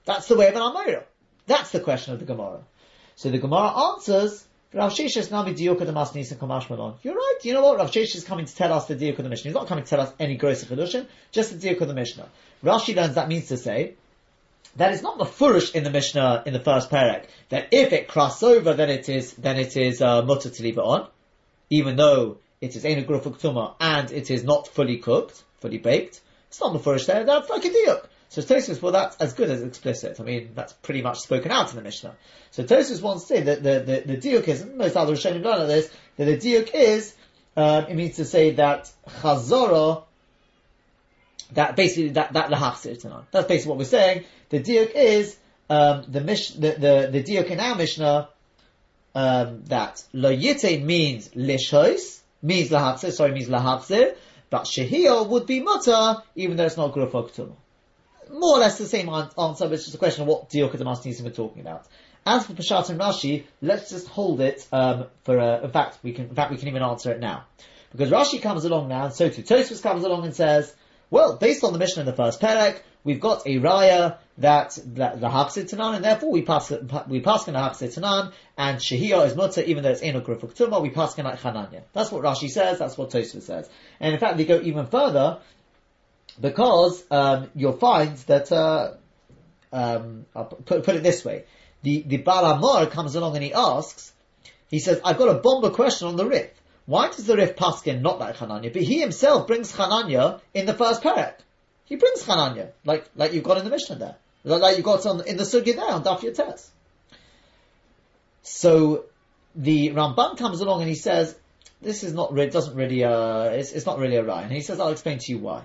That's 0.05 0.27
the 0.27 0.35
way 0.35 0.49
of 0.49 0.57
an 0.57 0.63
Amira. 0.63 1.05
That's 1.47 1.71
the 1.71 1.79
question 1.79 2.15
of 2.15 2.19
the 2.19 2.27
Gemara. 2.27 2.63
So 3.15 3.31
the 3.31 3.39
Gemara 3.39 3.93
answers, 3.93 4.45
Rav 4.75 4.93
Sheshes 4.93 5.31
nami 5.31 5.55
diyuk 5.55 5.79
the 5.79 5.93
masnis 5.93 6.33
and 6.33 6.41
kamash 6.41 6.69
malon. 6.69 6.95
You're 7.05 7.15
right. 7.15 7.39
You 7.43 7.55
know 7.55 7.63
what? 7.63 7.79
Rav 7.79 7.93
Sheshes 7.93 8.17
is 8.17 8.25
coming 8.25 8.45
to 8.47 8.55
tell 8.55 8.73
us 8.73 8.87
the 8.87 8.97
diyuk 8.97 9.17
of 9.17 9.23
the 9.23 9.29
Mishnah. 9.31 9.51
He's 9.51 9.55
not 9.55 9.69
coming 9.69 9.85
to 9.85 9.91
tell 9.91 10.01
us 10.01 10.13
any 10.19 10.37
gross 10.37 10.65
chedushin, 10.65 11.07
just 11.31 11.53
the 11.53 11.69
diyuk 11.69 11.81
of 11.81 11.87
the 11.87 11.95
Mishnah. 11.95 12.29
Rashi 12.65 12.97
learns 12.97 13.15
that 13.15 13.29
means 13.29 13.47
to 13.49 13.57
say 13.57 13.95
that 14.75 14.93
is 14.93 15.01
not 15.01 15.19
the 15.19 15.27
furish 15.27 15.77
in 15.77 15.85
the 15.85 15.91
Mishnah 15.91 16.43
in 16.45 16.53
the 16.53 16.59
first 16.59 16.91
parak. 16.91 17.27
That 17.51 17.69
if 17.71 17.93
it 17.93 18.09
crosses 18.09 18.43
over, 18.43 18.75
then 18.75 18.91
it 18.91 19.09
is 19.09 19.35
then 19.35 19.59
it 19.59 19.77
is 19.77 20.03
uh, 20.03 20.23
mutter 20.23 20.51
to 20.51 20.63
leave 20.65 20.77
it 20.77 20.85
on, 20.85 21.07
even 21.71 21.95
though 21.95 22.39
it 22.61 22.75
is 22.75 22.85
ena 22.85 23.05
grufuk 23.05 23.77
and 23.79 24.11
it 24.11 24.29
is 24.29 24.43
not 24.43 24.67
fully 24.67 24.99
cooked, 24.99 25.45
fully 25.61 25.79
baked. 25.79 26.21
It's 26.49 26.61
not 26.61 26.73
the 26.73 26.81
furish 26.81 27.07
there. 27.07 27.25
Like 27.25 27.65
a 27.65 27.69
diuk. 27.69 28.07
So 28.35 28.43
Tosfos, 28.43 28.83
well, 28.83 28.91
that's 28.91 29.17
as 29.19 29.33
good 29.33 29.49
as 29.49 29.63
explicit. 29.63 30.19
I 30.19 30.25
mean, 30.25 30.51
that's 30.57 30.73
pretty 30.73 31.03
much 31.03 31.21
spoken 31.21 31.53
out 31.53 31.71
in 31.71 31.77
the 31.77 31.83
Mishnah. 31.83 32.17
So 32.51 32.65
Tosfos 32.65 33.01
wants 33.01 33.29
to 33.29 33.29
say 33.29 33.43
that 33.43 33.63
the, 33.63 33.79
the, 33.79 34.13
the 34.13 34.17
diuk 34.17 34.49
is, 34.49 34.67
most 34.67 34.97
other 34.97 35.13
Rishonim 35.13 35.47
of 35.47 35.69
this, 35.69 35.89
that 36.17 36.25
the 36.25 36.37
diuk 36.37 36.75
is, 36.75 37.15
uh, 37.57 37.85
it 37.89 37.95
means 37.95 38.17
to 38.17 38.25
say 38.25 38.51
that 38.55 38.91
chazorah 39.07 40.03
that 41.53 41.77
basically 41.77 42.09
that 42.09 42.33
that 42.33 42.51
tanan. 42.51 43.23
That's 43.31 43.47
basically 43.47 43.69
what 43.69 43.79
we're 43.79 43.85
saying. 43.85 44.25
The 44.49 44.59
diuk 44.59 44.91
is 44.97 45.37
um, 45.71 46.03
the, 46.09 46.21
mish, 46.21 46.51
the 46.51 46.73
the 46.73 47.09
the 47.13 47.23
diuk 47.23 47.47
in 47.47 47.61
our 47.61 47.77
mishnah 47.77 48.31
um, 49.15 49.63
that 49.67 50.03
lo 50.13 50.35
yite 50.35 50.83
means 50.83 51.29
lishos 51.37 52.21
means 52.43 52.71
lahachsir. 52.71 53.13
Sorry, 53.13 53.31
means 53.31 53.47
lahachsir. 53.47 54.17
But 54.51 54.65
shehiyah 54.65 55.29
would 55.29 55.47
be 55.47 55.61
mutter, 55.61 56.17
even 56.35 56.57
though 56.57 56.67
it's 56.67 56.77
not 56.77 56.93
grufok 56.93 57.33
More 58.31 58.57
or 58.57 58.61
less 58.61 58.79
the 58.79 58.87
same 58.87 59.09
answer, 59.09 59.67
but 59.67 59.73
it's 59.73 59.85
just 59.85 59.95
a 59.95 59.99
question 59.99 60.23
of 60.23 60.29
what 60.29 60.43
of 60.43 60.51
the 60.51 61.21
we're 61.25 61.31
talking 61.31 61.63
about. 61.63 61.87
As 62.27 62.47
for 62.47 62.55
Peshat 62.55 62.89
and 62.89 62.99
Rashi, 62.99 63.45
let's 63.61 63.91
just 63.91 64.09
hold 64.09 64.41
it 64.41 64.67
um, 64.73 65.07
for. 65.25 65.39
Uh, 65.39 65.61
in 65.61 65.71
fact, 65.71 65.99
we 66.03 66.13
can. 66.13 66.29
In 66.31 66.35
fact, 66.35 66.51
we 66.51 66.57
can 66.57 66.69
even 66.69 66.83
answer 66.83 67.13
it 67.13 67.21
now, 67.21 67.45
because 67.93 68.11
Rashi 68.11 68.41
comes 68.41 68.65
along 68.65 68.89
now, 68.89 69.07
and 69.07 69.15
so 69.15 69.29
too 69.29 69.43
Tosfos 69.43 69.83
comes 69.83 70.05
along 70.05 70.25
and 70.25 70.35
says, 70.35 70.75
well, 71.11 71.37
based 71.37 71.63
on 71.65 71.73
the 71.73 71.79
mission 71.79 72.01
in 72.01 72.07
the 72.07 72.15
first 72.15 72.41
perek, 72.41 72.81
we've 73.05 73.21
got 73.21 73.47
a 73.47 73.59
raya 73.61 74.17
that, 74.39 74.79
that 74.95 75.21
the 75.21 75.29
Haksit 75.29 75.71
Tanan, 75.71 75.97
and 75.97 76.05
therefore 76.05 76.33
we 76.33 76.43
pass 76.43 76.73
we 77.07 77.21
pass 77.21 77.47
in 77.47 77.55
the 77.55 77.61
Haksit 77.61 77.97
Tanan, 77.97 78.33
and 78.57 78.79
Shehiyah 78.79 79.27
is 79.27 79.37
mutter, 79.37 79.61
even 79.61 79.85
though 79.85 79.91
it's 79.91 80.01
in 80.01 80.17
a 80.17 80.21
Grufuk 80.21 80.57
Tumah, 80.57 80.83
we 80.83 80.91
pass 80.91 81.17
in 81.19 81.25
like 81.25 81.41
Chananya. 81.41 81.83
That's 81.93 82.11
what 82.11 82.23
Rashi 82.23 82.51
says, 82.51 82.79
that's 82.79 82.97
what 82.97 83.11
Tosfos 83.11 83.43
says. 83.43 83.69
And 84.01 84.15
in 84.15 84.19
fact, 84.19 84.39
they 84.39 84.45
go 84.45 84.61
even 84.61 84.87
further, 84.87 85.39
because 86.41 87.05
um, 87.11 87.51
you'll 87.55 87.77
find 87.77 88.17
that, 88.27 88.51
uh, 88.51 88.93
um, 89.73 90.27
I'll 90.35 90.47
put, 90.47 90.85
put 90.85 90.97
it 90.97 91.03
this 91.03 91.25
way, 91.25 91.45
the, 91.83 92.03
the 92.03 92.17
Baal 92.19 92.59
HaMaor 92.59 92.91
comes 92.91 93.15
along 93.15 93.35
and 93.35 93.45
he 93.45 93.53
asks, 93.53 94.13
he 94.69 94.79
says, 94.79 95.01
I've 95.05 95.19
got 95.19 95.29
a 95.29 95.39
bomber 95.41 95.71
question 95.71 96.09
on 96.09 96.17
the 96.17 96.27
Rif. 96.27 96.51
Why 96.87 97.09
does 97.09 97.27
the 97.27 97.37
Rif 97.37 97.57
Paskin 97.57 98.03
not 98.03 98.19
like 98.19 98.37
Hananya? 98.37 98.73
But 98.73 98.83
he 98.83 99.01
himself 99.01 99.47
brings 99.47 99.73
Hananya 99.73 100.41
in 100.53 100.67
the 100.67 100.75
first 100.75 101.03
parak. 101.03 101.35
He 101.87 101.97
brings 101.97 102.23
Hananya, 102.25 102.71
like, 102.85 103.09
like 103.15 103.33
you've 103.33 103.45
got 103.45 103.59
in 103.59 103.65
the 103.65 103.71
Mishnah 103.71 103.97
there. 103.97 104.17
Like 104.45 104.77
you've 104.77 104.85
got 104.85 105.05
in 105.07 105.37
the 105.37 105.45
Sugya 105.45 105.77
there 105.77 105.91
on 105.91 106.05
Daf 106.05 106.21
Yotes. 106.21 106.69
So, 108.43 109.07
the 109.55 109.91
Ramban 109.91 110.37
comes 110.37 110.61
along 110.61 110.81
and 110.81 110.89
he 110.89 110.97
says, 110.97 111.35
this 111.81 112.03
is 112.03 112.13
not 112.13 112.35
doesn't 112.35 112.75
really, 112.75 113.05
uh, 113.05 113.45
it's, 113.51 113.73
it's 113.73 113.87
not 113.87 113.99
really 113.99 114.17
a 114.17 114.25
right. 114.25 114.43
And 114.43 114.53
he 114.53 114.61
says, 114.61 114.81
I'll 114.81 114.89
explain 114.91 115.19
to 115.19 115.33
you 115.33 115.39
why. 115.39 115.63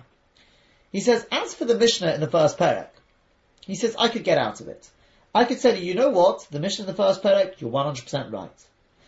He 0.91 1.01
says, 1.01 1.25
as 1.31 1.53
for 1.53 1.65
the 1.65 1.77
Mishnah 1.77 2.13
in 2.13 2.21
the 2.21 2.29
first 2.29 2.57
parak, 2.57 2.89
he 3.65 3.75
says, 3.75 3.95
I 3.97 4.09
could 4.09 4.23
get 4.23 4.37
out 4.37 4.61
of 4.61 4.67
it. 4.67 4.89
I 5.33 5.45
could 5.45 5.59
say 5.59 5.71
to 5.71 5.79
you, 5.79 5.85
you 5.85 5.93
know 5.93 6.09
what? 6.09 6.47
The 6.49 6.59
Mishnah 6.59 6.83
in 6.83 6.87
the 6.87 6.95
first 6.95 7.21
parak, 7.21 7.61
you're 7.61 7.71
100% 7.71 8.31
right. 8.31 8.49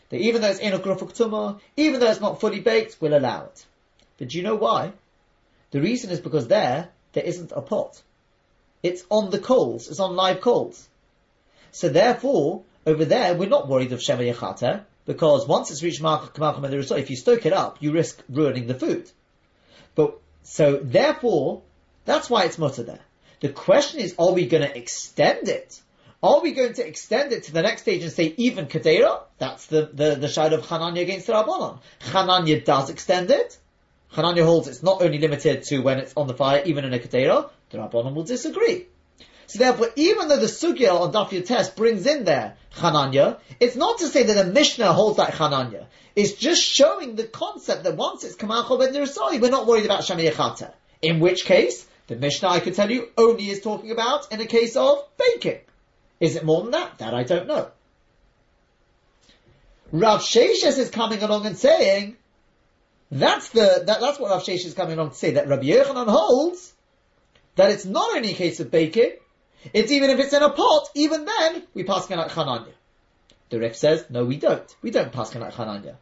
That 0.09 0.21
even 0.21 0.41
though 0.41 0.49
it's 0.49 0.59
in 0.59 0.73
a 0.73 1.57
even 1.77 1.99
though 1.99 2.11
it's 2.11 2.21
not 2.21 2.39
fully 2.39 2.59
baked, 2.59 2.97
we'll 2.99 3.17
allow 3.17 3.45
it. 3.45 3.65
But 4.17 4.29
do 4.29 4.38
you 4.38 4.43
know 4.43 4.55
why? 4.55 4.93
The 5.71 5.82
reason 5.82 6.11
is 6.11 6.19
because 6.19 6.47
there, 6.47 6.89
there 7.13 7.23
isn't 7.23 7.53
a 7.55 7.61
pot. 7.61 8.01
It's 8.84 9.03
on 9.09 9.29
the 9.29 9.39
coals, 9.39 9.89
it's 9.89 9.99
on 9.99 10.15
live 10.15 10.41
coals. 10.41 10.88
So 11.71 11.89
therefore, 11.89 12.63
over 12.86 13.05
there, 13.05 13.34
we're 13.36 13.49
not 13.49 13.67
worried 13.67 13.93
of 13.93 14.01
Shema 14.01 14.21
Yechata, 14.21 14.84
because 15.05 15.47
once 15.47 15.71
it's 15.71 15.82
reached 15.82 16.01
Malcham 16.01 16.63
and 16.63 16.73
if 16.73 17.09
you 17.09 17.15
stoke 17.15 17.45
it 17.45 17.53
up, 17.53 17.77
you 17.82 17.91
risk 17.91 18.21
ruining 18.29 18.67
the 18.67 18.75
food. 18.75 19.09
But, 19.95 20.19
so 20.43 20.77
therefore, 20.77 21.61
that's 22.06 22.30
why 22.30 22.43
it's 22.43 22.58
mutter 22.58 22.84
there. 22.84 22.99
The 23.41 23.49
question 23.49 23.99
is, 23.99 24.16
are 24.20 24.34
we 24.34 24.47
going 24.47 24.64
to 24.64 24.78
extend 24.78 25.47
it? 25.47 25.82
Are 26.24 26.41
we 26.41 26.52
going 26.52 26.74
to 26.74 26.88
extend 26.88 27.32
it 27.32 27.45
to 27.45 27.54
the 27.54 27.64
next 27.64 27.82
stage 27.82 28.04
and 28.04 28.12
say 28.12 28.36
even 28.38 28.68
Kadera? 28.68 29.22
That's 29.39 29.66
the, 29.66 29.89
the, 29.91 30.16
the 30.16 30.30
side 30.30 30.54
of 30.54 30.66
Hananya 30.68 31.02
against 31.02 31.26
the 31.26 31.34
Rabbanon. 31.34 31.80
Hananya 32.02 32.64
does 32.64 32.91
extend 32.91 33.32
it. 33.32 33.58
Hananya 34.14 34.43
holds 34.43 34.68
it's 34.68 34.84
not 34.84 35.02
only 35.02 35.18
limited 35.18 35.64
to 35.64 35.80
when 35.80 35.97
it's 35.97 36.14
on 36.16 36.28
the 36.28 36.36
fire, 36.36 36.62
even 36.66 36.86
in 36.86 36.93
a 36.93 36.99
Kadera. 36.99 37.49
The 37.72 37.80
Rabbanon 37.80 38.14
will 38.14 38.24
disagree. 38.24 38.86
So 39.47 39.60
therefore, 39.60 39.89
even 39.95 40.28
though 40.28 40.39
the 40.39 40.45
Sugya 40.45 40.93
on 40.93 41.12
Daf 41.12 41.30
Yotes 41.30 41.76
brings 41.76 42.06
in 42.06 42.24
there 42.24 42.56
Hananya, 42.76 43.39
it's 43.60 43.76
not 43.76 43.97
to 43.99 44.08
say 44.08 44.24
that 44.24 44.45
the 44.45 44.52
Mishnah 44.52 44.93
holds 44.93 45.18
that 45.18 45.34
Hananya. 45.34 45.88
It's 46.16 46.34
just 46.34 46.62
showing 46.62 47.16
the 47.16 47.24
concept 47.24 47.84
that 47.86 47.95
once 47.95 48.24
it's 48.24 48.36
Kamachol 48.36 48.80
Ben 48.80 49.41
we're 49.41 49.49
not 49.49 49.66
worried 49.66 49.86
about 49.86 50.02
Shamiyachata. 50.02 50.72
In 51.02 51.20
which 51.20 51.45
case, 51.45 51.88
the 52.08 52.16
Mishnah, 52.16 52.49
I 52.49 52.60
could 52.60 52.76
tell 52.76 52.91
you, 52.91 53.10
only 53.18 53.49
is 53.49 53.62
talking 53.62 53.91
about 53.91 54.32
in 54.32 54.41
a 54.41 54.45
case 54.45 54.76
of 54.76 55.04
baking. 55.18 55.60
Is 56.20 56.36
it 56.36 56.43
more 56.43 56.62
than 56.62 56.72
that? 56.72 56.97
That 56.99 57.14
I 57.14 57.24
don't 57.24 57.47
know. 57.47 57.70
Rav 59.91 60.22
Sheshes 60.22 60.78
is 60.78 60.89
coming 60.89 61.22
along 61.22 61.45
and 61.45 61.58
saying, 61.58 62.16
that's 63.12 63.49
the, 63.49 63.84
that, 63.86 63.99
that's 63.99 64.20
what 64.20 64.32
Rav 64.32 64.43
Sheshes 64.43 64.66
is 64.66 64.74
coming 64.74 64.93
along 64.93 65.10
to 65.10 65.16
say, 65.16 65.32
that 65.32 65.47
Rabbi 65.47 65.64
Yochanan 65.64 66.08
holds 66.08 66.74
that 67.56 67.72
it's 67.72 67.86
not 67.86 68.16
only 68.16 68.32
a 68.32 68.36
case 68.36 68.60
of 68.60 68.72
baking, 68.72 69.12
it's 69.74 69.91
even 69.91 70.10
if 70.10 70.20
it's 70.20 70.34
in 70.34 70.41
a 70.41 70.49
pot, 70.49 70.89
even 70.95 71.26
then, 71.26 71.64
we 71.74 71.84
pass 71.84 72.10
like 72.10 72.32
Chananya. 72.32 72.74
The 73.49 73.60
Rif 73.60 73.76
says, 73.76 74.06
no 74.10 74.26
we 74.26 74.38
don't. 74.38 74.76
We 74.82 74.91
don't 74.91 75.12
pass 75.12 75.36
like 75.36 75.54
Chananya. 75.54 75.95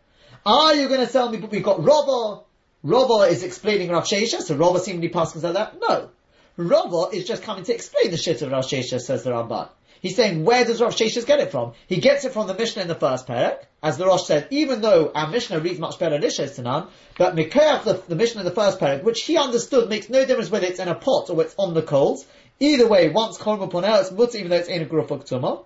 Are 0.45 0.75
you 0.75 0.87
going 0.87 1.05
to 1.05 1.11
tell 1.11 1.29
me, 1.29 1.37
but 1.37 1.51
we've 1.51 1.63
got 1.63 1.83
Rava, 1.83 2.43
Rava 2.83 3.29
is 3.29 3.43
explaining 3.43 3.89
Rav 3.89 4.05
Sheshes, 4.05 4.43
so 4.43 4.55
Rava 4.55 4.79
seemingly 4.79 5.09
passes 5.09 5.43
like 5.43 5.53
that? 5.53 5.75
No. 5.81 6.09
Rava 6.55 7.15
is 7.15 7.27
just 7.27 7.43
coming 7.43 7.63
to 7.65 7.73
explain 7.73 8.11
the 8.11 8.17
shit 8.17 8.41
of 8.41 8.51
Rav 8.51 8.63
Sheshes, 8.63 9.01
says 9.01 9.23
the 9.23 9.31
Ramban. 9.31 9.69
He's 10.01 10.15
saying, 10.15 10.45
where 10.45 10.63
does 10.63 10.79
Rav 10.79 10.95
Sheshes 10.95 11.25
get 11.25 11.39
it 11.39 11.51
from? 11.51 11.73
He 11.87 11.97
gets 11.97 12.23
it 12.23 12.31
from 12.31 12.47
the 12.47 12.53
Mishnah 12.53 12.83
in 12.83 12.87
the 12.87 12.95
first 12.95 13.27
parak, 13.27 13.63
as 13.83 13.97
the 13.97 14.05
Rosh 14.05 14.23
said, 14.23 14.47
even 14.49 14.81
though 14.81 15.11
our 15.13 15.29
Mishnah 15.29 15.59
reads 15.59 15.79
much 15.79 15.99
better 15.99 16.17
Lishes 16.17 16.57
Tanan, 16.57 16.87
but 17.17 17.35
Mikoyach, 17.35 17.83
the, 17.83 18.01
the 18.07 18.15
Mishnah 18.15 18.41
in 18.41 18.45
the 18.45 18.51
first 18.51 18.79
parak, 18.79 19.03
which 19.03 19.23
he 19.23 19.37
understood 19.37 19.89
makes 19.89 20.09
no 20.09 20.25
difference 20.25 20.49
whether 20.49 20.67
it's 20.67 20.79
in 20.79 20.87
a 20.87 20.95
pot 20.95 21.29
or 21.29 21.41
it's 21.41 21.55
on 21.57 21.73
the 21.73 21.81
coals. 21.81 22.25
Either 22.61 22.87
way, 22.87 23.09
once 23.09 23.37
Korma 23.37 23.63
upon 23.63 23.83
it's 23.83 24.11
mutter 24.11 24.37
even 24.37 24.49
though 24.49 24.57
it's 24.57 24.69
in 24.69 24.81
a 24.81 24.85
Grufuk 24.85 25.27
Tumah. 25.27 25.63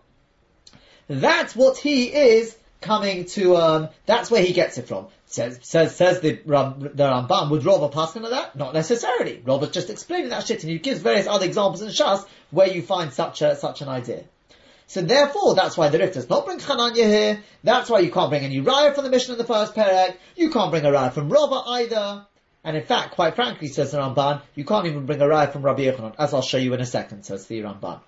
That's 1.07 1.55
what 1.55 1.78
he 1.78 2.05
is 2.05 2.55
coming 2.82 3.26
to, 3.26 3.55
um, 3.55 3.89
that's 4.05 4.30
where 4.32 4.43
he 4.43 4.53
gets 4.53 4.78
it 4.78 4.88
from. 4.88 5.07
Says, 5.34 5.58
says, 5.64 5.96
says 5.96 6.20
the, 6.20 6.40
Ram, 6.46 6.80
the 6.80 7.10
Rambam, 7.10 7.50
would 7.50 7.66
Rava 7.66 7.90
pass 7.90 8.16
into 8.16 8.30
that? 8.30 8.56
Not 8.56 8.76
necessarily. 8.76 9.42
Rava's 9.44 9.72
just 9.72 9.90
explaining 9.90 10.30
that 10.30 10.46
shit, 10.46 10.62
and 10.62 10.72
he 10.72 10.78
gives 10.78 11.00
various 11.00 11.26
other 11.26 11.48
examples 11.48 11.82
in 11.82 11.88
Shas 11.88 12.24
where 12.52 12.68
you 12.68 12.84
find 12.84 13.12
such 13.12 13.42
a, 13.42 13.56
such 13.56 13.82
an 13.82 13.90
idea. 13.90 14.26
So 14.86 15.02
therefore, 15.02 15.56
that's 15.56 15.76
why 15.76 15.90
the 15.90 15.98
Rif 15.98 16.14
does 16.14 16.30
not 16.30 16.46
bring 16.46 16.60
Chananya 16.60 17.08
here. 17.08 17.40
That's 17.64 17.90
why 17.90 18.02
you 18.02 18.12
can't 18.12 18.30
bring 18.30 18.44
any 18.44 18.62
Raya 18.62 18.94
from 18.94 19.06
the 19.06 19.10
Mishnah 19.10 19.34
in 19.34 19.38
the 19.40 19.44
first 19.44 19.74
Perek. 19.74 20.18
You 20.36 20.52
can't 20.52 20.70
bring 20.70 20.86
a 20.86 20.90
Raya 20.90 21.12
from 21.12 21.30
Rava 21.30 21.64
either. 21.66 22.28
And 22.64 22.78
in 22.78 22.84
fact, 22.84 23.16
quite 23.16 23.34
frankly, 23.34 23.70
says 23.70 23.90
the 23.90 23.98
Ramban, 23.98 24.44
you 24.54 24.66
can't 24.66 24.86
even 24.86 25.08
bring 25.08 25.20
a 25.20 25.26
Raya 25.26 25.52
from 25.52 25.64
Rabbi 25.64 25.86
Yochanan, 25.86 26.14
as 26.20 26.36
I'll 26.36 26.44
show 26.44 26.60
you 26.60 26.76
in 26.76 26.80
a 26.80 26.86
second, 26.86 27.24
says 27.24 27.48
the 27.48 27.60
Ramban. 27.62 28.02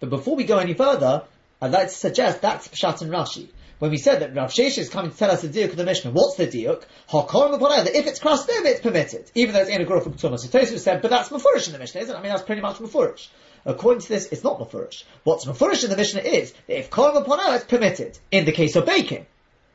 But 0.00 0.10
before 0.10 0.34
we 0.34 0.42
go 0.42 0.58
any 0.58 0.74
further, 0.74 1.22
I'd 1.62 1.70
like 1.70 1.86
to 1.86 1.94
suggest 1.94 2.42
that's 2.42 2.66
Pshat 2.66 3.02
and 3.02 3.12
Rashi 3.12 3.50
when 3.78 3.90
we 3.90 3.96
said 3.96 4.20
that 4.20 4.34
Rav 4.34 4.50
Sheshes 4.50 4.78
is 4.78 4.88
coming 4.88 5.10
to 5.10 5.16
tell 5.16 5.30
us 5.30 5.42
the 5.42 5.48
diuk 5.48 5.70
of 5.70 5.76
the 5.76 5.84
Mishnah, 5.84 6.10
what's 6.10 6.36
the 6.36 6.46
diuk? 6.46 6.84
Hakorim 7.10 7.54
upon 7.54 7.84
that 7.84 7.94
if 7.94 8.06
it's 8.06 8.18
crossed 8.18 8.50
over, 8.50 8.66
it's 8.66 8.80
permitted, 8.80 9.30
even 9.34 9.54
though 9.54 9.60
it's 9.60 9.70
in 9.70 9.80
a 9.80 9.84
growth 9.84 10.06
of 10.06 10.16
Tumah. 10.16 10.38
So 10.38 10.48
Tosfos 10.48 10.80
said, 10.80 11.02
but 11.02 11.10
that's 11.10 11.28
mafurish 11.28 11.66
in 11.66 11.72
the 11.72 11.78
Mishnah, 11.78 12.00
isn't 12.00 12.14
it? 12.14 12.18
I 12.18 12.22
mean, 12.22 12.30
that's 12.30 12.42
pretty 12.42 12.62
much 12.62 12.78
mafurish. 12.78 13.28
According 13.64 14.02
to 14.02 14.08
this, 14.08 14.26
it's 14.26 14.44
not 14.44 14.58
mafurish. 14.58 15.04
What's 15.24 15.44
mafurish 15.44 15.84
in 15.84 15.90
the 15.90 15.96
Mishnah 15.96 16.22
is 16.22 16.52
that 16.52 16.78
if 16.78 16.90
korim 16.90 17.20
upon 17.20 17.38
it's 17.54 17.64
permitted 17.64 18.18
in 18.30 18.44
the 18.44 18.52
case 18.52 18.76
of 18.76 18.86
baking. 18.86 19.26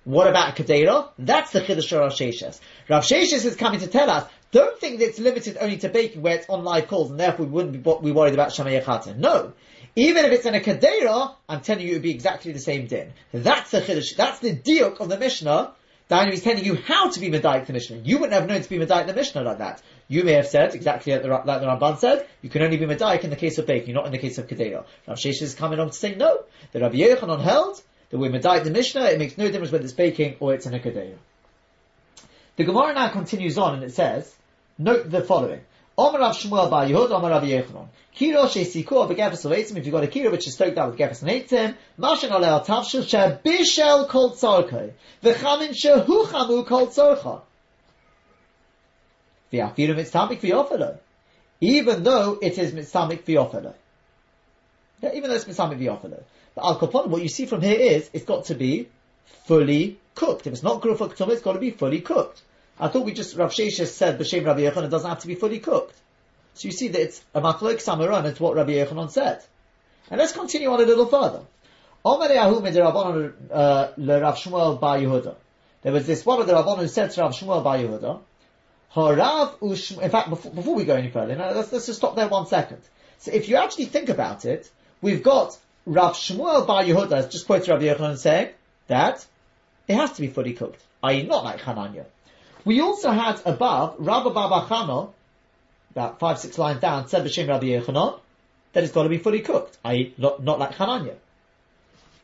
What 0.04 0.28
about 0.28 0.60
a 0.60 0.64
kadera? 0.64 1.10
That's 1.18 1.52
the 1.52 1.62
chiddush 1.62 1.94
of 1.94 2.00
Rav 2.00 2.12
Sheshes. 2.12 2.60
Rav 2.90 3.04
Sheshes 3.04 3.46
is 3.46 3.56
coming 3.56 3.80
to 3.80 3.88
tell 3.88 4.10
us 4.10 4.30
don't 4.52 4.80
think 4.80 5.00
that 5.00 5.10
it's 5.10 5.20
limited 5.20 5.58
only 5.60 5.78
to 5.78 5.90
baking 5.90 6.22
where 6.22 6.36
it's 6.36 6.48
on 6.48 6.64
live 6.64 6.88
calls 6.88 7.10
and 7.10 7.20
therefore 7.20 7.46
we 7.46 7.52
wouldn't 7.52 7.84
be, 8.04 8.12
worried 8.12 8.36
about 8.36 8.50
Shamayachata. 8.50 9.18
No. 9.18 9.54
Even 9.96 10.26
if 10.26 10.32
it's 10.32 10.46
in 10.46 10.56
a 10.56 10.60
Kadera, 10.60 11.36
I'm 11.48 11.62
telling 11.62 11.86
you 11.86 11.92
it 11.92 11.94
would 11.96 12.02
be 12.02 12.12
exactly 12.12 12.52
the 12.52 12.60
same 12.60 12.88
din. 12.88 13.14
That's 13.32 13.72
the 13.72 13.82
Chiddush, 13.82 14.16
that's 14.16 14.40
the 14.40 14.56
diuk 14.56 15.00
of 15.00 15.10
the 15.10 15.18
Mishnah. 15.18 15.74
Daniel 16.10 16.34
is 16.34 16.44
telling 16.44 16.66
you 16.66 16.76
how 16.76 17.10
to 17.10 17.20
be 17.20 17.30
Medayik 17.30 17.66
the 17.66 17.74
Mishnah. 17.74 17.98
You 17.98 18.18
wouldn't 18.18 18.34
have 18.34 18.48
known 18.48 18.62
to 18.62 18.70
be 18.70 18.78
Medayik 18.78 19.08
the 19.08 19.14
Mishnah 19.14 19.42
like 19.42 19.60
that. 19.60 19.82
You 20.08 20.24
may 20.24 20.34
have 20.34 20.48
said, 20.48 20.76
exactly 20.76 21.14
like 21.14 21.22
the, 21.22 21.28
like 21.30 21.62
the 21.62 21.68
Ramban 21.68 21.98
said, 22.00 22.28
you 22.42 22.50
can 22.50 22.62
only 22.62 22.78
be 22.78 22.86
Medayik 22.86 23.24
in 23.24 23.30
the 23.30 23.36
case 23.36 23.58
of 23.58 23.68
baking, 23.68 23.94
not 23.94 24.06
in 24.06 24.12
the 24.12 24.18
case 24.18 24.38
of 24.38 24.48
Kadera. 24.48 24.84
Rav 25.08 25.18
Sheshes 25.18 25.44
is 25.44 25.56
coming 25.56 25.80
on 25.80 25.88
to 25.88 25.94
say 25.94 26.16
no. 26.16 26.44
The 26.72 26.82
Rabbi 26.82 26.96
Yochanan 26.96 27.42
held 27.42 27.82
that 28.10 28.18
we're 28.18 28.32
the 28.32 28.72
Mishnah, 28.72 29.06
it 29.06 29.18
makes 29.20 29.38
no 29.38 29.46
difference 29.50 29.72
whether 29.72 29.84
it's 29.84 29.94
baking 29.94 30.36
or 30.40 30.54
it's 30.54 30.66
in 30.66 30.74
a 30.74 30.80
Kadera. 30.80 31.16
The 32.58 32.64
Gemara 32.64 32.94
now 32.94 33.10
continues 33.10 33.58
on 33.58 33.76
and 33.76 33.84
it 33.84 33.94
says, 33.94 34.36
note 34.78 35.10
the 35.10 35.22
following. 35.22 35.62
Omer 35.98 36.20
Rav 36.20 36.36
Shmuel 36.36 36.70
Bar 36.70 36.86
Yehud, 36.86 37.12
Omer 37.12 37.30
Rav 37.30 37.44
Yechanon. 37.44 37.88
Kiro 38.16 38.50
she'siku 38.50 39.08
begefes 39.08 39.46
of 39.46 39.52
if 39.52 39.86
you've 39.86 39.92
got 39.92 40.04
a 40.04 40.08
kiro 40.08 40.32
which 40.32 40.48
is 40.48 40.54
stoked 40.54 40.78
out 40.78 40.92
with 40.92 41.00
gefes 41.00 41.22
and 41.22 41.32
eitzim, 41.32 41.76
mashin 42.00 42.30
oleh 42.30 42.64
tavshil 42.66 43.08
she 43.08 43.18
bishel 43.18 44.08
kol 44.08 44.32
tzorkoi, 44.32 44.92
v'chamin 45.24 45.70
shehu 45.70 46.26
chamu 46.26 46.66
kol 46.66 46.88
tzorcha. 46.88 47.42
V'afiru 49.52 49.96
mitztamik 49.96 50.40
v'yofelo. 50.42 50.98
Even 51.62 52.04
though 52.04 52.38
it 52.42 52.58
is 52.58 52.72
mitztamik 52.72 53.24
v'yofelo. 53.24 53.74
Yeah, 55.02 55.12
even 55.14 55.30
though 55.30 55.36
it's 55.36 55.46
mitztamik 55.46 55.80
v'yofelo. 55.80 56.24
But 56.56 56.66
al 56.66 56.80
kopon, 56.80 57.08
what 57.08 57.22
you 57.22 57.30
see 57.30 57.46
from 57.46 57.62
here 57.62 57.80
is, 57.80 58.10
it's 58.14 58.26
got 58.26 58.46
to 58.46 58.56
be 58.56 58.90
fully 59.46 59.98
cooked. 60.16 60.48
If 60.48 60.54
it's 60.54 60.64
not 60.64 60.82
grufak 60.82 61.12
it's 61.30 61.42
got 61.42 61.54
to 61.54 61.60
be 61.60 61.72
fully 61.72 62.02
cooked. 62.02 62.42
I 62.80 62.88
thought 62.88 63.06
we 63.06 63.14
just, 63.14 63.36
Rav 63.36 63.52
Sheshes 63.52 63.88
said, 63.88 64.20
B'Shem 64.20 64.46
Rabbi 64.46 64.62
Yochanan 64.62 64.90
doesn't 64.90 65.10
have 65.10 65.20
to 65.20 65.28
be 65.28 65.36
fully 65.36 65.60
cooked. 65.60 65.96
So 66.56 66.68
you 66.68 66.72
see 66.72 66.88
that 66.90 67.02
it's 67.02 67.24
a 67.34 67.42
machlok 67.42 67.76
samaran, 67.76 68.26
it's 68.26 68.40
what 68.40 68.56
Rabbi 68.56 68.74
Yochanan 68.74 69.12
said. 69.12 69.44
And 70.10 70.20
let's 70.20 70.34
continue 70.34 70.72
on 70.72 70.82
a 70.82 70.86
little 70.86 71.06
further. 71.06 71.42
Uh, 72.06 72.28
There 75.82 75.92
was 75.92 76.08
this 76.08 76.26
one 76.26 76.42
of 76.42 76.48
the 76.48 76.54
Rabbanon 76.54 76.80
who 76.80 76.88
said 76.88 77.12
to 77.12 77.22
Rav 77.22 77.32
Shmuel 77.32 77.64
Bar 77.64 77.78
Yehuda, 77.78 78.20
in 78.96 80.10
fact, 80.10 80.30
before, 80.30 80.52
before 80.52 80.76
we 80.76 80.84
go 80.86 80.96
any 80.96 81.10
further, 81.10 81.36
now 81.36 81.52
let's, 81.52 81.72
let's 81.72 81.88
just 81.88 81.98
stop 81.98 82.16
there 82.16 82.28
one 82.28 82.46
second. 82.46 82.82
So 83.20 83.32
if 83.32 83.50
you 83.50 83.56
actually 83.56 83.86
think 83.86 84.10
about 84.10 84.46
it, 84.46 84.70
we've 85.02 85.24
got 85.24 85.58
Rav 85.86 86.14
Shmuel 86.14 86.68
Bar 86.68 86.84
Yehuda 86.84 87.32
just 87.32 87.48
quoted 87.48 87.70
Rabbi 87.70 87.86
Yochanan 87.86 88.18
saying 88.18 88.50
that 88.88 89.26
it 89.88 89.96
has 89.96 90.12
to 90.14 90.22
be 90.22 90.28
fully 90.28 90.54
cooked, 90.54 90.82
i.e. 91.04 91.24
not 91.24 91.44
like 91.44 91.62
Hananya. 91.62 92.06
We 92.66 92.82
also 92.82 93.12
had 93.12 93.42
above 93.46 93.96
Rabbah 94.00 94.30
bar 94.32 94.50
bar 94.50 94.68
Chana, 94.68 95.12
about 95.92 96.20
five, 96.20 96.40
six 96.40 96.58
lines 96.58 96.80
down, 96.80 97.08
said 97.08 97.26
B'Shem 97.26 97.48
Rabbi 97.48 97.68
Yochanan, 97.68 98.20
that 98.74 98.84
it's 98.84 98.94
got 98.94 99.04
to 99.04 99.10
be 99.10 99.18
fully 99.18 99.42
cooked, 99.42 99.78
i.e. 99.86 100.14
not, 100.18 100.44
not 100.44 100.60
like 100.60 100.72
Hananya. 100.76 101.16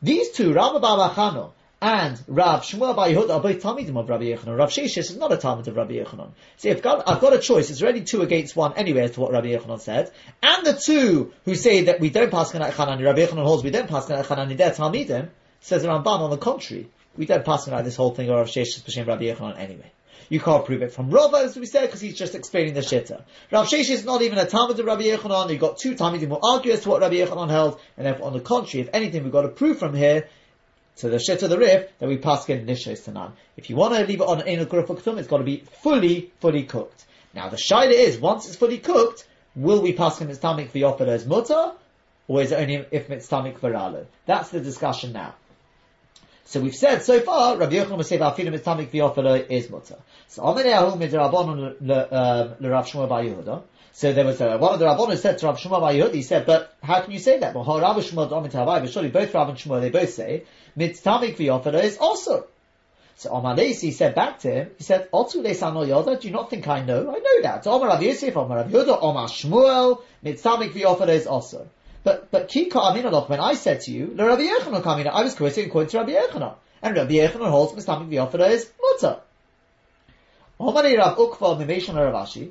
These 0.02 0.30
two, 0.30 0.52
Rabbah 0.52 0.80
bar 0.80 0.96
bar 0.96 1.10
Chana 1.10 1.50
and 1.82 2.22
Rav 2.28 2.62
Shmuel 2.62 2.94
Bar 2.94 3.08
Yehuda 3.08 3.30
are 3.30 3.40
both 3.40 3.62
Talmidim 3.62 3.98
of 3.98 4.08
Rabbi 4.08 4.24
Yochanan. 4.24 4.58
Rav 4.58 4.70
Sheshes 4.70 4.98
is 4.98 5.16
not 5.16 5.32
a 5.32 5.38
Talmud 5.38 5.66
of 5.66 5.76
Rabbi 5.76 5.94
Yochanan. 5.94 6.30
See, 6.58 6.70
I've 6.70 6.82
got, 6.82 7.08
I've 7.08 7.20
got 7.20 7.32
a 7.32 7.38
choice. 7.38 7.70
It's 7.70 7.82
already 7.82 8.02
two 8.02 8.20
against 8.20 8.54
one 8.54 8.74
anyway 8.74 9.02
as 9.02 9.12
to 9.12 9.20
what 9.20 9.32
Rabbi 9.32 9.48
Yochanan 9.48 9.80
said. 9.80 10.10
And 10.42 10.66
the 10.66 10.74
two 10.74 11.32
who 11.46 11.54
say 11.54 11.84
that 11.84 12.00
we 12.00 12.10
don't 12.10 12.30
pass 12.30 12.54
like 12.54 12.74
Hanani, 12.74 13.02
Rabbi 13.02 13.24
Yochanan 13.24 13.44
holds 13.44 13.64
we 13.64 13.70
don't 13.70 13.88
pass 13.88 14.10
like 14.10 14.26
Hanani, 14.26 14.54
they're 14.54 14.72
Talmidim, 14.72 15.30
says 15.60 15.84
Ramban 15.84 16.20
on 16.20 16.30
the 16.30 16.36
contrary. 16.36 16.88
We 17.16 17.24
don't 17.24 17.44
pass 17.44 17.66
like 17.66 17.84
this 17.84 17.96
whole 17.96 18.14
thing 18.14 18.28
of 18.28 18.36
Rav 18.36 18.46
Sheshes 18.48 18.82
b'shem 18.82 19.06
Rabbi 19.06 19.24
Yochanan 19.24 19.58
anyway. 19.58 19.90
You 20.30 20.38
can't 20.38 20.64
prove 20.64 20.80
it 20.80 20.92
from 20.92 21.10
Rava, 21.10 21.38
as 21.38 21.56
we 21.56 21.66
said, 21.66 21.86
because 21.86 22.00
he's 22.00 22.16
just 22.16 22.36
explaining 22.36 22.74
the 22.74 22.80
Shitta. 22.80 23.24
Rav 23.50 23.70
is 23.72 24.04
not 24.04 24.22
even 24.22 24.38
a 24.38 24.46
Talmud 24.46 24.78
of 24.78 24.86
Rabbi 24.86 25.02
Yochanan. 25.02 25.50
You've 25.50 25.60
got 25.60 25.76
two 25.76 25.96
Talmidim 25.96 26.28
who 26.28 26.38
argue 26.40 26.70
as 26.70 26.82
to 26.82 26.88
what 26.88 27.00
Rabbi 27.00 27.16
Yochanan 27.16 27.50
held, 27.50 27.80
and 27.96 28.06
therefore, 28.06 28.28
on 28.28 28.32
the 28.32 28.40
contrary, 28.40 28.86
if 28.86 28.94
anything, 28.94 29.24
we've 29.24 29.32
got 29.32 29.42
to 29.42 29.48
prove 29.48 29.80
from 29.80 29.92
here 29.92 30.28
to 30.98 31.08
the 31.08 31.18
shit 31.18 31.42
of 31.42 31.50
the 31.50 31.58
rif 31.58 31.88
that 31.98 32.08
we 32.08 32.16
pass 32.16 32.48
in 32.48 32.64
nishos 32.64 33.08
tanan. 33.08 33.32
If 33.56 33.70
you 33.70 33.76
want 33.76 33.94
to 33.94 34.06
leave 34.06 34.20
it 34.20 34.26
on 34.26 34.46
anal 34.46 34.66
kurufaktum, 34.66 35.18
it's 35.18 35.28
got 35.28 35.38
to 35.38 35.44
be 35.44 35.64
fully, 35.82 36.30
fully 36.40 36.62
cooked. 36.62 37.06
Now 37.34 37.48
the 37.48 37.56
shaila 37.56 37.90
is, 37.92 38.18
once 38.18 38.46
it's 38.46 38.56
fully 38.56 38.78
cooked, 38.78 39.26
will 39.56 39.82
we 39.82 39.94
pass 39.94 40.20
in 40.20 40.30
its 40.30 40.38
tamik 40.38 40.70
v'yofada 40.70 41.08
as 41.08 41.26
mutter, 41.26 41.72
or 42.28 42.42
is 42.42 42.52
it 42.52 42.60
only 42.60 42.86
if 42.90 43.10
it's 43.10 43.28
tamik 43.28 43.58
v'ralo? 43.58 44.06
That's 44.26 44.50
the 44.50 44.60
discussion 44.60 45.12
now. 45.12 45.34
So 46.50 46.58
we've 46.58 46.74
said 46.74 47.04
so 47.04 47.20
far, 47.20 47.56
Rabbi 47.56 47.76
Yochanan 47.76 47.98
will 47.98 48.02
say 48.02 48.18
Afilim 48.18 48.54
is 48.54 48.62
tamik 48.62 48.90
v'yofada 48.90 49.48
is 49.48 49.70
mutter. 49.70 49.96
So 50.26 50.42
Amalei 50.42 50.98
midrabon 50.98 51.76
l'Rav 51.80 52.86
Shmuel 52.88 53.08
Bar 53.08 53.22
Yehuda. 53.22 53.62
So 53.92 54.12
there 54.12 54.24
was 54.24 54.40
a, 54.40 54.58
one 54.58 54.72
of 54.72 54.80
the 54.80 54.86
Rabbanon 54.86 55.16
said 55.16 55.38
to 55.38 55.46
Rav 55.46 55.60
Shmuel 55.60 55.80
Bar 55.80 55.92
Yehuda, 55.92 56.12
he 56.12 56.22
said, 56.22 56.46
but 56.46 56.74
how 56.82 57.02
can 57.02 57.12
you 57.12 57.20
say 57.20 57.38
that? 57.38 57.54
Well, 57.54 57.64
Rav 57.64 57.96
Shmuel 57.98 58.28
Domit 58.28 58.50
Havai, 58.50 58.80
but 58.80 58.90
surely 58.90 59.10
both 59.10 59.32
Rav 59.32 59.48
and 59.48 59.58
Shmuel, 59.58 59.80
they 59.80 59.90
both 59.90 60.10
say, 60.10 60.42
mitztamik 60.76 61.36
v'yofada 61.36 61.84
is 61.84 61.98
also. 61.98 62.48
So 63.14 63.30
Omar 63.30 63.54
Leisi 63.54 63.92
said 63.92 64.16
back 64.16 64.40
to 64.40 64.50
him, 64.50 64.70
he 64.76 64.82
said, 64.82 65.08
Otu 65.12 66.20
do 66.20 66.26
you 66.26 66.34
not 66.34 66.50
think 66.50 66.66
I 66.66 66.82
know? 66.82 67.14
I 67.14 67.18
know 67.20 67.42
that. 67.42 67.64
Omar 67.68 67.90
Rav 67.90 68.02
Yosef, 68.02 68.36
Omar 68.36 68.56
Rav 68.56 68.66
Yehuda, 68.66 68.98
Omar 69.00 69.28
Shmuel, 69.28 70.02
mitztamik 70.24 70.72
v'yofada 70.72 71.10
is 71.10 71.28
also. 71.28 71.68
But, 72.02 72.30
but 72.30 72.48
Kika 72.48 72.72
Aminaloch, 72.72 73.28
when 73.28 73.40
I 73.40 73.54
said 73.54 73.82
to 73.82 73.92
you, 73.92 74.14
Rabbi 74.16 74.42
Yechanan 74.42 74.82
Kamina, 74.82 75.08
I 75.08 75.22
was 75.22 75.34
quoting 75.34 75.66
according 75.66 75.90
to 75.90 75.98
Rabbi 75.98 76.12
Yechanan. 76.12 76.54
And 76.82 76.96
Rabbi 76.96 77.14
Yechanan 77.14 77.50
holds 77.50 77.72
mitztamik 77.72 78.08
v'yofada 78.08 78.50
is 78.50 78.70
mutter. 78.80 79.20
Omar 80.58 80.84
Rav 80.84 81.16
Ukva 81.18 81.58
Mimeshon 81.58 81.94
Rav 81.96 82.26
Ashi. 82.26 82.50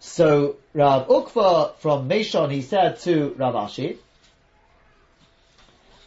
So 0.00 0.56
Rav 0.74 1.08
Ukva 1.08 1.76
from 1.76 2.08
Meshon, 2.08 2.50
he 2.50 2.62
said 2.62 2.98
to 3.00 3.34
Rav 3.38 3.54
Ashi, 3.54 3.96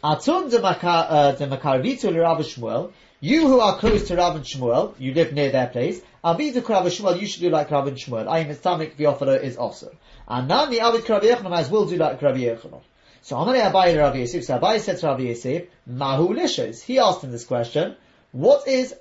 Atun 0.02 0.50
de 0.50 0.58
Makarvitu 0.58 2.14
uh, 2.14 2.20
Rav 2.20 2.38
Shmuel, 2.40 2.92
you 3.20 3.48
who 3.48 3.60
are 3.60 3.78
close 3.78 4.08
to 4.08 4.16
Rav 4.16 4.36
and 4.36 4.44
Shmuel, 4.44 4.94
you 4.98 5.14
live 5.14 5.32
near 5.32 5.50
their 5.50 5.68
place, 5.68 6.00
Avidu 6.22 6.68
Rav 6.68 6.84
Shmuel, 6.86 7.20
you 7.20 7.26
should 7.26 7.40
do 7.40 7.50
like 7.50 7.70
Rav 7.70 7.86
and 7.86 7.96
Shmuel. 7.96 8.28
I 8.28 8.40
am 8.40 8.50
Islamic 8.50 8.98
V'yofalo 8.98 9.42
is 9.42 9.56
also. 9.56 9.90
And 10.26 10.48
Nani 10.48 10.80
Avid 10.80 11.08
Rav 11.08 11.22
Yechanan 11.22 11.56
as 11.56 11.70
will 11.70 11.86
do 11.86 11.96
like 11.96 12.20
Rav 12.22 12.36
Yechanan. 12.36 12.80
So 13.22 13.36
Amari 13.36 13.60
Abai 13.60 13.98
Rav 13.98 14.16
Yosef, 14.16 14.44
so 14.44 14.58
Abai 14.58 14.80
said 14.80 14.98
to 14.98 15.06
Rav 15.06 15.20
Yosef, 15.20 15.64
Mahu 15.86 16.34
Lishos. 16.34 16.82
He 16.82 16.98
asked 16.98 17.24
him 17.24 17.30
this 17.30 17.44
question, 17.44 17.96
what 18.32 18.68
is 18.68 18.94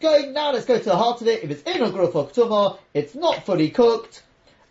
going 0.00 0.32
now, 0.32 0.52
let's 0.52 0.66
go 0.66 0.78
to 0.78 0.84
the 0.84 0.96
heart 0.96 1.20
of 1.20 1.28
it. 1.28 1.42
If 1.42 1.50
it's 1.50 1.62
in 1.62 1.82
a 1.82 1.90
growth 1.90 2.14
or 2.14 2.28
ketuma, 2.28 2.78
it's 2.94 3.14
not 3.14 3.44
fully 3.44 3.70
cooked. 3.70 4.22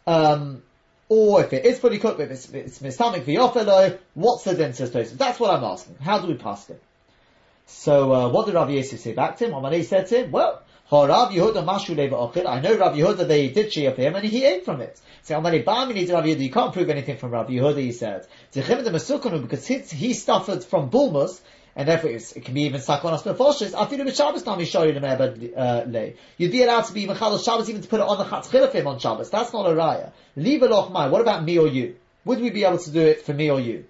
Um, 0.07 0.63
or 1.09 1.43
if 1.43 1.53
it 1.53 1.65
is 1.65 1.79
fully 1.79 1.99
cooked, 1.99 2.19
if 2.19 2.31
it's, 2.31 2.49
it's 2.49 2.79
mistamik 2.79 3.25
v'yofelo, 3.25 3.97
what's 4.13 4.43
the 4.43 4.55
dentist 4.55 4.93
basis? 4.93 5.17
That's 5.17 5.39
what 5.39 5.51
I'm 5.51 5.63
asking. 5.63 5.97
How 6.01 6.19
do 6.19 6.27
we 6.27 6.33
pass 6.35 6.69
it? 6.69 6.81
So, 7.67 8.13
uh, 8.13 8.29
what 8.29 8.45
did 8.45 8.55
Rav 8.55 8.69
Yosef 8.69 8.99
say 8.99 9.13
back 9.13 9.37
to 9.37 9.45
him? 9.45 9.51
Amalei 9.51 9.83
said 9.83 10.07
to 10.07 10.23
him, 10.23 10.31
well, 10.31 10.61
I 10.91 10.97
know 10.97 11.07
Rav 11.07 11.31
Yehuda, 11.31 13.27
they 13.27 13.47
did 13.49 13.71
shia 13.71 13.95
for 13.95 14.01
him, 14.01 14.15
and 14.15 14.23
he 14.25 14.45
ate 14.45 14.65
from 14.65 14.81
it. 14.81 14.99
So 15.23 15.35
Rav 15.41 15.51
Yehuda, 15.51 16.39
you 16.39 16.51
can't 16.51 16.73
prove 16.73 16.89
anything 16.89 17.17
from 17.17 17.31
Rav 17.31 17.47
Yehuda, 17.47 17.79
he 17.79 17.91
said. 17.91 18.27
Because 18.53 19.67
he 19.91 20.13
suffered 20.13 20.63
from 20.63 20.91
bulmus, 20.91 21.41
and 21.75 21.87
therefore 21.87 22.11
it 22.11 22.45
can 22.45 22.53
be 22.53 22.61
even 22.63 22.79
sakonas 22.79 23.23
nefoshes. 23.23 23.71
Afilu 23.71 24.07
b'Shabbos 24.07 24.45
now 24.45 24.55
mishori 24.55 24.95
uh, 24.95 24.99
lemebed 24.99 25.91
lay. 25.91 26.15
You'd 26.37 26.51
be 26.51 26.63
allowed 26.63 26.85
to 26.85 26.93
be 26.93 27.05
mechal 27.05 27.43
Shabbos 27.43 27.69
even 27.69 27.81
to 27.81 27.87
put 27.87 27.99
it 27.99 28.07
on 28.07 28.17
the 28.17 28.23
chatzchilafim 28.23 28.85
on 28.85 28.99
Shabbos. 28.99 29.29
That's 29.29 29.51
not 29.51 29.65
a 29.65 29.73
raya. 29.73 30.11
Leave 30.35 30.63
it 30.63 30.71
off 30.71 30.91
my. 30.91 31.07
What 31.07 31.21
about 31.21 31.43
me 31.43 31.57
or 31.57 31.67
you? 31.67 31.95
Would 32.23 32.39
we 32.39 32.49
be 32.49 32.63
able 32.63 32.77
to 32.77 32.91
do 32.91 33.01
it 33.01 33.23
for 33.23 33.33
me 33.33 33.51
or 33.51 33.59
you? 33.59 33.85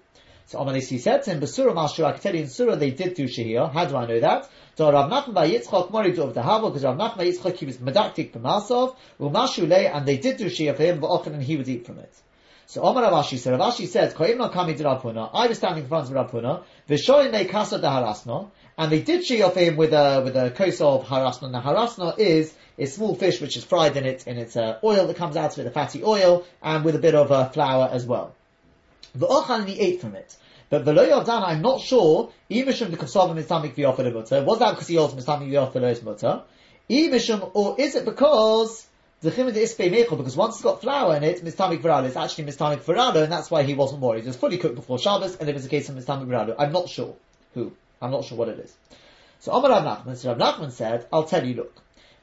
So 0.46 0.58
Amalisi 0.58 1.00
said 1.00 1.24
to 1.24 1.32
him, 1.32 1.40
Basura 1.40 1.74
Mashu, 1.74 2.04
I 2.04 2.12
can 2.12 2.36
in 2.36 2.48
Surah 2.48 2.76
they 2.76 2.90
did 2.90 3.14
do 3.14 3.24
Shehiyah. 3.24 3.72
How 3.72 3.84
do 3.84 3.96
I 3.96 4.06
know 4.06 4.20
that? 4.20 4.48
So 4.76 4.92
Rav 4.92 5.10
Nachman 5.10 5.32
by 5.32 5.48
Yitzchak 5.48 6.14
do 6.14 6.22
of 6.22 6.34
the 6.34 6.42
Hava, 6.42 6.68
because 6.68 6.84
Rav 6.84 6.98
Nachman 6.98 7.16
by 7.16 7.26
Yitzchak 7.26 7.56
he 7.56 7.64
was 7.64 7.78
medactic 7.78 8.32
for 8.32 8.40
Masov, 8.40 8.94
Umashu 9.18 9.66
lay, 9.66 9.86
and 9.86 10.04
they 10.04 10.18
did 10.18 10.36
do 10.36 10.46
Shehiyah 10.46 10.76
for 10.76 10.82
him, 10.82 11.00
but 11.00 11.26
and 11.26 11.42
he 11.42 11.56
would 11.56 11.66
eat 11.66 11.86
from 11.86 11.98
it. 11.98 12.12
So 12.66 12.82
Omar 12.82 13.04
Rav 13.04 13.24
Ashi, 13.24 13.38
so 13.38 13.52
Rav 13.52 13.72
Ashi 13.72 13.86
says, 13.86 14.12
Koim 14.12 14.36
no 14.36 14.50
kami 14.50 14.74
Rapuna, 14.74 15.30
I 15.32 15.46
was 15.46 15.56
standing 15.56 15.84
in 15.84 15.88
front 15.88 16.10
of 16.10 16.14
Rapuna, 16.14 16.62
Vishoin 16.90 17.32
they 17.32 17.46
casa 17.46 17.78
de 17.78 17.86
harasno, 17.86 18.50
and 18.76 18.92
they 18.92 19.00
did 19.00 19.24
she 19.24 19.42
of 19.42 19.54
him 19.54 19.76
with 19.76 19.94
a, 19.94 20.20
with 20.22 20.36
a 20.36 20.50
kos 20.50 20.82
of 20.82 21.06
harasno. 21.06 21.50
Now 21.50 21.62
harasno 21.62 22.18
is 22.18 22.52
a 22.76 22.84
small 22.84 23.14
fish 23.14 23.40
which 23.40 23.56
is 23.56 23.64
fried 23.64 23.96
in 23.96 24.04
it, 24.04 24.26
in 24.26 24.36
its 24.36 24.56
uh, 24.56 24.78
oil 24.84 25.06
that 25.06 25.16
comes 25.16 25.38
out 25.38 25.54
of 25.54 25.58
it, 25.58 25.62
the 25.64 25.70
fatty 25.70 26.04
oil, 26.04 26.44
and 26.62 26.84
with 26.84 26.94
a 26.96 26.98
bit 26.98 27.14
of 27.14 27.32
uh, 27.32 27.48
flour 27.48 27.88
as 27.90 28.04
well. 28.04 28.34
The 29.14 29.26
and 29.26 29.66
he 29.66 29.80
ate 29.80 30.02
from 30.02 30.16
it. 30.16 30.36
But 30.68 30.84
the 30.84 30.92
Lo 30.92 31.06
Yavdan, 31.06 31.42
I'm 31.42 31.62
not 31.62 31.80
sure, 31.80 32.32
Imishum 32.50 32.90
the 32.90 32.96
Kosovim 32.96 33.38
is 33.38 33.46
something 33.46 33.72
mutter. 33.76 34.42
Was 34.42 34.58
that 34.58 34.70
because 34.70 34.88
he 34.88 34.98
also 34.98 35.16
is 35.16 35.24
something 35.24 35.50
mutter? 35.50 36.42
Imishum, 36.90 37.50
or 37.54 37.76
is 37.78 37.94
it 37.94 38.04
because 38.04 38.86
the 39.20 39.30
chimid 39.30 39.54
is 39.56 39.74
because 39.74 40.36
once 40.36 40.56
it's 40.56 40.62
got 40.62 40.80
flour 40.80 41.16
in 41.16 41.24
it, 41.24 41.44
mistamik 41.44 41.80
verado, 41.80 42.04
it's 42.04 42.16
actually 42.16 42.44
mistamik 42.44 42.82
verado, 42.82 43.22
and 43.22 43.32
that's 43.32 43.50
why 43.50 43.62
he 43.62 43.74
wasn't 43.74 44.00
worried. 44.00 44.24
It 44.24 44.26
was 44.26 44.36
fully 44.36 44.58
cooked 44.58 44.74
before 44.74 44.98
Shabbos, 44.98 45.36
and 45.36 45.48
it 45.48 45.54
was 45.54 45.64
a 45.64 45.68
case 45.68 45.88
of 45.88 45.96
mistamik 45.96 46.26
verado. 46.26 46.54
I'm 46.58 46.72
not 46.72 46.88
sure 46.88 47.14
who. 47.54 47.72
I'm 48.02 48.10
not 48.10 48.24
sure 48.24 48.36
what 48.36 48.48
it 48.48 48.58
is. 48.58 48.74
So 49.40 49.52
Omar 49.52 49.70
Rav 49.70 49.84
Nachman, 49.84 50.16
so 50.16 50.34
Rav 50.34 50.38
Nachman 50.38 50.70
said, 50.70 51.06
I'll 51.12 51.24
tell 51.24 51.46
you, 51.46 51.54
look, 51.54 51.74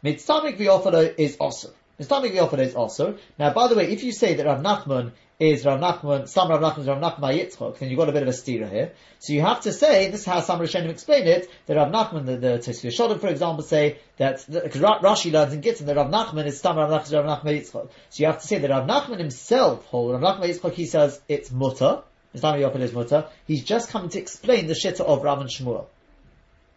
mistamik 0.04 0.58
v'yofado 0.58 1.14
is 1.18 1.38
also. 1.38 1.72
Mistamik 2.00 2.36
v'yofado 2.36 2.60
is 2.60 2.76
also. 2.76 3.18
Now, 3.40 3.54
by 3.54 3.68
the 3.68 3.76
way, 3.76 3.92
if 3.92 4.04
you 4.04 4.12
say 4.12 4.36
that 4.36 4.46
Rav 4.46 4.62
Nachman 4.62 5.12
is 5.40 5.66
Rav 5.66 5.80
Nachman, 5.80 6.28
some 6.28 6.50
Rav 6.50 6.62
Nachman 6.62 6.80
is 6.80 6.88
Rav 6.88 7.00
Nachman 7.00 7.38
Yitzchok, 7.38 7.80
then 7.80 7.90
you've 7.90 7.98
got 7.98 8.10
a 8.10 8.12
bit 8.12 8.22
of 8.22 8.30
a 8.30 8.34
steer 8.34 8.68
here. 8.68 8.92
So 9.20 9.34
you 9.34 9.42
have 9.42 9.62
to 9.62 9.74
say, 9.74 10.10
this 10.12 10.22
is 10.22 10.26
how 10.26 10.42
some 10.42 10.60
Rishonim 10.60 10.90
explain 10.90 11.28
it, 11.28 11.50
that 11.66 11.76
Rav 11.76 11.92
Nachman, 11.92 12.26
the, 12.26 12.38
the 12.38 12.48
Tosfos 12.60 12.98
Shodim, 12.98 13.20
for 13.20 13.28
example, 13.28 13.64
say 13.64 13.98
that, 14.18 14.46
because 14.48 14.82
Rashi 14.82 15.32
learns 15.32 15.54
in 15.54 15.62
Gittin 15.62 15.88
that 15.88 15.96
Rav 15.96 16.12
Nachman 16.12 16.46
is 16.46 16.60
some 16.60 16.78
Rav 16.78 16.90
Nachman 16.90 17.06
is 17.06 17.14
Rav 17.14 17.26
Nachman 17.26 17.60
Yitzchok. 17.60 17.90
So 18.10 18.22
you 18.22 18.26
have 18.28 18.42
to 18.42 18.48
say 18.48 18.60
that 18.60 18.70
Rav 18.70 18.88
Nachman 18.88 19.18
himself, 19.18 19.86
hold, 19.86 20.14
Rav 20.14 20.22
Nachman 20.22 20.50
Yitzchok, 20.50 20.74
he 20.74 20.86
says 20.86 21.20
it's 21.28 21.52
mutter, 21.52 22.04
is 22.34 22.94
mutter, 22.94 23.28
he's 23.46 23.64
just 23.64 23.90
coming 23.90 24.10
to 24.10 24.20
explain 24.20 24.68
the 24.68 24.74
shitta 24.74 25.02
of 25.02 25.24
Rav 25.24 25.40
and 25.40 25.50
Shmuel. 25.50 25.86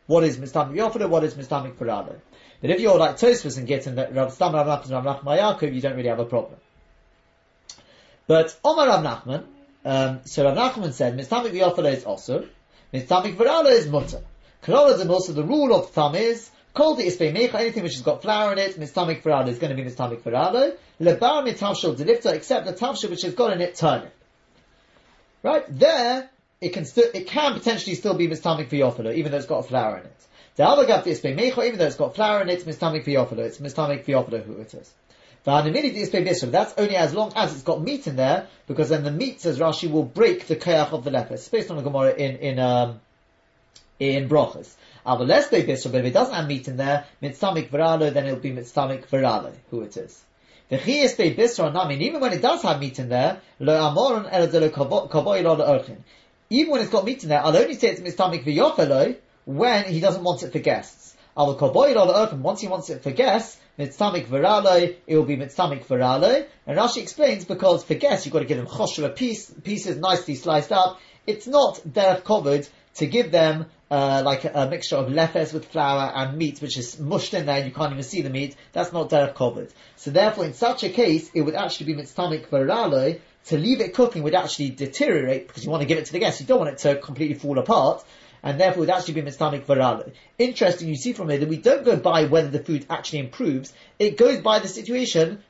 What 0.06 0.24
is 0.24 0.38
Mistami 0.38 0.76
Yofel, 0.76 1.08
what 1.08 1.24
is 1.24 1.34
Mistami 1.34 1.72
Parado? 1.72 2.16
But 2.60 2.70
if 2.70 2.80
you're 2.80 2.98
like 2.98 3.16
Tosfos 3.16 3.58
and 3.58 3.66
Gittin 3.66 3.96
that 3.96 4.14
Rav 4.14 4.32
Stam 4.32 4.54
Rav 4.54 4.66
Nachman 4.66 4.84
is 4.84 4.90
Rav 4.92 5.04
Nachman 5.04 5.38
Yaakov, 5.38 5.74
you 5.74 5.80
don't 5.80 5.96
really 5.96 6.08
have 6.08 6.20
a 6.20 6.24
problem. 6.24 6.58
But 8.26 8.58
Omar 8.64 8.88
Rav 8.88 9.04
Nachman, 9.04 9.44
um, 9.84 10.20
so 10.24 10.44
Rav 10.44 10.56
Nachman 10.56 10.92
said, 10.92 11.16
Mistamik 11.16 11.52
v'yofala 11.52 11.92
is 11.92 12.04
also, 12.04 12.46
Mistamik 12.92 13.36
v'rala 13.36 13.70
is 13.70 13.86
mutter. 13.86 14.20
Kanola 14.62 14.94
is 14.94 15.06
also 15.08 15.32
the 15.32 15.44
rule 15.44 15.74
of 15.74 15.90
thumb 15.90 16.16
is, 16.16 16.50
called 16.74 16.98
the 16.98 17.04
ispe 17.06 17.32
mecha, 17.32 17.54
anything 17.54 17.82
which 17.82 17.94
has 17.94 18.02
got 18.02 18.22
flour 18.22 18.52
in 18.52 18.58
it, 18.58 18.78
mistamik 18.78 19.22
v'rala 19.22 19.48
is 19.48 19.58
going 19.58 19.74
to 19.74 19.82
be 19.82 19.88
mistamik 19.88 20.22
v'rala. 20.22 20.76
Lebar 21.00 21.46
mitavshel 21.46 21.96
delifta, 21.96 22.32
except 22.32 22.66
the 22.66 22.72
tavshel 22.72 23.10
which 23.10 23.22
has 23.22 23.34
got 23.34 23.52
in 23.52 23.60
it 23.60 23.76
turnip. 23.76 24.12
Right? 25.42 25.64
There, 25.68 26.28
it 26.60 26.70
can 26.70 26.84
still, 26.84 27.08
it 27.14 27.28
can 27.28 27.54
potentially 27.54 27.94
still 27.94 28.14
be 28.14 28.28
mistamik 28.28 28.68
v'yofala, 28.68 29.14
even 29.14 29.30
though 29.30 29.38
it's 29.38 29.46
got 29.46 29.60
a 29.60 29.68
flour 29.68 29.98
in 29.98 30.04
it. 30.04 30.26
The 30.56 30.66
other 30.66 30.86
gap 30.86 31.04
the 31.04 31.12
ispe 31.12 31.38
mecha, 31.38 31.64
even 31.64 31.78
though 31.78 31.86
it's 31.86 31.96
got 31.96 32.16
flour 32.16 32.42
in 32.42 32.48
it, 32.48 32.64
mistamik 32.66 33.04
v'yofala, 33.04 33.38
it's 33.38 33.58
mistamik 33.58 34.04
v'yofala 34.04 34.42
who 34.42 34.60
it 34.60 34.74
is. 34.74 34.92
That's 35.46 36.74
only 36.76 36.96
as 36.96 37.14
long 37.14 37.32
as 37.36 37.54
it's 37.54 37.62
got 37.62 37.80
meat 37.80 38.08
in 38.08 38.16
there, 38.16 38.48
because 38.66 38.88
then 38.88 39.04
the 39.04 39.12
meat, 39.12 39.40
says 39.40 39.60
Rashi, 39.60 39.88
will 39.88 40.02
break 40.02 40.48
the 40.48 40.56
kayach 40.56 40.92
of 40.92 41.04
the 41.04 41.12
leper. 41.12 41.34
It's 41.34 41.48
based 41.48 41.70
on 41.70 41.76
the 41.76 41.84
Gemara 41.84 42.14
in, 42.14 42.36
in, 42.38 42.58
um, 42.58 43.00
in 44.00 44.28
Brochus. 44.28 44.74
But 45.04 45.30
if 45.30 45.52
it 45.52 46.12
doesn't 46.12 46.34
have 46.34 46.48
meat 46.48 46.66
in 46.66 46.76
there, 46.76 47.04
mitzamik 47.22 47.70
veralo, 47.70 48.12
then 48.12 48.26
it'll 48.26 48.40
be 48.40 48.50
mitzamik 48.50 49.06
veralo, 49.06 49.52
who 49.70 49.82
it 49.82 49.96
is. 49.96 50.20
The 50.68 50.78
chiyas 50.78 51.14
bisra 51.14 51.72
namin, 51.72 52.02
even 52.02 52.20
when 52.20 52.32
it 52.32 52.42
does 52.42 52.62
have 52.62 52.80
meat 52.80 52.98
in 52.98 53.08
there, 53.08 53.40
lo 53.60 53.72
amoron 53.72 54.28
el 54.28 54.48
kavoy 54.48 55.44
lo 55.44 55.56
orchin. 55.58 55.98
even 56.50 56.72
when 56.72 56.80
it's 56.80 56.90
got 56.90 57.04
meat 57.04 57.22
in 57.22 57.28
there, 57.28 57.40
I'll 57.40 57.56
only 57.56 57.74
say 57.74 57.90
it's 57.90 58.00
mistamik 58.00 58.44
v'yofeloi 58.44 59.14
when 59.44 59.84
he 59.84 60.00
doesn't 60.00 60.24
want 60.24 60.42
it 60.42 60.50
for 60.50 60.58
guests. 60.58 61.14
I'll 61.36 61.54
koboid 61.54 61.96
all 61.96 62.10
open 62.10 62.42
once 62.42 62.62
he 62.62 62.66
wants 62.66 62.90
it 62.90 63.02
for 63.02 63.12
guests, 63.12 63.60
mitztamik 63.78 64.26
virale, 64.26 64.96
it 65.06 65.16
will 65.16 65.24
be 65.24 65.36
mitztamik 65.36 65.86
virale. 65.86 66.46
And 66.66 66.78
Rashi 66.78 66.98
explains 66.98 67.44
because 67.44 67.84
for 67.84 67.94
guests 67.94 68.26
you've 68.26 68.32
got 68.32 68.40
to 68.40 68.46
give 68.46 68.58
them 68.58 68.66
choshev 68.66 69.16
piece, 69.16 69.50
pieces 69.50 69.96
nicely 69.96 70.34
sliced 70.34 70.72
up. 70.72 71.00
It's 71.26 71.46
not 71.46 71.80
derech 71.86 72.24
covered 72.24 72.66
to 72.94 73.06
give 73.06 73.30
them 73.30 73.66
uh, 73.90 74.22
like 74.24 74.44
a, 74.44 74.52
a, 74.52 74.70
mixture 74.70 74.96
of 74.96 75.08
lefes 75.08 75.52
with 75.52 75.66
flour 75.66 76.10
and 76.14 76.36
meat, 76.38 76.60
which 76.60 76.76
is 76.76 76.98
mushed 76.98 77.34
in 77.34 77.46
there 77.46 77.56
and 77.56 77.66
you 77.66 77.72
can't 77.72 77.92
even 77.92 78.02
see 78.02 78.22
the 78.22 78.30
meat. 78.30 78.56
That's 78.72 78.92
not 78.92 79.10
derech 79.10 79.34
covered. 79.34 79.72
So 79.96 80.10
therefore, 80.10 80.44
in 80.44 80.54
such 80.54 80.82
a 80.82 80.88
case, 80.88 81.30
it 81.34 81.42
would 81.42 81.54
actually 81.54 81.92
be 81.92 82.02
mitztamik 82.02 82.48
virale. 82.48 83.20
To 83.46 83.56
leave 83.56 83.80
it 83.80 83.94
cooking 83.94 84.24
would 84.24 84.34
actually 84.34 84.70
deteriorate 84.70 85.46
because 85.46 85.64
you 85.64 85.70
want 85.70 85.82
to 85.82 85.86
give 85.86 85.98
it 85.98 86.06
to 86.06 86.12
the 86.12 86.18
guests. 86.18 86.40
You 86.40 86.48
don't 86.48 86.58
want 86.58 86.72
it 86.72 86.78
to 86.78 86.96
completely 86.96 87.34
fall 87.34 87.58
apart 87.60 88.04
and 88.46 88.60
therefore 88.60 88.84
it 88.84 88.86
would 88.86 88.90
actually 88.90 89.14
be 89.14 89.22
mitztamik 89.22 89.64
varale. 89.64 90.12
Interesting, 90.38 90.86
you 90.86 90.94
see 90.94 91.12
from 91.12 91.28
here 91.28 91.38
that 91.38 91.48
we 91.48 91.56
don't 91.56 91.84
go 91.84 91.96
by 91.96 92.26
whether 92.26 92.48
the 92.48 92.60
food 92.60 92.86
actually 92.88 93.18
improves, 93.18 93.72
it 93.98 94.16
goes 94.16 94.38
by 94.38 94.60
the 94.60 94.68
situation, 94.68 95.42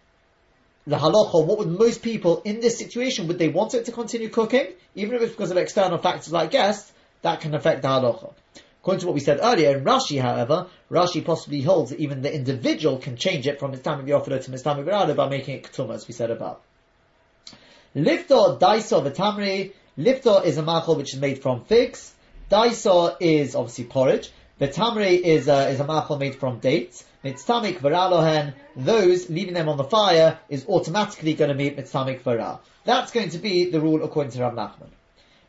the 0.86 0.97
halacha, 0.97 1.44
what 1.44 1.59
would 1.59 1.68
most 1.68 2.01
people 2.01 2.40
in 2.47 2.60
this 2.60 2.78
situation, 2.78 3.28
would 3.28 3.39
they 3.39 3.48
want 3.48 3.74
it 3.74 3.85
to 3.85 3.93
continue 3.93 4.31
cooking? 4.31 4.68
Even 4.94 5.14
if 5.14 5.20
it's 5.20 5.32
because 5.32 5.51
of 5.51 5.59
external 5.59 5.98
factors 5.98 6.32
like 6.32 6.51
guests, 6.51 6.90
that 7.20 7.43
can 7.43 7.55
affect 7.55 7.82
the 7.82 7.89
halacha. 7.89 8.32
According 8.81 9.01
to 9.01 9.06
what 9.06 9.14
we 9.14 9.20
said 9.20 9.40
earlier, 9.43 9.77
in 9.77 9.85
Rashi, 9.85 10.18
however, 10.18 10.68
Rashi 10.90 11.23
possibly 11.23 11.60
holds 11.60 11.90
that 11.90 12.01
even 12.01 12.23
the 12.23 12.35
individual 12.35 12.97
can 12.97 13.16
change 13.16 13.47
it 13.47 13.59
from 13.59 13.73
Mistamik 13.73 14.06
Yochada 14.06 14.43
to 14.43 14.51
Mistamik 14.51 14.86
Virada 14.86 15.14
by 15.14 15.28
making 15.28 15.56
it 15.56 15.64
Ketuma, 15.64 15.97
as 15.97 16.09
we 16.09 16.14
said 16.14 16.31
above. 16.31 16.56
Liftor 17.94 18.59
Daiso 18.59 19.06
V'tamri, 19.06 19.73
Liftor 19.98 20.47
is 20.47 20.56
a 20.56 20.62
machal 20.62 20.94
which 20.97 21.12
is 21.12 21.20
made 21.20 21.43
from 21.43 21.62
figs, 21.64 22.14
Daisa 22.51 23.16
is 23.20 23.55
obviously 23.56 23.85
porridge. 23.85 24.31
The 24.59 24.68
tamre 24.68 25.20
is 25.20 25.48
a, 25.48 25.68
is 25.68 25.81
a 25.81 25.85
machal 25.85 26.18
made 26.18 26.36
from 26.36 26.60
dates. 26.60 27.05
Mitztamik 27.24 27.78
varalohen, 27.78 28.55
those, 28.77 29.28
leaving 29.28 29.55
them 29.55 29.68
on 29.68 29.77
the 29.77 29.85
fire, 29.85 30.39
is 30.48 30.64
automatically 30.66 31.35
going 31.35 31.48
to 31.48 31.56
be 31.56 31.70
mitztamik 31.70 32.20
vara. 32.20 32.60
That's 32.85 33.10
going 33.10 33.31
to 33.31 33.39
be 33.39 33.70
the 33.70 33.81
rule 33.81 34.05
according 34.05 34.32
to 34.32 34.43
Rav 34.43 34.55
Nachman. 34.55 34.90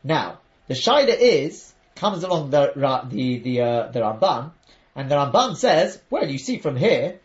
Now, 0.02 0.40
the 0.66 0.74
shaila 0.74 1.16
is, 1.16 1.72
comes 1.94 2.24
along 2.24 2.50
the, 2.50 2.72
the, 3.08 3.38
the, 3.38 3.60
uh, 3.60 3.90
the 3.92 4.00
Ramban, 4.00 4.50
and 4.96 5.08
the 5.08 5.14
Ramban 5.14 5.56
says, 5.56 6.00
well, 6.10 6.28
you 6.28 6.38
see 6.38 6.58
from 6.58 6.76
here, 6.76 7.20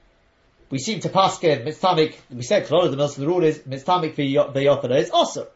we 0.69 0.77
seem 0.77 0.99
to 1.01 1.09
pass 1.09 1.43
in 1.43 1.65
mitztamik, 1.65 2.15
we 2.29 2.43
said, 2.43 2.65
the 2.67 3.13
the 3.17 3.27
rule 3.27 3.43
is 3.43 3.59
mitztamik 3.59 4.15
v'yofada 4.15 4.97
is 4.99 5.09
also 5.09 5.47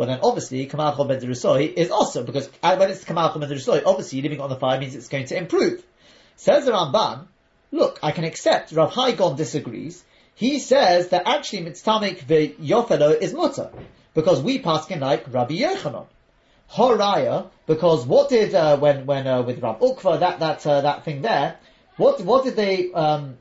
well 0.00 0.08
then 0.08 0.20
obviously 0.22 0.64
Kamal 0.64 1.04
Ben 1.04 1.22
is 1.22 1.90
also, 1.90 2.24
because 2.24 2.48
when 2.62 2.90
it's 2.90 3.04
Kamal 3.04 3.38
Ben 3.38 3.52
obviously 3.84 4.22
living 4.22 4.40
on 4.40 4.48
the 4.48 4.56
fire 4.56 4.80
means 4.80 4.94
it's 4.94 5.08
going 5.08 5.26
to 5.26 5.36
improve. 5.36 5.84
Says 6.36 6.64
the 6.64 6.72
Ramban, 6.72 7.26
look, 7.70 7.98
I 8.02 8.12
can 8.12 8.24
accept 8.24 8.72
Rav 8.72 8.94
Hai 8.94 9.12
Gaon 9.12 9.36
disagrees. 9.36 10.02
He 10.34 10.58
says 10.58 11.08
that 11.08 11.28
actually 11.28 11.64
Mitztamik 11.64 12.26
Yofelo 12.56 13.20
is 13.20 13.34
mutter, 13.34 13.70
because 14.14 14.40
we 14.40 14.60
pass 14.60 14.90
in 14.90 15.00
like 15.00 15.26
Rabbi 15.30 15.56
Yochanan. 15.56 16.06
Horaya, 16.72 17.50
because 17.66 18.06
what 18.06 18.30
did, 18.30 18.54
uh, 18.54 18.78
when, 18.78 19.04
when, 19.04 19.26
uh, 19.26 19.42
with 19.42 19.62
Rav 19.62 19.80
Ukva, 19.80 20.20
that, 20.20 20.40
that, 20.40 20.66
uh, 20.66 20.80
that 20.80 21.04
thing 21.04 21.20
there, 21.20 21.58
what, 21.98 22.22
what 22.22 22.44
did 22.44 22.56
they, 22.56 22.90
um, 22.92 23.36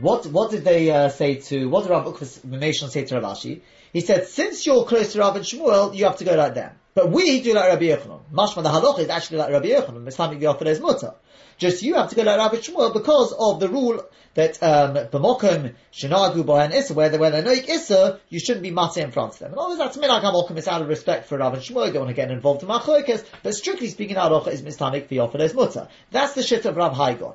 what, 0.00 0.26
what 0.26 0.50
did 0.50 0.64
they, 0.64 0.90
uh, 0.90 1.08
say 1.08 1.36
to, 1.36 1.68
what 1.68 1.82
did 1.82 1.90
Rav 1.90 2.06
Ukva's 2.06 2.92
say 2.92 3.04
to 3.04 3.20
Rav 3.20 3.36
Ashi? 3.36 3.60
He 3.92 4.00
said, 4.00 4.26
since 4.26 4.66
you're 4.66 4.84
close 4.84 5.12
to 5.12 5.18
Rav 5.18 5.36
and 5.36 5.44
Shmuel, 5.44 5.94
you 5.94 6.04
have 6.04 6.16
to 6.18 6.24
go 6.24 6.34
like 6.34 6.54
them. 6.54 6.72
But 6.94 7.10
we 7.10 7.40
do 7.40 7.54
like 7.54 7.68
Rabbi 7.68 7.84
Yochanan. 7.84 8.20
Mashma 8.32 8.62
the 8.62 8.68
halacha 8.68 9.00
is 9.00 9.08
actually 9.08 9.38
like 9.38 9.50
Rabbi 9.50 9.68
Yochanan. 9.68 10.06
Islamic 10.08 10.40
Yofar 10.40 10.66
is 10.66 10.80
mutter. 10.80 11.14
Just 11.56 11.82
you 11.82 11.94
have 11.94 12.10
to 12.10 12.16
go 12.16 12.22
like 12.22 12.38
Rabbi 12.38 12.56
Shmuel 12.56 12.92
because 12.92 13.32
of 13.38 13.60
the 13.60 13.68
rule 13.68 14.02
that 14.34 14.60
um, 14.62 14.94
b'mokum 14.94 15.74
shenagu 15.92 16.42
bohen 16.44 16.72
issa, 16.72 16.94
where 16.94 17.16
when 17.16 17.32
they're 17.32 17.42
noik 17.42 17.68
issa, 17.68 18.18
you 18.28 18.40
shouldn't 18.40 18.62
be 18.62 18.72
matzah 18.72 19.04
in 19.04 19.12
front 19.12 19.34
of 19.34 19.38
them. 19.38 19.52
And 19.52 19.58
all 19.58 19.76
that's 19.76 19.96
minag 19.96 20.22
hamokum 20.22 20.56
is 20.56 20.66
out 20.66 20.82
of 20.82 20.88
respect 20.88 21.28
for 21.28 21.38
Rabbi 21.38 21.58
Shmuel. 21.58 21.86
You 21.86 21.92
don't 21.92 22.04
want 22.04 22.08
to 22.08 22.14
get 22.14 22.30
involved 22.30 22.62
in 22.62 22.68
machlokas. 22.68 23.24
But 23.42 23.54
strictly 23.54 23.88
speaking, 23.88 24.16
halacha 24.16 24.48
is 24.48 24.62
mistamik 24.62 25.08
v'yofar 25.08 25.40
is 25.40 25.54
mutter. 25.54 25.88
That's 26.10 26.34
the 26.34 26.42
shit 26.42 26.64
of 26.64 26.76
Rav 26.76 26.94
Hai 26.94 27.14
Gaon. 27.14 27.34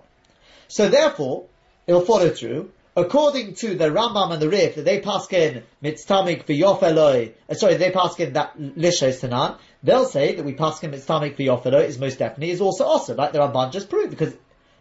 So 0.67 0.89
therefore, 0.89 1.45
it'll 1.87 2.01
follow 2.01 2.29
through 2.29 2.71
according 2.95 3.55
to 3.55 3.75
the 3.75 3.89
Rambam 3.89 4.31
and 4.31 4.41
the 4.41 4.49
Rif, 4.49 4.75
that 4.75 4.85
they 4.85 5.01
pass 5.01 5.31
in 5.31 5.63
mitztamik 5.83 6.45
v'yofeloi, 6.45 7.33
uh, 7.49 7.53
sorry, 7.53 7.75
they 7.75 7.91
pass 7.91 8.17
in 8.19 8.33
that 8.33 8.57
lishos 8.57 9.19
tanan, 9.19 9.57
they'll 9.83 10.05
say 10.05 10.35
that 10.35 10.45
we 10.45 10.53
pass 10.53 10.81
in 10.81 10.91
mitztamik 10.91 11.35
v'yofeloi 11.35 11.83
is 11.83 11.99
most 11.99 12.19
definitely 12.19 12.51
is 12.51 12.61
also 12.61 12.85
awesome, 12.85 13.17
like 13.17 13.33
the 13.33 13.39
Ramban 13.39 13.71
just 13.73 13.89
proved, 13.89 14.11
because, 14.11 14.33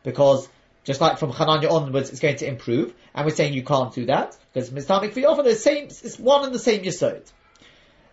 because 0.04 0.48
just 0.84 1.00
like 1.00 1.18
from 1.18 1.32
Hananya 1.32 1.70
onwards, 1.70 2.10
it's 2.10 2.20
going 2.20 2.36
to 2.36 2.46
improve, 2.46 2.94
and 3.14 3.26
we're 3.26 3.34
saying 3.34 3.52
you 3.52 3.64
can't 3.64 3.92
do 3.92 4.06
that, 4.06 4.36
because 4.52 4.70
mitztamik 4.70 5.12
v'yofeloi 5.12 5.46
is 5.46 5.62
same, 5.62 5.84
it's 5.86 6.18
one 6.18 6.44
and 6.44 6.54
the 6.54 6.60
same 6.60 6.82
yisod. 6.82 7.22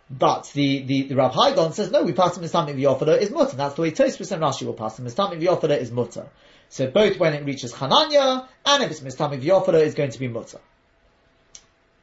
But 0.09 0.51
the, 0.53 0.81
the, 0.83 1.03
the 1.03 1.15
Rav 1.15 1.33
Hai 1.33 1.55
Gaon 1.55 1.71
says, 1.71 1.89
no, 1.89 2.03
we 2.03 2.11
pass 2.11 2.35
him 2.35 2.43
Mistamik 2.43 2.75
V'yofadah 2.75 3.21
is 3.21 3.31
mutter. 3.31 3.55
That's 3.55 3.75
the 3.75 3.81
way 3.83 3.91
Tosfos 3.91 4.33
and 4.33 4.41
Rashi 4.41 4.63
will 4.63 4.73
pass 4.73 4.99
him. 4.99 5.05
Mistamik 5.05 5.41
V'yofadah 5.41 5.77
is 5.77 5.89
mutter. 5.89 6.27
So 6.71 6.89
both 6.89 7.19
when 7.19 7.33
it 7.33 7.45
reaches 7.45 7.73
Hananya 7.73 8.47
and 8.65 8.83
if 8.83 8.91
it's 8.91 9.01
Mistamik 9.01 9.41
V'yofadah 9.41 9.81
is 9.81 9.93
going 9.93 10.11
to 10.11 10.19
be 10.19 10.27
mutter. 10.27 10.59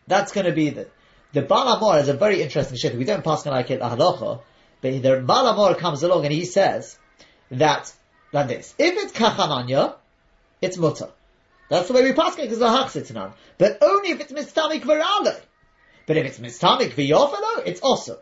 That's 0.06 0.30
going 0.30 0.46
to 0.46 0.52
be 0.52 0.70
the, 0.70 0.86
the 1.32 1.42
Baal 1.42 1.78
HaMaor 1.78 2.00
is 2.00 2.08
a 2.08 2.14
very 2.14 2.40
interesting 2.42 2.76
shit. 2.76 2.94
We 2.94 3.04
don't 3.04 3.24
pass 3.24 3.44
like 3.46 3.70
it 3.70 3.80
halacha, 3.80 4.40
but 4.80 5.02
the 5.02 5.22
Baal 5.26 5.52
HaMaor 5.52 5.78
comes 5.78 6.02
along 6.02 6.24
and 6.24 6.32
he 6.32 6.44
says 6.44 6.98
that, 7.50 7.92
like 8.32 8.48
this, 8.48 8.74
if 8.78 8.94
it's 8.94 9.12
Kachananya, 9.12 9.94
it's 10.60 10.76
mutter. 10.76 11.08
That's 11.68 11.88
the 11.88 11.94
way 11.94 12.04
we 12.04 12.12
pass 12.12 12.38
it 12.38 12.42
because 12.42 12.58
the 12.58 12.66
Haksitznan. 12.66 13.32
But 13.56 13.78
only 13.82 14.10
if 14.10 14.20
it's 14.20 14.32
Mistamik 14.32 14.82
V'raleh. 14.82 15.40
But 16.08 16.16
if 16.16 16.24
it's 16.24 16.38
mistamik 16.38 16.92
v'yofelo, 16.92 17.66
it's 17.66 17.82
also 17.82 18.18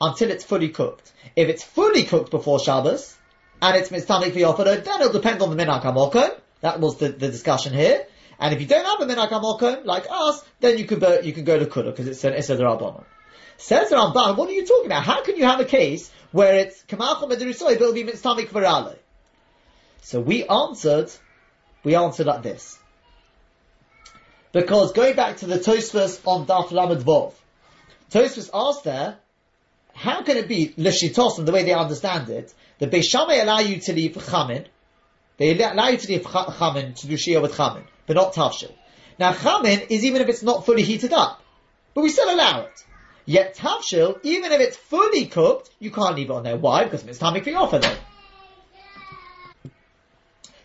until 0.00 0.30
it's 0.30 0.44
fully 0.44 0.68
cooked. 0.68 1.10
If 1.34 1.48
it's 1.48 1.64
fully 1.64 2.04
cooked 2.04 2.30
before 2.30 2.60
Shabbos 2.60 3.15
and 3.62 3.76
it's 3.76 3.90
mistamik 3.90 4.32
v'yofelo, 4.32 4.84
then 4.84 5.00
it'll 5.00 5.12
depend 5.12 5.42
on 5.42 5.54
the 5.54 5.64
minak 5.64 5.82
hamokon. 5.82 6.38
That 6.60 6.80
was 6.80 6.96
the, 6.98 7.08
the 7.08 7.28
discussion 7.28 7.72
here. 7.72 8.06
And 8.38 8.54
if 8.54 8.60
you 8.60 8.66
don't 8.66 8.84
have 8.84 9.08
a 9.08 9.12
minak 9.12 9.30
hamokon 9.30 9.84
like 9.84 10.06
us, 10.10 10.44
then 10.60 10.78
you 10.78 10.84
can 10.84 10.98
go, 10.98 11.20
you 11.20 11.32
can 11.32 11.44
go 11.44 11.58
to 11.58 11.66
kula 11.66 11.86
because 11.86 12.06
it's 12.06 12.24
an 12.24 12.34
issa 12.34 12.56
rabbanon. 12.56 13.04
Says 13.58 13.90
Ramban, 13.90 14.36
what 14.36 14.50
are 14.50 14.52
you 14.52 14.66
talking 14.66 14.86
about? 14.86 15.02
How 15.02 15.22
can 15.22 15.36
you 15.36 15.44
have 15.44 15.60
a 15.60 15.64
case 15.64 16.10
where 16.32 16.56
it's 16.56 16.82
kamachom 16.82 17.30
medrusoy, 17.30 17.78
but 17.78 17.80
it'll 17.82 17.92
be 17.94 18.04
mistamik 18.04 18.48
v'rale? 18.48 18.96
So 20.02 20.20
we 20.20 20.46
answered, 20.46 21.10
we 21.82 21.94
answered 21.94 22.26
like 22.26 22.42
this. 22.42 22.78
Because 24.52 24.92
going 24.92 25.16
back 25.16 25.38
to 25.38 25.46
the 25.46 25.58
Tosfos 25.58 26.20
on 26.26 26.46
Daf 26.46 26.70
Lamed 26.70 27.02
Vov, 27.02 27.32
Tosfos 28.10 28.50
asked 28.52 28.84
there, 28.84 29.16
how 29.96 30.22
can 30.22 30.36
it 30.36 30.46
be 30.46 30.74
l'shitosim 30.76 31.46
the 31.46 31.52
way 31.52 31.64
they 31.64 31.72
understand 31.72 32.28
it? 32.28 32.52
The 32.78 32.86
Beishamay 32.86 33.42
allow 33.42 33.60
you 33.60 33.80
to 33.80 33.92
leave 33.94 34.12
chamin, 34.12 34.66
they 35.38 35.58
allow 35.58 35.88
you 35.88 35.96
to 35.96 36.08
leave 36.08 36.22
chamin 36.22 36.94
to 36.94 37.06
do 37.06 37.14
shia 37.14 37.40
with 37.40 37.56
chamin, 37.56 37.84
but 38.06 38.14
not 38.14 38.34
tafshil. 38.34 38.72
Now 39.18 39.32
chamin 39.32 39.86
is 39.88 40.04
even 40.04 40.20
if 40.20 40.28
it's 40.28 40.42
not 40.42 40.66
fully 40.66 40.82
heated 40.82 41.14
up, 41.14 41.42
but 41.94 42.02
we 42.02 42.10
still 42.10 42.32
allow 42.32 42.60
it. 42.66 42.84
Yet 43.24 43.56
tafshil, 43.56 44.20
even 44.22 44.52
if 44.52 44.60
it's 44.60 44.76
fully 44.76 45.24
cooked, 45.26 45.70
you 45.78 45.90
can't 45.90 46.14
leave 46.14 46.28
it 46.28 46.32
on 46.32 46.42
there. 46.42 46.58
Why? 46.58 46.84
Because 46.84 47.02
it's 47.04 47.18
time 47.18 47.42
for 47.42 47.56
offer 47.56 47.78
then. 47.78 47.96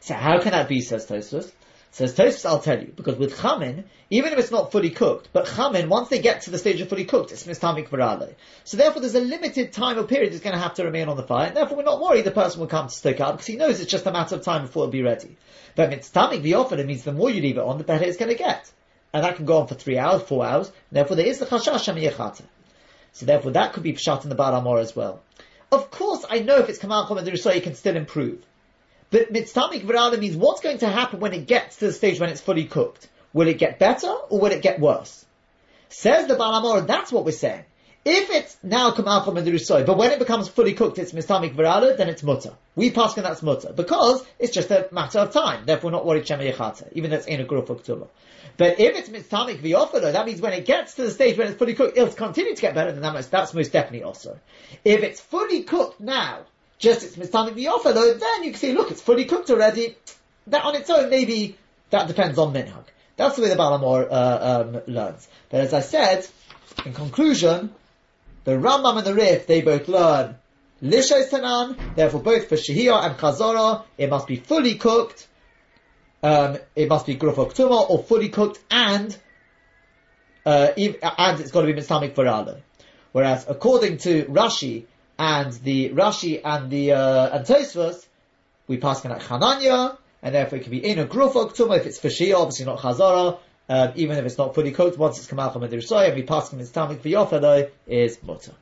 So 0.01 0.13
how 0.13 0.41
can 0.41 0.51
that 0.51 0.67
be? 0.67 0.81
Says 0.81 1.07
Tosfos. 1.07 1.51
Says 1.93 2.13
Tosfos, 2.13 2.45
I'll 2.45 2.61
tell 2.61 2.79
you, 2.79 2.93
because 2.95 3.17
with 3.17 3.37
chamin, 3.41 3.83
even 4.09 4.31
if 4.31 4.39
it's 4.39 4.49
not 4.49 4.71
fully 4.71 4.91
cooked, 4.91 5.27
but 5.33 5.45
chamin, 5.45 5.89
once 5.89 6.07
they 6.07 6.19
get 6.19 6.43
to 6.43 6.49
the 6.49 6.57
stage 6.57 6.79
of 6.79 6.87
fully 6.87 7.03
cooked, 7.03 7.33
it's 7.33 7.45
mistamik 7.45 7.89
varale. 7.89 8.33
So 8.63 8.77
therefore 8.77 9.01
there's 9.01 9.15
a 9.15 9.19
limited 9.19 9.73
time 9.73 9.99
or 9.99 10.03
period 10.03 10.31
it's 10.31 10.41
going 10.41 10.55
to 10.55 10.61
have 10.61 10.75
to 10.75 10.85
remain 10.85 11.09
on 11.09 11.17
the 11.17 11.23
fire, 11.23 11.47
and 11.47 11.57
therefore 11.57 11.75
we're 11.75 11.83
not 11.83 12.01
worried 12.01 12.23
the 12.23 12.31
person 12.31 12.61
will 12.61 12.67
come 12.67 12.87
to 12.87 12.93
stick 12.93 13.19
out, 13.19 13.33
because 13.33 13.47
he 13.47 13.57
knows 13.57 13.81
it's 13.81 13.91
just 13.91 14.05
a 14.05 14.11
matter 14.11 14.35
of 14.35 14.41
time 14.41 14.61
before 14.61 14.83
it'll 14.83 14.91
be 14.91 15.03
ready. 15.03 15.35
But 15.75 15.89
mistamik 15.91 16.79
it 16.79 16.85
means 16.85 17.03
the 17.03 17.11
more 17.11 17.29
you 17.29 17.41
leave 17.41 17.57
it 17.57 17.63
on, 17.63 17.77
the 17.77 17.83
better 17.83 18.05
it's 18.05 18.17
going 18.17 18.31
to 18.31 18.41
get. 18.41 18.71
And 19.13 19.25
that 19.25 19.35
can 19.35 19.43
go 19.43 19.57
on 19.57 19.67
for 19.67 19.75
three 19.75 19.97
hours, 19.97 20.21
four 20.21 20.45
hours, 20.45 20.71
therefore 20.93 21.17
there 21.17 21.27
is 21.27 21.39
the 21.39 21.45
chashash 21.45 21.93
yechata. 21.93 22.43
So 23.11 23.25
therefore 23.25 23.51
that 23.51 23.73
could 23.73 23.83
be 23.83 23.91
pshat 23.91 24.23
in 24.23 24.29
the 24.29 24.35
Baal 24.35 24.61
HaMaor 24.61 24.79
as 24.79 24.95
well. 24.95 25.23
Of 25.73 25.91
course, 25.91 26.25
I 26.29 26.39
know 26.39 26.57
if 26.59 26.69
it's 26.69 26.79
Kamal 26.79 27.05
Chom 27.05 27.17
and 27.17 27.27
the 27.27 27.31
Rishoy, 27.31 27.61
can 27.63 27.75
still 27.75 27.97
improve. 27.97 28.45
But 29.11 29.31
mitztamik 29.31 29.83
virala 29.83 30.17
means 30.17 30.37
what's 30.37 30.61
going 30.61 30.79
to 30.79 30.87
happen 30.87 31.19
when 31.19 31.33
it 31.33 31.45
gets 31.45 31.77
to 31.77 31.87
the 31.87 31.93
stage 31.93 32.19
when 32.19 32.29
it's 32.29 32.41
fully 32.41 32.65
cooked? 32.65 33.09
Will 33.33 33.47
it 33.47 33.57
get 33.57 33.77
better 33.77 34.07
or 34.07 34.39
will 34.39 34.51
it 34.51 34.61
get 34.61 34.79
worse? 34.79 35.25
Says 35.89 36.27
the 36.27 36.35
Baal 36.35 36.61
HaMaor, 36.61 36.87
that's 36.87 37.11
what 37.11 37.25
we're 37.25 37.31
saying. 37.31 37.65
If 38.03 38.31
it's 38.31 38.57
now 38.63 38.89
come 38.91 39.05
kamal 39.05 39.23
from 39.23 39.35
the 39.35 39.83
but 39.85 39.95
when 39.95 40.09
it 40.09 40.17
becomes 40.17 40.47
fully 40.47 40.73
cooked, 40.73 40.97
it's 40.97 41.11
mistamik 41.11 41.53
virala, 41.53 41.95
then 41.95 42.09
it's 42.09 42.23
mutter. 42.23 42.53
We 42.75 42.89
pass 42.89 43.15
on 43.15 43.23
that's 43.23 43.43
mutter 43.43 43.73
because 43.73 44.25
it's 44.39 44.51
just 44.51 44.71
a 44.71 44.87
matter 44.91 45.19
of 45.19 45.31
time. 45.31 45.65
Therefore, 45.65 45.91
not 45.91 46.03
worried 46.03 46.25
shema 46.25 46.41
yechata, 46.41 46.87
even 46.93 47.11
though 47.11 47.17
it's 47.17 47.27
in 47.27 47.41
a 47.41 47.45
gruf 47.45 47.69
of 47.69 48.09
But 48.57 48.79
if 48.79 48.95
it's 48.95 49.09
mistamik 49.09 49.61
v'yofalo, 49.61 50.13
that 50.13 50.25
means 50.25 50.41
when 50.41 50.53
it 50.53 50.65
gets 50.65 50.95
to 50.95 51.03
the 51.03 51.11
stage 51.11 51.37
when 51.37 51.47
it's 51.47 51.57
fully 51.57 51.75
cooked, 51.75 51.95
it'll 51.95 52.11
continue 52.11 52.55
to 52.55 52.61
get 52.61 52.73
better. 52.73 52.91
Then 52.91 53.01
that 53.01 53.13
much, 53.13 53.29
that's 53.29 53.53
most 53.53 53.71
definitely 53.71 54.03
also. 54.03 54.39
If 54.83 55.03
it's 55.03 55.19
fully 55.19 55.61
cooked 55.61 55.99
now, 55.99 56.39
just 56.81 57.03
it's 57.03 57.15
mistamik 57.15 57.53
v'yofalo, 57.53 58.19
then 58.19 58.43
you 58.43 58.51
can 58.51 58.59
see, 58.59 58.73
look, 58.73 58.91
it's 58.91 59.01
fully 59.01 59.25
cooked 59.25 59.49
already. 59.49 59.95
That 60.47 60.65
on 60.65 60.75
its 60.75 60.89
own, 60.89 61.09
maybe 61.09 61.57
that 61.91 62.07
depends 62.07 62.37
on 62.37 62.53
minhag. 62.53 62.85
That's 63.15 63.35
the 63.35 63.43
way 63.43 63.49
the 63.49 63.55
Baal 63.55 63.79
HaMaor 63.79 64.07
uh, 64.09 64.65
um, 64.65 64.81
learns. 64.87 65.27
But 65.49 65.61
as 65.61 65.73
I 65.73 65.81
said, 65.81 66.27
in 66.85 66.93
conclusion, 66.93 67.73
the 68.43 68.53
Rambam 68.53 68.97
and 68.97 69.05
the 69.05 69.13
Rif, 69.13 69.45
they 69.45 69.61
both 69.61 69.87
learn 69.87 70.35
Lishay 70.81 71.29
Tanan, 71.29 71.95
therefore 71.95 72.21
both 72.21 72.49
for 72.49 72.55
Shahiyah 72.55 73.05
and 73.05 73.17
Chazara, 73.17 73.83
it 73.97 74.09
must 74.09 74.27
be 74.27 74.37
fully 74.37 74.75
cooked, 74.75 75.27
um, 76.23 76.57
it 76.75 76.89
must 76.89 77.05
be 77.05 77.15
Grufok 77.15 77.53
Tuma, 77.53 77.87
or 77.87 78.01
fully 78.01 78.29
cooked, 78.29 78.59
and, 78.71 79.15
uh, 80.43 80.69
and 80.75 81.39
it's 81.39 81.51
got 81.51 81.61
to 81.61 81.67
be 81.67 81.73
Mislamic 81.73 82.15
for. 82.15 82.61
Whereas 83.11 83.45
according 83.47 83.97
to 83.99 84.25
Rashi, 84.25 84.85
and 85.17 85.51
the 85.53 85.89
Rashi 85.89 86.41
and 86.43 86.69
the, 86.69 86.93
uh, 86.93 87.37
and 87.37 87.45
Tosfos, 87.45 88.05
we 88.67 88.77
pass 88.77 89.05
on 89.05 89.11
at 89.11 89.21
Chananya, 89.21 89.97
and 90.21 90.35
therefore 90.35 90.59
it 90.59 90.63
can 90.63 90.71
be 90.71 90.85
in 90.85 90.99
a 90.99 91.05
Grufok 91.05 91.55
Tuma 91.55 91.77
if 91.77 91.85
it's 91.85 91.99
for 91.99 92.09
Shia, 92.09 92.35
obviously 92.35 92.65
not 92.65 92.79
Chazara, 92.79 93.37
um, 93.69 93.91
even 93.95 94.17
if 94.17 94.25
it's 94.25 94.37
not 94.37 94.53
fully 94.53 94.71
cooked, 94.71 94.97
once 94.97 95.17
it's 95.17 95.27
come 95.27 95.39
out 95.39 95.53
from 95.53 95.61
the 95.61 95.69
Rishoy, 95.69 96.07
and 96.07 96.15
we 96.15 96.23
pass 96.23 96.53
on 96.53 96.59
its 96.59 96.71
tamik 96.71 97.01
for 97.01 97.07
Yofa 97.09 97.39
though, 97.41 97.69
is 97.87 98.21
mutter. 98.23 98.53